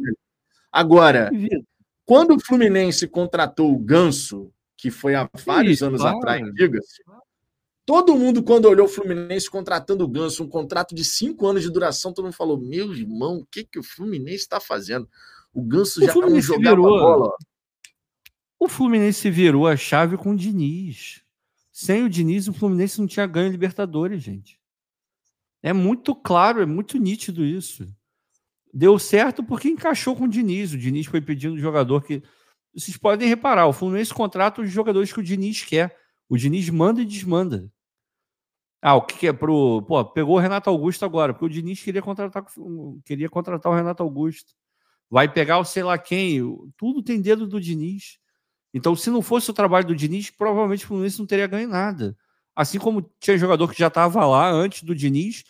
Agora, 0.71 1.31
quando 2.09 2.35
o 2.35 2.39
Fluminense 2.39 3.07
contratou 3.07 3.71
o 3.71 3.77
Ganso, 3.77 4.51
que 4.75 4.89
foi 4.89 5.13
há 5.13 5.29
vários 5.45 5.73
isso, 5.73 5.85
anos 5.85 6.01
atrás, 6.01 6.43
diga-se, 6.55 7.03
todo 7.85 8.15
mundo, 8.15 8.41
quando 8.41 8.65
olhou 8.65 8.87
o 8.87 8.89
Fluminense 8.89 9.47
contratando 9.47 10.03
o 10.03 10.07
Ganso, 10.07 10.43
um 10.43 10.49
contrato 10.49 10.95
de 10.95 11.05
cinco 11.05 11.45
anos 11.45 11.61
de 11.61 11.69
duração, 11.69 12.11
todo 12.11 12.25
mundo 12.25 12.33
falou: 12.33 12.59
meu 12.59 12.95
irmão, 12.95 13.37
o 13.37 13.45
que, 13.45 13.63
que 13.63 13.77
o 13.77 13.83
Fluminense 13.83 14.37
está 14.37 14.59
fazendo? 14.59 15.07
O 15.53 15.61
Ganso 15.61 16.01
o 16.01 16.03
já 16.03 16.15
não 16.15 16.41
jogava 16.41 16.75
virou, 16.77 16.99
bola. 16.99 17.35
O 18.57 18.67
Fluminense 18.67 19.29
virou 19.29 19.67
a 19.67 19.77
chave 19.77 20.17
com 20.17 20.31
o 20.31 20.35
Diniz. 20.35 21.21
Sem 21.71 22.03
o 22.03 22.09
Diniz, 22.09 22.47
o 22.47 22.53
Fluminense 22.53 22.99
não 22.99 23.05
tinha 23.05 23.27
ganho 23.27 23.51
Libertadores, 23.51 24.23
gente. 24.23 24.59
É 25.61 25.73
muito 25.73 26.15
claro, 26.15 26.59
é 26.59 26.65
muito 26.65 26.97
nítido 26.97 27.45
isso. 27.45 27.85
Deu 28.73 28.99
certo 28.99 29.43
porque 29.43 29.69
encaixou 29.69 30.15
com 30.15 30.25
o 30.25 30.29
Diniz. 30.29 30.73
O 30.73 30.77
Diniz 30.77 31.07
foi 31.07 31.21
pedindo 31.21 31.57
jogador 31.57 32.03
que. 32.03 32.21
Vocês 32.73 32.95
podem 32.97 33.27
reparar, 33.27 33.65
o 33.65 33.73
Fluminense 33.73 34.13
contrata 34.13 34.61
os 34.61 34.69
jogadores 34.69 35.11
que 35.11 35.19
o 35.19 35.23
Diniz 35.23 35.63
quer. 35.63 35.97
O 36.29 36.37
Diniz 36.37 36.69
manda 36.69 37.01
e 37.01 37.05
desmanda. 37.05 37.71
Ah, 38.81 38.95
o 38.95 39.01
que 39.01 39.27
é 39.27 39.33
pro. 39.33 39.81
Pô, 39.83 40.05
pegou 40.05 40.35
o 40.35 40.39
Renato 40.39 40.69
Augusto 40.69 41.03
agora, 41.03 41.33
porque 41.33 41.45
o 41.45 41.49
Diniz 41.49 41.81
queria 41.81 42.01
contratar, 42.01 42.45
queria 43.03 43.29
contratar 43.29 43.71
o 43.71 43.75
Renato 43.75 44.03
Augusto 44.03 44.53
vai 45.09 45.27
pegar 45.27 45.57
o 45.57 45.65
sei 45.65 45.83
lá 45.83 45.97
quem, 45.97 46.39
tudo 46.77 47.01
tem 47.01 47.19
dedo 47.19 47.47
do 47.47 47.59
Diniz. 47.59 48.19
Então, 48.73 48.95
se 48.95 49.09
não 49.09 49.21
fosse 49.21 49.49
o 49.49 49.53
trabalho 49.53 49.87
do 49.87 49.95
Diniz, 49.95 50.29
provavelmente 50.29 50.85
o 50.85 50.87
Fluminense 50.87 51.17
não 51.17 51.25
teria 51.25 51.47
ganho 51.47 51.67
nada. 51.67 52.15
Assim 52.55 52.77
como 52.77 53.09
tinha 53.19 53.37
jogador 53.37 53.71
que 53.71 53.79
já 53.79 53.87
estava 53.87 54.25
lá 54.25 54.51
antes 54.51 54.83
do 54.83 54.93
Diniz 54.93 55.43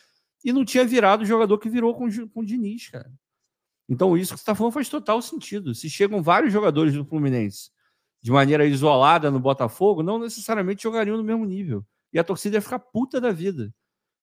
e 0.44 0.54
não 0.54 0.64
tinha 0.64 0.86
virado 0.86 1.22
o 1.22 1.26
jogador 1.26 1.58
que 1.58 1.70
virou 1.70 1.94
com, 1.94 2.08
com 2.28 2.40
o 2.42 2.46
Diniz, 2.46 2.90
cara. 2.90 3.12
Então, 3.88 4.16
isso 4.16 4.34
que 4.34 4.40
você 4.40 4.44
está 4.44 4.56
falando 4.56 4.74
faz 4.74 4.88
total 4.88 5.22
sentido. 5.22 5.74
Se 5.74 5.90
chegam 5.90 6.22
vários 6.22 6.54
jogadores 6.54 6.94
do 6.94 7.06
Fluminense 7.06 7.72
de 8.22 8.32
maneira 8.32 8.66
isolada 8.66 9.32
no 9.32 9.40
Botafogo, 9.40 10.04
não 10.04 10.20
necessariamente 10.20 10.84
jogariam 10.84 11.18
no 11.18 11.24
mesmo 11.24 11.46
nível. 11.46 11.86
E 12.14 12.20
a 12.20 12.24
torcida 12.24 12.58
ia 12.58 12.62
ficar 12.62 12.80
puta 12.80 13.20
da 13.20 13.32
vida. 13.32 13.74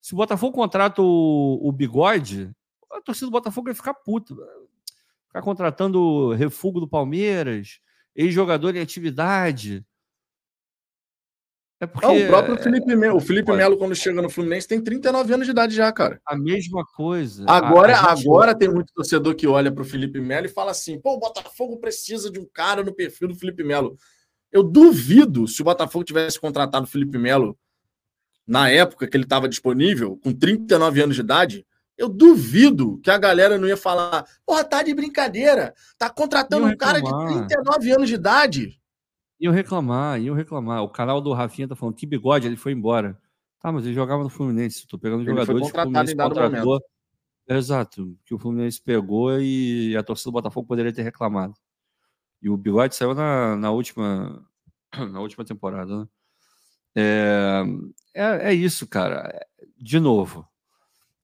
Se 0.00 0.12
o 0.14 0.16
Botafogo 0.16 0.52
contrata 0.52 1.02
o, 1.02 1.60
o 1.62 1.72
bigode, 1.72 2.52
a 2.92 3.00
torcida 3.00 3.26
do 3.26 3.32
Botafogo 3.32 3.68
ia 3.68 3.74
ficar 3.74 3.94
puta 3.94 4.34
ficar 5.36 5.42
contratando 5.42 6.32
refugo 6.32 6.80
do 6.80 6.88
Palmeiras, 6.88 7.80
ex-jogador 8.14 8.74
em 8.74 8.80
atividade. 8.80 9.84
É 11.80 11.86
porque. 11.86 12.06
Não, 12.06 12.16
o 12.16 12.26
próprio 12.26 12.56
Felipe 12.56 12.96
Melo. 12.96 13.16
O 13.16 13.20
Felipe 13.20 13.52
Melo, 13.52 13.76
quando 13.76 13.94
chega 13.94 14.22
no 14.22 14.30
Fluminense, 14.30 14.66
tem 14.66 14.80
39 14.80 15.34
anos 15.34 15.46
de 15.46 15.52
idade 15.52 15.74
já, 15.74 15.92
cara. 15.92 16.20
A 16.26 16.36
mesma 16.36 16.84
coisa. 16.94 17.44
Agora, 17.46 17.96
a, 17.96 18.12
a 18.12 18.14
gente... 18.14 18.26
agora 18.26 18.56
tem 18.56 18.68
muito 18.68 18.92
torcedor 18.94 19.34
que 19.34 19.46
olha 19.46 19.70
para 19.70 19.82
o 19.82 19.86
Felipe 19.86 20.20
Melo 20.20 20.46
e 20.46 20.50
fala 20.50 20.70
assim: 20.70 21.00
pô, 21.00 21.14
o 21.14 21.18
Botafogo 21.18 21.78
precisa 21.78 22.30
de 22.30 22.38
um 22.38 22.46
cara 22.52 22.82
no 22.82 22.94
perfil 22.94 23.28
do 23.28 23.34
Felipe 23.34 23.62
Melo. 23.62 23.96
Eu 24.50 24.62
duvido 24.62 25.46
se 25.46 25.60
o 25.60 25.64
Botafogo 25.64 26.04
tivesse 26.04 26.40
contratado 26.40 26.86
o 26.86 26.88
Felipe 26.88 27.18
Melo 27.18 27.58
na 28.46 28.70
época 28.70 29.06
que 29.06 29.16
ele 29.16 29.24
estava 29.24 29.48
disponível, 29.48 30.18
com 30.22 30.32
39 30.32 31.02
anos 31.02 31.16
de 31.16 31.20
idade, 31.20 31.66
eu 31.98 32.08
duvido 32.08 33.00
que 33.02 33.10
a 33.10 33.18
galera 33.18 33.58
não 33.58 33.66
ia 33.66 33.76
falar, 33.76 34.24
porra, 34.44 34.62
tá 34.62 34.82
de 34.82 34.94
brincadeira. 34.94 35.74
Tá 35.98 36.08
contratando 36.08 36.66
um 36.66 36.76
cara 36.76 37.00
de 37.00 37.10
39 37.10 37.90
anos 37.92 38.08
de 38.08 38.14
idade. 38.14 38.80
Iam 39.38 39.52
reclamar, 39.52 40.20
iam 40.20 40.34
reclamar. 40.34 40.82
O 40.82 40.88
canal 40.88 41.20
do 41.20 41.32
Rafinha 41.32 41.68
tá 41.68 41.76
falando 41.76 41.94
que 41.94 42.06
bigode, 42.06 42.46
ele 42.46 42.56
foi 42.56 42.72
embora. 42.72 43.20
Tá, 43.60 43.70
mas 43.70 43.84
ele 43.84 43.94
jogava 43.94 44.22
no 44.22 44.30
Fluminense. 44.30 44.86
Tô 44.86 44.98
pegando 44.98 45.22
ele 45.22 45.30
jogadores 45.30 45.70
que 45.70 45.78
o 45.78 45.82
Fluminense 45.82 46.16
contratou. 46.16 46.80
Exato, 47.48 48.18
que 48.24 48.34
o 48.34 48.38
Fluminense 48.38 48.82
pegou 48.82 49.40
e 49.40 49.96
a 49.96 50.02
torcida 50.02 50.30
do 50.30 50.32
Botafogo 50.32 50.66
poderia 50.66 50.92
ter 50.92 51.02
reclamado. 51.02 51.54
E 52.42 52.48
o 52.48 52.56
bigode 52.56 52.96
saiu 52.96 53.14
na, 53.14 53.56
na 53.56 53.70
última 53.70 54.44
na 55.12 55.20
última 55.20 55.44
temporada, 55.44 56.00
né? 56.00 56.08
É, 56.94 57.62
é, 58.14 58.50
é 58.50 58.54
isso, 58.54 58.86
cara. 58.86 59.46
De 59.76 60.00
novo, 60.00 60.48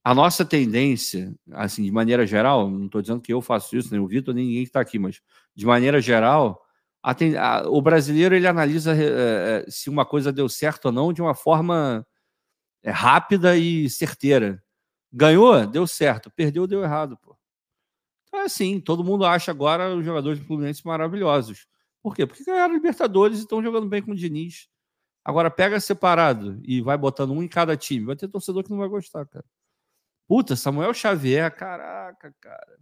a 0.04 0.14
nossa 0.14 0.44
tendência, 0.44 1.34
assim, 1.52 1.82
de 1.84 1.90
maneira 1.90 2.26
geral, 2.26 2.70
não 2.70 2.86
estou 2.86 3.00
dizendo 3.00 3.20
que 3.20 3.32
eu 3.32 3.40
faço 3.40 3.76
isso, 3.76 3.90
nem 3.90 4.00
o 4.00 4.06
Vitor, 4.06 4.34
nem 4.34 4.46
ninguém 4.46 4.62
que 4.62 4.68
está 4.68 4.80
aqui, 4.80 4.98
mas 4.98 5.20
de 5.54 5.64
maneira 5.64 6.00
geral, 6.00 6.61
a, 7.02 7.12
a, 7.40 7.68
o 7.68 7.82
brasileiro 7.82 8.34
ele 8.34 8.46
analisa 8.46 8.94
é, 8.94 9.64
se 9.68 9.90
uma 9.90 10.06
coisa 10.06 10.32
deu 10.32 10.48
certo 10.48 10.86
ou 10.86 10.92
não 10.92 11.12
de 11.12 11.20
uma 11.20 11.34
forma 11.34 12.06
é, 12.82 12.90
rápida 12.90 13.56
e 13.56 13.90
certeira. 13.90 14.62
Ganhou, 15.12 15.66
deu 15.66 15.86
certo. 15.86 16.30
Perdeu, 16.30 16.66
deu 16.66 16.82
errado. 16.82 17.16
Pô. 17.18 17.36
Então 18.28 18.40
é 18.40 18.44
assim, 18.44 18.80
todo 18.80 19.04
mundo 19.04 19.26
acha 19.26 19.50
agora 19.50 19.94
os 19.94 20.04
jogadores 20.04 20.38
do 20.38 20.46
Fluminense 20.46 20.86
maravilhosos. 20.86 21.66
Por 22.02 22.14
quê? 22.14 22.26
Porque 22.26 22.44
ganharam 22.44 22.74
Libertadores 22.74 23.38
e 23.38 23.42
estão 23.42 23.62
jogando 23.62 23.88
bem 23.88 24.02
com 24.02 24.12
o 24.12 24.16
Diniz. 24.16 24.68
Agora 25.24 25.50
pega 25.50 25.78
separado 25.80 26.60
e 26.64 26.80
vai 26.80 26.96
botando 26.96 27.32
um 27.32 27.42
em 27.42 27.48
cada 27.48 27.76
time. 27.76 28.06
Vai 28.06 28.16
ter 28.16 28.28
torcedor 28.28 28.64
que 28.64 28.70
não 28.70 28.78
vai 28.78 28.88
gostar, 28.88 29.26
cara. 29.26 29.44
Puta, 30.26 30.56
Samuel 30.56 30.94
Xavier, 30.94 31.54
caraca, 31.54 32.34
cara. 32.40 32.78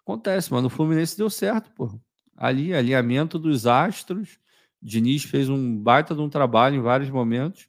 Acontece, 0.00 0.52
mano. 0.52 0.66
O 0.66 0.70
Fluminense 0.70 1.16
deu 1.16 1.30
certo, 1.30 1.70
pô. 1.72 1.98
Ali, 2.38 2.72
alinhamento 2.72 3.36
dos 3.36 3.66
astros. 3.66 4.38
Diniz 4.80 5.24
fez 5.24 5.48
um 5.48 5.76
baita 5.76 6.14
de 6.14 6.20
um 6.20 6.28
trabalho 6.30 6.76
em 6.76 6.80
vários 6.80 7.10
momentos. 7.10 7.68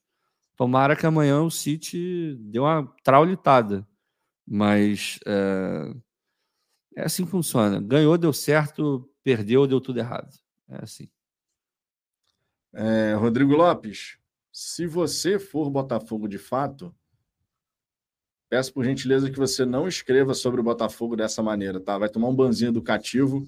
Tomara 0.56 0.96
que 0.96 1.08
amanhã 1.08 1.41
o 1.41 1.50
City 1.50 2.36
dê 2.40 2.60
uma 2.60 2.86
traulitada. 3.04 3.88
Mas 4.46 5.20
é, 5.26 5.94
é 6.98 7.04
assim 7.04 7.26
que 7.26 7.32
funciona. 7.32 7.82
Ganhou, 7.82 8.16
deu 8.16 8.32
certo. 8.32 9.10
Perdeu, 9.24 9.66
deu 9.66 9.82
tudo 9.82 10.00
errado. 10.00 10.30
É 10.70 10.84
assim. 10.84 11.10
É, 12.72 13.16
Rodrigo 13.16 13.56
Lopes. 13.56 14.20
se 14.52 14.86
você 14.86 15.40
for 15.40 15.70
Botafogo 15.72 16.28
de 16.28 16.38
fato, 16.38 16.94
peço 18.50 18.74
por 18.74 18.84
gentileza 18.84 19.30
que 19.30 19.38
você 19.38 19.64
não 19.64 19.88
escreva 19.88 20.34
sobre 20.34 20.60
o 20.60 20.64
Botafogo 20.64 21.16
dessa 21.16 21.44
maneira, 21.44 21.80
tá? 21.80 21.98
Vai 21.98 22.10
tomar 22.10 22.28
um 22.28 22.36
banzinho 22.36 22.70
educativo. 22.70 23.48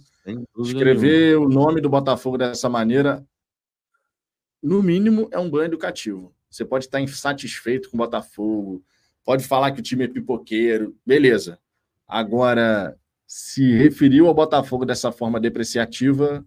Escrever 0.59 1.35
nenhuma. 1.35 1.45
o 1.47 1.49
nome 1.49 1.81
do 1.81 1.89
Botafogo 1.89 2.37
dessa 2.37 2.69
maneira, 2.69 3.25
no 4.61 4.83
mínimo, 4.83 5.27
é 5.31 5.39
um 5.39 5.49
banho 5.49 5.65
educativo. 5.65 6.33
Você 6.49 6.63
pode 6.63 6.85
estar 6.85 7.01
insatisfeito 7.01 7.89
com 7.89 7.97
o 7.97 7.99
Botafogo, 7.99 8.83
pode 9.25 9.43
falar 9.43 9.71
que 9.71 9.79
o 9.79 9.83
time 9.83 10.03
é 10.03 10.07
pipoqueiro, 10.07 10.95
beleza. 11.05 11.57
Agora, 12.07 12.95
se 13.25 13.71
referiu 13.73 14.27
ao 14.27 14.33
Botafogo 14.33 14.85
dessa 14.85 15.11
forma 15.11 15.39
depreciativa, 15.39 16.45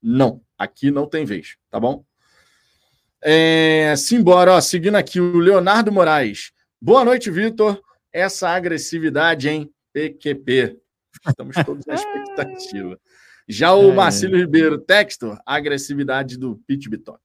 não. 0.00 0.40
Aqui 0.56 0.90
não 0.90 1.06
tem 1.06 1.24
vez, 1.24 1.56
tá 1.68 1.80
bom? 1.80 2.04
É, 3.20 3.94
simbora, 3.96 4.52
ó, 4.52 4.60
seguindo 4.60 4.96
aqui 4.96 5.20
o 5.20 5.38
Leonardo 5.38 5.90
Moraes. 5.90 6.52
Boa 6.84 7.04
noite, 7.04 7.30
Vitor. 7.30 7.80
Essa 8.12 8.48
agressividade, 8.48 9.48
hein? 9.48 9.72
PQP. 9.92 10.80
Estamos 11.28 11.54
todos 11.64 11.86
na 11.86 11.94
expectativa. 11.94 12.98
Já 13.48 13.72
o 13.72 13.92
é. 13.92 13.94
Marcelo 13.94 14.36
Ribeiro, 14.36 14.78
texto, 14.78 15.38
agressividade 15.46 16.36
do 16.36 16.60
Pete 16.66 16.90
Bitoca. 16.90 17.20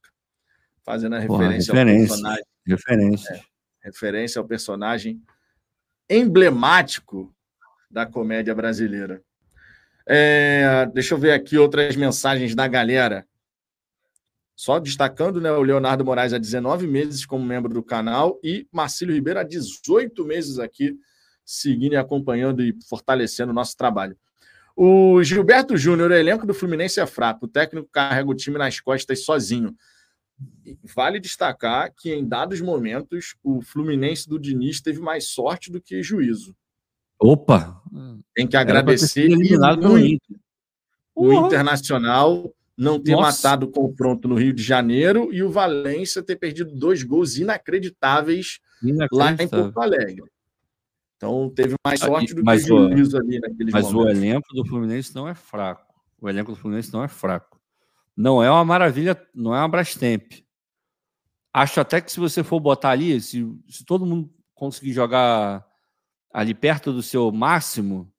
Fazendo 0.84 1.16
a 1.16 1.18
referência, 1.18 1.72
Porra, 1.72 1.84
referência 1.84 2.06
ao 2.06 2.06
personagem. 2.06 2.44
Referência. 2.64 3.34
É, 3.34 3.40
referência 3.82 4.38
ao 4.38 4.46
personagem 4.46 5.20
emblemático 6.08 7.34
da 7.90 8.06
comédia 8.06 8.54
brasileira. 8.54 9.20
É, 10.06 10.88
deixa 10.94 11.14
eu 11.14 11.18
ver 11.18 11.32
aqui 11.32 11.58
outras 11.58 11.96
mensagens 11.96 12.54
da 12.54 12.68
galera. 12.68 13.26
Só 14.58 14.80
destacando, 14.80 15.40
né, 15.40 15.52
o 15.52 15.62
Leonardo 15.62 16.04
Moraes 16.04 16.32
há 16.32 16.38
19 16.38 16.84
meses 16.88 17.24
como 17.24 17.44
membro 17.44 17.72
do 17.72 17.80
canal 17.80 18.40
e 18.42 18.66
Marcílio 18.72 19.14
Ribeiro 19.14 19.38
há 19.38 19.44
18 19.44 20.24
meses 20.24 20.58
aqui, 20.58 20.98
seguindo 21.44 21.92
e 21.92 21.96
acompanhando 21.96 22.60
e 22.60 22.76
fortalecendo 22.88 23.52
o 23.52 23.54
nosso 23.54 23.76
trabalho. 23.76 24.18
O 24.74 25.22
Gilberto 25.22 25.76
Júnior, 25.76 26.10
o 26.10 26.14
elenco 26.14 26.44
do 26.44 26.52
Fluminense 26.52 26.98
é 26.98 27.06
fraco, 27.06 27.46
o 27.46 27.48
técnico 27.48 27.88
carrega 27.92 28.28
o 28.28 28.34
time 28.34 28.58
nas 28.58 28.80
costas 28.80 29.24
sozinho. 29.24 29.76
Vale 30.92 31.20
destacar 31.20 31.94
que 31.96 32.12
em 32.12 32.26
dados 32.26 32.60
momentos 32.60 33.36
o 33.44 33.62
Fluminense 33.62 34.28
do 34.28 34.40
Diniz 34.40 34.80
teve 34.80 34.98
mais 34.98 35.28
sorte 35.28 35.70
do 35.70 35.80
que 35.80 36.02
juízo. 36.02 36.52
Opa! 37.16 37.80
Tem 38.34 38.44
que 38.44 38.56
agradecer 38.56 39.28
muito 39.28 40.20
o 41.14 41.32
Internacional 41.32 42.52
não 42.78 43.00
ter 43.00 43.10
Nossa. 43.10 43.48
matado 43.48 43.66
o 43.66 43.70
confronto 43.70 44.28
no 44.28 44.36
Rio 44.36 44.52
de 44.52 44.62
Janeiro 44.62 45.32
e 45.32 45.42
o 45.42 45.50
Valência 45.50 46.22
ter 46.22 46.36
perdido 46.36 46.72
dois 46.76 47.02
gols 47.02 47.36
inacreditáveis, 47.36 48.60
lá 49.10 49.32
em 49.32 49.48
Porto 49.48 49.80
Alegre. 49.80 50.22
Então 51.16 51.50
teve 51.50 51.74
mais 51.84 51.98
sorte 51.98 52.32
do 52.32 52.44
mas 52.44 52.64
que 52.64 52.72
o 52.72 52.88
juízo 52.92 53.18
ali 53.18 53.40
naquele 53.40 53.72
Mas 53.72 53.90
momentos. 53.90 54.04
o 54.04 54.08
elenco 54.08 54.54
do 54.54 54.64
Fluminense 54.64 55.12
não 55.12 55.26
é 55.26 55.34
fraco. 55.34 55.92
O 56.20 56.28
elenco 56.28 56.52
do 56.52 56.56
Fluminense 56.56 56.92
não 56.92 57.02
é 57.02 57.08
fraco. 57.08 57.60
Não 58.16 58.40
é 58.40 58.48
uma 58.48 58.64
maravilha, 58.64 59.20
não 59.34 59.52
é 59.52 59.58
uma 59.58 59.68
Brastemp. 59.68 60.34
Acho 61.52 61.80
até 61.80 62.00
que 62.00 62.12
se 62.12 62.20
você 62.20 62.44
for 62.44 62.60
botar 62.60 62.90
ali, 62.90 63.20
se, 63.20 63.44
se 63.68 63.84
todo 63.84 64.06
mundo 64.06 64.32
conseguir 64.54 64.92
jogar 64.92 65.66
ali 66.32 66.54
perto 66.54 66.92
do 66.92 67.02
seu 67.02 67.32
máximo, 67.32 68.12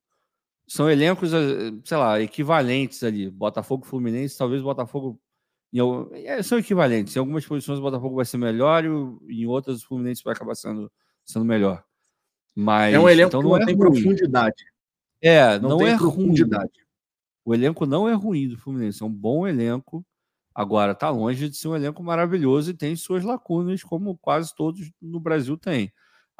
são 0.70 0.88
elencos, 0.88 1.34
eh, 1.34 1.72
sei 1.84 1.96
lá, 1.96 2.20
equivalentes 2.20 3.02
ali. 3.02 3.28
Botafogo, 3.28 3.84
Fluminense, 3.84 4.38
talvez 4.38 4.62
Botafogo. 4.62 5.20
É, 6.24 6.40
são 6.44 6.58
equivalentes. 6.60 7.16
Em 7.16 7.18
algumas 7.18 7.44
posições 7.44 7.80
o 7.80 7.82
Botafogo 7.82 8.14
vai 8.14 8.24
ser 8.24 8.38
melhor 8.38 8.84
e 8.84 9.42
em 9.42 9.46
outras 9.46 9.82
o 9.82 9.86
Fluminense 9.88 10.22
vai 10.22 10.32
acabar 10.32 10.54
sendo, 10.54 10.90
sendo 11.24 11.44
melhor. 11.44 11.82
Mas, 12.54 12.94
é 12.94 13.00
um 13.00 13.08
elenco 13.08 13.30
então, 13.30 13.40
que 13.40 13.48
não, 13.48 13.56
não 13.56 13.62
é 13.62 13.66
tem 13.66 13.74
ruim. 13.74 13.90
profundidade. 13.90 14.64
É, 15.20 15.58
não, 15.58 15.70
não 15.70 15.86
é 15.86 15.96
profundidade. 15.96 16.70
ruim. 16.72 16.86
O 17.44 17.54
elenco 17.54 17.84
não 17.84 18.08
é 18.08 18.12
ruim 18.12 18.48
do 18.48 18.56
Fluminense, 18.56 19.02
é 19.02 19.06
um 19.06 19.12
bom 19.12 19.48
elenco. 19.48 20.06
Agora, 20.54 20.92
está 20.92 21.10
longe 21.10 21.48
de 21.48 21.56
ser 21.56 21.66
um 21.66 21.74
elenco 21.74 22.00
maravilhoso 22.00 22.70
e 22.70 22.74
tem 22.74 22.94
suas 22.94 23.24
lacunas, 23.24 23.82
como 23.82 24.16
quase 24.18 24.54
todos 24.54 24.88
no 25.02 25.18
Brasil 25.18 25.56
têm 25.56 25.92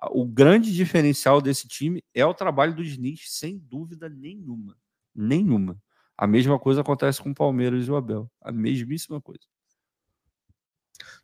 o 0.08 0.24
grande 0.24 0.74
diferencial 0.74 1.40
desse 1.40 1.68
time 1.68 2.02
é 2.14 2.24
o 2.24 2.34
trabalho 2.34 2.74
do 2.74 2.84
Diniz, 2.84 3.24
sem 3.26 3.58
dúvida 3.58 4.08
nenhuma. 4.08 4.76
Nenhuma. 5.14 5.76
A 6.16 6.26
mesma 6.26 6.58
coisa 6.58 6.80
acontece 6.80 7.22
com 7.22 7.30
o 7.30 7.34
Palmeiras 7.34 7.86
e 7.86 7.90
o 7.90 7.96
Abel. 7.96 8.30
A 8.40 8.52
mesmíssima 8.52 9.20
coisa. 9.20 9.40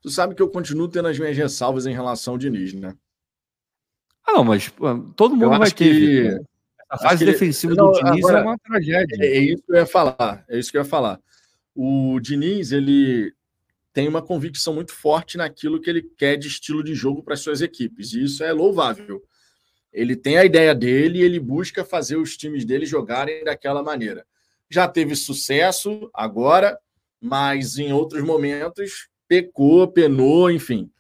Tu 0.01 0.11
sabe 0.11 0.35
que 0.35 0.43
eu 0.43 0.49
continuo 0.49 0.89
tendo 0.89 1.09
as 1.09 1.19
minhas 1.19 1.37
ressalvas 1.37 1.87
em 1.87 1.93
relação 1.93 2.35
ao 2.35 2.39
Diniz, 2.39 2.73
né? 2.73 2.97
Ah, 4.27 4.33
não, 4.33 4.45
mas 4.45 4.73
todo 5.15 5.37
mundo 5.37 5.53
eu 5.53 5.59
vai 5.59 5.71
ter. 5.71 6.39
Que... 6.39 6.45
A 6.89 6.99
fase 6.99 7.25
defensiva 7.25 7.73
ele... 7.73 7.81
do 7.81 7.93
Diniz 7.93 8.25
agora, 8.25 8.39
é 8.39 8.43
uma 8.43 8.59
tragédia. 8.59 9.17
É, 9.21 9.27
é 9.27 9.39
isso 9.39 9.63
que 9.63 9.73
eu 9.73 9.77
ia 9.77 9.87
falar. 9.87 10.45
É 10.49 10.59
isso 10.59 10.71
que 10.71 10.77
eu 10.79 10.83
ia 10.83 10.89
falar. 10.89 11.21
O 11.75 12.19
Diniz, 12.21 12.73
ele 12.73 13.36
tem 13.97 14.07
uma 14.07 14.21
convicção 14.21 14.75
muito 14.75 14.93
forte 14.93 15.39
naquilo 15.39 15.81
que 15.81 15.89
ele 15.89 16.03
quer 16.03 16.37
de 16.37 16.49
estilo 16.49 16.85
de 16.85 16.95
jogo 16.95 17.23
para 17.23 17.35
suas 17.35 17.63
equipes, 17.63 18.13
e 18.13 18.25
isso 18.25 18.45
é 18.45 18.53
louvável. 18.53 19.25
Ele 19.91 20.15
tem 20.15 20.37
a 20.37 20.45
ideia 20.45 20.75
dele 20.75 21.19
e 21.19 21.23
ele 21.23 21.41
busca 21.41 21.83
fazer 21.83 22.17
os 22.19 22.37
times 22.37 22.67
dele 22.67 22.85
jogarem 22.85 23.43
daquela 23.43 23.83
maneira. 23.83 24.27
Já 24.69 24.87
teve 24.87 25.17
sucesso 25.17 26.11
agora, 26.13 26.79
mas 27.19 27.79
em 27.79 27.91
outros 27.91 28.23
momentos 28.23 29.09
pecou, 29.27 29.89
penou, 29.89 30.51
enfim. 30.51 30.91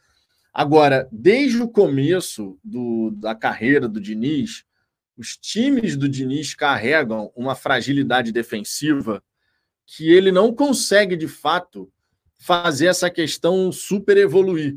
Agora, 0.51 1.07
desde 1.13 1.61
o 1.61 1.69
começo 1.69 2.59
do, 2.65 3.11
da 3.11 3.35
carreira 3.35 3.87
do 3.87 4.01
Diniz, 4.01 4.65
os 5.19 5.37
times 5.37 5.99
do 5.99 6.09
Diniz 6.09 6.55
carregam 6.55 7.31
uma 7.37 7.55
fragilidade 7.55 8.33
defensiva 8.33 9.23
que 9.85 10.09
ele 10.09 10.33
não 10.33 10.51
consegue, 10.51 11.15
de 11.15 11.29
fato, 11.29 11.93
fazer 12.39 12.87
essa 12.87 13.11
questão 13.11 13.71
super 13.73 14.17
evoluir. 14.17 14.77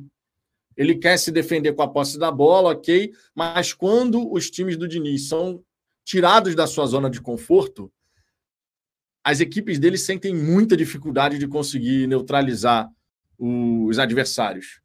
Ele 0.76 0.96
quer 0.96 1.18
se 1.18 1.32
defender 1.32 1.74
com 1.74 1.82
a 1.82 1.88
posse 1.88 2.18
da 2.18 2.32
bola, 2.32 2.72
ok, 2.72 3.12
mas 3.36 3.74
quando 3.74 4.32
os 4.32 4.50
times 4.50 4.78
do 4.78 4.88
Diniz 4.88 5.28
são 5.28 5.64
tirados 6.06 6.56
da 6.56 6.66
sua 6.66 6.86
zona 6.86 7.10
de 7.10 7.22
conforto, 7.22 7.92
as 9.24 9.42
equipes 9.42 9.78
dele 9.78 9.98
sentem 9.98 10.34
muita 10.34 10.78
dificuldade 10.78 11.38
de 11.38 11.48
conseguir 11.48 12.08
neutralizar 12.08 12.90
os 13.38 14.00
adversários. 14.00 14.82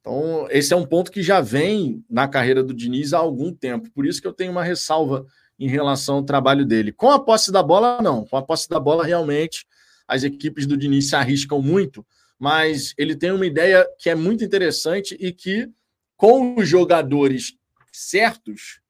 Então, 0.00 0.48
esse 0.50 0.72
é 0.72 0.76
um 0.76 0.86
ponto 0.86 1.12
que 1.12 1.22
já 1.22 1.40
vem 1.40 2.04
na 2.10 2.26
carreira 2.26 2.62
do 2.62 2.74
Diniz 2.74 3.12
há 3.12 3.18
algum 3.18 3.52
tempo. 3.52 3.90
Por 3.90 4.04
isso 4.04 4.20
que 4.20 4.26
eu 4.26 4.32
tenho 4.32 4.50
uma 4.50 4.64
ressalva 4.64 5.24
em 5.58 5.68
relação 5.68 6.16
ao 6.16 6.24
trabalho 6.24 6.66
dele. 6.66 6.92
Com 6.92 7.10
a 7.10 7.20
posse 7.20 7.52
da 7.52 7.62
bola, 7.62 8.00
não. 8.02 8.24
Com 8.24 8.36
a 8.36 8.42
posse 8.42 8.68
da 8.68 8.80
bola, 8.80 9.04
realmente, 9.04 9.64
as 10.12 10.24
equipes 10.24 10.66
do 10.66 10.76
Diniz 10.76 11.08
se 11.08 11.16
arriscam 11.16 11.62
muito, 11.62 12.06
mas 12.38 12.94
ele 12.98 13.16
tem 13.16 13.30
uma 13.30 13.46
ideia 13.46 13.88
que 13.98 14.10
é 14.10 14.14
muito 14.14 14.44
interessante 14.44 15.16
e 15.18 15.32
que, 15.32 15.70
com 16.16 16.56
os 16.56 16.68
jogadores 16.68 17.56
certos, 17.90 18.80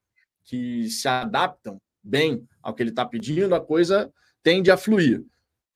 que 0.43 0.89
se 0.91 1.07
adaptam 1.07 1.81
bem 2.03 2.47
ao 2.61 2.75
que 2.75 2.83
ele 2.83 2.91
está 2.91 3.07
pedindo, 3.07 3.55
a 3.55 3.61
coisa 3.61 4.13
tende 4.43 4.71
a 4.71 4.77
fluir. 4.77 5.25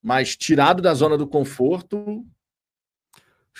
Mas 0.02 0.36
tirado 0.36 0.82
da 0.82 0.93
zona 0.94 1.16
do 1.16 1.28
conforto. 1.28 2.27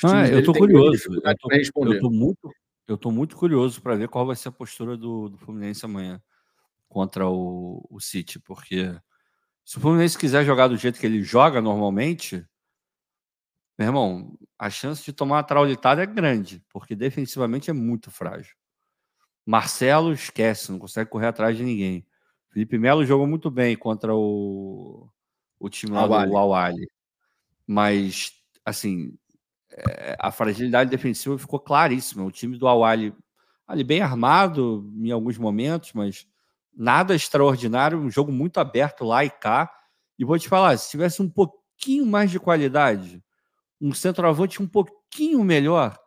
Ah, 0.05 0.29
eu 0.29 0.41
estou 0.41 0.55
curioso. 0.55 1.09
Eu 1.25 1.93
estou 1.93 2.11
muito, 2.11 2.53
eu 2.89 2.99
tô 2.99 3.11
muito 3.13 3.37
curioso 3.37 3.81
para 3.81 3.95
ver 3.95 4.09
qual 4.09 4.27
vai 4.27 4.35
ser 4.35 4.49
a 4.49 4.53
postura 4.53 4.97
do, 4.97 5.29
do 5.29 5.39
Fluminense 5.39 5.85
amanhã 5.85 6.21
contra 6.89 7.29
o, 7.29 7.87
o 7.89 8.01
City, 8.01 8.41
porque 8.41 8.93
se 9.67 9.79
o 9.79 9.81
Fluminense 9.81 10.17
quiser 10.17 10.45
jogar 10.45 10.69
do 10.69 10.77
jeito 10.77 11.01
que 11.01 11.05
ele 11.05 11.25
joga 11.25 11.61
normalmente, 11.61 12.47
meu 13.77 13.89
irmão, 13.89 14.39
a 14.57 14.71
chance 14.71 15.05
de 15.05 15.13
tomar 15.13 15.39
uma 15.39 15.43
traulitada 15.43 16.05
é 16.05 16.07
grande, 16.07 16.65
porque 16.71 16.95
defensivamente 16.95 17.69
é 17.69 17.73
muito 17.73 18.09
frágil. 18.09 18.55
Marcelo 19.45 20.13
esquece, 20.13 20.71
não 20.71 20.79
consegue 20.79 21.11
correr 21.11 21.27
atrás 21.27 21.57
de 21.57 21.65
ninguém. 21.65 22.07
Felipe 22.51 22.79
Melo 22.79 23.05
jogou 23.05 23.27
muito 23.27 23.51
bem 23.51 23.77
contra 23.77 24.15
o, 24.15 25.11
o 25.59 25.69
time 25.69 25.95
lá 25.95 26.03
Awali. 26.03 26.31
do 26.31 26.37
Awali. 26.37 26.89
Mas, 27.67 28.35
assim, 28.65 29.19
é, 29.69 30.17
a 30.21 30.31
fragilidade 30.31 30.91
defensiva 30.91 31.37
ficou 31.37 31.59
claríssima. 31.59 32.25
O 32.25 32.31
time 32.31 32.57
do 32.57 32.69
Awali 32.69 33.13
ali 33.67 33.83
bem 33.83 34.01
armado 34.01 34.89
em 34.97 35.11
alguns 35.11 35.37
momentos, 35.37 35.93
mas 35.93 36.25
nada 36.77 37.15
extraordinário, 37.15 37.99
um 37.99 38.11
jogo 38.11 38.31
muito 38.31 38.59
aberto 38.59 39.05
lá 39.05 39.25
e 39.25 39.31
cá. 39.31 39.73
E 40.19 40.25
vou 40.25 40.39
te 40.39 40.49
falar, 40.49 40.77
se 40.77 40.91
tivesse 40.91 41.23
um 41.23 41.29
pouquinho 41.29 42.07
mais 42.07 42.31
de 42.31 42.39
qualidade, 42.39 43.23
um 43.81 43.93
centroavante 43.93 44.63
um 44.63 44.67
pouquinho 44.67 45.43
melhor, 45.43 45.99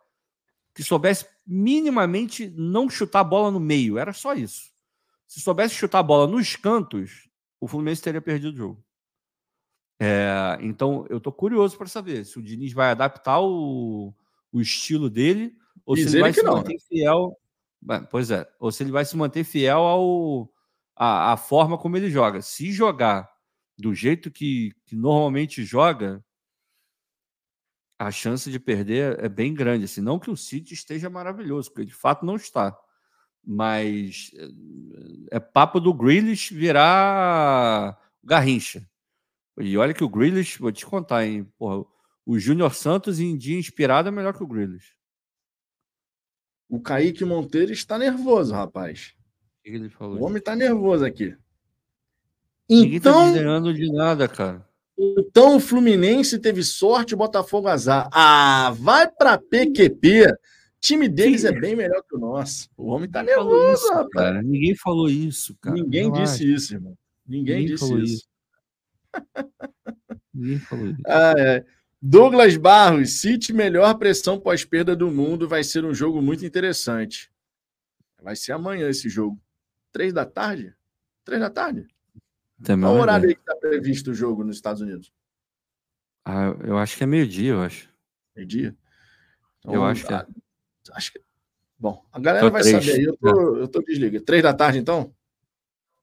que 0.74 0.82
soubesse 0.82 1.26
minimamente 1.46 2.48
não 2.56 2.88
chutar 2.88 3.20
a 3.20 3.24
bola 3.24 3.50
no 3.50 3.60
meio, 3.60 3.98
era 3.98 4.12
só 4.12 4.34
isso. 4.34 4.70
Se 5.26 5.40
soubesse 5.40 5.74
chutar 5.74 5.98
a 5.98 6.04
bola 6.04 6.26
nos 6.26 6.56
cantos, 6.56 7.28
o 7.60 7.68
Fluminense 7.68 8.02
teria 8.02 8.20
perdido 8.20 8.54
o 8.54 8.56
jogo. 8.56 8.84
É, 10.00 10.58
então, 10.60 11.06
eu 11.10 11.18
estou 11.18 11.32
curioso 11.32 11.76
para 11.76 11.86
saber 11.86 12.24
se 12.24 12.38
o 12.38 12.42
Diniz 12.42 12.72
vai 12.72 12.90
adaptar 12.90 13.40
o, 13.40 14.14
o 14.50 14.60
estilo 14.60 15.10
dele, 15.10 15.54
ou 15.84 15.94
Diz 15.94 16.10
se 16.10 16.16
ele 16.16 16.22
vai 16.22 16.32
se 16.32 16.42
não, 16.42 16.56
manter 16.56 16.74
né? 16.74 16.80
fiel. 16.88 17.36
Pois 18.10 18.30
é, 18.30 18.48
ou 18.58 18.70
se 18.70 18.82
ele 18.82 18.90
vai 18.90 19.04
se 19.04 19.16
manter 19.16 19.44
fiel 19.44 19.78
ao 19.78 20.52
a, 21.02 21.32
a 21.32 21.36
forma 21.38 21.78
como 21.78 21.96
ele 21.96 22.10
joga. 22.10 22.42
Se 22.42 22.70
jogar 22.70 23.26
do 23.78 23.94
jeito 23.94 24.30
que, 24.30 24.74
que 24.84 24.94
normalmente 24.94 25.64
joga, 25.64 26.22
a 27.98 28.10
chance 28.10 28.50
de 28.50 28.60
perder 28.60 29.18
é 29.18 29.26
bem 29.26 29.54
grande. 29.54 29.86
Assim, 29.86 30.02
não 30.02 30.18
que 30.18 30.30
o 30.30 30.36
City 30.36 30.74
esteja 30.74 31.08
maravilhoso, 31.08 31.70
porque 31.70 31.86
de 31.86 31.94
fato 31.94 32.26
não 32.26 32.36
está. 32.36 32.78
Mas 33.42 34.30
é, 35.30 35.36
é 35.36 35.40
papo 35.40 35.80
do 35.80 35.94
Grealish 35.94 36.52
virar 36.52 37.98
Garrincha. 38.22 38.86
E 39.58 39.78
olha 39.78 39.94
que 39.94 40.04
o 40.04 40.08
Grealish, 40.08 40.58
vou 40.58 40.70
te 40.70 40.84
contar, 40.84 41.24
hein? 41.24 41.44
Porra, 41.56 41.82
o 42.26 42.38
Júnior 42.38 42.74
Santos 42.74 43.18
em 43.18 43.38
dia 43.38 43.58
inspirado 43.58 44.08
é 44.08 44.12
melhor 44.12 44.36
que 44.36 44.44
o 44.44 44.46
Grealish. 44.46 44.94
O 46.68 46.78
Kaique 46.78 47.24
Monteiro 47.24 47.72
está 47.72 47.98
nervoso, 47.98 48.52
rapaz. 48.52 49.14
O, 49.70 49.78
que 49.78 49.84
ele 49.84 49.88
falou? 49.88 50.18
o 50.18 50.24
homem 50.24 50.38
está 50.38 50.54
nervoso 50.56 51.04
aqui. 51.04 51.36
Ninguém 52.68 53.00
tá 53.00 53.10
então, 53.10 53.64
tá 53.64 53.72
de 53.72 53.92
nada, 53.92 54.28
cara. 54.28 54.64
Então 54.96 55.56
o 55.56 55.60
Fluminense 55.60 56.38
teve 56.38 56.62
sorte, 56.62 57.14
o 57.14 57.16
Botafogo 57.16 57.68
azar. 57.68 58.08
Ah, 58.12 58.74
vai 58.78 59.10
para 59.10 59.38
PQP. 59.38 60.26
O 60.26 60.36
time 60.80 61.08
deles 61.08 61.44
é 61.44 61.52
bem 61.52 61.74
melhor 61.74 62.02
que 62.08 62.14
o 62.14 62.18
nosso. 62.18 62.68
O 62.76 62.86
homem 62.86 63.08
tá 63.08 63.22
nervoso, 63.22 63.74
isso, 63.74 63.92
rapaz. 63.92 64.10
Cara. 64.12 64.42
Ninguém 64.42 64.74
falou 64.76 65.08
isso, 65.08 65.56
cara. 65.60 65.74
Ninguém 65.74 66.12
disse 66.12 66.52
isso, 66.52 66.74
irmão. 66.74 66.96
Ninguém, 67.26 67.60
Ninguém 67.60 67.74
disse 67.74 67.94
isso. 67.94 68.04
isso. 68.04 68.28
Ninguém 70.34 70.58
falou 70.58 70.86
isso. 70.86 71.02
Ah, 71.06 71.34
é. 71.36 71.64
Douglas 72.00 72.56
Barros, 72.56 73.20
City 73.20 73.52
melhor 73.52 73.94
pressão 73.94 74.38
pós-perda 74.38 74.96
do 74.96 75.10
mundo. 75.10 75.48
Vai 75.48 75.64
ser 75.64 75.84
um 75.84 75.92
jogo 75.92 76.22
muito 76.22 76.44
interessante. 76.46 77.30
Vai 78.22 78.36
ser 78.36 78.52
amanhã 78.52 78.88
esse 78.88 79.08
jogo. 79.08 79.38
Três 79.92 80.12
da 80.12 80.24
tarde? 80.24 80.74
Três 81.24 81.40
da 81.40 81.50
tarde? 81.50 81.86
Também 82.62 82.88
Qual 82.88 83.00
horário 83.00 83.28
aí 83.28 83.34
que 83.34 83.40
está 83.40 83.56
previsto 83.56 84.10
o 84.10 84.14
jogo 84.14 84.44
nos 84.44 84.56
Estados 84.56 84.82
Unidos? 84.82 85.12
Ah, 86.24 86.54
eu 86.64 86.76
acho 86.78 86.96
que 86.96 87.04
é 87.04 87.06
meio-dia, 87.06 87.52
eu 87.52 87.62
acho. 87.62 87.88
Meio-dia? 88.36 88.76
Então, 89.60 89.74
eu 89.74 89.84
acho 89.84 90.06
que 90.06 90.12
é. 90.12 90.26
Acho 90.92 91.12
que... 91.12 91.20
Bom, 91.78 92.04
a 92.12 92.20
galera 92.20 92.46
tô 92.46 92.52
vai 92.52 92.62
três. 92.62 92.84
saber 92.84 92.98
aí. 92.98 93.04
Eu 93.04 93.16
tô, 93.16 93.56
é. 93.56 93.62
eu 93.62 93.68
tô 93.68 93.80
desliga. 93.82 94.20
Três 94.20 94.42
da 94.42 94.52
tarde, 94.52 94.78
então? 94.78 95.14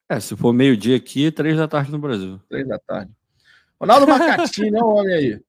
É, 0.08 0.18
se 0.18 0.36
for 0.36 0.52
meio-dia 0.52 0.96
aqui, 0.96 1.30
três 1.30 1.56
da 1.56 1.68
tarde 1.68 1.92
no 1.92 1.98
Brasil. 1.98 2.40
Três 2.48 2.66
da 2.66 2.78
tarde. 2.78 3.12
Ronaldo 3.80 4.08
Macatini, 4.08 4.76
é 4.76 4.82
o 4.82 4.88
homem 4.88 5.14
aí. 5.14 5.42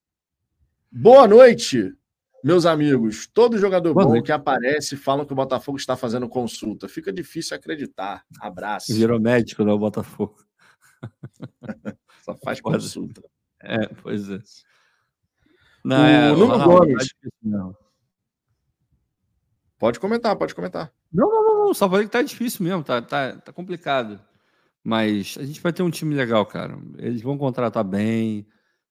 Boa 0.92 1.28
noite, 1.28 1.96
meus 2.44 2.66
amigos. 2.66 3.28
Todo 3.28 3.58
jogador 3.58 3.94
Boa 3.94 4.06
bom 4.06 4.12
noite. 4.14 4.26
que 4.26 4.32
aparece 4.32 4.96
falam 4.96 5.26
que 5.26 5.34
o 5.34 5.36
Botafogo 5.36 5.78
está 5.78 5.96
fazendo 5.96 6.28
consulta. 6.28 6.88
Fica 6.88 7.12
difícil 7.12 7.56
acreditar. 7.56 8.24
Abraço. 8.40 8.94
Virou 8.94 9.20
médico, 9.20 9.64
né, 9.64 9.72
o 9.72 9.80
Botafogo. 9.80 10.36
Só 12.24 12.36
faz 12.44 12.62
consulta. 12.62 13.22
É, 13.62 13.88
pois 14.02 14.30
é. 14.30 14.40
Não, 15.84 16.02
o 16.02 16.06
é, 16.06 16.32
Nuno 16.32 16.58
não, 16.58 16.66
Gomes. 16.66 17.14
Não. 17.42 17.76
Pode 19.78 20.00
comentar, 20.00 20.36
pode 20.36 20.54
comentar. 20.54 20.92
Não, 21.12 21.30
não, 21.30 21.44
não, 21.44 21.66
não. 21.66 21.74
Só 21.74 21.90
falei 21.90 22.06
que 22.06 22.12
tá 22.12 22.22
difícil 22.22 22.66
mesmo, 22.66 22.84
tá, 22.84 23.02
tá, 23.02 23.38
tá 23.38 23.54
complicado. 23.54 24.20
Mas 24.84 25.38
a 25.40 25.46
gente 25.46 25.62
vai 25.62 25.72
ter 25.72 25.84
um 25.84 25.90
time 25.90 26.16
legal, 26.16 26.46
cara. 26.46 26.78
Eles 26.98 27.22
vão 27.22 27.38
contratar 27.38 27.84
bem, 27.84 28.46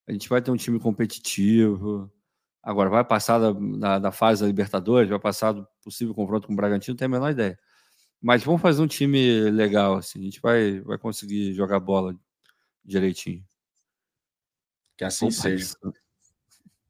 a 0.07 0.13
gente 0.13 0.29
vai 0.29 0.41
ter 0.41 0.51
um 0.51 0.57
time 0.57 0.79
competitivo. 0.81 2.11
Agora, 2.63 2.91
vai 2.91 3.05
passar 3.05 3.39
da, 3.39 3.53
da, 3.53 3.99
da 3.99 4.13
fase 4.13 4.43
da 4.43 4.47
Libertadores, 4.47 5.09
vai 5.09 5.19
passar 5.19 5.53
do 5.53 5.67
possível 5.83 6.15
confronto 6.15 6.47
com 6.47 6.53
o 6.53 6.57
Bragantino, 6.57 6.93
não 6.93 6.99
tenho 6.99 7.11
a 7.11 7.13
menor 7.13 7.31
ideia. 7.31 7.59
Mas 8.21 8.43
vamos 8.43 8.61
fazer 8.61 8.83
um 8.83 8.87
time 8.87 9.51
legal, 9.51 9.97
assim. 9.97 10.21
A 10.21 10.25
gente 10.25 10.41
vai, 10.41 10.81
vai 10.81 10.99
conseguir 10.99 11.55
jogar 11.55 11.79
bola 11.79 12.15
direitinho. 12.85 13.45
Que 14.97 15.05
assim 15.05 15.27
Opa, 15.27 15.35
seja. 15.35 15.65
Isso. 15.65 15.95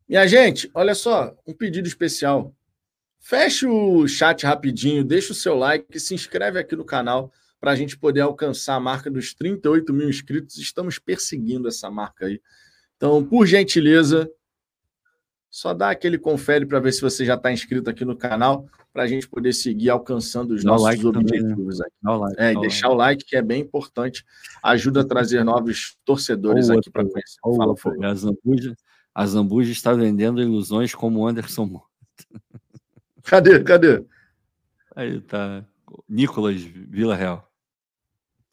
Minha 0.09 0.27
gente, 0.27 0.71
olha 0.73 0.95
só, 0.95 1.37
um 1.47 1.53
pedido 1.53 1.87
especial. 1.87 2.57
Feche 3.21 3.67
o 3.67 4.09
chat 4.09 4.47
rapidinho, 4.47 5.05
deixa 5.05 5.33
o 5.33 5.37
seu 5.37 5.55
like 5.55 5.87
e 5.95 6.01
se 6.01 6.15
inscreve 6.15 6.59
aqui 6.59 6.75
no 6.75 6.85
canal 6.85 7.31
para 7.61 7.73
a 7.73 7.77
gente 7.77 7.99
poder 7.99 8.21
alcançar 8.21 8.77
a 8.77 8.81
marca 8.81 9.11
dos 9.11 9.35
38 9.35 9.93
mil 9.93 10.09
inscritos. 10.09 10.57
Estamos 10.57 10.99
perseguindo 10.99 11.69
essa 11.69 11.91
marca 11.91 12.27
aí. 12.27 12.41
Então, 12.97 13.23
por 13.23 13.47
gentileza, 13.47 14.31
só 15.51 15.73
dá 15.73 15.91
aquele 15.91 16.19
confere 16.19 16.67
para 16.67 16.81
ver 16.81 16.93
se 16.93 17.01
você 17.01 17.25
já 17.25 17.35
está 17.35 17.51
inscrito 17.51 17.89
aqui 17.89 18.05
no 18.05 18.17
canal, 18.17 18.67
para 18.93 19.05
a 19.05 19.07
gente 19.07 19.29
poder 19.29 19.53
seguir 19.53 19.91
alcançando 19.91 20.53
os 20.53 20.65
dá 20.65 20.71
nossos 20.71 20.85
like 20.85 21.07
objetivos 21.07 21.79
também, 21.79 21.93
né? 22.03 22.17
Like, 22.17 22.41
é, 22.41 22.53
e 22.53 22.61
deixar 22.61 22.89
like. 22.89 22.95
o 22.95 22.99
like, 22.99 23.25
que 23.25 23.37
é 23.37 23.43
bem 23.43 23.63
importante, 23.63 24.25
ajuda 24.63 25.01
a 25.01 25.05
trazer 25.05 25.45
novos 25.45 25.97
torcedores 26.05 26.69
aqui 26.69 26.91
para 26.91 27.05
conhecer. 27.05 27.39
Fala, 27.43 27.77
Fogo. 27.77 28.05
A 28.05 28.15
Zambuja, 28.15 28.75
a 29.15 29.27
Zambuja 29.27 29.73
está 29.73 29.93
vendendo 29.93 30.43
ilusões 30.43 30.95
como 30.95 31.27
Anderson 31.27 31.67
Mota. 31.67 31.87
Cadê? 33.25 33.63
Cadê? 33.63 34.05
Aí 34.95 35.21
tá. 35.21 35.65
Nicolas 36.09 36.61
Vila 36.61 37.15
Real. 37.15 37.49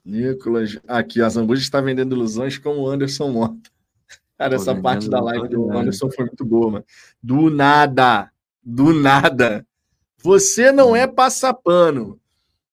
Nicolas, 0.04 0.80
aqui, 0.88 1.22
a 1.22 1.30
Zambuja 1.30 1.62
está 1.62 1.82
vendendo 1.82 2.16
ilusões 2.16 2.58
como 2.58 2.88
Anderson 2.88 3.32
Mota. 3.32 3.72
Cara, 4.38 4.56
essa 4.56 4.76
parte 4.76 5.10
da 5.10 5.22
live 5.22 5.48
do 5.48 5.72
Anderson 5.72 6.12
foi 6.12 6.26
muito 6.26 6.46
boa, 6.46 6.72
mano. 6.72 6.86
Do 7.22 7.50
nada, 7.50 8.30
do 8.62 8.94
nada. 8.94 9.66
Você 10.18 10.72
não 10.72 10.96
é 10.96 11.08
passapano, 11.08 12.20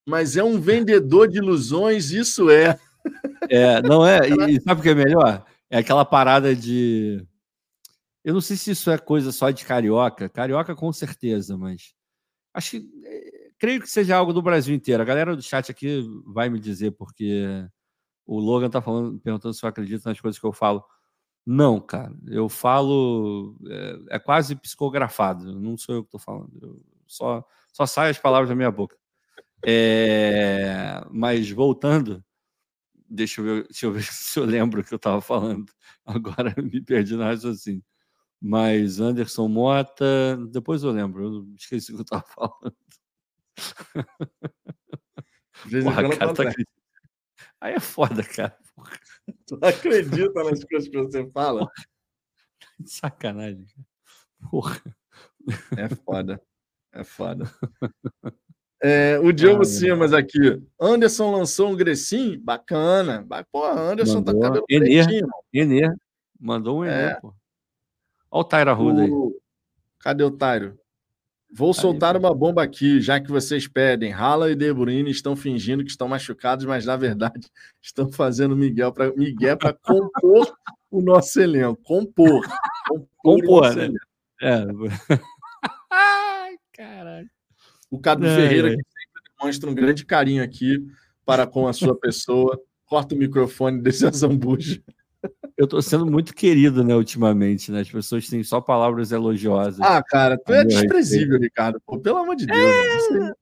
mas 0.07 0.37
é 0.37 0.43
um 0.43 0.61
vendedor 0.61 1.29
de 1.29 1.39
ilusões, 1.39 2.11
isso 2.11 2.51
é. 2.51 2.79
É, 3.49 3.83
não 3.83 4.07
é. 4.07 4.29
E, 4.29 4.61
sabe 4.61 4.81
o 4.81 4.83
que 4.83 4.89
é 4.89 4.95
melhor? 4.95 5.45
É 5.71 5.79
aquela 5.79 6.05
parada 6.05 6.55
de. 6.55 7.25
Eu 8.25 8.35
não 8.35 8.41
sei 8.41 8.57
se 8.57 8.71
isso 8.71 8.91
é 8.91 8.99
coisa 8.99 9.33
só 9.33 9.51
de 9.51 9.65
carioca. 9.65 10.29
Carioca, 10.29 10.75
com 10.75 10.93
certeza, 10.93 11.57
mas. 11.57 11.95
Acho 12.55 12.73
que. 12.73 12.91
É, 13.05 13.49
creio 13.59 13.81
que 13.81 13.89
seja 13.89 14.17
algo 14.17 14.33
do 14.33 14.43
Brasil 14.43 14.75
inteiro. 14.75 15.03
A 15.03 15.07
galera 15.07 15.37
do 15.37 15.43
chat 15.43 15.71
aqui 15.71 16.05
vai 16.27 16.49
me 16.49 16.59
dizer, 16.59 16.93
porque 16.93 17.65
o 18.27 18.41
Logan 18.41 18.71
tá 18.71 18.81
falando, 18.83 19.21
perguntando 19.21 19.55
se 19.55 19.65
eu 19.65 19.69
acredito 19.69 20.05
nas 20.05 20.21
coisas 20.21 20.41
que 20.41 20.47
eu 20.47 20.53
falo. 20.53 20.85
Não, 21.47 21.81
cara. 21.81 22.15
Eu 22.29 22.49
falo. 22.49 23.57
É, 23.69 24.17
é 24.17 24.19
quase 24.19 24.55
psicografado. 24.57 25.59
Não 25.61 25.77
sou 25.77 25.97
eu 25.97 26.03
que 26.03 26.09
estou 26.09 26.21
falando. 26.21 26.53
Eu 26.63 26.83
só, 27.07 27.45
só 27.73 27.87
saem 27.87 28.11
as 28.11 28.19
palavras 28.19 28.49
da 28.49 28.55
minha 28.55 28.71
boca. 28.71 28.97
É, 29.65 31.05
mas 31.11 31.51
voltando, 31.51 32.25
deixa 33.09 33.41
eu, 33.41 33.45
ver, 33.45 33.65
deixa 33.65 33.87
eu 33.87 33.93
ver 33.93 34.03
se 34.13 34.39
eu 34.39 34.45
lembro 34.45 34.81
o 34.81 34.85
que 34.85 34.95
eu 34.95 34.97
estava 34.97 35.21
falando. 35.21 35.73
Agora 36.05 36.55
me 36.63 36.81
perdi 36.83 37.17
no 37.17 37.25
raciocínio. 37.25 37.85
Mas 38.41 39.01
Anderson 39.01 39.49
Mota, 39.49 40.37
depois 40.51 40.83
eu 40.83 40.91
lembro, 40.91 41.25
eu 41.25 41.55
esqueci 41.57 41.93
o 41.93 41.97
que 41.97 42.01
eu 42.01 42.05
estava 42.05 42.25
falando. 42.25 42.77
Porra, 45.85 46.17
cara, 46.17 46.35
tá... 46.35 46.45
Aí 47.61 47.75
é 47.75 47.81
foda, 47.81 48.25
cara. 48.25 48.59
Porra. 48.75 48.99
Tu 49.47 49.59
acredita 49.63 50.45
nas 50.45 50.65
coisas 50.65 50.89
que 50.89 50.97
você 50.97 51.31
fala? 51.31 51.71
Sacanagem. 52.85 53.67
Porra. 54.51 54.83
É 55.77 55.89
foda. 55.89 56.41
É 56.93 57.05
foda. 57.05 57.45
É, 58.85 59.17
o 59.21 59.31
Diogo 59.31 59.63
ah, 59.63 59.65
Simas 59.65 60.13
aqui. 60.13 60.61
Anderson 60.81 61.31
lançou 61.31 61.71
um 61.71 61.77
Grecim? 61.77 62.37
Bacana. 62.37 63.25
Pô, 63.53 63.65
Anderson 63.65 64.25
tá 64.25 64.33
Mandou. 64.33 64.41
tá 64.41 64.49
cabelo 64.49 64.67
Ener, 64.69 65.07
pretinho. 65.07 65.97
Mandou 66.41 66.81
um 66.81 66.85
Ener, 66.85 67.11
é. 67.11 67.21
pô. 67.21 67.29
Olha 68.29 68.41
o 68.41 68.45
Tairo 68.45 68.71
Arruda 68.71 69.03
aí. 69.03 69.11
Cadê 70.01 70.25
o 70.25 70.33
Tairo? 70.33 70.77
Vou 71.55 71.75
soltar 71.75 72.17
uma 72.17 72.35
bomba 72.35 72.63
aqui, 72.63 72.99
já 73.01 73.21
que 73.21 73.31
vocês 73.31 73.69
pedem. 73.69 74.11
Rala 74.11 74.51
e 74.51 74.57
De 74.57 74.73
Bruyne 74.73 75.11
estão 75.11 75.37
fingindo 75.37 75.85
que 75.85 75.91
estão 75.91 76.09
machucados, 76.09 76.65
mas 76.65 76.87
na 76.87 76.97
verdade 76.97 77.47
estão 77.83 78.11
fazendo 78.11 78.57
Miguel 78.57 78.91
para 78.91 79.13
Miguel 79.15 79.59
para 79.59 79.75
compor 79.75 80.57
o 80.91 81.03
nosso 81.03 81.39
elenco. 81.39 81.79
Compor. 81.83 82.43
Compor, 82.89 83.09
compor 83.23 83.77
né? 83.77 83.91
É. 84.41 84.65
Ai, 85.91 86.57
caralho. 86.73 87.31
O 87.91 88.01
Cadu 88.01 88.27
é, 88.27 88.35
Ferreira, 88.35 88.69
é. 88.69 88.77
que 88.77 88.83
sempre 88.83 89.23
demonstra 89.39 89.71
um 89.71 89.75
grande 89.75 90.07
carinho 90.07 90.43
aqui 90.43 90.79
para 91.25 91.47
com 91.47 91.69
a 91.69 91.75
sua 91.75 91.95
pessoa. 91.95 92.59
Corta 92.87 93.15
o 93.15 93.19
microfone 93.19 93.81
desse 93.83 94.07
azambuja. 94.07 94.83
Eu 95.57 95.67
tô 95.67 95.81
sendo 95.81 96.07
muito 96.07 96.35
querido, 96.35 96.83
né, 96.83 96.95
ultimamente, 96.95 97.71
né? 97.71 97.81
As 97.81 97.91
pessoas 97.91 98.29
têm 98.29 98.43
só 98.43 98.61
palavras 98.61 99.13
elogiosas. 99.13 99.81
Ah, 99.81 100.03
cara, 100.03 100.37
tu 100.39 100.53
é 100.53 100.65
desprezível, 100.65 101.39
Ricardo. 101.39 101.81
Pô, 101.87 101.99
pelo 101.99 102.19
amor 102.19 102.35
de 102.35 102.47
Deus. 102.47 102.59
É... 102.59 103.13
Né? 103.19 103.33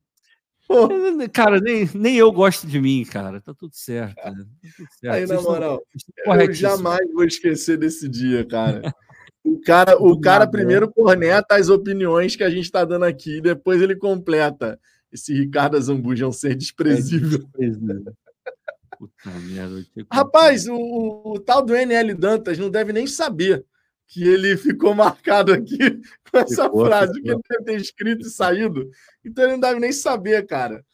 Cara, 1.33 1.61
nem, 1.61 1.89
nem 1.95 2.17
eu 2.17 2.31
gosto 2.31 2.67
de 2.67 2.81
mim, 2.81 3.05
cara. 3.05 3.41
Tá 3.41 3.53
tudo 3.53 3.75
certo. 3.75 4.17
Né? 4.17 4.23
Tá 4.25 4.69
tudo 4.77 4.89
certo. 5.01 5.15
Aí, 5.15 5.27
na 5.27 5.41
moral, 5.41 5.83
eu 6.27 6.53
jamais 6.53 7.13
vou 7.13 7.25
esquecer 7.25 7.77
desse 7.77 8.09
dia, 8.09 8.45
cara. 8.45 8.83
O 9.43 9.59
cara, 9.59 9.97
o 9.97 10.21
cara 10.21 10.47
primeiro 10.47 10.93
corneta 10.93 11.57
as 11.57 11.71
opiniões 11.71 12.37
que 12.37 12.45
a 12.45 12.51
gente 12.51 12.67
está 12.67 12.85
dando 12.85 13.07
aqui, 13.07 13.41
depois 13.41 13.81
ele 13.81 13.97
completa. 13.97 14.79
Esse 15.11 15.33
Ricardo 15.33 15.79
Azambuja 15.79 16.27
é 16.27 16.29
um 16.29 16.33
ser 16.33 16.55
desprezível. 16.55 17.39
É 17.59 17.67
desprezível. 17.67 18.13
Puta 19.01 19.31
merda. 19.31 19.83
Rapaz, 20.13 20.69
o, 20.69 20.75
o, 20.75 21.33
o, 21.33 21.41
tal 21.41 21.65
do 21.65 21.75
NL 21.75 22.13
Dantas 22.13 22.59
não 22.59 22.69
deve 22.69 22.93
nem 22.93 23.07
saber 23.07 23.65
que 24.07 24.23
ele 24.23 24.59
ficou 24.59 24.95
marcado 24.95 25.55
aqui 25.55 25.79
com 26.31 26.37
essa 26.37 26.65
ficou, 26.65 26.85
frase, 26.85 27.15
ficou. 27.15 27.23
que 27.23 27.31
ele 27.31 27.41
deve 27.49 27.65
ter 27.65 27.81
escrito 27.81 28.27
e 28.27 28.31
saído. 28.31 28.91
Então 29.25 29.45
ele 29.45 29.55
não 29.55 29.61
deve 29.61 29.81
nem 29.81 29.91
saber, 29.91 30.47
cara. 30.47 30.85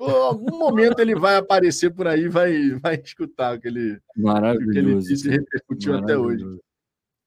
Em 0.00 0.10
algum 0.10 0.58
momento 0.58 1.00
ele 1.00 1.16
vai 1.16 1.38
aparecer 1.38 1.90
por 1.92 2.06
aí 2.06 2.28
vai 2.28 2.70
vai 2.78 2.94
escutar 2.94 3.56
o 3.56 3.60
que 3.60 3.66
ele, 3.66 4.00
Maravilhoso, 4.16 4.70
que 4.70 4.78
ele 4.78 4.98
disse 5.00 5.26
e 5.26 5.32
repercutiu 5.32 5.98
até 5.98 6.16
hoje. 6.16 6.44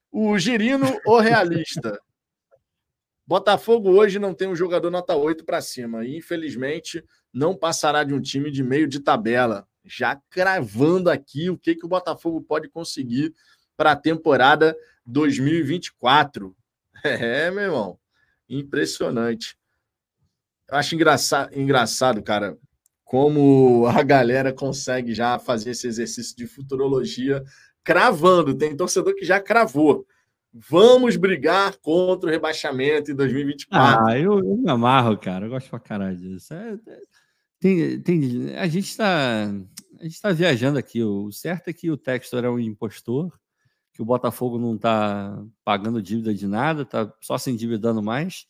O 0.10 0.40
Girino, 0.40 0.86
o 1.06 1.20
realista. 1.20 2.00
Botafogo 3.28 3.90
hoje 3.90 4.20
não 4.20 4.34
tem 4.34 4.48
um 4.48 4.56
jogador 4.56 4.90
nota 4.90 5.18
8 5.18 5.44
para 5.44 5.60
cima 5.60 6.06
e, 6.06 6.16
infelizmente, 6.16 7.04
não 7.34 7.54
passará 7.54 8.06
de 8.06 8.14
um 8.14 8.22
time 8.22 8.50
de 8.50 8.64
meio 8.64 8.88
de 8.88 9.02
tabela. 9.02 9.68
Já 9.86 10.20
cravando 10.30 11.10
aqui 11.10 11.50
o 11.50 11.58
que, 11.58 11.76
que 11.76 11.86
o 11.86 11.90
Botafogo 11.90 12.42
pode 12.42 12.70
conseguir 12.70 13.34
para 13.76 13.92
a 13.92 13.96
temporada 13.96 14.76
2024. 15.06 16.56
É, 17.06 17.52
meu 17.52 17.64
irmão, 17.64 18.00
impressionante. 18.48 19.58
Eu 20.70 20.78
acho 20.78 20.96
engraçado, 20.96 21.54
engraçado, 21.54 22.24
cara, 22.24 22.58
como 23.04 23.86
a 23.88 24.02
galera 24.04 24.54
consegue 24.54 25.14
já 25.14 25.38
fazer 25.38 25.72
esse 25.72 25.86
exercício 25.86 26.36
de 26.38 26.48
futurologia 26.48 27.44
cravando. 27.84 28.56
Tem 28.56 28.76
torcedor 28.76 29.16
que 29.16 29.26
já 29.26 29.40
cravou. 29.40 30.08
Vamos 30.54 31.16
brigar 31.16 31.76
contra 31.78 32.30
o 32.30 32.32
rebaixamento 32.32 33.12
em 33.12 33.16
2024. 33.16 34.06
Ah, 34.08 34.18
eu, 34.18 34.40
eu 34.40 34.58
me 34.58 34.70
amarro, 34.70 35.18
cara. 35.18 35.46
Eu 35.46 35.50
gosto 35.50 35.70
pra 35.70 35.80
caralho 35.80 36.16
disso. 36.16 36.54
É, 36.54 36.74
é, 36.88 37.00
tem, 37.60 38.00
tem, 38.02 38.56
a 38.56 38.68
gente 38.68 38.88
está 38.88 39.52
a 40.04 40.06
gente 40.06 40.22
tá 40.22 40.34
viajando 40.34 40.78
aqui. 40.78 41.02
O 41.02 41.32
certo 41.32 41.70
é 41.70 41.74
que 41.74 41.90
o 41.90 41.96
Textor 41.96 42.44
é 42.44 42.50
um 42.50 42.60
impostor, 42.60 43.32
que 43.94 44.02
o 44.02 44.06
Botafogo 44.06 44.60
não 44.60 44.76
está 44.76 45.42
pagando 45.64 46.02
dívida 46.02 46.34
de 46.34 46.46
nada, 46.46 46.82
está 46.82 47.12
só 47.22 47.38
se 47.38 47.50
endividando 47.50 48.04
mais, 48.04 48.46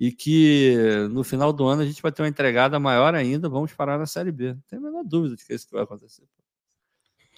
e 0.00 0.10
que 0.10 0.74
no 1.10 1.22
final 1.22 1.52
do 1.52 1.66
ano 1.66 1.82
a 1.82 1.86
gente 1.86 2.00
vai 2.00 2.10
ter 2.10 2.22
uma 2.22 2.28
entregada 2.28 2.80
maior 2.80 3.14
ainda. 3.14 3.46
Vamos 3.46 3.74
parar 3.74 3.98
na 3.98 4.06
Série 4.06 4.32
B. 4.32 4.54
Não 4.54 4.62
tem 4.66 4.78
a 4.78 4.82
menor 4.82 5.04
dúvida 5.04 5.36
de 5.36 5.44
que 5.44 5.52
é 5.52 5.56
isso 5.56 5.66
que 5.66 5.74
vai 5.74 5.82
acontecer. 5.82 6.24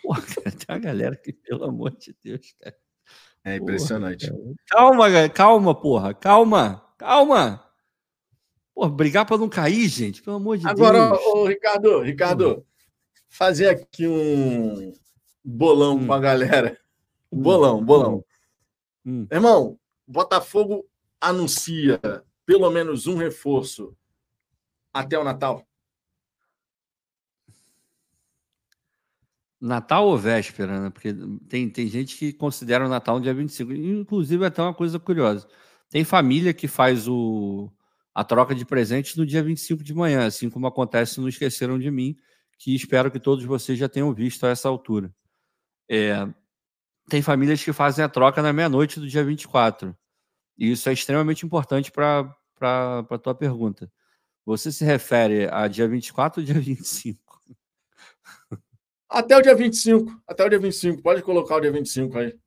Porra, 0.03 0.23
cara, 0.23 0.53
tem 0.53 0.67
uma 0.69 0.79
galera 0.79 1.17
que, 1.17 1.33
pelo 1.33 1.65
amor 1.65 1.91
de 1.97 2.17
Deus, 2.23 2.55
cara. 2.61 2.77
É 3.45 3.57
impressionante. 3.57 4.31
Porra, 4.31 4.55
calma, 4.69 5.29
calma, 5.31 5.75
porra. 5.75 6.15
Calma, 6.15 6.85
calma. 6.97 7.65
Pô, 8.73 8.89
brigar 8.89 9.27
para 9.27 9.39
não 9.39 9.49
cair, 9.49 9.89
gente, 9.89 10.23
pelo 10.23 10.37
amor 10.37 10.59
de 10.59 10.69
Agora, 10.69 11.09
Deus. 11.09 11.21
Agora, 11.21 11.51
Ricardo, 11.51 12.01
Ricardo, 12.03 12.68
fazer 13.29 13.69
aqui 13.69 14.07
um 14.07 14.93
bolão 15.45 15.97
hum. 15.97 16.07
com 16.07 16.13
a 16.13 16.21
galera. 16.21 16.79
Hum. 17.33 17.43
Bolão, 17.43 17.85
bolão. 17.85 18.25
Hum. 19.05 19.27
Irmão, 19.31 19.79
Botafogo 20.07 20.87
anuncia 21.21 22.01
pelo 22.47 22.71
menos 22.71 23.07
um 23.07 23.17
reforço 23.17 23.95
até 24.93 25.19
o 25.19 25.25
Natal. 25.25 25.67
Natal 29.61 30.07
ou 30.07 30.17
véspera, 30.17 30.81
né? 30.81 30.91
Porque 30.91 31.13
tem, 31.49 31.69
tem 31.69 31.89
gente 31.89 32.17
que 32.17 32.33
considera 32.33 32.87
o 32.87 32.89
Natal 32.89 33.17
no 33.17 33.23
dia 33.23 33.35
25. 33.35 33.73
Inclusive, 33.73 34.47
até 34.47 34.63
uma 34.63 34.73
coisa 34.73 34.99
curiosa. 34.99 35.49
Tem 35.91 36.05
família 36.05 36.55
que 36.55 36.69
faz 36.69 37.09
o, 37.09 37.71
a 38.15 38.23
troca 38.23 38.55
de 38.55 38.65
presentes 38.65 39.17
no 39.17 39.27
dia 39.27 39.43
25 39.43 39.83
de 39.83 39.95
manhã, 39.95 40.27
assim 40.27 40.49
como 40.49 40.67
acontece 40.67 41.21
no 41.21 41.29
Esqueceram 41.29 41.79
de 41.79 41.91
Mim, 41.91 42.17
que 42.59 42.75
espero 42.75 43.11
que 43.11 43.21
todos 43.21 43.45
vocês 43.45 43.79
já 43.79 43.89
tenham 43.89 44.13
visto 44.13 44.45
a 44.45 44.51
essa 44.51 44.69
altura. 44.69 45.15
É, 45.89 46.27
tem 47.09 47.23
famílias 47.23 47.63
que 47.63 47.73
fazem 47.73 48.05
a 48.05 48.09
troca 48.09 48.43
na 48.43 48.53
meia-noite 48.53 49.01
do 49.01 49.09
dia 49.09 49.25
24. 49.25 49.97
E 50.59 50.73
isso 50.73 50.89
é 50.89 50.93
extremamente 50.93 51.47
importante 51.47 51.93
para 51.93 52.37
a 52.61 53.19
tua 53.19 53.35
pergunta. 53.35 53.91
Você 54.45 54.73
se 54.73 54.85
refere 54.85 55.49
a 55.49 55.69
dia 55.69 55.87
24 55.87 56.41
ou 56.41 56.47
dia 56.47 56.61
25? 56.61 57.41
Até 59.09 59.37
o 59.37 59.43
dia 59.43 59.55
25. 59.55 60.23
Até 60.27 60.45
o 60.45 60.49
dia 60.49 60.59
25. 60.59 61.03
Pode 61.03 61.23
colocar 61.23 61.57
o 61.57 61.61
dia 61.61 61.73
25 61.73 62.19
aí. 62.19 62.39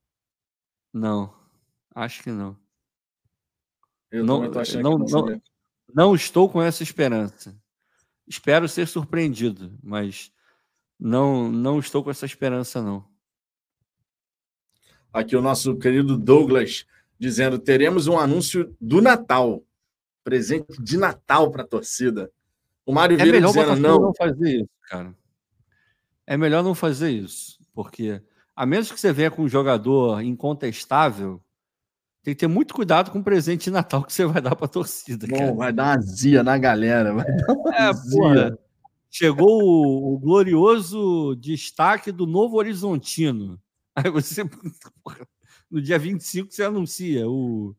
Não. 0.93 1.33
Acho 1.95 2.21
que 2.21 2.31
não. 2.31 2.57
Eu 4.11 4.25
não, 4.25 4.41
não, 4.41 4.51
não, 4.81 4.97
não, 4.97 5.41
não 5.93 6.15
estou 6.15 6.49
com 6.49 6.61
essa 6.61 6.83
esperança. 6.83 7.60
Espero 8.31 8.67
ser 8.69 8.87
surpreendido, 8.87 9.77
mas 9.83 10.31
não, 10.97 11.51
não 11.51 11.79
estou 11.79 12.01
com 12.01 12.09
essa 12.09 12.25
esperança, 12.25 12.81
não. 12.81 13.05
Aqui 15.11 15.35
o 15.35 15.41
nosso 15.41 15.77
querido 15.77 16.17
Douglas 16.17 16.85
dizendo: 17.19 17.59
teremos 17.59 18.07
um 18.07 18.17
anúncio 18.17 18.73
do 18.79 19.01
Natal. 19.01 19.61
Presente 20.23 20.81
de 20.81 20.97
Natal 20.97 21.51
para 21.51 21.63
a 21.63 21.67
torcida. 21.67 22.31
O 22.85 22.93
Mário 22.93 23.19
é 23.19 23.23
Vieira 23.23 23.41
dizendo 23.41 23.75
não. 23.75 23.99
não 23.99 24.13
fazer 24.13 24.61
isso, 24.61 24.69
cara 24.87 25.13
é 26.31 26.37
melhor 26.37 26.63
não 26.63 26.73
fazer 26.73 27.09
isso, 27.09 27.59
porque 27.73 28.21
a 28.55 28.65
menos 28.65 28.89
que 28.89 28.97
você 28.97 29.11
venha 29.11 29.29
com 29.29 29.41
um 29.41 29.49
jogador 29.49 30.21
incontestável, 30.21 31.41
tem 32.23 32.35
que 32.35 32.39
ter 32.39 32.47
muito 32.47 32.73
cuidado 32.73 33.09
com 33.09 33.19
o 33.19 33.23
presente 33.23 33.65
de 33.65 33.71
Natal 33.71 34.03
que 34.03 34.13
você 34.13 34.25
vai 34.25 34.41
dar 34.41 34.55
para 34.55 34.65
a 34.65 34.69
torcida. 34.69 35.25
Bom, 35.27 35.55
vai 35.55 35.73
dar 35.73 35.83
uma 35.83 35.93
azia 35.95 36.43
na 36.43 36.57
galera. 36.57 37.13
Vai 37.13 37.25
dar 37.25 37.53
uma 37.53 37.75
é, 37.75 37.91
porra, 38.11 38.59
chegou 39.09 39.63
o, 39.63 40.13
o, 40.13 40.19
glorioso 40.19 41.35
destaque 41.35 42.11
do 42.11 42.27
Novo 42.27 42.57
Horizontino. 42.57 43.59
Aí 43.95 44.09
você, 44.11 44.43
no 45.69 45.81
dia 45.81 45.97
25, 45.97 46.51
você 46.51 46.63
anuncia 46.63 47.27
o 47.27 47.75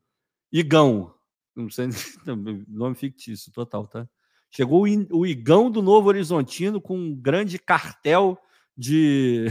Igão. 0.51 1.13
Não 1.55 1.69
sei, 1.69 1.87
nome 2.67 2.95
fictício, 2.95 3.51
total, 3.51 3.87
tá? 3.87 4.07
Chegou 4.51 4.83
o 4.83 5.25
Igão 5.25 5.71
do 5.71 5.81
Novo 5.81 6.09
Horizontino 6.09 6.81
com 6.81 6.97
um 6.97 7.15
grande 7.15 7.57
cartel 7.57 8.37
de. 8.77 9.47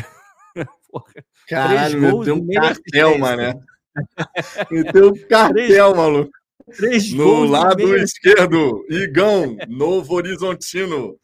Caralho, 1.49 2.23
tem 2.23 2.33
um 2.33 2.47
cartel, 2.47 3.19
mano. 3.19 3.61
tem 4.93 5.03
um 5.03 5.29
cartel, 5.29 5.95
maluco. 5.95 6.31
Três 6.77 7.13
no 7.13 7.45
lado 7.45 7.97
esquerdo, 7.97 8.85
Igão, 8.89 9.57
Novo 9.69 10.15
Horizontino, 10.15 11.19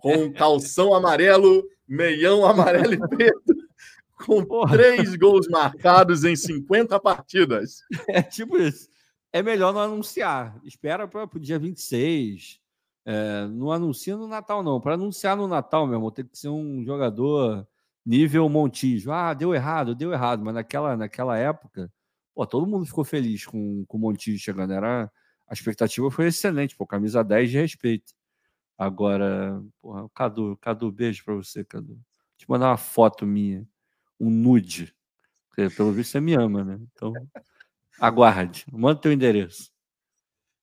com 0.00 0.32
calção 0.32 0.94
amarelo, 0.94 1.64
meião 1.86 2.46
amarelo 2.46 2.94
e 2.94 3.08
preto, 3.08 3.54
com 4.24 4.44
Porra. 4.44 4.76
três 4.76 5.16
gols 5.16 5.48
marcados 5.48 6.24
em 6.24 6.36
50 6.36 6.98
partidas. 7.00 7.80
É 8.08 8.22
tipo 8.22 8.56
isso. 8.56 8.88
É 9.32 9.42
melhor 9.42 9.74
não 9.74 9.80
anunciar. 9.80 10.56
Espera 10.64 11.06
para 11.06 11.24
o 11.24 11.40
dia 11.40 11.58
26 11.58 12.60
é, 13.06 13.46
não 13.46 13.70
anuncia 13.70 14.16
no 14.16 14.26
Natal, 14.26 14.64
não. 14.64 14.80
Para 14.80 14.94
anunciar 14.94 15.36
no 15.36 15.46
Natal, 15.46 15.86
meu 15.86 15.94
irmão, 15.94 16.10
tem 16.10 16.24
que 16.24 16.36
ser 16.36 16.48
um 16.48 16.84
jogador 16.84 17.66
nível 18.04 18.48
Montijo. 18.48 19.12
Ah, 19.12 19.32
deu 19.32 19.54
errado, 19.54 19.94
deu 19.94 20.12
errado. 20.12 20.44
Mas 20.44 20.54
naquela, 20.54 20.96
naquela 20.96 21.38
época, 21.38 21.90
pô, 22.36 22.46
todo 22.46 22.66
mundo 22.66 22.84
ficou 22.84 23.02
feliz 23.02 23.46
com, 23.46 23.86
com 23.86 23.96
o 23.96 24.00
Montijo 24.00 24.38
chegando. 24.38 24.74
Era, 24.74 25.10
a 25.48 25.54
expectativa 25.54 26.10
foi 26.10 26.26
excelente, 26.26 26.76
pô, 26.76 26.86
camisa 26.86 27.24
10 27.24 27.50
de 27.50 27.56
respeito. 27.56 28.12
Agora, 28.76 29.58
porra, 29.80 30.06
Cadu, 30.10 30.54
Cadu, 30.58 30.92
beijo 30.92 31.24
para 31.24 31.34
você, 31.34 31.64
Cadu. 31.64 31.98
Te 32.36 32.48
mandar 32.48 32.68
uma 32.68 32.76
foto 32.76 33.24
minha, 33.24 33.66
um 34.20 34.28
nude. 34.28 34.94
Porque, 35.48 35.74
pelo 35.74 35.92
visto 35.92 36.10
você 36.10 36.20
me 36.20 36.34
ama, 36.34 36.62
né? 36.62 36.78
Então, 36.92 37.14
aguarde. 37.98 38.66
Manda 38.70 39.00
teu 39.00 39.10
endereço. 39.10 39.72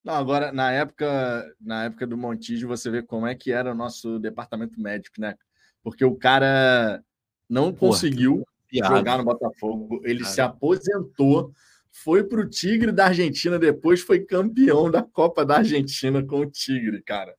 Não, 0.03 0.13
agora, 0.13 0.51
na 0.51 0.71
época, 0.71 1.55
na 1.59 1.85
época 1.85 2.05
do 2.05 2.15
Montijo, 2.15 2.67
você 2.67 2.91
vê 2.91 3.01
como 3.01 3.25
é 3.25 3.33
que 3.33 3.51
era 3.51 3.71
o 3.71 3.75
nosso 3.75 4.19
departamento 4.19 4.79
médico, 4.79 5.19
né? 5.19 5.35
Porque 5.81 6.05
o 6.05 6.15
cara 6.15 7.03
não 7.49 7.73
Porra, 7.73 7.93
conseguiu 7.93 8.45
jogar 8.79 9.17
no 9.17 9.25
Botafogo, 9.25 10.01
ele 10.03 10.23
se 10.25 10.41
aposentou, 10.41 11.51
foi 11.91 12.23
para 12.23 12.41
o 12.41 12.49
Tigre 12.49 12.91
da 12.91 13.05
Argentina, 13.05 13.59
depois 13.59 14.01
foi 14.01 14.19
campeão 14.21 14.89
da 14.89 15.03
Copa 15.03 15.45
da 15.45 15.57
Argentina 15.57 16.23
com 16.23 16.39
o 16.39 16.49
Tigre, 16.49 17.01
cara. 17.03 17.35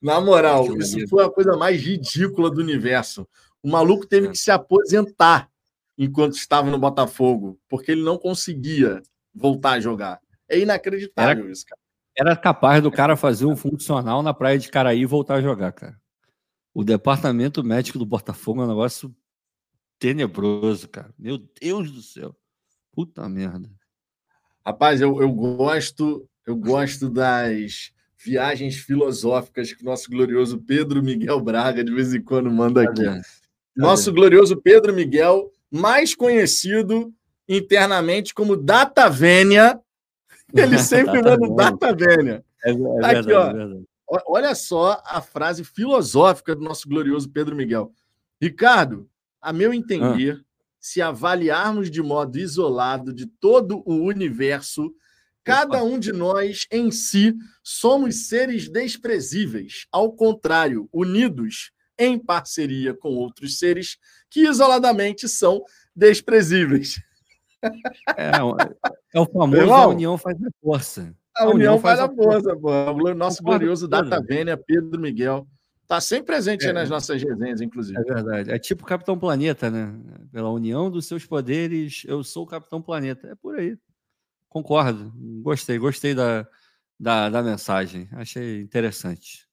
Na 0.00 0.20
moral, 0.20 0.76
isso 0.76 1.06
foi 1.08 1.24
a 1.24 1.30
coisa 1.30 1.56
mais 1.56 1.80
ridícula 1.80 2.50
do 2.50 2.60
universo. 2.60 3.26
O 3.62 3.70
maluco 3.70 4.06
teve 4.06 4.28
é. 4.28 4.30
que 4.30 4.38
se 4.38 4.50
aposentar 4.50 5.48
enquanto 5.96 6.34
estava 6.34 6.70
no 6.70 6.78
Botafogo, 6.78 7.58
porque 7.68 7.92
ele 7.92 8.02
não 8.02 8.18
conseguia 8.18 9.02
voltar 9.34 9.72
a 9.72 9.80
jogar. 9.80 10.20
É 10.48 10.58
inacreditável 10.58 11.44
era, 11.44 11.52
isso, 11.52 11.64
cara. 11.66 11.80
Era 12.16 12.36
capaz 12.36 12.82
do 12.82 12.90
cara 12.90 13.16
fazer 13.16 13.46
um 13.46 13.56
funcional 13.56 14.22
na 14.22 14.32
praia 14.32 14.58
de 14.58 14.70
Caraí 14.70 15.00
e 15.00 15.06
voltar 15.06 15.36
a 15.36 15.42
jogar, 15.42 15.72
cara. 15.72 15.96
O 16.74 16.84
departamento 16.84 17.64
médico 17.64 17.98
do 17.98 18.06
Botafogo 18.06 18.60
é 18.60 18.64
um 18.64 18.68
negócio 18.68 19.14
tenebroso, 19.98 20.88
cara. 20.88 21.12
Meu 21.18 21.38
Deus 21.60 21.90
do 21.90 22.02
céu. 22.02 22.34
Puta 22.92 23.28
merda. 23.28 23.68
Rapaz, 24.64 25.00
eu, 25.00 25.20
eu 25.20 25.30
gosto, 25.30 26.28
eu 26.46 26.56
gosto 26.56 27.08
das 27.08 27.92
viagens 28.18 28.76
filosóficas 28.76 29.72
que 29.72 29.82
o 29.82 29.84
nosso 29.84 30.10
glorioso 30.10 30.58
Pedro 30.58 31.02
Miguel 31.02 31.40
Braga 31.40 31.84
de 31.84 31.94
vez 31.94 32.12
em 32.12 32.22
quando 32.22 32.50
manda 32.50 32.82
aqui. 32.82 33.02
Nosso 33.76 34.12
glorioso 34.12 34.56
Pedro 34.56 34.94
Miguel, 34.94 35.52
mais 35.70 36.14
conhecido 36.14 37.14
internamente 37.48 38.34
como 38.34 38.56
Data 38.56 39.08
Vênia. 39.08 39.78
Ele 40.52 40.78
sempre 40.78 41.22
manda 41.22 41.54
Data 41.54 41.94
Vênia. 41.94 42.44
É, 42.64 42.70
é 42.72 43.00
tá 43.00 43.10
aqui, 43.10 43.32
ó. 43.32 43.50
É 43.50 43.96
Olha 44.28 44.54
só 44.54 45.02
a 45.04 45.20
frase 45.20 45.64
filosófica 45.64 46.54
do 46.54 46.62
nosso 46.62 46.88
glorioso 46.88 47.28
Pedro 47.28 47.56
Miguel. 47.56 47.92
Ricardo, 48.40 49.08
a 49.40 49.52
meu 49.52 49.72
entender, 49.72 50.40
ah. 50.40 50.44
se 50.80 51.00
avaliarmos 51.00 51.90
de 51.90 52.02
modo 52.02 52.38
isolado 52.38 53.12
de 53.12 53.26
todo 53.26 53.82
o 53.86 54.04
universo, 54.04 54.92
cada 55.44 55.82
um 55.82 55.98
de 55.98 56.12
nós 56.12 56.66
em 56.70 56.90
si 56.90 57.34
somos 57.62 58.28
seres 58.28 58.68
desprezíveis. 58.68 59.86
Ao 59.92 60.12
contrário, 60.12 60.88
unidos 60.92 61.70
em 61.98 62.18
parceria 62.18 62.94
com 62.94 63.10
outros 63.10 63.58
seres 63.58 63.96
que 64.28 64.40
isoladamente 64.40 65.28
são 65.28 65.62
desprezíveis. 65.94 67.00
É, 68.16 68.30
é 69.14 69.20
o 69.20 69.26
famoso 69.26 69.62
Irmão, 69.62 69.76
a 69.76 69.86
união 69.88 70.18
faz 70.18 70.36
a 70.36 70.50
força. 70.60 71.14
A, 71.36 71.42
a 71.42 71.46
união, 71.46 71.54
união, 71.74 71.78
faz, 71.80 72.00
a 72.00 72.08
força, 72.08 72.56
pô. 72.56 72.70
O 72.70 73.14
nosso 73.14 73.42
glorioso 73.42 73.88
Data 73.88 74.20
Vênia, 74.22 74.56
Pedro 74.56 75.00
Miguel. 75.00 75.46
Está 75.86 76.00
sempre 76.00 76.26
presente 76.26 76.66
é, 76.66 76.72
nas 76.72 76.90
nossas 76.90 77.22
resenhas, 77.22 77.60
inclusive. 77.60 77.96
É 77.96 78.02
verdade. 78.02 78.50
É 78.50 78.58
tipo 78.58 78.84
Capitão 78.84 79.16
Planeta, 79.16 79.70
né? 79.70 79.94
Pela 80.32 80.50
união 80.50 80.90
dos 80.90 81.06
seus 81.06 81.24
poderes, 81.24 82.02
eu 82.08 82.24
sou 82.24 82.42
o 82.42 82.46
Capitão 82.46 82.82
Planeta. 82.82 83.28
É 83.28 83.36
por 83.36 83.56
aí. 83.56 83.78
Concordo. 84.48 85.12
Gostei, 85.42 85.78
gostei 85.78 86.12
da, 86.12 86.44
da, 86.98 87.30
da 87.30 87.40
mensagem. 87.40 88.08
Achei 88.14 88.62
interessante. 88.62 89.46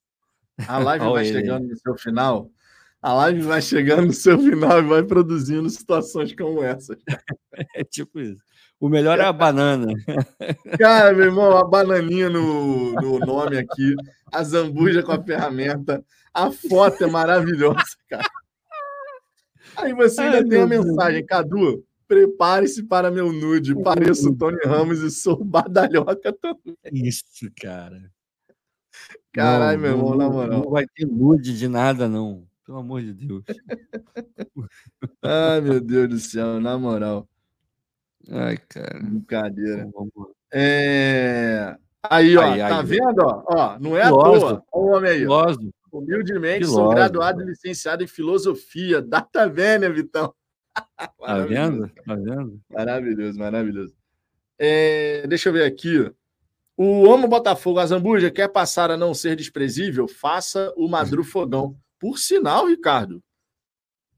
A 0.68 0.80
live 0.80 1.06
vai 1.14 1.28
ele. 1.28 1.40
chegando 1.40 1.68
no 1.68 1.78
seu 1.78 1.96
final. 1.96 2.50
A 3.00 3.14
live 3.14 3.42
vai 3.42 3.62
chegando 3.62 4.08
no 4.08 4.14
seu 4.14 4.40
final 4.40 4.80
e 4.80 4.88
vai 4.88 5.04
produzindo 5.04 5.70
situações 5.70 6.34
como 6.36 6.64
essa. 6.64 6.98
É 7.76 7.84
tipo 7.84 8.20
isso. 8.20 8.42
O 8.80 8.90
melhor 8.90 9.20
é 9.20 9.24
a 9.24 9.32
banana. 9.32 9.94
Cara, 10.80 11.14
meu 11.14 11.26
irmão, 11.26 11.56
a 11.56 11.64
bananinha 11.64 12.30
no, 12.30 12.94
no 12.94 13.20
nome 13.20 13.60
aqui, 13.60 13.96
a 14.32 14.44
zambuja 14.44 15.04
com 15.04 15.12
a 15.12 15.24
ferramenta, 15.24 16.04
a 16.34 16.52
foto 16.52 17.04
é 17.04 17.08
maravilhosa, 17.08 17.96
cara. 18.10 18.30
Aí 19.76 19.94
você 19.94 20.22
ainda 20.22 20.38
Ai, 20.38 20.46
tem 20.46 20.62
a 20.62 20.68
mensagem, 20.68 21.26
Cadu, 21.26 21.84
prepare-se 22.08 22.84
para 22.84 23.10
meu 23.10 23.32
nude, 23.32 23.76
pareço 23.82 24.30
o 24.30 24.36
Tony 24.36 24.60
Ramos 24.66 25.00
e 25.02 25.10
sou 25.10 25.44
badalhoca 25.44 26.34
também. 26.34 26.78
Isso, 26.92 27.52
cara. 27.60 28.12
Caralho, 29.32 29.80
meu 29.80 29.92
irmão, 29.92 30.16
na 30.16 30.30
moral. 30.30 30.62
Não 30.62 30.70
vai 30.70 30.86
ter 30.86 31.06
nude 31.08 31.58
de 31.58 31.68
nada, 31.68 32.08
não. 32.08 32.46
Pelo 32.66 32.78
amor 32.78 33.02
de 33.02 33.14
Deus. 33.14 33.44
Ai, 35.22 35.60
meu 35.62 35.82
Deus 35.82 36.10
do 36.10 36.20
céu, 36.20 36.62
na 36.62 36.78
moral. 36.78 37.28
Ai, 38.30 38.58
cara. 38.70 39.00
Brincadeira. 39.00 39.90
É... 40.52 41.76
Aí, 42.04 42.38
ó, 42.38 42.58
tá 42.58 42.82
vendo? 42.82 43.22
Ó, 43.22 43.44
ó, 43.48 43.80
não 43.80 43.98
é 43.98 44.04
à 44.04 44.10
toa. 44.10 44.26
Olha 44.26 44.64
o 44.72 44.86
homem 44.96 45.12
aí. 45.12 45.26
Humildemente, 45.94 46.66
sou 46.66 46.90
graduado 46.90 47.44
e 47.44 47.46
licenciado 47.46 48.04
em 48.04 48.08
filosofia. 48.08 49.00
Data 49.00 49.48
Vênia, 49.48 49.94
Vitão. 49.94 50.34
tá 51.20 51.40
vendo? 51.46 51.88
Tá 52.04 52.16
vendo? 52.16 52.60
Maravilhoso, 52.68 53.38
maravilhoso. 53.38 53.96
É... 54.58 55.28
deixa 55.28 55.50
eu 55.50 55.54
ver 55.54 55.66
aqui. 55.66 56.12
O 56.76 57.14
Amo 57.14 57.28
Botafogo 57.28 57.78
Azambuja 57.78 58.32
quer 58.32 58.48
passar 58.48 58.90
a 58.90 58.98
não 58.98 59.14
ser 59.14 59.36
desprezível? 59.36 60.08
Faça 60.08 60.74
o 60.76 60.88
Madru 60.90 61.24
Fogão. 61.24 61.78
Por 62.00 62.18
sinal, 62.18 62.66
Ricardo, 62.66 63.24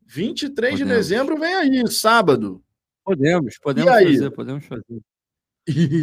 23 0.07 0.71
Podemos. 0.71 0.79
de 0.79 0.85
dezembro 0.85 1.37
vem 1.37 1.53
aí, 1.53 1.87
sábado. 1.91 2.63
Podemos, 3.03 3.59
podemos 3.59 3.91
fazer, 3.91 4.31
podemos 4.31 4.65
fazer. 4.65 5.01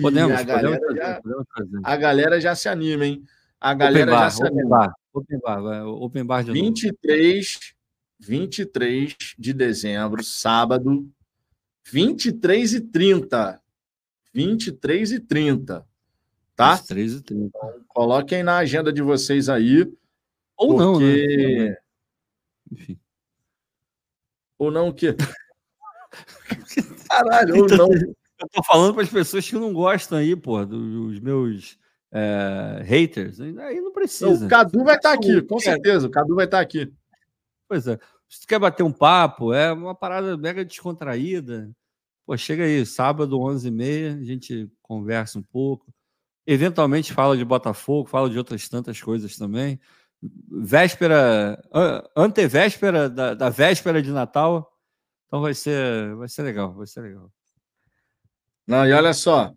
Podemos, 0.03 0.39
a 0.39 0.43
galera, 0.43 0.79
podemos 0.79 0.97
já, 0.97 1.21
podemos 1.21 1.47
fazer. 1.57 1.81
A 1.83 1.97
galera 1.97 2.41
já 2.41 2.55
se 2.55 2.69
anima, 2.69 3.07
hein? 3.07 3.25
A 3.61 3.75
galera 3.75 4.11
bar, 4.11 4.25
já 4.25 4.31
se 4.31 4.47
anima. 4.47 4.95
Open 5.13 5.39
bar, 5.41 5.61
vai, 5.61 5.83
open 5.83 6.25
bar 6.25 6.43
de 6.43 6.53
23, 6.53 7.53
novo. 7.53 8.29
23 8.29 9.17
de 9.39 9.53
dezembro, 9.53 10.25
sábado, 10.25 11.07
23 11.91 12.75
e 12.75 12.81
30. 12.81 13.61
23 14.33 15.13
e 15.13 15.21
30. 15.21 15.87
Tá? 16.57 16.75
23 16.77 17.13
e 17.13 17.23
30. 17.23 17.45
Então, 17.45 17.85
coloquem 17.89 18.43
na 18.43 18.59
agenda 18.59 18.93
de 18.93 19.03
vocês 19.03 19.49
aí. 19.49 19.83
Ou 20.57 20.69
porque... 20.69 20.83
não, 20.83 20.99
né? 21.01 21.77
Enfim. 22.71 22.99
Ou 24.59 24.71
não 24.71 24.89
o 24.89 24.95
quê? 24.95 25.15
Caralho, 27.09 27.57
ou 27.57 27.67
não. 27.69 27.89
Eu 27.93 28.49
tô 28.51 28.63
falando 28.65 28.95
para 28.95 29.03
as 29.03 29.11
pessoas 29.11 29.49
que 29.49 29.55
não 29.55 29.73
gostam 29.73 30.19
aí, 30.19 30.35
pô, 30.35 30.65
dos 30.65 31.21
meus 31.21 31.79
é, 32.13 32.83
haters. 32.85 33.41
Aí 33.41 33.81
não 33.81 33.93
precisa. 33.93 34.45
o 34.45 34.49
Cadu 34.49 34.85
vai 34.85 34.97
estar 34.97 35.11
tá 35.11 35.15
aqui, 35.15 35.41
com 35.43 35.59
certeza. 35.59 36.07
O 36.07 36.11
Cadu 36.11 36.35
vai 36.35 36.45
estar 36.45 36.59
tá 36.59 36.63
aqui. 36.63 36.93
Pois 37.69 37.87
é. 37.87 37.99
Se 38.29 38.41
tu 38.41 38.47
quer 38.47 38.59
bater 38.59 38.83
um 38.83 38.93
papo, 38.93 39.53
é 39.53 39.73
uma 39.73 39.95
parada 39.95 40.37
mega 40.37 40.65
descontraída. 40.65 41.71
Pô, 42.25 42.37
chega 42.37 42.65
aí, 42.65 42.85
sábado, 42.87 43.39
11h30, 43.39 44.21
a 44.21 44.25
gente 44.25 44.71
conversa 44.81 45.39
um 45.39 45.43
pouco. 45.43 45.93
Eventualmente 46.47 47.13
fala 47.13 47.37
de 47.37 47.45
Botafogo, 47.45 48.09
fala 48.09 48.31
de 48.31 48.39
outras 48.39 48.69
tantas 48.69 49.01
coisas 49.01 49.37
também. 49.37 49.79
Véspera, 50.51 51.63
antevéspera 52.17 53.11
da, 53.11 53.35
da 53.35 53.51
véspera 53.51 54.01
de 54.01 54.11
Natal, 54.11 54.73
então 55.27 55.41
vai 55.41 55.53
ser, 55.53 56.15
vai 56.15 56.29
ser 56.29 56.43
legal, 56.43 56.73
vai 56.73 56.87
ser 56.87 57.01
legal. 57.01 57.31
Não, 58.67 58.87
e 58.87 58.93
olha 58.93 59.13
só, 59.13 59.53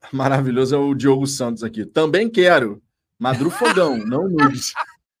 maravilhoso 0.12 0.74
é 0.74 0.78
o 0.78 0.94
Diogo 0.94 1.26
Santos 1.26 1.62
aqui. 1.62 1.84
Também 1.84 2.28
quero. 2.28 2.82
Madru 3.18 3.50
Fogão, 3.50 3.98
não 4.06 4.28
nudes. 4.28 4.72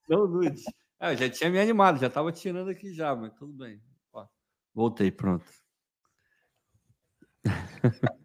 Não 0.08 0.26
nudes. 0.26 0.64
Ah, 0.98 1.14
já 1.14 1.28
tinha 1.28 1.50
me 1.50 1.60
animado, 1.60 1.98
já 1.98 2.06
estava 2.06 2.32
tirando 2.32 2.70
aqui 2.70 2.92
já, 2.92 3.14
mas 3.14 3.32
tudo 3.34 3.52
bem. 3.52 3.80
Ó, 4.12 4.26
voltei, 4.74 5.10
pronto. 5.10 5.44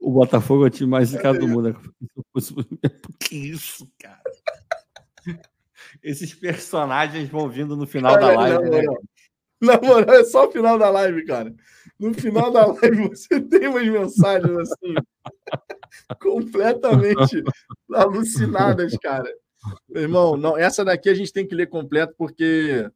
o 0.00 0.10
Botafogo 0.12 0.64
é 0.64 0.66
o 0.66 0.70
time 0.70 0.90
mais 0.90 1.08
zicado 1.10 1.38
do 1.38 1.48
mundo. 1.48 1.78
Que 3.20 3.36
isso, 3.36 3.90
cara? 3.98 4.22
Esses 6.02 6.34
personagens 6.34 7.28
vão 7.28 7.48
vindo 7.48 7.76
no 7.76 7.86
final 7.86 8.18
da 8.18 8.32
live, 8.32 8.70
né? 8.70 8.82
Na 9.60 9.80
moral, 9.80 10.16
é 10.16 10.24
só 10.24 10.48
o 10.48 10.50
final 10.50 10.78
da 10.78 10.90
live, 10.90 11.24
cara. 11.24 11.54
No 12.02 12.12
final 12.12 12.50
da 12.50 12.66
live 12.66 13.10
você 13.10 13.40
tem 13.40 13.68
umas 13.68 13.86
mensagens 13.86 14.58
assim 14.58 14.94
completamente 16.20 17.44
alucinadas, 17.92 18.96
cara. 18.98 19.32
irmão, 19.94 20.36
não, 20.36 20.58
essa 20.58 20.84
daqui 20.84 21.08
a 21.08 21.14
gente 21.14 21.32
tem 21.32 21.46
que 21.46 21.54
ler 21.54 21.68
completo 21.68 22.12
porque 22.18 22.90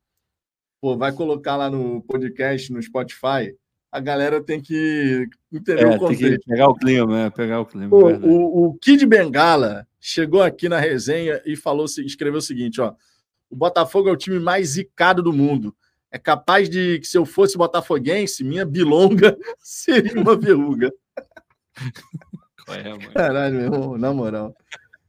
pô, 0.80 0.96
vai 0.96 1.12
colocar 1.12 1.54
lá 1.54 1.70
no 1.70 2.02
podcast, 2.02 2.72
no 2.72 2.82
Spotify. 2.82 3.54
A 3.92 4.00
galera 4.00 4.42
tem 4.42 4.60
que 4.60 5.28
entender 5.52 5.84
é, 5.84 5.94
o 5.94 5.98
contexto. 6.00 6.44
pegar 6.44 6.68
o 6.68 6.74
clima, 6.74 7.06
né? 7.06 7.30
Pegar 7.30 7.60
o 7.60 7.66
clima. 7.66 7.88
Pô, 7.88 8.10
o, 8.10 8.66
o 8.66 8.74
Kid 8.74 9.06
Bengala 9.06 9.86
chegou 10.00 10.42
aqui 10.42 10.68
na 10.68 10.80
resenha 10.80 11.40
e 11.46 11.54
falou, 11.54 11.86
escreveu 11.86 12.38
o 12.38 12.42
seguinte: 12.42 12.80
ó, 12.80 12.92
o 13.48 13.54
Botafogo 13.54 14.08
é 14.08 14.12
o 14.12 14.16
time 14.16 14.40
mais 14.40 14.70
zicado 14.70 15.22
do 15.22 15.32
mundo 15.32 15.72
é 16.10 16.18
capaz 16.18 16.68
de 16.68 16.98
que 17.00 17.06
se 17.06 17.18
eu 17.18 17.26
fosse 17.26 17.58
botafoguense, 17.58 18.44
minha 18.44 18.64
bilonga 18.64 19.36
seria 19.58 20.20
uma 20.20 20.36
verruga. 20.36 20.92
É, 22.68 23.12
Caralho, 23.12 23.54
meu 23.54 23.64
irmão, 23.64 23.98
na 23.98 24.12
moral. 24.12 24.56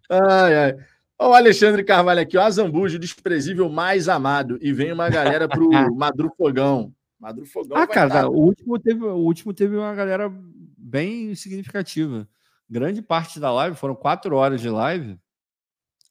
Ai, 0.09 0.55
ai. 0.55 0.77
Olha 1.19 1.31
o 1.31 1.33
Alexandre 1.33 1.83
Carvalho 1.83 2.21
aqui, 2.21 2.37
ó, 2.37 2.43
Azambujo, 2.43 2.99
desprezível 2.99 3.69
mais 3.69 4.07
amado. 4.07 4.59
E 4.61 4.71
vem 4.71 4.91
uma 4.91 5.09
galera 5.09 5.47
pro 5.47 5.69
Madru 5.95 6.31
Fogão. 6.37 6.93
Madru 7.19 7.45
Fogão. 7.45 7.77
Ah, 7.77 7.87
cara, 7.87 8.09
dar... 8.09 8.29
o 8.29 8.33
último, 8.33 8.77
teve, 8.77 9.03
o 9.03 9.17
último 9.17 9.53
teve 9.53 9.75
uma 9.75 9.95
galera 9.95 10.31
bem 10.77 11.33
significativa. 11.33 12.27
Grande 12.69 13.01
parte 13.01 13.39
da 13.39 13.51
live, 13.51 13.75
foram 13.75 13.95
quatro 13.95 14.35
horas 14.35 14.61
de 14.61 14.69
live. 14.69 15.17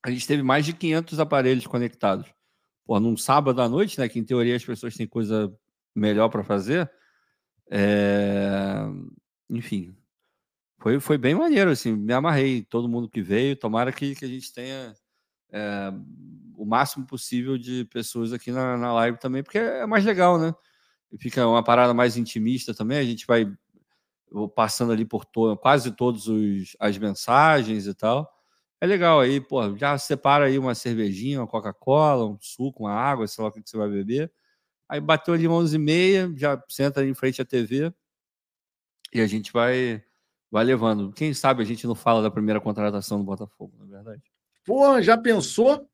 A 0.03 0.11
gente 0.11 0.27
teve 0.27 0.43
mais 0.43 0.65
de 0.65 0.73
500 0.73 1.21
aparelhos 1.21 1.67
conectados 1.67 2.36
pô, 2.87 2.99
num 3.01 3.17
sábado 3.17 3.61
à 3.61 3.69
noite, 3.69 3.99
né? 3.99 4.09
Que 4.09 4.19
em 4.19 4.25
teoria 4.25 4.57
as 4.57 4.65
pessoas 4.65 4.95
têm 4.95 5.07
coisa 5.07 5.53
melhor 5.95 6.29
para 6.29 6.45
fazer. 6.45 6.91
É... 7.71 8.87
Enfim, 9.51 9.97
foi, 10.79 11.01
foi 11.01 11.19
bem 11.19 11.35
maneiro, 11.35 11.71
assim, 11.71 11.95
me 11.95 12.13
amarrei, 12.13 12.63
todo 12.63 12.89
mundo 12.89 13.09
que 13.09 13.23
veio, 13.23 13.57
tomara 13.57 13.93
que, 13.93 14.15
que 14.15 14.25
a 14.25 14.29
gente 14.29 14.53
tenha 14.53 14.95
é, 15.51 15.93
o 16.57 16.65
máximo 16.65 17.07
possível 17.07 17.57
de 17.57 17.85
pessoas 17.87 18.33
aqui 18.33 18.53
na, 18.53 18.77
na 18.77 18.93
live 18.93 19.19
também, 19.19 19.43
porque 19.43 19.59
é 19.59 19.87
mais 19.87 20.05
legal, 20.05 20.39
né? 20.39 20.55
Fica 21.19 21.47
uma 21.47 21.63
parada 21.63 21.95
mais 21.95 22.17
intimista 22.17 22.75
também, 22.75 22.99
a 22.99 23.05
gente 23.05 23.27
vai 23.27 23.51
passando 24.55 24.93
ali 24.93 25.05
por 25.05 25.25
to 25.25 25.57
quase 25.57 25.91
todas 25.93 26.25
as 26.79 26.99
mensagens 26.99 27.87
e 27.87 27.95
tal. 27.95 28.31
É 28.81 28.87
legal 28.87 29.21
aí, 29.21 29.41
pô, 29.41 29.77
já 29.77 29.97
separa 29.97 30.47
aí 30.47 30.59
uma 30.59 30.75
cervejinha, 30.75 31.41
uma 31.41 31.47
Coca-Cola, 31.47 32.27
um 32.27 32.39
suco, 32.41 32.85
uma 32.85 32.93
água, 32.93 33.27
sei 33.27 33.43
lá 33.43 33.49
o 33.49 33.53
que 33.53 33.63
você 33.65 33.77
vai 33.77 33.89
beber. 33.89 34.31
Aí 34.89 35.01
bateu 35.01 35.35
ali 35.35 35.49
11 35.49 35.77
e 35.77 35.79
meia, 35.79 36.33
já 36.37 36.63
senta 36.69 37.01
ali 37.01 37.09
em 37.09 37.15
frente 37.15 37.41
à 37.41 37.45
TV 37.45 37.93
e 39.13 39.21
a 39.21 39.27
gente 39.27 39.53
vai 39.53 40.03
vai 40.51 40.65
levando. 40.65 41.13
Quem 41.13 41.35
sabe 41.35 41.63
a 41.63 41.67
gente 41.67 41.87
não 41.87 41.95
fala 41.95 42.23
da 42.23 42.31
primeira 42.31 42.61
contratação 42.61 43.19
do 43.19 43.25
Botafogo, 43.25 43.77
na 43.79 43.85
é 43.85 43.89
verdade. 43.89 44.23
Pô, 44.65 45.01
já 45.01 45.17
pensou? 45.17 45.89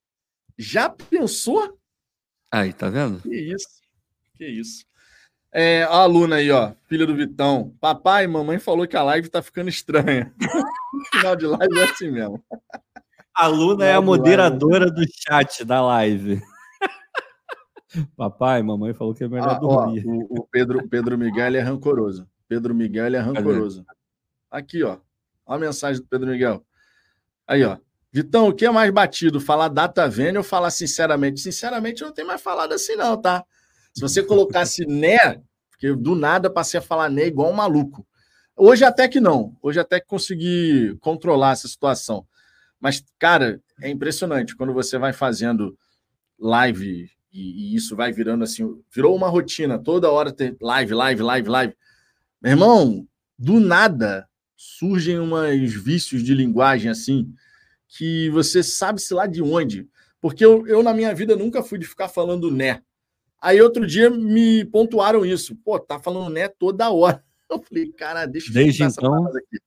Já 0.58 0.90
pensou? 0.90 1.78
Aí, 2.50 2.72
tá 2.72 2.90
vendo? 2.90 3.20
Que 3.20 3.34
isso. 3.34 3.80
Que 4.36 4.46
isso. 4.46 4.84
É, 5.54 5.82
a 5.82 5.96
aluna 5.96 6.36
aí, 6.36 6.50
ó, 6.50 6.72
filha 6.88 7.06
do 7.06 7.14
Vitão. 7.14 7.76
Papai, 7.78 8.26
mamãe 8.26 8.58
falou 8.58 8.88
que 8.88 8.96
a 8.96 9.02
live 9.02 9.28
tá 9.28 9.42
ficando 9.42 9.68
estranha. 9.68 10.32
Final 11.12 11.36
de 11.36 11.46
live 11.46 11.78
é 11.78 11.84
assim 11.84 12.10
mesmo. 12.10 12.42
A 13.36 13.44
aluna 13.44 13.84
é 13.84 13.92
a 13.92 14.00
moderadora 14.00 14.90
do 14.90 15.02
chat 15.06 15.62
da 15.62 15.82
live. 15.82 16.40
Papai, 18.16 18.62
mamãe 18.62 18.94
falou 18.94 19.14
que 19.14 19.24
é 19.24 19.28
melhor 19.28 19.50
ah, 19.50 19.58
dormir. 19.58 20.04
Ó, 20.06 20.10
o, 20.10 20.40
o, 20.40 20.48
Pedro, 20.50 20.88
Pedro 20.88 21.18
Miguel 21.18 21.54
é 21.54 21.60
rancoroso. 21.60 22.26
Pedro 22.48 22.74
Miguel 22.74 23.14
é 23.14 23.18
rancoroso. 23.18 23.84
Aqui, 24.50 24.82
ó. 24.82 24.98
Olha 25.44 25.56
a 25.56 25.58
mensagem 25.58 26.00
do 26.00 26.08
Pedro 26.08 26.30
Miguel. 26.30 26.64
Aí, 27.46 27.62
ó. 27.62 27.76
Vitão, 28.10 28.48
o 28.48 28.54
que 28.54 28.64
é 28.64 28.70
mais 28.70 28.90
batido? 28.90 29.38
Falar 29.38 29.68
data 29.68 30.08
vênia 30.08 30.40
ou 30.40 30.44
falar 30.44 30.70
sinceramente? 30.70 31.40
Sinceramente, 31.40 32.00
eu 32.00 32.08
não 32.08 32.14
tenho 32.14 32.28
mais 32.28 32.40
falado 32.40 32.72
assim, 32.72 32.96
não, 32.96 33.20
tá? 33.20 33.44
Se 33.94 34.00
você 34.00 34.22
colocasse 34.22 34.86
né, 34.86 35.40
porque 35.70 35.94
do 35.94 36.14
nada 36.14 36.48
passei 36.48 36.78
a 36.78 36.82
falar 36.82 37.10
né 37.10 37.26
igual 37.26 37.50
um 37.50 37.54
maluco. 37.54 38.06
Hoje 38.56 38.84
até 38.84 39.08
que 39.08 39.20
não. 39.20 39.56
Hoje 39.60 39.80
até 39.80 40.00
que 40.00 40.06
consegui 40.06 40.96
controlar 41.00 41.52
essa 41.52 41.66
situação. 41.66 42.26
Mas, 42.80 43.04
cara, 43.18 43.60
é 43.80 43.88
impressionante 43.88 44.56
quando 44.56 44.72
você 44.72 44.98
vai 44.98 45.12
fazendo 45.12 45.76
live 46.38 47.10
e, 47.32 47.72
e 47.72 47.76
isso 47.76 47.96
vai 47.96 48.12
virando 48.12 48.44
assim, 48.44 48.80
virou 48.94 49.16
uma 49.16 49.28
rotina, 49.28 49.78
toda 49.78 50.10
hora 50.10 50.32
ter 50.32 50.56
live, 50.60 50.92
live, 50.92 51.22
live, 51.22 51.48
live. 51.48 51.76
Meu 52.40 52.52
irmão, 52.52 53.08
do 53.38 53.58
nada 53.58 54.28
surgem 54.56 55.18
umas 55.18 55.72
vícios 55.72 56.22
de 56.22 56.34
linguagem 56.34 56.90
assim 56.90 57.32
que 57.88 58.30
você 58.30 58.62
sabe-se 58.62 59.12
lá 59.12 59.26
de 59.26 59.42
onde. 59.42 59.88
Porque 60.20 60.44
eu, 60.44 60.66
eu, 60.66 60.82
na 60.82 60.94
minha 60.94 61.14
vida, 61.14 61.34
nunca 61.34 61.62
fui 61.62 61.78
de 61.78 61.86
ficar 61.86 62.08
falando 62.08 62.50
né. 62.50 62.82
Aí 63.42 63.60
outro 63.60 63.84
dia 63.84 64.08
me 64.08 64.64
pontuaram 64.64 65.26
isso. 65.26 65.56
Pô, 65.56 65.76
tá 65.80 65.98
falando 65.98 66.32
né 66.32 66.46
toda 66.46 66.90
hora. 66.90 67.24
Eu 67.50 67.60
falei, 67.60 67.92
cara, 67.92 68.24
deixa 68.24 68.48
eu 68.48 68.54
Desde 68.54 68.82
então... 68.82 69.26
aqui. 69.26 69.58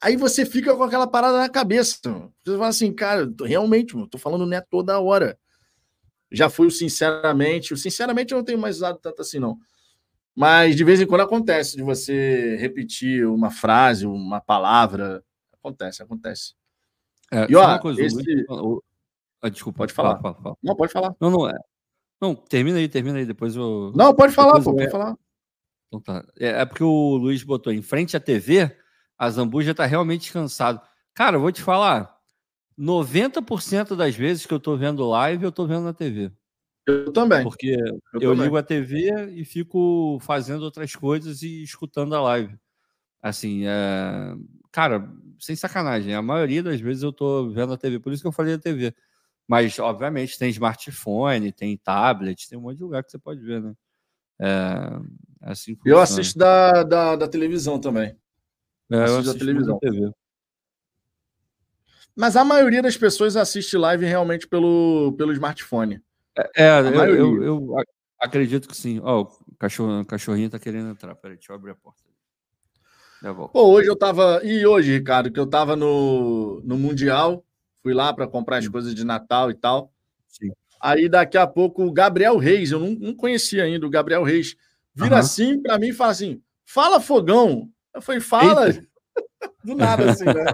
Aí 0.00 0.16
você 0.16 0.46
fica 0.46 0.74
com 0.74 0.82
aquela 0.82 1.06
parada 1.06 1.36
na 1.36 1.48
cabeça. 1.48 1.98
Você 2.02 2.52
fala 2.52 2.68
assim, 2.68 2.90
cara, 2.94 3.30
realmente, 3.44 3.94
mano, 3.94 4.08
tô 4.08 4.16
falando 4.16 4.46
né 4.46 4.62
toda 4.62 4.98
hora. 4.98 5.38
Já 6.32 6.48
fui 6.48 6.66
o 6.66 6.70
sinceramente. 6.70 7.74
O 7.74 7.76
sinceramente 7.76 8.32
eu 8.32 8.38
não 8.38 8.44
tenho 8.44 8.58
mais 8.58 8.76
usado 8.76 8.98
tanto 9.02 9.20
assim, 9.20 9.38
não. 9.38 9.58
Mas 10.34 10.76
de 10.76 10.84
vez 10.84 10.98
em 10.98 11.06
quando 11.06 11.22
acontece 11.22 11.76
de 11.76 11.82
você 11.82 12.56
repetir 12.56 13.26
uma 13.26 13.50
frase, 13.50 14.06
uma 14.06 14.40
palavra. 14.40 15.22
Acontece, 15.52 16.02
acontece. 16.02 16.54
É, 17.30 17.46
e 17.50 17.54
ó, 17.54 17.78
coisa, 17.80 18.00
esse... 18.02 18.46
ah, 19.42 19.48
desculpa, 19.50 19.78
pode 19.78 19.92
falar. 19.92 20.18
Fala, 20.22 20.34
fala, 20.34 20.42
fala. 20.42 20.56
Não, 20.62 20.74
pode 20.74 20.92
falar. 20.92 21.14
Não, 21.20 21.30
não 21.30 21.50
é. 21.50 21.58
Não, 22.20 22.34
termina 22.34 22.78
aí, 22.78 22.88
termina 22.88 23.18
aí, 23.18 23.24
depois 23.24 23.54
eu. 23.54 23.92
Não, 23.94 24.14
pode 24.14 24.32
falar, 24.32 24.60
pô, 24.60 24.74
pode 24.74 24.90
falar. 24.90 25.16
Então 25.86 26.00
tá. 26.00 26.24
É, 26.38 26.60
é, 26.60 26.64
porque 26.64 26.82
o 26.82 27.16
Luiz 27.16 27.42
botou 27.42 27.72
em 27.72 27.82
frente 27.82 28.16
à 28.16 28.20
TV, 28.20 28.74
a 29.16 29.30
Zambuja 29.30 29.74
tá 29.74 29.86
realmente 29.86 30.32
cansado. 30.32 30.80
Cara, 31.14 31.36
eu 31.36 31.40
vou 31.40 31.52
te 31.52 31.62
falar. 31.62 32.16
90% 32.78 33.96
das 33.96 34.14
vezes 34.14 34.46
que 34.46 34.54
eu 34.54 34.60
tô 34.60 34.76
vendo 34.76 35.08
live, 35.08 35.42
eu 35.42 35.50
tô 35.50 35.66
vendo 35.66 35.82
na 35.82 35.92
TV. 35.92 36.30
Eu 36.86 37.12
também. 37.12 37.42
Porque 37.42 37.70
eu, 37.70 38.00
eu 38.14 38.30
também. 38.30 38.44
ligo 38.44 38.56
a 38.56 38.62
TV 38.62 39.30
e 39.32 39.44
fico 39.44 40.18
fazendo 40.20 40.62
outras 40.62 40.94
coisas 40.94 41.42
e 41.42 41.62
escutando 41.62 42.14
a 42.14 42.20
live. 42.20 42.56
Assim, 43.20 43.64
é... 43.66 44.34
cara, 44.70 45.12
sem 45.40 45.56
sacanagem, 45.56 46.14
a 46.14 46.22
maioria 46.22 46.62
das 46.62 46.80
vezes 46.80 47.02
eu 47.02 47.12
tô 47.12 47.48
vendo 47.50 47.72
a 47.72 47.76
TV, 47.76 47.98
por 47.98 48.12
isso 48.12 48.22
que 48.22 48.28
eu 48.28 48.32
falei 48.32 48.54
a 48.54 48.58
TV. 48.58 48.94
Mas, 49.48 49.78
obviamente, 49.78 50.38
tem 50.38 50.50
smartphone, 50.50 51.50
tem 51.50 51.74
tablet, 51.78 52.46
tem 52.46 52.58
um 52.58 52.62
monte 52.62 52.76
de 52.76 52.82
lugar 52.82 53.02
que 53.02 53.10
você 53.10 53.18
pode 53.18 53.40
ver, 53.40 53.62
né? 53.62 53.74
É, 54.38 55.48
é 55.48 55.50
assim 55.50 55.76
eu 55.84 55.98
assisto 55.98 56.38
da, 56.38 56.82
da, 56.82 57.16
da, 57.16 57.26
televisão 57.26 57.80
também. 57.80 58.14
É, 58.90 58.96
eu 58.96 59.04
assisto, 59.04 59.32
da 59.32 59.38
televisão. 59.38 59.78
TV. 59.78 60.12
Mas 62.14 62.36
a 62.36 62.44
maioria 62.44 62.82
das 62.82 62.96
pessoas 62.96 63.36
assiste 63.36 63.76
live 63.76 64.04
realmente 64.04 64.46
pelo, 64.46 65.14
pelo 65.16 65.32
smartphone. 65.32 66.02
É, 66.36 66.64
é 66.64 66.80
eu, 66.80 67.14
eu, 67.14 67.42
eu, 67.42 67.76
acredito 68.20 68.68
que 68.68 68.76
sim. 68.76 69.00
Ó, 69.02 69.22
oh, 69.22 69.52
o 69.52 69.56
cachorro, 69.56 70.04
cachorrinho 70.04 70.50
tá 70.50 70.58
querendo 70.58 70.90
entrar. 70.90 71.14
Peraí, 71.14 71.36
deixa 71.36 71.52
eu 71.52 71.56
abrir 71.56 71.70
a 71.70 71.74
porta. 71.74 72.02
Pô, 73.52 73.72
hoje 73.72 73.88
eu 73.88 73.96
tava. 73.96 74.40
E 74.44 74.64
hoje, 74.64 74.92
Ricardo, 74.92 75.32
que 75.32 75.40
eu 75.40 75.46
tava 75.46 75.74
no, 75.74 76.60
no 76.64 76.78
Mundial, 76.78 77.44
fui 77.88 77.94
lá 77.94 78.12
para 78.12 78.28
comprar 78.28 78.58
as 78.58 78.68
coisas 78.68 78.94
de 78.94 79.02
Natal 79.02 79.50
e 79.50 79.54
tal. 79.54 79.90
Sim. 80.28 80.50
Aí 80.78 81.08
daqui 81.08 81.38
a 81.38 81.46
pouco 81.46 81.84
o 81.84 81.92
Gabriel 81.92 82.36
Reis, 82.36 82.70
eu 82.70 82.78
não, 82.78 82.90
não 82.90 83.14
conhecia 83.14 83.64
ainda 83.64 83.86
o 83.86 83.90
Gabriel 83.90 84.22
Reis, 84.22 84.54
vira 84.94 85.14
uhum. 85.14 85.20
assim 85.20 85.62
para 85.62 85.78
mim 85.78 85.88
e 85.88 85.94
fala 85.94 86.12
assim: 86.12 86.42
fala 86.66 87.00
fogão. 87.00 87.70
Eu 87.94 88.02
falei, 88.02 88.20
fala. 88.20 88.68
Eita. 88.68 88.86
Do 89.64 89.74
nada, 89.74 90.10
assim, 90.10 90.24
né? 90.24 90.44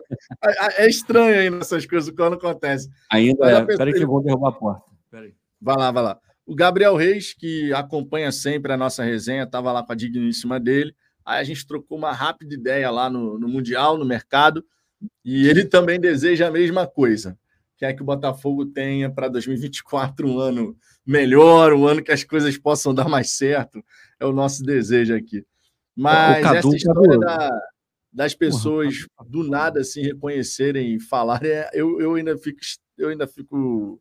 É, 0.45 0.85
é 0.85 0.89
estranho 0.89 1.39
ainda 1.39 1.59
essas 1.59 1.85
coisas 1.85 2.15
quando 2.15 2.35
acontece. 2.35 2.89
Ainda 3.11 3.51
é. 3.51 3.65
Peraí 3.65 3.93
que 3.93 4.03
eu 4.03 4.07
vou 4.07 4.23
derrubar 4.23 4.51
a 4.51 4.53
porta. 4.53 4.85
Peraí. 5.11 5.35
Vai 5.61 5.77
lá, 5.77 5.91
vai 5.91 6.03
lá. 6.03 6.19
O 6.47 6.55
Gabriel 6.55 6.95
Reis, 6.95 7.35
que 7.35 7.73
acompanha 7.73 8.31
sempre 8.31 8.73
a 8.73 8.77
nossa 8.77 9.03
resenha, 9.03 9.43
estava 9.43 9.73
lá 9.73 9.83
com 9.83 9.93
a 9.93 9.97
digníssima 9.97 10.61
dele. 10.61 10.95
Aí 11.25 11.41
a 11.41 11.45
gente 11.45 11.67
trocou 11.67 11.99
uma 11.99 12.13
rápida 12.13 12.55
ideia 12.55 12.91
lá 12.91 13.11
no, 13.11 13.39
no 13.39 13.49
Mundial, 13.49 13.99
no 13.99 14.05
mercado, 14.05 14.65
e 15.25 15.49
ele 15.49 15.65
também 15.65 16.01
deseja 16.01 16.49
a 16.49 16.51
mesma 16.51 16.87
coisa. 16.87 17.39
Quer 17.77 17.93
que 17.95 18.03
o 18.03 18.05
Botafogo 18.05 18.67
tenha 18.67 19.11
para 19.11 19.29
2024 19.29 20.29
um 20.29 20.39
ano 20.39 20.77
melhor, 21.05 21.73
um 21.73 21.87
ano 21.87 22.03
que 22.03 22.13
as 22.13 22.25
coisas 22.25 22.57
possam 22.57 22.95
dar 22.95 23.09
mais 23.09 23.31
certo. 23.31 23.85
É 24.19 24.25
o 24.25 24.33
nosso 24.33 24.63
desejo 24.63 25.15
aqui. 25.15 25.45
Mas 25.97 26.43
Cadu, 26.43 26.69
essa 26.69 26.77
história 26.77 27.19
da, 27.19 27.51
das 28.13 28.35
pessoas 28.35 29.07
do 29.27 29.45
nada 29.45 29.81
assim 29.81 30.03
reconhecerem 30.03 30.95
e 30.95 31.01
falarem, 31.01 31.51
é, 31.51 31.71
eu, 31.73 32.01
eu, 32.01 32.15
ainda 32.15 32.37
fico, 32.37 32.61
eu 32.97 33.09
ainda 33.09 33.27
fico 33.27 34.01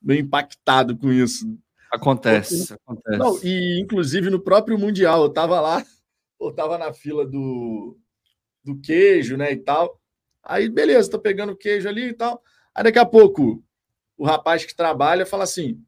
meio 0.00 0.20
impactado 0.20 0.96
com 0.96 1.12
isso. 1.12 1.58
Acontece, 1.92 2.74
acontece. 2.74 3.18
Não, 3.18 3.38
e 3.42 3.80
inclusive 3.80 4.30
no 4.30 4.40
próprio 4.40 4.78
Mundial, 4.78 5.22
eu 5.22 5.28
estava 5.28 5.60
lá 5.60 5.84
eu 6.40 6.52
tava 6.52 6.78
na 6.78 6.92
fila 6.92 7.26
do, 7.26 7.96
do 8.64 8.78
queijo, 8.80 9.36
né, 9.36 9.52
e 9.52 9.56
tal. 9.56 10.00
Aí, 10.48 10.68
beleza, 10.68 11.10
tô 11.10 11.18
pegando 11.18 11.56
queijo 11.56 11.88
ali 11.88 12.10
e 12.10 12.12
tal. 12.12 12.40
Aí, 12.72 12.84
daqui 12.84 13.00
a 13.00 13.04
pouco, 13.04 13.60
o 14.16 14.24
rapaz 14.24 14.64
que 14.64 14.76
trabalha 14.76 15.26
fala 15.26 15.42
assim: 15.42 15.82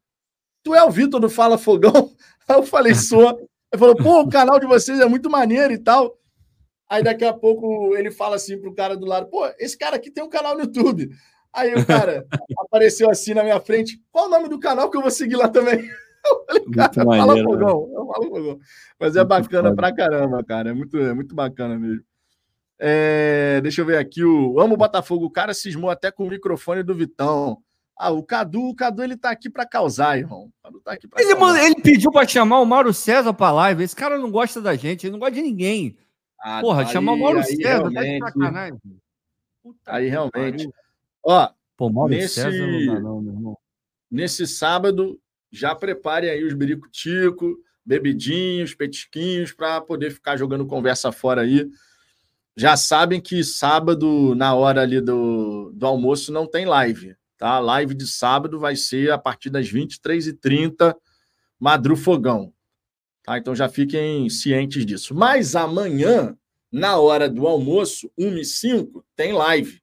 Tu 0.65 0.75
é 0.75 0.83
o 0.83 0.91
Vitor 0.91 1.21
do 1.21 1.31
Fala 1.31 1.57
Fogão? 1.57 2.13
Aí 2.49 2.57
eu 2.59 2.65
falei: 2.65 2.95
Sou. 2.95 3.39
Ele 3.73 3.79
falou: 3.79 3.97
Pô, 3.97 4.23
o 4.23 4.29
canal 4.29 4.59
de 4.59 4.67
vocês 4.67 4.99
é 4.99 5.07
muito 5.07 5.31
maneiro 5.31 5.73
e 5.73 5.79
tal. 5.79 6.19
Aí, 6.91 7.05
daqui 7.05 7.25
a 7.25 7.33
pouco, 7.33 7.95
ele 7.97 8.11
fala 8.11 8.35
assim 8.35 8.61
pro 8.61 8.75
cara 8.75 8.97
do 8.97 9.07
lado: 9.07 9.29
Pô, 9.29 9.47
esse 9.61 9.79
cara 9.79 9.95
aqui 9.95 10.11
tem 10.11 10.25
um 10.25 10.29
canal 10.29 10.55
no 10.55 10.63
YouTube. 10.63 11.09
Aí 11.53 11.73
o 11.75 11.87
cara 11.87 12.27
apareceu 12.59 13.09
assim 13.09 13.35
na 13.35 13.45
minha 13.45 13.61
frente: 13.61 14.03
Qual 14.11 14.27
o 14.27 14.31
nome 14.31 14.49
do 14.49 14.59
canal 14.59 14.91
que 14.91 14.97
eu 14.97 15.03
vou 15.03 15.11
seguir 15.11 15.37
lá 15.37 15.49
também? 15.49 15.89
Eu 16.29 16.45
falei, 16.45 16.65
cara, 16.73 16.93
fala 16.93 17.37
fogão, 17.43 17.87
né? 17.87 17.95
fala 17.95 18.27
fogão. 18.27 18.59
Mas 18.99 19.17
é 19.17 19.21
muito 19.21 19.29
bacana 19.29 19.69
foda. 19.71 19.77
pra 19.77 19.95
caramba, 19.95 20.45
cara. 20.45 20.71
É 20.71 20.73
muito, 20.75 20.99
é 20.99 21.15
muito 21.15 21.35
bacana 21.35 21.79
mesmo. 21.79 22.03
É, 22.79 23.61
deixa 23.63 23.81
eu 23.81 23.87
ver 23.87 23.99
aqui. 23.99 24.23
O 24.25 24.61
Amo 24.61 24.77
Botafogo. 24.77 25.27
O 25.27 25.31
cara 25.31 25.53
cismou 25.53 25.91
até 25.91 26.11
com 26.11 26.25
o 26.25 26.29
microfone 26.29 26.83
do 26.83 26.95
Vitão. 26.95 27.63
Ah, 27.97 28.11
o 28.11 28.23
Cadu, 28.23 28.69
o 28.69 28.77
Cadu 28.77 29.03
ele 29.03 29.17
tá 29.17 29.31
aqui 29.31 29.51
para 29.51 29.67
causar, 29.67 30.19
irmão. 30.19 30.53
Tá 30.85 30.97
ele, 31.19 31.67
ele, 31.67 31.83
pediu 31.83 32.13
para 32.13 32.29
chamar 32.29 32.61
o 32.61 32.65
Mauro 32.65 32.95
César 32.95 33.35
para 33.35 33.51
live. 33.51 33.83
Esse 33.83 33.97
cara 33.97 34.17
não 34.17 34.31
gosta 34.31 34.61
da 34.61 34.77
gente, 34.77 35.05
ele 35.05 35.13
não 35.13 35.19
gosta 35.19 35.35
de 35.35 35.43
ninguém. 35.43 35.97
Ah, 36.41 36.61
Porra, 36.61 36.85
tá 36.85 36.93
chamar 36.93 37.13
o 37.13 37.19
Mauro 37.19 37.43
César, 37.43 37.91
tá 37.93 38.03
de 38.03 38.19
sacanagem. 38.21 38.81
Puta 39.61 39.93
aí 39.93 40.09
realmente. 40.09 40.71
Ó, 41.25 41.51
Pô, 41.77 41.91
Mauro 41.91 42.11
nesse, 42.11 42.35
César 42.35 42.67
não 42.67 42.95
dá, 42.95 43.01
não, 43.01 43.21
meu 43.21 43.35
irmão. 43.35 43.59
Nesse 44.09 44.47
sábado, 44.47 45.21
já 45.51 45.75
prepare 45.75 46.31
aí 46.31 46.45
os 46.45 46.55
birico-tico, 46.55 47.59
bebidinhos, 47.85 48.75
petisquinhos, 48.75 49.53
para 49.53 49.81
poder 49.81 50.13
ficar 50.13 50.37
jogando 50.37 50.67
conversa 50.67 51.11
fora 51.11 51.43
aí. 51.43 51.69
Já 52.59 52.77
sabem 52.77 53.21
que 53.21 53.45
sábado, 53.45 54.35
na 54.35 54.53
hora 54.53 54.83
ali 54.83 55.01
do, 55.01 55.71
do 55.73 55.87
almoço, 55.87 56.33
não 56.33 56.45
tem 56.45 56.67
live. 56.67 57.15
Tá? 57.37 57.51
A 57.51 57.61
live 57.61 57.95
de 57.95 58.05
sábado 58.05 58.59
vai 58.59 58.75
ser 58.75 59.13
a 59.13 59.17
partir 59.17 59.49
das 59.49 59.71
23h30, 59.71 60.93
Madru 61.57 61.95
Fogão. 61.95 62.53
Tá? 63.23 63.39
Então 63.39 63.55
já 63.55 63.69
fiquem 63.69 64.29
cientes 64.29 64.85
disso. 64.85 65.15
Mas 65.15 65.55
amanhã, 65.55 66.37
na 66.73 66.99
hora 66.99 67.29
do 67.31 67.47
almoço, 67.47 68.11
1h05, 68.19 69.05
tem 69.15 69.33
live. 69.33 69.81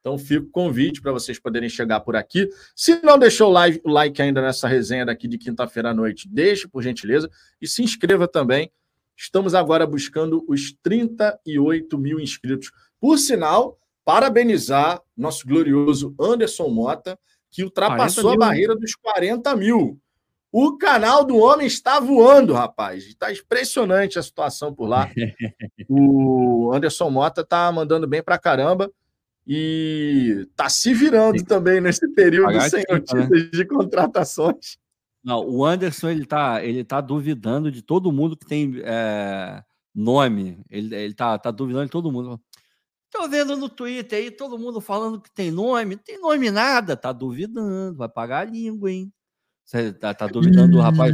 Então 0.00 0.18
fica 0.18 0.46
o 0.46 0.50
convite 0.50 1.00
para 1.00 1.12
vocês 1.12 1.38
poderem 1.38 1.68
chegar 1.68 2.00
por 2.00 2.16
aqui. 2.16 2.48
Se 2.74 3.00
não 3.04 3.20
deixou 3.20 3.54
o 3.54 3.90
like 3.92 4.20
ainda 4.20 4.42
nessa 4.42 4.66
resenha 4.66 5.06
daqui 5.06 5.28
de 5.28 5.38
quinta-feira 5.38 5.90
à 5.90 5.94
noite, 5.94 6.28
deixe, 6.28 6.66
por 6.66 6.82
gentileza, 6.82 7.30
e 7.62 7.68
se 7.68 7.84
inscreva 7.84 8.26
também. 8.26 8.68
Estamos 9.16 9.54
agora 9.54 9.86
buscando 9.86 10.44
os 10.46 10.72
38 10.82 11.98
mil 11.98 12.20
inscritos. 12.20 12.70
Por 13.00 13.18
sinal, 13.18 13.78
parabenizar 14.04 15.00
nosso 15.16 15.46
glorioso 15.46 16.14
Anderson 16.20 16.68
Mota, 16.68 17.18
que 17.50 17.64
ultrapassou 17.64 18.32
a 18.32 18.36
barreira 18.36 18.76
dos 18.76 18.94
40 18.94 19.56
mil. 19.56 19.98
O 20.52 20.76
canal 20.76 21.24
do 21.24 21.36
homem 21.36 21.66
está 21.66 21.98
voando, 21.98 22.52
rapaz. 22.52 23.06
Está 23.06 23.32
impressionante 23.32 24.18
a 24.18 24.22
situação 24.22 24.74
por 24.74 24.86
lá. 24.86 25.10
o 25.88 26.70
Anderson 26.72 27.10
Mota 27.10 27.40
está 27.40 27.70
mandando 27.72 28.06
bem 28.06 28.22
para 28.22 28.38
caramba 28.38 28.90
e 29.46 30.48
tá 30.56 30.68
se 30.68 30.92
virando 30.92 31.42
também 31.44 31.80
nesse 31.80 32.08
período 32.08 32.60
sem 32.62 32.80
né? 32.80 32.84
notícias 32.90 33.50
de 33.50 33.64
contratações. 33.64 34.78
Não, 35.26 35.44
o 35.44 35.64
Anderson 35.64 36.08
ele 36.08 36.24
tá, 36.24 36.64
ele 36.64 36.84
tá 36.84 37.00
duvidando 37.00 37.68
de 37.68 37.82
todo 37.82 38.12
mundo 38.12 38.36
que 38.36 38.46
tem 38.46 38.80
é, 38.84 39.60
nome. 39.92 40.62
Ele, 40.70 40.94
ele 40.94 41.14
tá, 41.14 41.36
tá 41.36 41.50
duvidando 41.50 41.86
de 41.86 41.90
todo 41.90 42.12
mundo. 42.12 42.40
Tô 43.10 43.28
vendo 43.28 43.56
no 43.56 43.68
Twitter 43.68 44.20
aí 44.20 44.30
todo 44.30 44.56
mundo 44.56 44.80
falando 44.80 45.20
que 45.20 45.28
tem 45.34 45.50
nome. 45.50 45.96
Tem 45.96 46.20
nome 46.20 46.48
nada, 46.48 46.96
tá 46.96 47.10
duvidando, 47.10 47.96
vai 47.96 48.08
pagar 48.08 48.46
a 48.46 48.50
língua, 48.50 48.92
hein? 48.92 49.12
Você 49.64 49.92
tá, 49.92 50.14
tá 50.14 50.28
duvidando 50.28 50.76
do 50.76 50.80
rapaz. 50.80 51.12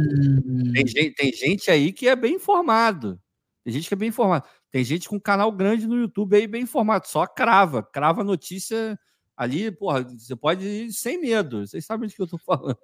Tem 0.71 0.85
gente, 0.85 1.15
tem 1.15 1.33
gente 1.33 1.71
aí 1.71 1.91
que 1.91 2.07
é 2.07 2.15
bem 2.15 2.35
informado. 2.35 3.19
Tem 3.63 3.73
gente 3.73 3.87
que 3.87 3.95
é 3.95 3.97
bem 3.97 4.09
informado. 4.09 4.45
Tem 4.69 4.83
gente 4.83 5.09
com 5.09 5.19
canal 5.19 5.51
grande 5.51 5.87
no 5.87 5.97
YouTube 5.97 6.35
aí 6.35 6.45
bem 6.45 6.61
informado, 6.61 7.07
só 7.07 7.25
crava, 7.25 7.81
crava 7.81 8.23
notícia 8.23 8.95
ali, 9.35 9.71
porra, 9.71 10.03
você 10.03 10.35
pode 10.35 10.67
ir 10.67 10.93
sem 10.93 11.19
medo. 11.19 11.65
Vocês 11.65 11.83
sabem 11.83 12.07
de 12.07 12.15
que 12.15 12.21
eu 12.21 12.27
tô 12.27 12.37
falando. 12.37 12.77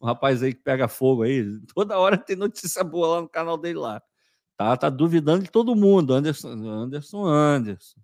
Um 0.00 0.06
rapaz 0.06 0.42
aí 0.42 0.54
que 0.54 0.62
pega 0.62 0.88
fogo 0.88 1.22
aí, 1.22 1.44
toda 1.74 1.98
hora 1.98 2.16
tem 2.16 2.36
notícia 2.36 2.84
boa 2.84 3.16
lá 3.16 3.20
no 3.22 3.28
canal 3.28 3.58
dele 3.58 3.78
lá. 3.78 4.02
Tá, 4.56 4.76
tá 4.76 4.90
duvidando 4.90 5.44
de 5.44 5.50
todo 5.50 5.76
mundo, 5.76 6.14
Anderson, 6.14 6.48
Anderson, 6.48 7.24
Anderson. 7.26 8.00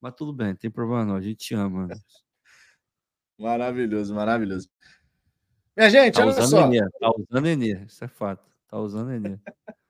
Mas 0.00 0.14
tudo 0.14 0.32
bem, 0.32 0.54
tem 0.54 0.70
problema 0.70 1.04
não, 1.04 1.16
a 1.16 1.20
gente 1.20 1.36
te 1.36 1.54
ama, 1.54 1.84
Anderson. 1.84 2.02
Maravilhoso, 3.38 4.14
maravilhoso. 4.14 4.68
Minha 5.76 5.90
gente, 5.90 6.14
tá 6.14 6.24
olha 6.24 6.42
só. 6.42 6.66
Enê, 6.66 6.88
tá 7.00 7.10
usando 7.10 7.46
Enê, 7.46 7.84
isso 7.84 8.04
é 8.04 8.08
fato. 8.08 8.44
Tá 8.68 8.78
usando 8.78 9.12
Enê. 9.12 9.38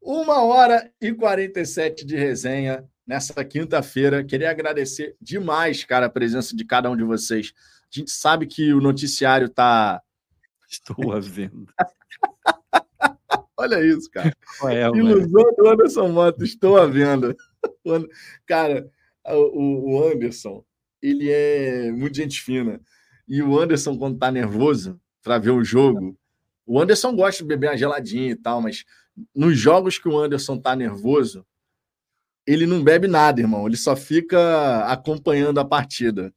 Uma 0.00 0.42
hora 0.42 0.90
e 1.00 1.12
47 1.12 2.06
de 2.06 2.16
resenha 2.16 2.88
nessa 3.06 3.44
quinta-feira. 3.44 4.24
Queria 4.24 4.50
agradecer 4.50 5.14
demais, 5.20 5.84
cara, 5.84 6.06
a 6.06 6.10
presença 6.10 6.56
de 6.56 6.64
cada 6.64 6.90
um 6.90 6.96
de 6.96 7.04
vocês. 7.04 7.52
A 7.82 7.98
gente 7.98 8.10
sabe 8.10 8.46
que 8.46 8.72
o 8.72 8.80
noticiário 8.80 9.48
tá. 9.48 10.02
Estou 10.68 11.12
a 11.12 11.20
vendo. 11.20 11.66
Olha 13.56 13.84
isso, 13.84 14.08
cara. 14.10 14.32
É, 14.66 14.86
Ilusão 14.86 15.54
do 15.56 15.68
Anderson 15.68 16.08
Mota, 16.08 16.44
estou 16.44 16.76
à 16.76 16.86
venda. 16.86 17.34
Cara, 18.46 18.88
o, 19.26 20.00
Anderson, 20.04 20.64
ele 21.02 21.28
é 21.28 21.90
muito 21.90 22.16
gente 22.16 22.40
fina. 22.40 22.80
E 23.26 23.42
o 23.42 23.58
Anderson, 23.58 23.98
quando 23.98 24.18
tá 24.18 24.30
nervoso 24.30 25.00
para 25.22 25.38
ver 25.38 25.50
o 25.50 25.64
jogo, 25.64 26.16
o 26.64 26.80
Anderson 26.80 27.16
gosta 27.16 27.42
de 27.42 27.48
beber 27.48 27.70
uma 27.70 27.76
geladinha 27.76 28.30
e 28.30 28.36
tal, 28.36 28.62
mas 28.62 28.84
nos 29.34 29.58
jogos 29.58 29.98
que 29.98 30.08
o 30.08 30.16
Anderson 30.16 30.56
tá 30.56 30.76
nervoso, 30.76 31.44
ele 32.46 32.64
não 32.64 32.82
bebe 32.82 33.08
nada, 33.08 33.40
irmão. 33.40 33.66
Ele 33.66 33.76
só 33.76 33.96
fica 33.96 34.86
acompanhando 34.86 35.58
a 35.58 35.64
partida. 35.64 36.32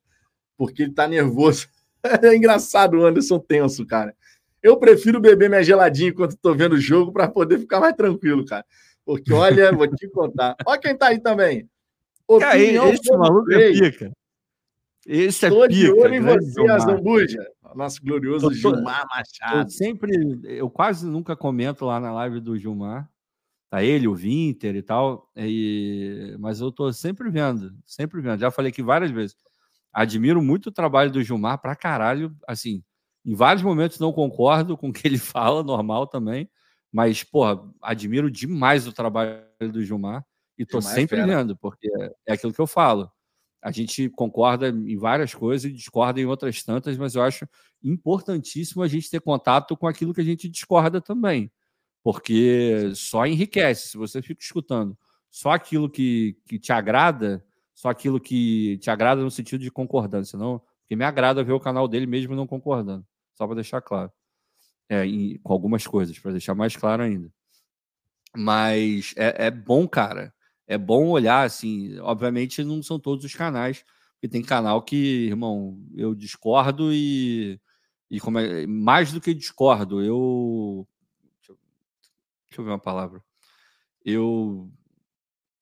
Porque 0.58 0.84
ele 0.84 0.94
tá 0.94 1.08
nervoso. 1.08 1.68
É 2.04 2.36
engraçado 2.36 2.98
o 2.98 3.06
Anderson 3.06 3.38
tenso, 3.38 3.86
cara. 3.86 4.16
Eu 4.62 4.78
prefiro 4.78 5.20
beber 5.20 5.50
minha 5.50 5.64
geladinha 5.64 6.10
enquanto 6.10 6.38
tô 6.38 6.54
vendo 6.54 6.74
o 6.74 6.80
jogo 6.80 7.12
para 7.12 7.28
poder 7.28 7.60
ficar 7.60 7.80
mais 7.80 7.96
tranquilo, 7.96 8.46
cara. 8.46 8.66
Porque, 9.04 9.34
olha, 9.34 9.72
vou 9.72 9.88
te 9.88 10.08
contar. 10.10 10.56
Olha 10.66 10.80
quem 10.80 10.96
tá 10.96 11.08
aí 11.08 11.20
também. 11.20 11.68
Opinião 12.28 12.86
cara, 12.86 12.96
esse 12.96 13.12
maluco 13.12 13.52
é 13.52 13.72
pica. 13.72 14.12
Esse 15.06 15.48
é 15.48 15.50
Tô 15.50 15.62
pica. 15.62 15.74
de 15.74 15.92
olho 15.92 16.14
em 16.14 16.22
você, 16.22 16.68
Azambuja. 16.70 17.46
Nosso 17.76 18.02
glorioso 18.04 18.48
tô, 18.48 18.54
Gilmar 18.54 19.06
Machado. 19.10 19.62
Eu 19.62 19.70
sempre, 19.70 20.12
eu 20.44 20.70
quase 20.70 21.08
nunca 21.08 21.36
comento 21.36 21.86
lá 21.86 22.00
na 22.00 22.12
live 22.14 22.40
do 22.40 22.58
Gilmar. 22.58 23.10
Tá 23.70 23.84
ele, 23.84 24.08
o 24.08 24.14
Winter 24.14 24.76
e 24.76 24.82
tal. 24.82 25.32
E... 25.36 26.36
Mas 26.40 26.60
eu 26.60 26.72
tô 26.72 26.92
sempre 26.92 27.30
vendo, 27.30 27.74
sempre 27.86 28.22
vendo. 28.22 28.40
Já 28.40 28.52
falei 28.52 28.70
aqui 28.70 28.84
várias 28.84 29.10
vezes. 29.10 29.36
Admiro 29.94 30.42
muito 30.42 30.68
o 30.68 30.72
trabalho 30.72 31.12
do 31.12 31.24
Gilmar 31.24 31.58
pra 31.60 31.76
caralho. 31.76 32.36
Assim, 32.48 32.84
em 33.26 33.36
vários 33.36 33.64
momentos 33.64 34.00
não 34.00 34.12
concordo 34.12 34.78
com 34.78 34.90
o 34.90 34.94
que 34.94 35.08
ele 35.08 35.18
fala, 35.20 35.64
normal 35.64 36.08
também. 36.08 36.50
Mas, 36.92 37.24
porra, 37.24 37.62
admiro 37.82 38.30
demais 38.30 38.88
o 38.88 38.92
trabalho 38.94 39.44
do 39.72 39.84
Gilmar. 39.84 40.26
E 40.58 40.66
tô 40.66 40.82
Gilmar 40.82 40.94
é 40.94 41.00
sempre 41.00 41.20
é 41.20 41.26
vendo, 41.26 41.56
porque 41.56 41.90
é 42.28 42.34
aquilo 42.34 42.54
que 42.54 42.60
eu 42.60 42.68
falo 42.68 43.12
a 43.62 43.72
gente 43.72 44.10
concorda 44.10 44.70
em 44.70 44.98
várias 44.98 45.36
coisas 45.36 45.70
e 45.70 45.74
discorda 45.74 46.20
em 46.20 46.26
outras 46.26 46.64
tantas, 46.64 46.98
mas 46.98 47.14
eu 47.14 47.22
acho 47.22 47.48
importantíssimo 47.84 48.82
a 48.82 48.88
gente 48.88 49.10
ter 49.10 49.22
contato 49.22 49.78
com 49.78 49.88
aquilo 49.88 50.14
que 50.14 50.22
a 50.22 50.24
gente 50.24 50.50
discorda 50.50 51.00
também, 51.00 51.52
porque 52.04 52.92
só 52.96 53.26
enriquece. 53.26 53.90
Se 53.90 53.98
você 53.98 54.22
fica 54.22 54.42
escutando 54.42 54.98
só 55.30 55.52
aquilo 55.52 55.90
que, 55.90 56.36
que 56.48 56.58
te 56.58 56.74
agrada, 56.74 57.46
só 57.76 57.90
aquilo 57.90 58.20
que 58.20 58.80
te 58.80 58.90
agrada 58.90 59.22
no 59.22 59.30
sentido 59.30 59.62
de 59.62 59.70
concordância, 59.70 60.38
não? 60.38 60.60
Porque 60.80 60.96
me 60.96 61.06
agrada 61.06 61.44
ver 61.44 61.54
o 61.54 61.60
canal 61.60 61.88
dele 61.88 62.08
mesmo 62.08 62.36
não 62.36 62.48
concordando, 62.48 63.06
só 63.36 63.46
para 63.46 63.56
deixar 63.56 63.82
claro. 63.82 64.12
É, 64.90 65.06
e, 65.06 65.40
com 65.40 65.54
algumas 65.54 65.88
coisas, 65.88 66.18
para 66.20 66.32
deixar 66.32 66.56
mais 66.56 66.76
claro 66.76 67.04
ainda. 67.04 67.32
Mas 68.36 69.14
é, 69.18 69.48
é 69.48 69.52
bom, 69.52 69.88
cara 69.88 70.34
é 70.72 70.78
bom 70.78 71.10
olhar, 71.10 71.44
assim, 71.46 72.00
obviamente 72.00 72.64
não 72.64 72.82
são 72.82 72.98
todos 72.98 73.26
os 73.26 73.36
canais, 73.36 73.84
porque 74.14 74.30
tem 74.30 74.42
canal 74.42 74.82
que, 74.82 75.28
irmão, 75.28 75.78
eu 75.94 76.16
discordo 76.16 76.94
e, 76.94 77.60
e 78.10 78.22
como 78.22 78.40
é, 78.40 78.66
mais 78.66 79.12
do 79.12 79.20
que 79.20 79.34
discordo, 79.34 80.02
eu. 80.02 80.88
Deixa 81.40 81.52
eu, 81.52 81.58
deixa 82.48 82.62
eu 82.62 82.64
ver 82.64 82.72
uma 82.72 82.80
palavra. 82.80 83.22
Eu 84.06 84.72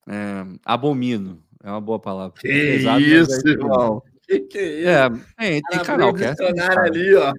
é, 0.08 0.46
abomino, 0.64 1.44
é 1.64 1.72
uma 1.72 1.82
boa 1.82 1.98
palavra. 2.00 2.40
Que 2.40 2.48
Exato, 2.48 3.02
isso, 3.02 3.48
irmão. 3.48 4.04
Que 4.30 4.42
que 4.42 4.60
é 4.60 4.80
isso? 4.82 4.88
É, 4.88 5.10
tem, 5.40 5.62
tem 5.64 5.84
canal 5.84 6.14
que 6.14 6.24
é 6.24 6.30
assim. 6.30 6.44
ali, 6.46 7.16
ó. 7.16 7.34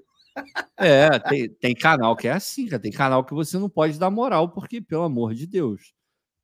É, 0.77 1.19
tem, 1.19 1.49
tem 1.49 1.75
canal 1.75 2.17
que 2.17 2.27
é 2.29 2.33
assim, 2.33 2.67
cara. 2.67 2.81
Tem 2.81 2.91
canal 2.91 3.25
que 3.25 3.35
você 3.35 3.59
não 3.59 3.69
pode 3.69 3.99
dar 3.99 4.11
moral, 4.11 4.49
porque, 4.51 4.81
pelo 4.81 5.03
amor 5.03 5.35
de 5.35 5.47
Deus. 5.47 5.93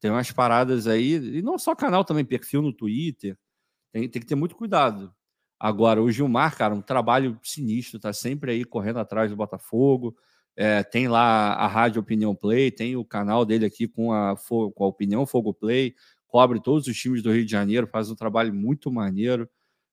Tem 0.00 0.10
umas 0.10 0.30
paradas 0.30 0.86
aí, 0.86 1.14
e 1.14 1.42
não 1.42 1.58
só 1.58 1.74
canal 1.74 2.04
também, 2.04 2.24
perfil 2.24 2.62
no 2.62 2.72
Twitter. 2.72 3.36
Tem, 3.92 4.08
tem 4.08 4.20
que 4.20 4.28
ter 4.28 4.34
muito 4.34 4.56
cuidado. 4.56 5.12
Agora, 5.58 6.02
o 6.02 6.10
Gilmar, 6.10 6.56
cara, 6.56 6.74
um 6.74 6.82
trabalho 6.82 7.38
sinistro, 7.42 7.98
tá 7.98 8.12
sempre 8.12 8.52
aí 8.52 8.64
correndo 8.64 8.98
atrás 8.98 9.30
do 9.30 9.36
Botafogo. 9.36 10.14
É, 10.54 10.82
tem 10.82 11.08
lá 11.08 11.54
a 11.54 11.66
Rádio 11.66 12.00
Opinião 12.00 12.34
Play, 12.34 12.70
tem 12.70 12.96
o 12.96 13.04
canal 13.04 13.44
dele 13.44 13.66
aqui 13.66 13.88
com 13.88 14.12
a, 14.12 14.34
com 14.48 14.84
a 14.84 14.86
Opinião 14.86 15.26
Fogo 15.26 15.52
Play, 15.52 15.94
cobre 16.26 16.60
todos 16.60 16.86
os 16.86 16.96
times 16.96 17.22
do 17.22 17.32
Rio 17.32 17.44
de 17.44 17.50
Janeiro, 17.50 17.86
faz 17.86 18.10
um 18.10 18.14
trabalho 18.14 18.54
muito 18.54 18.90
maneiro. 18.90 19.48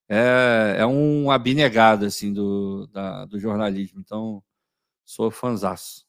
É, 0.07 0.77
é 0.79 0.85
um 0.85 1.31
abnegado, 1.31 2.05
assim, 2.05 2.33
do, 2.33 2.87
da, 2.87 3.25
do 3.25 3.39
jornalismo. 3.39 3.99
Então, 3.99 4.43
sou 5.05 5.31
fãzaço. 5.31 6.05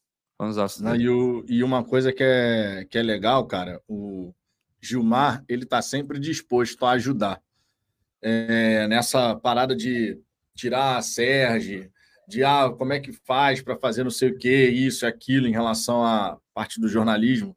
Não, 0.83 0.97
e, 0.97 1.09
o, 1.09 1.45
e 1.49 1.63
uma 1.63 1.85
coisa 1.85 2.13
que 2.13 2.23
é, 2.23 2.87
que 2.89 2.99
é 2.99 3.03
legal, 3.03 3.47
cara, 3.47 3.81
o 3.89 4.35
Gilmar, 4.81 5.45
ele 5.49 5.65
tá 5.65 5.81
sempre 5.81 6.19
disposto 6.19 6.85
a 6.85 6.93
ajudar. 6.93 7.41
É, 8.21 8.87
nessa 8.89 9.37
parada 9.37 9.77
de 9.77 10.19
tirar 10.55 10.97
a 10.97 11.03
Sérgio, 11.03 11.91
de 12.27 12.43
ah, 12.43 12.71
como 12.77 12.93
é 12.93 13.01
que 13.01 13.13
faz 13.13 13.61
para 13.61 13.77
fazer 13.77 14.03
não 14.03 14.11
sei 14.11 14.31
o 14.31 14.39
que, 14.39 14.69
isso 14.69 15.05
e 15.05 15.09
aquilo 15.09 15.47
em 15.47 15.53
relação 15.53 16.05
à 16.05 16.39
parte 16.55 16.81
do 16.81 16.89
jornalismo. 16.89 17.57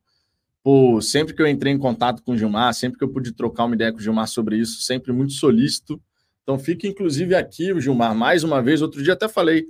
Pô, 0.64 1.02
sempre 1.02 1.34
que 1.34 1.42
eu 1.42 1.48
entrei 1.48 1.72
em 1.72 1.78
contato 1.78 2.22
com 2.22 2.34
o 2.34 2.38
Gilmar, 2.38 2.74
sempre 2.74 2.98
que 2.98 3.04
eu 3.04 3.10
pude 3.10 3.32
trocar 3.32 3.66
uma 3.66 3.76
ideia 3.76 3.92
com 3.92 4.00
o 4.00 4.02
Gilmar 4.02 4.28
sobre 4.28 4.58
isso, 4.58 4.82
sempre 4.82 5.14
muito 5.14 5.34
solícito. 5.34 6.02
Então 6.48 6.58
fica 6.58 6.88
inclusive 6.88 7.36
aqui 7.36 7.74
o 7.74 7.82
Gilmar 7.82 8.16
mais 8.16 8.42
uma 8.42 8.62
vez. 8.62 8.82
Outro 8.82 9.04
dia 9.04 9.12
até 9.12 9.28
falei 9.28 9.68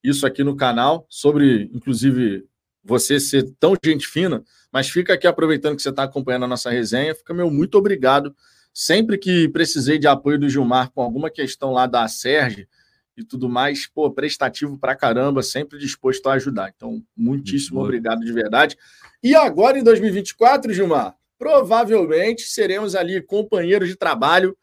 isso 0.00 0.24
aqui 0.24 0.44
no 0.44 0.54
canal 0.54 1.04
sobre, 1.08 1.68
inclusive, 1.74 2.46
você 2.84 3.18
ser 3.18 3.52
tão 3.58 3.74
gente 3.84 4.06
fina, 4.06 4.44
mas 4.70 4.88
fica 4.88 5.14
aqui 5.14 5.26
aproveitando 5.26 5.74
que 5.74 5.82
você 5.82 5.88
está 5.88 6.04
acompanhando 6.04 6.44
a 6.44 6.46
nossa 6.48 6.70
resenha, 6.70 7.16
fica 7.16 7.34
meu 7.34 7.50
muito 7.50 7.76
obrigado. 7.76 8.32
Sempre 8.72 9.18
que 9.18 9.48
precisei 9.48 9.98
de 9.98 10.06
apoio 10.06 10.38
do 10.38 10.48
Gilmar 10.48 10.92
com 10.92 11.02
alguma 11.02 11.28
questão 11.28 11.72
lá 11.72 11.88
da 11.88 12.06
Serge, 12.06 12.68
e 13.16 13.24
tudo 13.24 13.48
mais, 13.48 13.88
pô, 13.88 14.08
prestativo 14.08 14.78
pra 14.78 14.94
caramba, 14.94 15.42
sempre 15.42 15.80
disposto 15.80 16.28
a 16.28 16.34
ajudar. 16.34 16.72
Então, 16.74 17.02
muitíssimo 17.16 17.80
obrigado 17.80 18.20
de 18.20 18.32
verdade. 18.32 18.78
E 19.20 19.34
agora, 19.34 19.76
em 19.76 19.82
2024, 19.82 20.72
Gilmar, 20.72 21.16
provavelmente 21.36 22.42
seremos 22.42 22.94
ali 22.94 23.20
companheiros 23.20 23.88
de 23.88 23.96
trabalho 23.96 24.56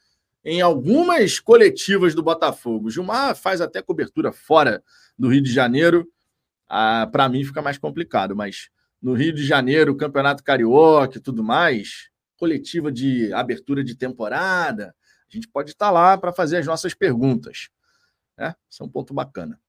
em 0.47 0.61
algumas 0.61 1.41
coletivas 1.41 2.15
do 2.15 2.23
Botafogo. 2.23 2.89
Gilmar 2.89 3.35
faz 3.35 3.59
até 3.59 3.81
cobertura 3.81 4.31
fora 4.31 4.81
do 5.19 5.27
Rio 5.27 5.43
de 5.43 5.51
Janeiro. 5.51 6.07
Ah, 6.69 7.05
Para 7.11 7.27
mim 7.27 7.43
fica 7.43 7.61
mais 7.61 7.77
complicado, 7.77 8.33
mas 8.33 8.69
no 9.01 9.13
Rio 9.13 9.33
de 9.33 9.45
Janeiro, 9.45 9.97
Campeonato 9.97 10.41
Carioca 10.41 11.17
e 11.17 11.21
tudo 11.21 11.43
mais, 11.43 12.09
coletiva 12.37 12.89
de 12.89 13.33
abertura 13.33 13.83
de 13.83 13.93
temporada, 13.93 14.95
a 15.29 15.35
gente 15.35 15.49
pode 15.49 15.71
estar 15.71 15.91
lá 15.91 16.17
para 16.17 16.31
fazer 16.31 16.55
as 16.55 16.65
nossas 16.65 16.93
perguntas. 16.93 17.67
Né? 18.37 18.55
Isso 18.69 18.81
é 18.81 18.85
um 18.85 18.89
ponto 18.89 19.13
bacana. 19.13 19.59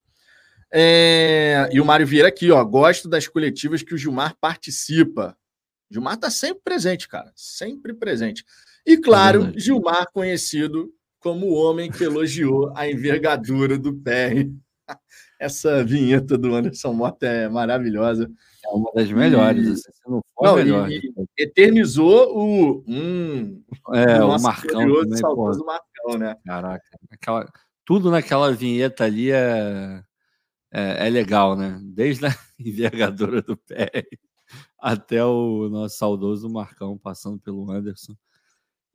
É... 0.71 1.69
E 1.73 1.81
o 1.81 1.85
Mário 1.85 2.07
Vieira 2.07 2.29
aqui, 2.29 2.53
ó. 2.53 2.65
Gosto 2.65 3.09
das 3.09 3.27
coletivas 3.27 3.83
que 3.83 3.95
o 3.95 3.99
Gilmar 3.99 4.37
participa. 4.41 5.37
Gilmar 5.91 6.15
está 6.15 6.31
sempre 6.31 6.63
presente, 6.63 7.09
cara. 7.09 7.33
Sempre 7.35 7.93
presente. 7.93 8.45
E, 8.89 8.97
claro, 8.97 9.53
é 9.55 9.61
Gilmar 9.61 10.11
conhecido 10.15 10.91
como 11.21 11.45
o 11.45 11.53
homem 11.53 11.91
que 11.91 12.03
elogiou 12.03 12.73
a 12.75 12.91
envergadura 12.91 13.77
do 13.77 13.93
PR. 13.93 14.49
Essa 15.39 15.85
vinheta 15.85 16.39
do 16.39 16.55
Anderson 16.55 16.95
Mota 16.95 17.27
é 17.27 17.51
maravilhosa. 17.51 18.31
É 18.65 18.69
uma 18.71 18.91
das 18.95 19.13
melhores. 19.13 19.67
E... 19.67 19.73
Assim, 19.73 20.01
não, 20.07 20.23
não 20.41 20.57
melhor. 20.57 20.91
E, 20.91 20.97
e 21.39 21.43
eternizou 21.43 22.35
o. 22.35 22.85
Hum, 22.89 23.63
é, 23.93 24.25
o, 24.25 24.35
o 24.35 24.41
Marcão. 24.41 24.81
Também, 24.81 25.17
saudoso 25.19 25.63
Marcão, 25.67 26.19
né? 26.19 26.35
Caraca. 26.47 26.99
Aquela, 27.11 27.47
tudo 27.85 28.11
naquela 28.11 28.51
vinheta 28.53 29.05
ali 29.05 29.31
é, 29.31 30.03
é, 30.73 31.07
é 31.07 31.11
legal, 31.11 31.55
né? 31.55 31.79
Desde 31.83 32.25
a 32.25 32.31
envergadura 32.59 33.43
do 33.43 33.55
pé 33.55 34.09
até 34.79 35.23
o 35.23 35.69
nosso 35.69 35.99
saudoso 35.99 36.49
Marcão 36.49 36.97
passando 36.97 37.39
pelo 37.39 37.71
Anderson 37.71 38.15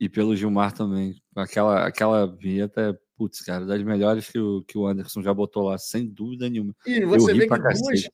e 0.04 0.10
pelo 0.10 0.36
Gilmar 0.36 0.74
também. 0.74 1.16
Aquela, 1.34 1.88
aquela 1.88 2.28
vinheta 2.28 2.82
é, 2.82 2.94
putz, 3.16 3.40
cara, 3.40 3.66
das 3.66 3.82
melhores 3.82 4.30
que 4.30 4.38
o, 4.38 4.62
que 4.64 4.78
o 4.78 4.86
Anderson 4.86 5.22
já 5.22 5.34
botou 5.34 5.64
lá, 5.64 5.78
sem 5.78 6.06
dúvida 6.06 6.50
nenhuma. 6.50 6.76
E 6.86 7.06
você 7.06 7.34
vê 7.34 7.48
que 7.48 7.58
duas, 7.58 8.10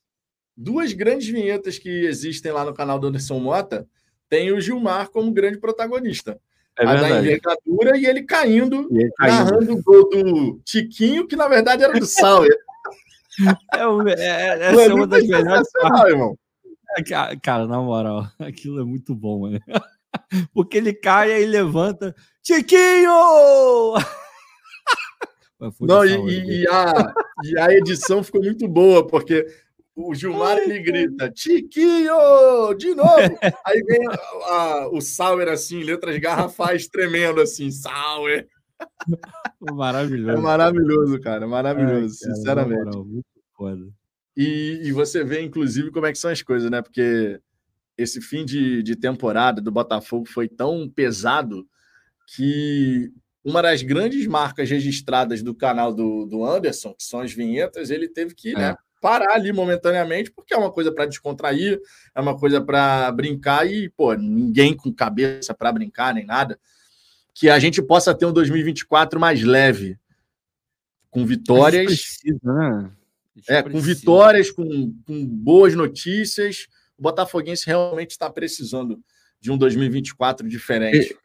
duas 0.55 0.93
grandes 0.93 1.27
vinhetas 1.27 1.79
que 1.79 1.89
existem 1.89 2.51
lá 2.51 2.63
no 2.63 2.75
canal 2.75 2.99
do 2.99 3.07
Anderson 3.07 3.39
Mota 3.39 3.87
tem 4.29 4.51
o 4.51 4.61
Gilmar 4.61 5.09
como 5.09 5.33
grande 5.33 5.57
protagonista. 5.57 6.39
É 6.77 6.85
a 6.85 6.93
da 6.93 7.19
envergadura 7.19 7.97
e 7.97 8.05
ele 8.05 8.21
caindo, 8.21 8.87
e 8.91 9.01
ele 9.01 9.11
caindo. 9.17 9.51
narrando 9.51 9.73
o 9.73 9.81
gol 9.81 10.09
do 10.09 10.61
Tiquinho, 10.63 11.27
que 11.27 11.35
na 11.35 11.47
verdade 11.47 11.83
era 11.83 11.99
do 11.99 12.05
Sauer. 12.05 12.55
É, 13.73 13.79
é, 13.79 14.21
é, 14.21 14.47
essa 14.61 14.81
é 14.83 14.93
uma 14.93 15.07
das 15.07 15.25
melhores. 15.25 15.67
É, 16.97 17.03
cara, 17.41 17.65
na 17.65 17.81
moral, 17.81 18.27
aquilo 18.37 18.79
é 18.79 18.83
muito 18.83 19.15
bom, 19.15 19.49
né? 19.49 19.59
Porque 20.53 20.77
ele 20.77 20.93
cai 20.93 21.43
e 21.43 21.45
levanta. 21.45 22.15
Tiquinho! 22.41 23.93
Não, 25.81 26.05
e, 26.05 26.61
e, 26.61 26.67
a, 26.69 27.13
e 27.43 27.59
a 27.59 27.73
edição 27.73 28.23
ficou 28.23 28.41
muito 28.41 28.65
boa, 28.65 29.05
porque 29.05 29.45
o 29.93 30.15
Gilmar 30.15 30.57
ele 30.57 30.79
grita: 30.79 31.29
Tiquinho! 31.29 32.73
De 32.77 32.95
novo! 32.95 33.37
Aí 33.65 33.83
vem 33.83 34.07
a, 34.07 34.53
a, 34.53 34.89
o 34.89 35.01
Sauer 35.01 35.49
assim, 35.49 35.83
letras 35.83 36.17
garrafais 36.17 36.87
tremendo 36.87 37.41
assim, 37.41 37.69
Sauer. 37.71 38.47
Maravilhoso. 39.59 40.37
É 40.37 40.41
maravilhoso, 40.41 41.19
cara. 41.19 41.45
Maravilhoso, 41.45 42.17
Ai, 42.21 42.27
cara, 42.27 42.35
sinceramente. 42.35 42.85
Moral, 42.85 43.05
muito 43.05 43.25
foda. 43.57 43.85
E, 44.37 44.79
e, 44.83 44.91
você 44.93 45.21
vê, 45.21 45.41
inclusive, 45.41 45.91
como 45.91 46.05
é 46.05 46.13
que 46.13 46.17
são 46.17 46.31
as 46.31 46.41
coisas, 46.41 46.71
né? 46.71 46.81
Porque 46.81 47.41
esse 47.99 48.21
fim 48.21 48.45
de, 48.45 48.81
de 48.81 48.95
temporada 48.95 49.61
do 49.61 49.71
Botafogo 49.71 50.25
foi 50.25 50.47
tão 50.47 50.89
pesado 50.89 51.67
que 52.35 53.11
uma 53.43 53.61
das 53.61 53.81
grandes 53.81 54.25
marcas 54.25 54.69
registradas 54.69 55.43
do 55.43 55.53
canal 55.53 55.93
do, 55.93 56.25
do 56.25 56.45
Anderson, 56.45 56.93
que 56.93 57.03
são 57.03 57.19
as 57.19 57.33
vinhetas, 57.33 57.89
ele 57.89 58.07
teve 58.07 58.33
que 58.33 58.53
né, 58.53 58.61
é. 58.61 58.67
né, 58.69 58.75
parar 59.01 59.35
ali 59.35 59.51
momentaneamente, 59.51 60.31
porque 60.31 60.53
é 60.53 60.57
uma 60.57 60.71
coisa 60.71 60.91
para 60.93 61.05
descontrair, 61.05 61.79
é 62.15 62.21
uma 62.21 62.37
coisa 62.37 62.61
para 62.61 63.11
brincar 63.11 63.69
e, 63.69 63.89
pô, 63.89 64.13
ninguém 64.13 64.73
com 64.73 64.93
cabeça 64.93 65.53
para 65.53 65.71
brincar 65.71 66.13
nem 66.13 66.25
nada. 66.25 66.59
Que 67.33 67.49
a 67.49 67.59
gente 67.59 67.81
possa 67.81 68.13
ter 68.13 68.25
um 68.25 68.33
2024 68.33 69.19
mais 69.19 69.41
leve, 69.43 69.97
com 71.09 71.25
vitórias. 71.25 71.85
Precisa, 71.85 72.39
né? 72.43 72.91
É, 73.47 73.63
com 73.63 73.79
vitórias, 73.79 74.51
com, 74.51 74.93
com 75.05 75.25
boas 75.25 75.73
notícias. 75.73 76.67
O 76.99 77.01
Botafoguense 77.01 77.65
realmente 77.65 78.11
está 78.11 78.29
precisando 78.29 78.99
de 79.39 79.49
um 79.49 79.57
2024 79.57 80.47
diferente. 80.47 81.17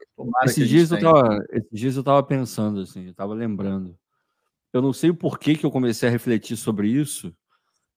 esses, 0.44 0.68
dias 0.68 0.92
eu 0.92 1.00
tava, 1.00 1.44
esses 1.50 1.80
dias 1.80 1.96
eu 1.96 2.00
estava 2.00 2.22
pensando, 2.22 2.80
assim, 2.80 3.06
eu 3.06 3.10
estava 3.10 3.34
lembrando. 3.34 3.98
Eu 4.72 4.80
não 4.80 4.92
sei 4.92 5.10
o 5.10 5.14
porquê 5.14 5.56
que 5.56 5.66
eu 5.66 5.70
comecei 5.70 6.08
a 6.08 6.12
refletir 6.12 6.56
sobre 6.56 6.88
isso, 6.88 7.34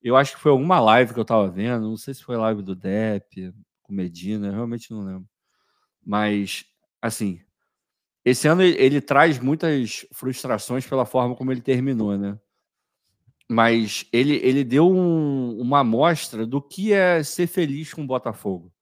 eu 0.02 0.16
acho 0.16 0.36
que 0.36 0.42
foi 0.42 0.52
alguma 0.52 0.80
live 0.80 1.14
que 1.14 1.20
eu 1.20 1.24
estava 1.24 1.50
vendo, 1.50 1.90
não 1.90 1.98
sei 1.98 2.14
se 2.14 2.24
foi 2.24 2.36
live 2.36 2.62
do 2.62 2.76
Depp, 2.76 3.54
com 3.84 3.94
Medina, 3.94 4.52
realmente 4.52 4.92
não 4.92 5.04
lembro. 5.04 5.28
Mas, 6.04 6.66
assim, 7.02 7.42
esse 8.24 8.48
ano 8.48 8.62
ele, 8.64 8.78
ele, 8.82 9.02
traz 9.02 9.40
muitas 9.40 10.06
frustrações 10.12 10.86
pela 10.88 11.06
forma 11.06 11.36
como 11.36 11.52
ele 11.52 11.62
terminou, 11.62 12.18
né? 12.18 12.40
Mas 13.50 14.06
ele, 14.12 14.36
ele 14.44 14.64
deu 14.64 14.90
um, 14.90 15.60
uma 15.60 15.80
amostra 15.80 16.46
do 16.46 16.62
que 16.62 16.92
é 16.92 17.24
ser 17.24 17.48
feliz 17.48 17.94
com 17.94 18.04
o 18.04 18.08
Botafogo. 18.08 18.74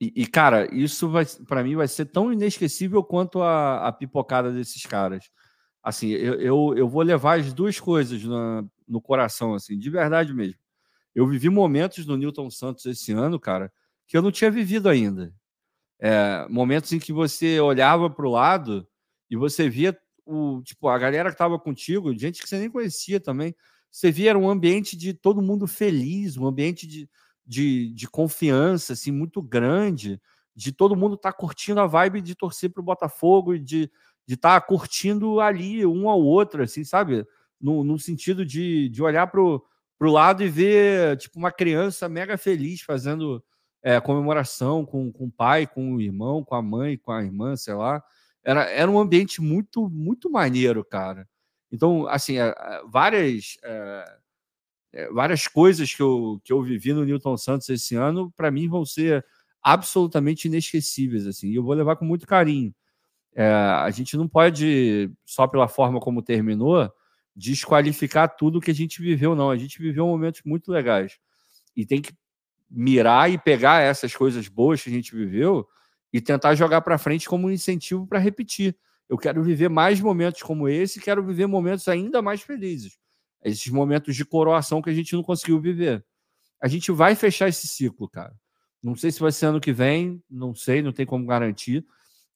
E, 0.00 0.12
e 0.22 0.26
cara, 0.26 0.68
isso 0.74 1.10
para 1.46 1.62
mim 1.62 1.76
vai 1.76 1.86
ser 1.88 2.06
tão 2.06 2.32
inesquecível 2.32 3.02
quanto 3.04 3.42
a, 3.42 3.86
a 3.86 3.92
pipocada 3.92 4.52
desses 4.52 4.84
caras. 4.84 5.30
Assim, 5.82 6.08
eu, 6.08 6.34
eu, 6.40 6.74
eu 6.76 6.88
vou 6.88 7.02
levar 7.02 7.38
as 7.38 7.52
duas 7.52 7.78
coisas 7.78 8.24
na, 8.24 8.64
no 8.88 9.00
coração, 9.00 9.54
assim, 9.54 9.78
de 9.78 9.90
verdade 9.90 10.32
mesmo. 10.32 10.58
Eu 11.14 11.26
vivi 11.26 11.48
momentos 11.48 12.06
no 12.06 12.16
Newton 12.16 12.50
Santos 12.50 12.86
esse 12.86 13.12
ano, 13.12 13.38
cara, 13.38 13.72
que 14.06 14.16
eu 14.16 14.22
não 14.22 14.32
tinha 14.32 14.50
vivido 14.50 14.88
ainda. 14.88 15.32
É, 16.00 16.46
momentos 16.48 16.92
em 16.92 16.98
que 16.98 17.12
você 17.12 17.60
olhava 17.60 18.10
para 18.10 18.26
o 18.26 18.30
lado 18.30 18.86
e 19.30 19.36
você 19.36 19.68
via 19.68 19.96
o 20.26 20.62
tipo 20.62 20.88
a 20.88 20.98
galera 20.98 21.28
que 21.28 21.34
estava 21.34 21.58
contigo, 21.58 22.16
gente 22.18 22.42
que 22.42 22.48
você 22.48 22.58
nem 22.58 22.70
conhecia 22.70 23.20
também. 23.20 23.54
Você 23.94 24.10
via 24.10 24.36
um 24.36 24.48
ambiente 24.48 24.96
de 24.96 25.14
todo 25.14 25.42
mundo 25.42 25.66
feliz, 25.66 26.36
um 26.36 26.46
ambiente 26.46 26.86
de, 26.86 27.08
de, 27.46 27.92
de 27.94 28.08
confiança 28.08 28.94
assim 28.94 29.12
muito 29.12 29.40
grande, 29.40 30.20
de 30.56 30.72
todo 30.72 30.96
mundo 30.96 31.14
estar 31.14 31.32
tá 31.32 31.38
curtindo 31.38 31.80
a 31.80 31.86
vibe 31.86 32.20
de 32.20 32.34
torcer 32.34 32.70
para 32.70 32.80
o 32.80 32.84
Botafogo 32.84 33.54
e 33.54 33.58
de 33.58 33.90
de 34.26 34.36
estar 34.36 34.58
tá 34.58 34.66
curtindo 34.66 35.38
ali 35.38 35.84
um 35.84 36.08
ao 36.08 36.18
outro, 36.18 36.62
assim, 36.62 36.82
sabe? 36.82 37.26
no, 37.64 37.82
no 37.82 37.98
sentido 37.98 38.44
de, 38.44 38.90
de 38.90 39.02
olhar 39.02 39.26
para 39.26 39.40
o 39.40 39.62
lado 40.00 40.42
e 40.42 40.48
ver 40.48 41.16
tipo 41.16 41.38
uma 41.38 41.50
criança 41.50 42.08
mega 42.10 42.36
feliz 42.36 42.82
fazendo 42.82 43.42
é, 43.82 43.98
comemoração 44.00 44.84
com, 44.84 45.10
com 45.10 45.24
o 45.24 45.30
pai, 45.30 45.66
com 45.66 45.94
o 45.94 46.00
irmão, 46.00 46.44
com 46.44 46.54
a 46.54 46.62
mãe, 46.62 46.98
com 46.98 47.10
a 47.10 47.22
irmã, 47.22 47.56
sei 47.56 47.72
lá. 47.72 48.02
Era, 48.44 48.64
era 48.70 48.90
um 48.90 48.98
ambiente 48.98 49.40
muito, 49.40 49.88
muito 49.88 50.30
maneiro, 50.30 50.84
cara. 50.84 51.26
Então, 51.74 52.06
assim, 52.06 52.38
é, 52.38 52.54
é 52.56 52.82
várias, 52.86 53.58
é, 53.64 55.08
várias 55.12 55.48
coisas 55.48 55.92
que 55.92 56.00
eu, 56.00 56.40
que 56.44 56.52
eu 56.52 56.62
vivi 56.62 56.92
no 56.92 57.04
Newton 57.04 57.36
Santos 57.36 57.68
esse 57.68 57.96
ano, 57.96 58.32
para 58.36 58.48
mim, 58.48 58.68
vão 58.68 58.86
ser 58.86 59.26
absolutamente 59.60 60.46
inesquecíveis. 60.46 61.26
Assim, 61.26 61.48
e 61.48 61.56
eu 61.56 61.64
vou 61.64 61.74
levar 61.74 61.96
com 61.96 62.04
muito 62.04 62.28
carinho. 62.28 62.72
É, 63.34 63.44
a 63.44 63.90
gente 63.90 64.16
não 64.16 64.28
pode, 64.28 65.10
só 65.24 65.48
pela 65.48 65.66
forma 65.66 65.98
como 65.98 66.22
terminou, 66.22 66.88
desqualificar 67.34 68.36
tudo 68.36 68.60
que 68.60 68.70
a 68.70 68.74
gente 68.74 69.02
viveu, 69.02 69.34
não. 69.34 69.50
A 69.50 69.56
gente 69.58 69.82
viveu 69.82 70.06
momentos 70.06 70.42
muito 70.44 70.70
legais. 70.70 71.18
E 71.74 71.84
tem 71.84 72.00
que 72.00 72.12
mirar 72.70 73.32
e 73.32 73.36
pegar 73.36 73.80
essas 73.80 74.14
coisas 74.14 74.46
boas 74.46 74.80
que 74.80 74.90
a 74.90 74.92
gente 74.92 75.12
viveu 75.12 75.66
e 76.12 76.20
tentar 76.20 76.54
jogar 76.54 76.82
para 76.82 76.98
frente 76.98 77.28
como 77.28 77.48
um 77.48 77.50
incentivo 77.50 78.06
para 78.06 78.20
repetir. 78.20 78.76
Eu 79.08 79.18
quero 79.18 79.42
viver 79.42 79.68
mais 79.68 80.00
momentos 80.00 80.42
como 80.42 80.68
esse, 80.68 81.00
quero 81.00 81.24
viver 81.24 81.46
momentos 81.46 81.88
ainda 81.88 82.22
mais 82.22 82.40
felizes. 82.40 82.98
Esses 83.42 83.68
momentos 83.68 84.16
de 84.16 84.24
coroação 84.24 84.80
que 84.80 84.90
a 84.90 84.94
gente 84.94 85.14
não 85.14 85.22
conseguiu 85.22 85.60
viver. 85.60 86.04
A 86.60 86.68
gente 86.68 86.90
vai 86.90 87.14
fechar 87.14 87.48
esse 87.48 87.68
ciclo, 87.68 88.08
cara. 88.08 88.34
Não 88.82 88.96
sei 88.96 89.10
se 89.10 89.20
vai 89.20 89.32
ser 89.32 89.46
ano 89.46 89.60
que 89.60 89.72
vem, 89.72 90.22
não 90.30 90.54
sei, 90.54 90.82
não 90.82 90.92
tem 90.92 91.04
como 91.04 91.26
garantir. 91.26 91.86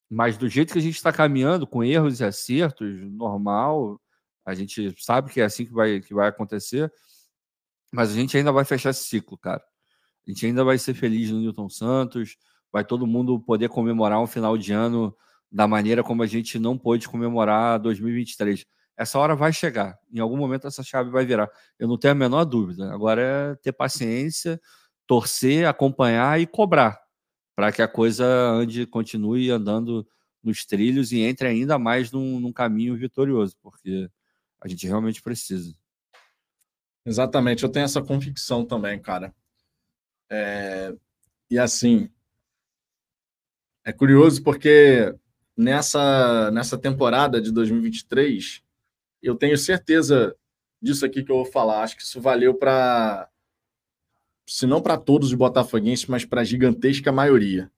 Mas 0.09 0.37
do 0.37 0.47
jeito 0.49 0.73
que 0.73 0.79
a 0.79 0.81
gente 0.81 0.95
está 0.95 1.11
caminhando, 1.11 1.67
com 1.67 1.83
erros 1.83 2.19
e 2.19 2.23
acertos, 2.23 2.99
normal, 3.11 4.01
a 4.45 4.55
gente 4.55 4.95
sabe 4.99 5.31
que 5.31 5.41
é 5.41 5.45
assim 5.45 5.65
que 5.65 5.71
vai, 5.71 5.99
que 5.99 6.13
vai 6.13 6.27
acontecer, 6.27 6.91
mas 7.91 8.11
a 8.11 8.13
gente 8.13 8.35
ainda 8.35 8.51
vai 8.51 8.65
fechar 8.65 8.89
esse 8.89 9.03
ciclo, 9.03 9.37
cara. 9.37 9.63
A 10.27 10.31
gente 10.31 10.45
ainda 10.45 10.63
vai 10.63 10.77
ser 10.77 10.93
feliz 10.93 11.29
no 11.31 11.39
Newton 11.39 11.69
Santos, 11.69 12.37
vai 12.71 12.83
todo 12.83 13.07
mundo 13.07 13.39
poder 13.39 13.69
comemorar 13.69 14.19
um 14.21 14.27
final 14.27 14.57
de 14.57 14.73
ano 14.73 15.15
da 15.51 15.67
maneira 15.67 16.03
como 16.03 16.23
a 16.23 16.27
gente 16.27 16.59
não 16.59 16.77
pôde 16.77 17.07
comemorar 17.07 17.79
2023. 17.79 18.65
essa 18.97 19.17
hora 19.17 19.35
vai 19.35 19.53
chegar. 19.53 19.97
Em 20.13 20.19
algum 20.19 20.37
momento 20.37 20.67
essa 20.67 20.83
chave 20.83 21.09
vai 21.09 21.25
virar. 21.25 21.49
Eu 21.77 21.87
não 21.87 21.97
tenho 21.97 22.11
a 22.11 22.15
menor 22.15 22.45
dúvida. 22.45 22.93
Agora 22.93 23.21
é 23.21 23.55
ter 23.55 23.71
paciência, 23.71 24.59
torcer, 25.07 25.67
acompanhar 25.67 26.39
e 26.39 26.45
cobrar 26.45 26.99
para 27.55 27.71
que 27.71 27.81
a 27.81 27.87
coisa 27.87 28.25
ande, 28.25 28.85
continue 28.85 29.51
andando 29.51 30.07
nos 30.41 30.65
trilhos 30.65 31.11
e 31.11 31.19
entre 31.19 31.47
ainda 31.47 31.77
mais 31.77 32.11
num, 32.11 32.39
num 32.39 32.53
caminho 32.53 32.95
vitorioso, 32.95 33.57
porque 33.61 34.09
a 34.61 34.67
gente 34.67 34.87
realmente 34.87 35.21
precisa. 35.21 35.73
Exatamente, 37.05 37.63
eu 37.63 37.69
tenho 37.69 37.83
essa 37.83 38.01
convicção 38.01 38.63
também, 38.63 38.97
cara. 39.01 39.33
É... 40.29 40.95
E 41.49 41.57
assim, 41.59 42.09
é 43.83 43.91
curioso 43.91 44.43
porque 44.43 45.13
nessa, 45.59 46.49
nessa 46.51 46.77
temporada 46.77 47.41
de 47.41 47.51
2023, 47.51 48.63
eu 49.21 49.35
tenho 49.35 49.57
certeza 49.57 50.33
disso 50.81 51.05
aqui 51.05 51.21
que 51.21 51.29
eu 51.29 51.35
vou 51.35 51.45
falar. 51.45 51.83
Acho 51.83 51.97
que 51.97 52.03
isso 52.03 52.21
valeu 52.21 52.53
para, 52.53 53.27
se 54.47 54.65
não 54.65 54.81
para 54.81 54.97
todos 54.97 55.27
os 55.27 55.33
botafoguenses, 55.33 56.05
mas 56.05 56.23
para 56.23 56.41
a 56.41 56.45
gigantesca 56.45 57.11
maioria. 57.11 57.69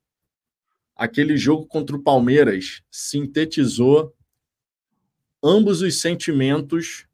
Aquele 0.95 1.35
jogo 1.35 1.65
contra 1.65 1.95
o 1.95 2.03
Palmeiras 2.03 2.83
sintetizou 2.91 4.15
ambos 5.43 5.81
os 5.81 5.99
sentimentos 5.99 7.07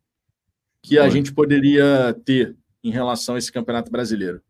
que 0.84 1.00
a 1.00 1.08
gente 1.08 1.34
poderia 1.34 2.14
ter 2.26 2.58
em 2.84 2.92
relação 2.92 3.36
a 3.36 3.38
esse 3.38 3.52
Campeonato 3.54 3.90
Brasileiro. 3.90 4.42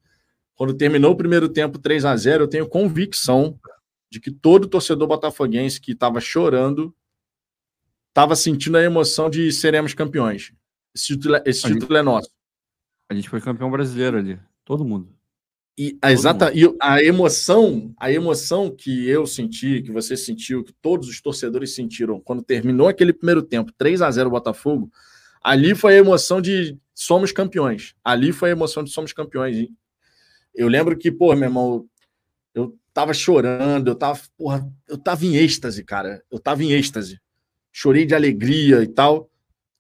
Quando 0.56 0.74
terminou 0.74 1.12
o 1.12 1.18
primeiro 1.18 1.48
tempo 1.48 1.78
3 1.78 2.06
a 2.06 2.18
0 2.18 2.46
eu 2.46 2.48
tenho 2.48 2.68
convicção 2.68 3.60
de 4.10 4.20
que 4.20 4.32
todo 4.32 4.68
torcedor 4.68 5.08
botafoguense 5.08 5.82
que 5.82 5.92
estava 5.92 6.20
chorando 6.20 6.96
estava 8.10 8.36
sentindo 8.36 8.78
a 8.78 8.84
emoção 8.84 9.30
de 9.30 9.52
seremos 9.52 9.94
campeões. 9.94 10.52
Esse 10.96 11.08
título, 11.08 11.36
é, 11.36 11.44
esse 11.46 11.62
título 11.62 11.82
gente, 11.82 11.98
é 11.98 12.02
nosso. 12.02 12.30
A 13.10 13.14
gente 13.14 13.30
foi 13.30 13.40
campeão 13.40 13.70
brasileiro 13.70 14.18
ali, 14.18 14.40
todo 14.66 14.84
mundo. 14.84 15.16
E 15.80 15.96
a, 16.02 16.12
exata, 16.12 16.52
e 16.56 16.64
a 16.82 17.04
emoção, 17.04 17.94
a 18.00 18.12
emoção 18.12 18.76
que 18.76 19.08
eu 19.08 19.28
senti, 19.28 19.84
que 19.84 19.92
você 19.92 20.18
sentiu, 20.18 20.64
que 20.64 20.74
todos 20.82 21.08
os 21.08 21.22
torcedores 21.22 21.76
sentiram 21.76 22.20
quando 22.20 22.42
terminou 22.42 22.88
aquele 22.88 23.14
primeiro 23.14 23.44
tempo, 23.44 23.72
3 23.78 24.02
a 24.02 24.10
0 24.10 24.32
Botafogo, 24.32 24.92
ali 25.44 25.76
foi 25.76 25.94
a 25.94 26.00
emoção 26.00 26.42
de 26.42 26.80
somos 26.96 27.32
campeões. 27.32 27.94
Ali 28.04 28.32
foi 28.32 28.50
a 28.50 28.54
emoção 28.54 28.84
de 28.84 28.90
somos 28.90 29.14
campeões. 29.14 29.68
Eu 30.56 30.68
lembro 30.68 30.98
que, 30.98 31.12
pô, 31.12 31.36
meu 31.36 31.48
irmão, 31.48 31.86
eu 32.56 32.76
tava 32.98 33.14
chorando, 33.14 33.90
eu 33.92 33.96
tava, 33.96 34.20
porra, 34.36 34.68
eu 34.88 34.98
tava 34.98 35.24
em 35.24 35.36
êxtase, 35.36 35.84
cara. 35.84 36.24
Eu 36.32 36.40
tava 36.40 36.64
em 36.64 36.72
êxtase 36.72 37.20
chorei 37.78 38.08
de 38.08 38.16
alegria 38.16 38.82
e 38.82 38.88
tal. 38.88 39.30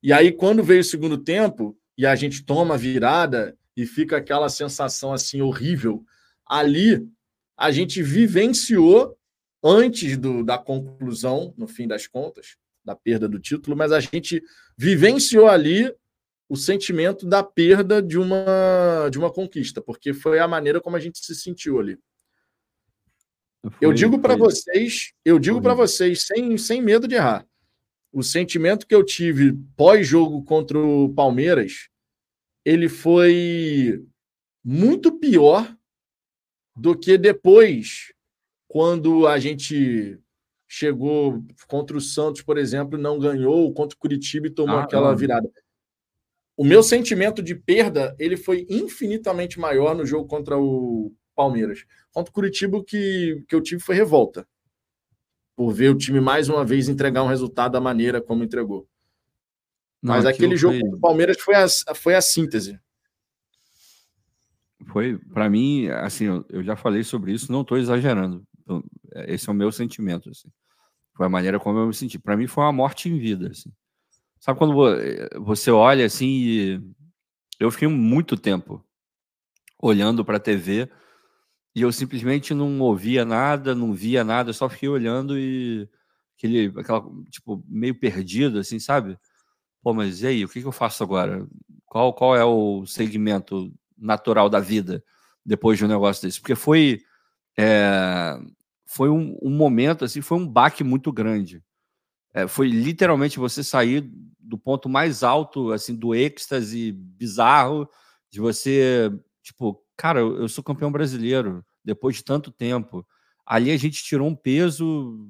E 0.03 0.13
aí, 0.13 0.31
quando 0.31 0.63
veio 0.63 0.81
o 0.81 0.83
segundo 0.83 1.17
tempo 1.17 1.75
e 1.97 2.05
a 2.05 2.15
gente 2.15 2.45
toma 2.45 2.75
a 2.75 2.77
virada 2.77 3.57
e 3.75 3.87
fica 3.87 4.17
aquela 4.17 4.49
sensação 4.49 5.11
assim 5.11 5.41
horrível, 5.41 6.05
ali 6.45 7.03
a 7.57 7.71
gente 7.71 8.03
vivenciou 8.03 9.17
antes 9.63 10.15
do, 10.15 10.43
da 10.43 10.59
conclusão, 10.59 11.55
no 11.57 11.67
fim 11.67 11.87
das 11.87 12.05
contas, 12.05 12.55
da 12.85 12.95
perda 12.95 13.27
do 13.27 13.39
título, 13.39 13.75
mas 13.75 13.91
a 13.91 13.99
gente 13.99 14.43
vivenciou 14.77 15.47
ali 15.47 15.91
o 16.47 16.55
sentimento 16.55 17.25
da 17.25 17.41
perda 17.41 17.99
de 17.99 18.19
uma 18.19 19.09
de 19.09 19.17
uma 19.17 19.33
conquista, 19.33 19.81
porque 19.81 20.13
foi 20.13 20.37
a 20.37 20.47
maneira 20.47 20.79
como 20.79 20.95
a 20.95 20.99
gente 20.99 21.17
se 21.17 21.33
sentiu 21.33 21.79
ali. 21.79 21.97
Foi, 23.61 23.71
eu 23.81 23.93
digo 23.93 24.19
para 24.19 24.35
vocês, 24.35 25.13
eu 25.25 25.39
digo 25.39 25.61
para 25.61 25.73
vocês 25.73 26.25
sem, 26.25 26.57
sem 26.57 26.81
medo 26.81 27.07
de 27.07 27.15
errar 27.15 27.45
o 28.11 28.23
sentimento 28.23 28.87
que 28.87 28.95
eu 28.95 29.03
tive 29.03 29.53
pós-jogo 29.75 30.43
contra 30.43 30.79
o 30.79 31.13
Palmeiras, 31.13 31.87
ele 32.65 32.89
foi 32.89 34.03
muito 34.63 35.19
pior 35.19 35.71
do 36.75 36.97
que 36.97 37.15
depois, 37.17 38.11
quando 38.67 39.27
a 39.27 39.37
gente 39.39 40.19
chegou 40.67 41.43
contra 41.67 41.95
o 41.95 42.01
Santos, 42.01 42.41
por 42.41 42.57
exemplo, 42.57 42.97
não 42.97 43.19
ganhou, 43.19 43.73
contra 43.73 43.95
o 43.95 43.99
Curitiba 43.99 44.47
e 44.47 44.51
tomou 44.51 44.77
ah, 44.77 44.83
aquela 44.83 45.15
virada. 45.15 45.47
O 46.57 46.63
meu 46.63 46.81
sentimento 46.81 47.41
de 47.41 47.53
perda, 47.53 48.15
ele 48.17 48.35
foi 48.35 48.65
infinitamente 48.67 49.59
maior 49.59 49.95
no 49.95 50.05
jogo 50.05 50.27
contra 50.27 50.57
o 50.57 51.13
Palmeiras. 51.37 51.85
Contra 52.11 52.29
o 52.31 52.33
Curitiba, 52.33 52.83
que, 52.83 53.45
que 53.47 53.55
eu 53.55 53.61
tive 53.61 53.81
foi 53.81 53.95
revolta 53.95 54.45
por 55.55 55.71
ver 55.71 55.89
o 55.89 55.97
time 55.97 56.19
mais 56.19 56.49
uma 56.49 56.65
vez 56.65 56.89
entregar 56.89 57.23
um 57.23 57.27
resultado 57.27 57.71
da 57.71 57.81
maneira 57.81 58.21
como 58.21 58.43
entregou. 58.43 58.87
Não, 60.01 60.13
Mas 60.13 60.25
aquele 60.25 60.55
jogo 60.55 60.79
foi... 60.79 60.89
do 60.91 60.99
Palmeiras 60.99 61.39
foi 61.39 61.55
a, 61.55 61.67
foi 61.95 62.15
a 62.15 62.21
síntese. 62.21 62.79
Foi, 64.91 65.17
para 65.33 65.49
mim, 65.49 65.87
assim, 65.87 66.25
eu, 66.25 66.45
eu, 66.49 66.63
já 66.63 66.75
falei 66.75 67.03
sobre 67.03 67.33
isso, 67.33 67.51
não 67.51 67.61
estou 67.61 67.77
exagerando. 67.77 68.45
Então, 68.61 68.83
esse 69.25 69.49
é 69.49 69.51
o 69.51 69.55
meu 69.55 69.71
sentimento. 69.71 70.29
Assim. 70.29 70.49
Foi 71.15 71.25
a 71.25 71.29
maneira 71.29 71.59
como 71.59 71.79
eu 71.79 71.87
me 71.87 71.93
senti. 71.93 72.19
Para 72.19 72.37
mim, 72.37 72.45
foi 72.45 72.63
uma 72.63 72.71
morte 72.71 73.09
em 73.09 73.17
vida. 73.17 73.49
Assim. 73.49 73.71
Sabe 74.39 74.59
quando 74.59 74.75
você 75.41 75.71
olha 75.71 76.05
assim 76.05 76.27
e. 76.27 76.81
Eu 77.59 77.71
fiquei 77.71 77.87
muito 77.87 78.37
tempo 78.37 78.85
olhando 79.81 80.23
para 80.23 80.37
a 80.37 80.39
TV 80.39 80.87
e 81.77 81.81
eu 81.83 81.91
simplesmente 81.91 82.55
não 82.55 82.79
ouvia 82.79 83.23
nada, 83.23 83.75
não 83.75 83.93
via 83.93 84.23
nada, 84.23 84.51
só 84.51 84.67
fiquei 84.67 84.89
olhando 84.89 85.37
e 85.37 85.87
aquele, 86.35 86.73
aquela, 86.75 87.05
tipo, 87.29 87.63
meio 87.67 87.93
perdido, 87.93 88.57
assim, 88.57 88.79
sabe? 88.79 89.15
Pô, 89.83 89.93
mas 89.93 90.23
e 90.23 90.25
aí, 90.25 90.43
o 90.43 90.49
que, 90.49 90.59
que 90.59 90.65
eu 90.65 90.71
faço 90.71 91.03
agora? 91.03 91.47
Qual, 91.85 92.11
qual 92.15 92.35
é 92.35 92.43
o 92.43 92.83
segmento 92.87 93.71
natural 93.95 94.49
da 94.49 94.59
vida 94.59 95.03
depois 95.45 95.77
de 95.77 95.85
um 95.85 95.87
negócio 95.87 96.23
desse? 96.23 96.41
Porque 96.41 96.55
foi, 96.55 96.99
é, 97.55 98.39
foi 98.87 99.11
um, 99.11 99.37
um, 99.39 99.51
momento, 99.51 100.03
assim, 100.03 100.19
foi 100.19 100.39
um 100.39 100.47
baque 100.47 100.83
muito 100.83 101.11
grande. 101.11 101.63
É, 102.33 102.47
foi 102.47 102.69
literalmente 102.69 103.37
você 103.37 103.63
sair 103.63 104.11
do 104.39 104.57
ponto 104.57 104.89
mais 104.89 105.21
alto, 105.21 105.71
assim, 105.71 105.95
do 105.95 106.15
êxtase 106.15 106.91
bizarro, 106.91 107.87
de 108.31 108.39
você, 108.39 109.11
tipo, 109.43 109.79
cara, 109.97 110.19
eu 110.19 110.47
sou 110.47 110.63
campeão 110.63 110.91
brasileiro 110.91 111.65
depois 111.83 112.17
de 112.17 112.23
tanto 112.23 112.51
tempo. 112.51 113.05
Ali 113.45 113.71
a 113.71 113.77
gente 113.77 114.03
tirou 114.03 114.27
um 114.27 114.35
peso 114.35 115.29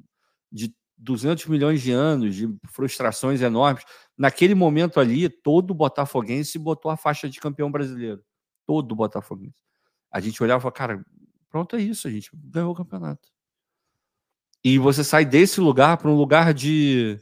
de 0.51 0.75
200 0.97 1.45
milhões 1.45 1.81
de 1.81 1.91
anos, 1.91 2.35
de 2.35 2.49
frustrações 2.67 3.41
enormes. 3.41 3.85
Naquele 4.17 4.53
momento 4.53 4.99
ali, 4.99 5.29
todo 5.29 5.73
Botafoguense 5.73 6.59
botou 6.59 6.91
a 6.91 6.97
faixa 6.97 7.29
de 7.29 7.39
campeão 7.39 7.71
brasileiro. 7.71 8.21
Todo 8.65 8.95
Botafoguense. 8.95 9.63
A 10.11 10.19
gente 10.19 10.41
olhava 10.41 10.59
e 10.59 10.63
falava, 10.63 10.75
cara, 10.75 11.05
pronto, 11.49 11.75
é 11.75 11.81
isso, 11.81 12.07
a 12.07 12.11
gente 12.11 12.29
ganhou 12.33 12.71
o 12.71 12.75
campeonato. 12.75 13.29
E 14.63 14.77
você 14.77 15.03
sai 15.03 15.23
desse 15.23 15.61
lugar 15.61 15.97
para 15.97 16.09
um 16.09 16.15
lugar 16.15 16.53
de. 16.53 17.19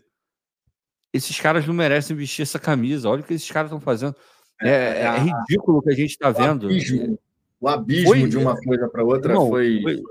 Esses 1.13 1.39
caras 1.39 1.67
não 1.67 1.73
merecem 1.73 2.15
vestir 2.15 2.41
essa 2.41 2.59
camisa. 2.59 3.09
Olha 3.09 3.22
o 3.22 3.23
que 3.23 3.34
esses 3.34 3.49
caras 3.51 3.69
estão 3.69 3.80
fazendo. 3.80 4.15
É, 4.61 4.69
é, 4.69 5.01
é, 5.01 5.17
ridículo 5.17 5.77
o 5.77 5.81
que 5.81 5.91
a 5.91 5.95
gente 5.95 6.11
está 6.11 6.31
vendo. 6.31 6.67
Abismo 6.67 7.19
o 7.65 7.67
abismo 7.67 8.09
foi, 8.09 8.29
de 8.29 8.37
uma 8.37 8.55
coisa 8.55 8.87
para 8.87 9.03
outra 9.03 9.33
não, 9.33 9.49
foi, 9.49 9.81
foi, 9.81 10.03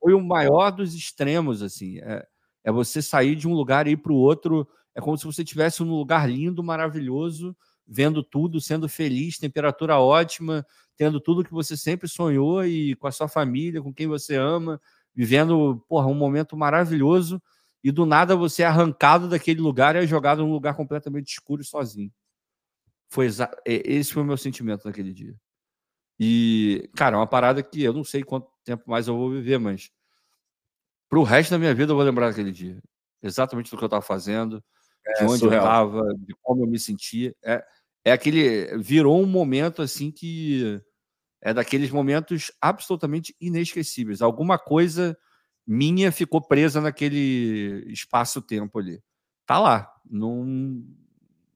foi, 0.00 0.14
o 0.14 0.20
maior 0.20 0.70
dos 0.70 0.94
extremos, 0.94 1.60
assim. 1.60 1.98
É, 1.98 2.26
é 2.64 2.72
você 2.72 3.02
sair 3.02 3.36
de 3.36 3.46
um 3.46 3.52
lugar 3.52 3.86
e 3.86 3.90
ir 3.90 3.98
para 3.98 4.12
o 4.12 4.16
outro. 4.16 4.66
É 4.94 5.00
como 5.00 5.18
se 5.18 5.26
você 5.26 5.42
estivesse 5.42 5.82
num 5.82 5.94
lugar 5.94 6.26
lindo, 6.26 6.62
maravilhoso, 6.62 7.54
vendo 7.86 8.22
tudo, 8.22 8.62
sendo 8.62 8.88
feliz, 8.88 9.36
temperatura 9.36 9.98
ótima, 9.98 10.66
tendo 10.96 11.20
tudo 11.20 11.44
que 11.44 11.52
você 11.52 11.76
sempre 11.76 12.08
sonhou 12.08 12.64
e 12.64 12.96
com 12.96 13.06
a 13.06 13.12
sua 13.12 13.28
família, 13.28 13.82
com 13.82 13.92
quem 13.92 14.06
você 14.06 14.36
ama, 14.36 14.80
vivendo 15.14 15.84
porra, 15.86 16.06
um 16.06 16.14
momento 16.14 16.56
maravilhoso. 16.56 17.42
E 17.84 17.92
do 17.92 18.06
nada 18.06 18.34
você 18.34 18.62
é 18.62 18.66
arrancado 18.66 19.28
daquele 19.28 19.60
lugar 19.60 19.96
e 19.96 19.98
é 19.98 20.06
jogado 20.06 20.38
num 20.38 20.52
lugar 20.52 20.74
completamente 20.74 21.28
escuro 21.28 21.60
e 21.60 21.64
sozinho. 21.66 22.10
Foi 23.10 23.28
esse 23.66 24.14
foi 24.14 24.22
o 24.22 24.26
meu 24.26 24.38
sentimento 24.38 24.86
naquele 24.86 25.12
dia. 25.12 25.36
E, 26.24 26.88
cara, 26.94 27.16
é 27.16 27.18
uma 27.18 27.26
parada 27.26 27.64
que 27.64 27.82
eu 27.82 27.92
não 27.92 28.04
sei 28.04 28.22
quanto 28.22 28.48
tempo 28.62 28.88
mais 28.88 29.08
eu 29.08 29.16
vou 29.16 29.28
viver, 29.28 29.58
mas 29.58 29.90
pro 31.08 31.24
resto 31.24 31.50
da 31.50 31.58
minha 31.58 31.74
vida 31.74 31.90
eu 31.90 31.96
vou 31.96 32.04
lembrar 32.04 32.28
daquele 32.28 32.52
dia. 32.52 32.80
Exatamente 33.20 33.72
do 33.72 33.76
que 33.76 33.82
eu 33.82 33.88
estava 33.88 34.04
fazendo, 34.04 34.62
é, 35.04 35.14
de 35.14 35.24
onde 35.24 35.40
surreal. 35.40 35.64
eu 35.64 35.98
estava, 35.98 36.14
de 36.14 36.32
como 36.40 36.62
eu 36.62 36.68
me 36.68 36.78
sentia. 36.78 37.34
É, 37.42 37.64
é 38.04 38.12
aquele. 38.12 38.78
Virou 38.78 39.20
um 39.20 39.26
momento 39.26 39.82
assim 39.82 40.12
que 40.12 40.80
é 41.40 41.52
daqueles 41.52 41.90
momentos 41.90 42.52
absolutamente 42.60 43.34
inesquecíveis. 43.40 44.22
Alguma 44.22 44.60
coisa 44.60 45.18
minha 45.66 46.12
ficou 46.12 46.40
presa 46.40 46.80
naquele 46.80 47.84
espaço-tempo 47.88 48.78
ali. 48.78 49.02
Tá 49.44 49.58
lá, 49.58 49.92
não, 50.08 50.84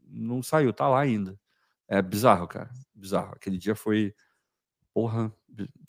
não 0.09 0.43
saiu, 0.43 0.73
tá 0.73 0.89
lá 0.89 1.03
ainda. 1.03 1.39
É 1.87 2.03
bizarro, 2.03 2.49
cara. 2.49 2.69
Bizarro. 2.93 3.33
Aquele 3.37 3.59
dia 3.59 3.77
foi 3.77 4.13
Porra, 4.97 5.31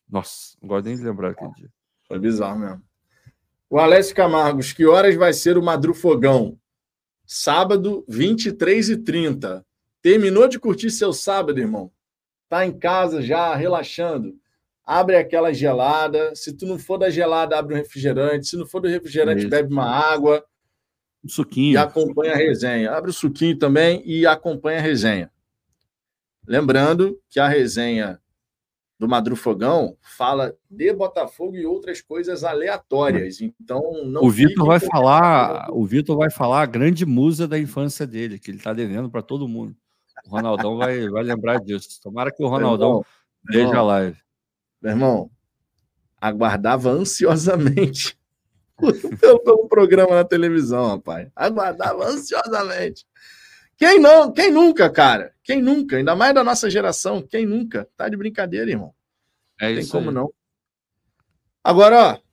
nossa, 0.10 0.58
não 0.62 0.68
gosto 0.68 0.86
nem 0.86 0.98
de 0.98 1.02
lembrar 1.02 1.30
aquele 1.30 1.54
dia. 1.54 1.70
Foi 2.10 2.20
bizarro 2.20 2.60
mesmo. 2.60 2.84
O 3.70 3.80
Alessio 3.80 4.14
Camargos, 4.14 4.74
que 4.74 4.86
horas 4.86 5.16
vai 5.16 5.32
ser 5.32 5.58
o 5.58 5.64
Madrufogão? 5.64 6.60
Sábado, 7.26 8.04
23h30. 8.10 9.64
Terminou 10.02 10.46
de 10.50 10.60
curtir 10.60 10.92
seu 10.92 11.14
sábado, 11.14 11.58
irmão? 11.58 11.90
Tá 12.50 12.66
em 12.66 12.78
casa 12.78 13.22
já, 13.22 13.56
relaxando. 13.56 14.36
Abre 14.84 15.16
aquela 15.16 15.54
gelada. 15.54 16.36
Se 16.36 16.52
tu 16.52 16.66
não 16.66 16.78
for 16.78 16.98
da 16.98 17.10
gelada, 17.10 17.58
abre 17.58 17.76
um 17.76 17.78
refrigerante. 17.78 18.48
Se 18.48 18.58
não 18.58 18.66
for 18.66 18.82
do 18.82 18.90
refrigerante, 18.90 19.40
Isso. 19.40 19.50
bebe 19.50 19.72
uma 19.72 19.90
água. 19.90 20.44
Um 21.24 21.30
suquinho. 21.30 21.76
E 21.76 21.78
acompanha 21.78 22.34
a 22.34 22.38
resenha. 22.38 22.92
Abre 22.92 23.12
o 23.12 23.14
suquinho 23.14 23.58
também 23.58 24.04
e 24.06 24.28
acompanha 24.28 24.80
a 24.80 24.84
resenha. 24.84 25.32
Lembrando 26.46 27.18
que 27.30 27.40
a 27.40 27.48
resenha 27.48 28.22
do 29.00 29.08
Madrufogão 29.08 29.96
fala 30.02 30.56
de 30.70 30.92
Botafogo 30.92 31.56
e 31.56 31.66
outras 31.66 32.02
coisas 32.02 32.44
aleatórias. 32.44 33.42
Então, 33.42 34.04
não 34.06 34.24
o 34.24 34.30
Vitor 34.30 34.66
vai 34.66 34.80
falar, 34.80 35.68
o 35.72 35.86
Vitor 35.86 36.18
vai 36.18 36.32
falar 36.32 36.62
a 36.62 36.66
grande 36.66 37.06
musa 37.06 37.48
da 37.48 37.60
infância 37.60 38.08
dele, 38.08 38.40
que 38.40 38.50
ele 38.50 38.58
está 38.58 38.74
devendo 38.74 39.10
para 39.10 39.22
todo 39.22 39.48
mundo. 39.48 39.76
O 40.26 40.30
Ronaldão 40.32 40.78
vai, 40.78 41.08
vai 41.10 41.24
lembrar 41.24 41.60
disso. 41.60 42.00
Tomara 42.02 42.32
que 42.32 42.44
o 42.44 42.48
Ronaldão 42.48 43.04
veja 43.44 43.78
a 43.78 43.84
live. 43.84 44.18
Meu 44.82 44.92
irmão, 44.92 45.32
aguardava 46.20 46.90
ansiosamente 46.90 48.18
pelo, 49.22 49.68
programa 49.68 50.16
na 50.16 50.24
televisão, 50.24 50.88
rapaz. 50.88 51.30
Aguardava 51.36 52.06
ansiosamente. 52.06 53.06
Quem 53.78 54.00
não? 54.00 54.32
Quem 54.32 54.52
nunca, 54.52 54.90
cara? 54.90 55.34
Quem 55.44 55.62
nunca? 55.62 55.98
Ainda 55.98 56.16
mais 56.16 56.34
da 56.34 56.44
nossa 56.44 56.70
geração. 56.70 57.22
Quem 57.22 57.46
nunca? 57.46 57.88
Tá 57.96 58.10
de 58.10 58.18
brincadeira, 58.18 58.70
irmão. 58.70 58.94
É 59.62 59.72
isso. 59.72 59.82
Tem 59.82 59.90
como 59.92 60.10
aí. 60.10 60.16
não. 60.16 60.34
Agora, 61.64 62.22
ó. 62.24 62.28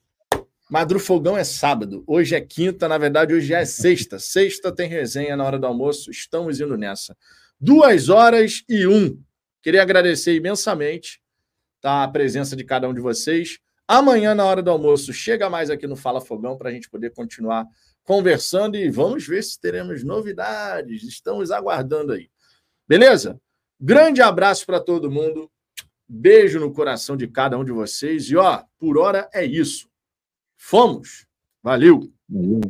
Madru 0.70 0.98
Fogão 0.98 1.36
é 1.36 1.44
sábado. 1.44 2.02
Hoje 2.06 2.34
é 2.34 2.40
quinta, 2.40 2.88
na 2.88 2.96
verdade, 2.96 3.34
hoje 3.34 3.52
é 3.52 3.64
sexta. 3.66 4.18
Sexta 4.18 4.74
tem 4.74 4.88
resenha 4.88 5.36
na 5.36 5.44
hora 5.44 5.58
do 5.58 5.66
almoço. 5.66 6.10
Estamos 6.10 6.58
indo 6.58 6.76
nessa. 6.78 7.16
Duas 7.60 8.08
horas 8.08 8.64
e 8.68 8.86
um. 8.86 9.22
Queria 9.62 9.82
agradecer 9.82 10.34
imensamente 10.34 11.20
tá, 11.80 12.02
a 12.02 12.08
presença 12.08 12.56
de 12.56 12.64
cada 12.64 12.88
um 12.88 12.94
de 12.94 13.00
vocês. 13.00 13.58
Amanhã, 13.86 14.34
na 14.34 14.44
hora 14.46 14.62
do 14.62 14.70
almoço, 14.70 15.12
chega 15.12 15.50
mais 15.50 15.68
aqui 15.68 15.86
no 15.86 15.94
Fala 15.94 16.20
Fogão 16.20 16.56
para 16.56 16.70
a 16.70 16.72
gente 16.72 16.88
poder 16.88 17.10
continuar 17.10 17.66
conversando 18.04 18.76
e 18.76 18.88
vamos 18.90 19.26
ver 19.26 19.42
se 19.42 19.60
teremos 19.60 20.04
novidades. 20.04 21.02
Estamos 21.02 21.50
aguardando 21.50 22.12
aí. 22.12 22.30
Beleza? 22.86 23.40
Grande 23.80 24.22
abraço 24.22 24.64
para 24.66 24.78
todo 24.78 25.10
mundo. 25.10 25.50
Beijo 26.06 26.60
no 26.60 26.72
coração 26.72 27.16
de 27.16 27.26
cada 27.26 27.58
um 27.58 27.64
de 27.64 27.72
vocês. 27.72 28.30
E 28.30 28.36
ó, 28.36 28.62
por 28.78 28.98
hora 28.98 29.28
é 29.32 29.44
isso. 29.44 29.88
Fomos. 30.56 31.26
Valeu. 31.62 32.12
Valeu. 32.28 32.60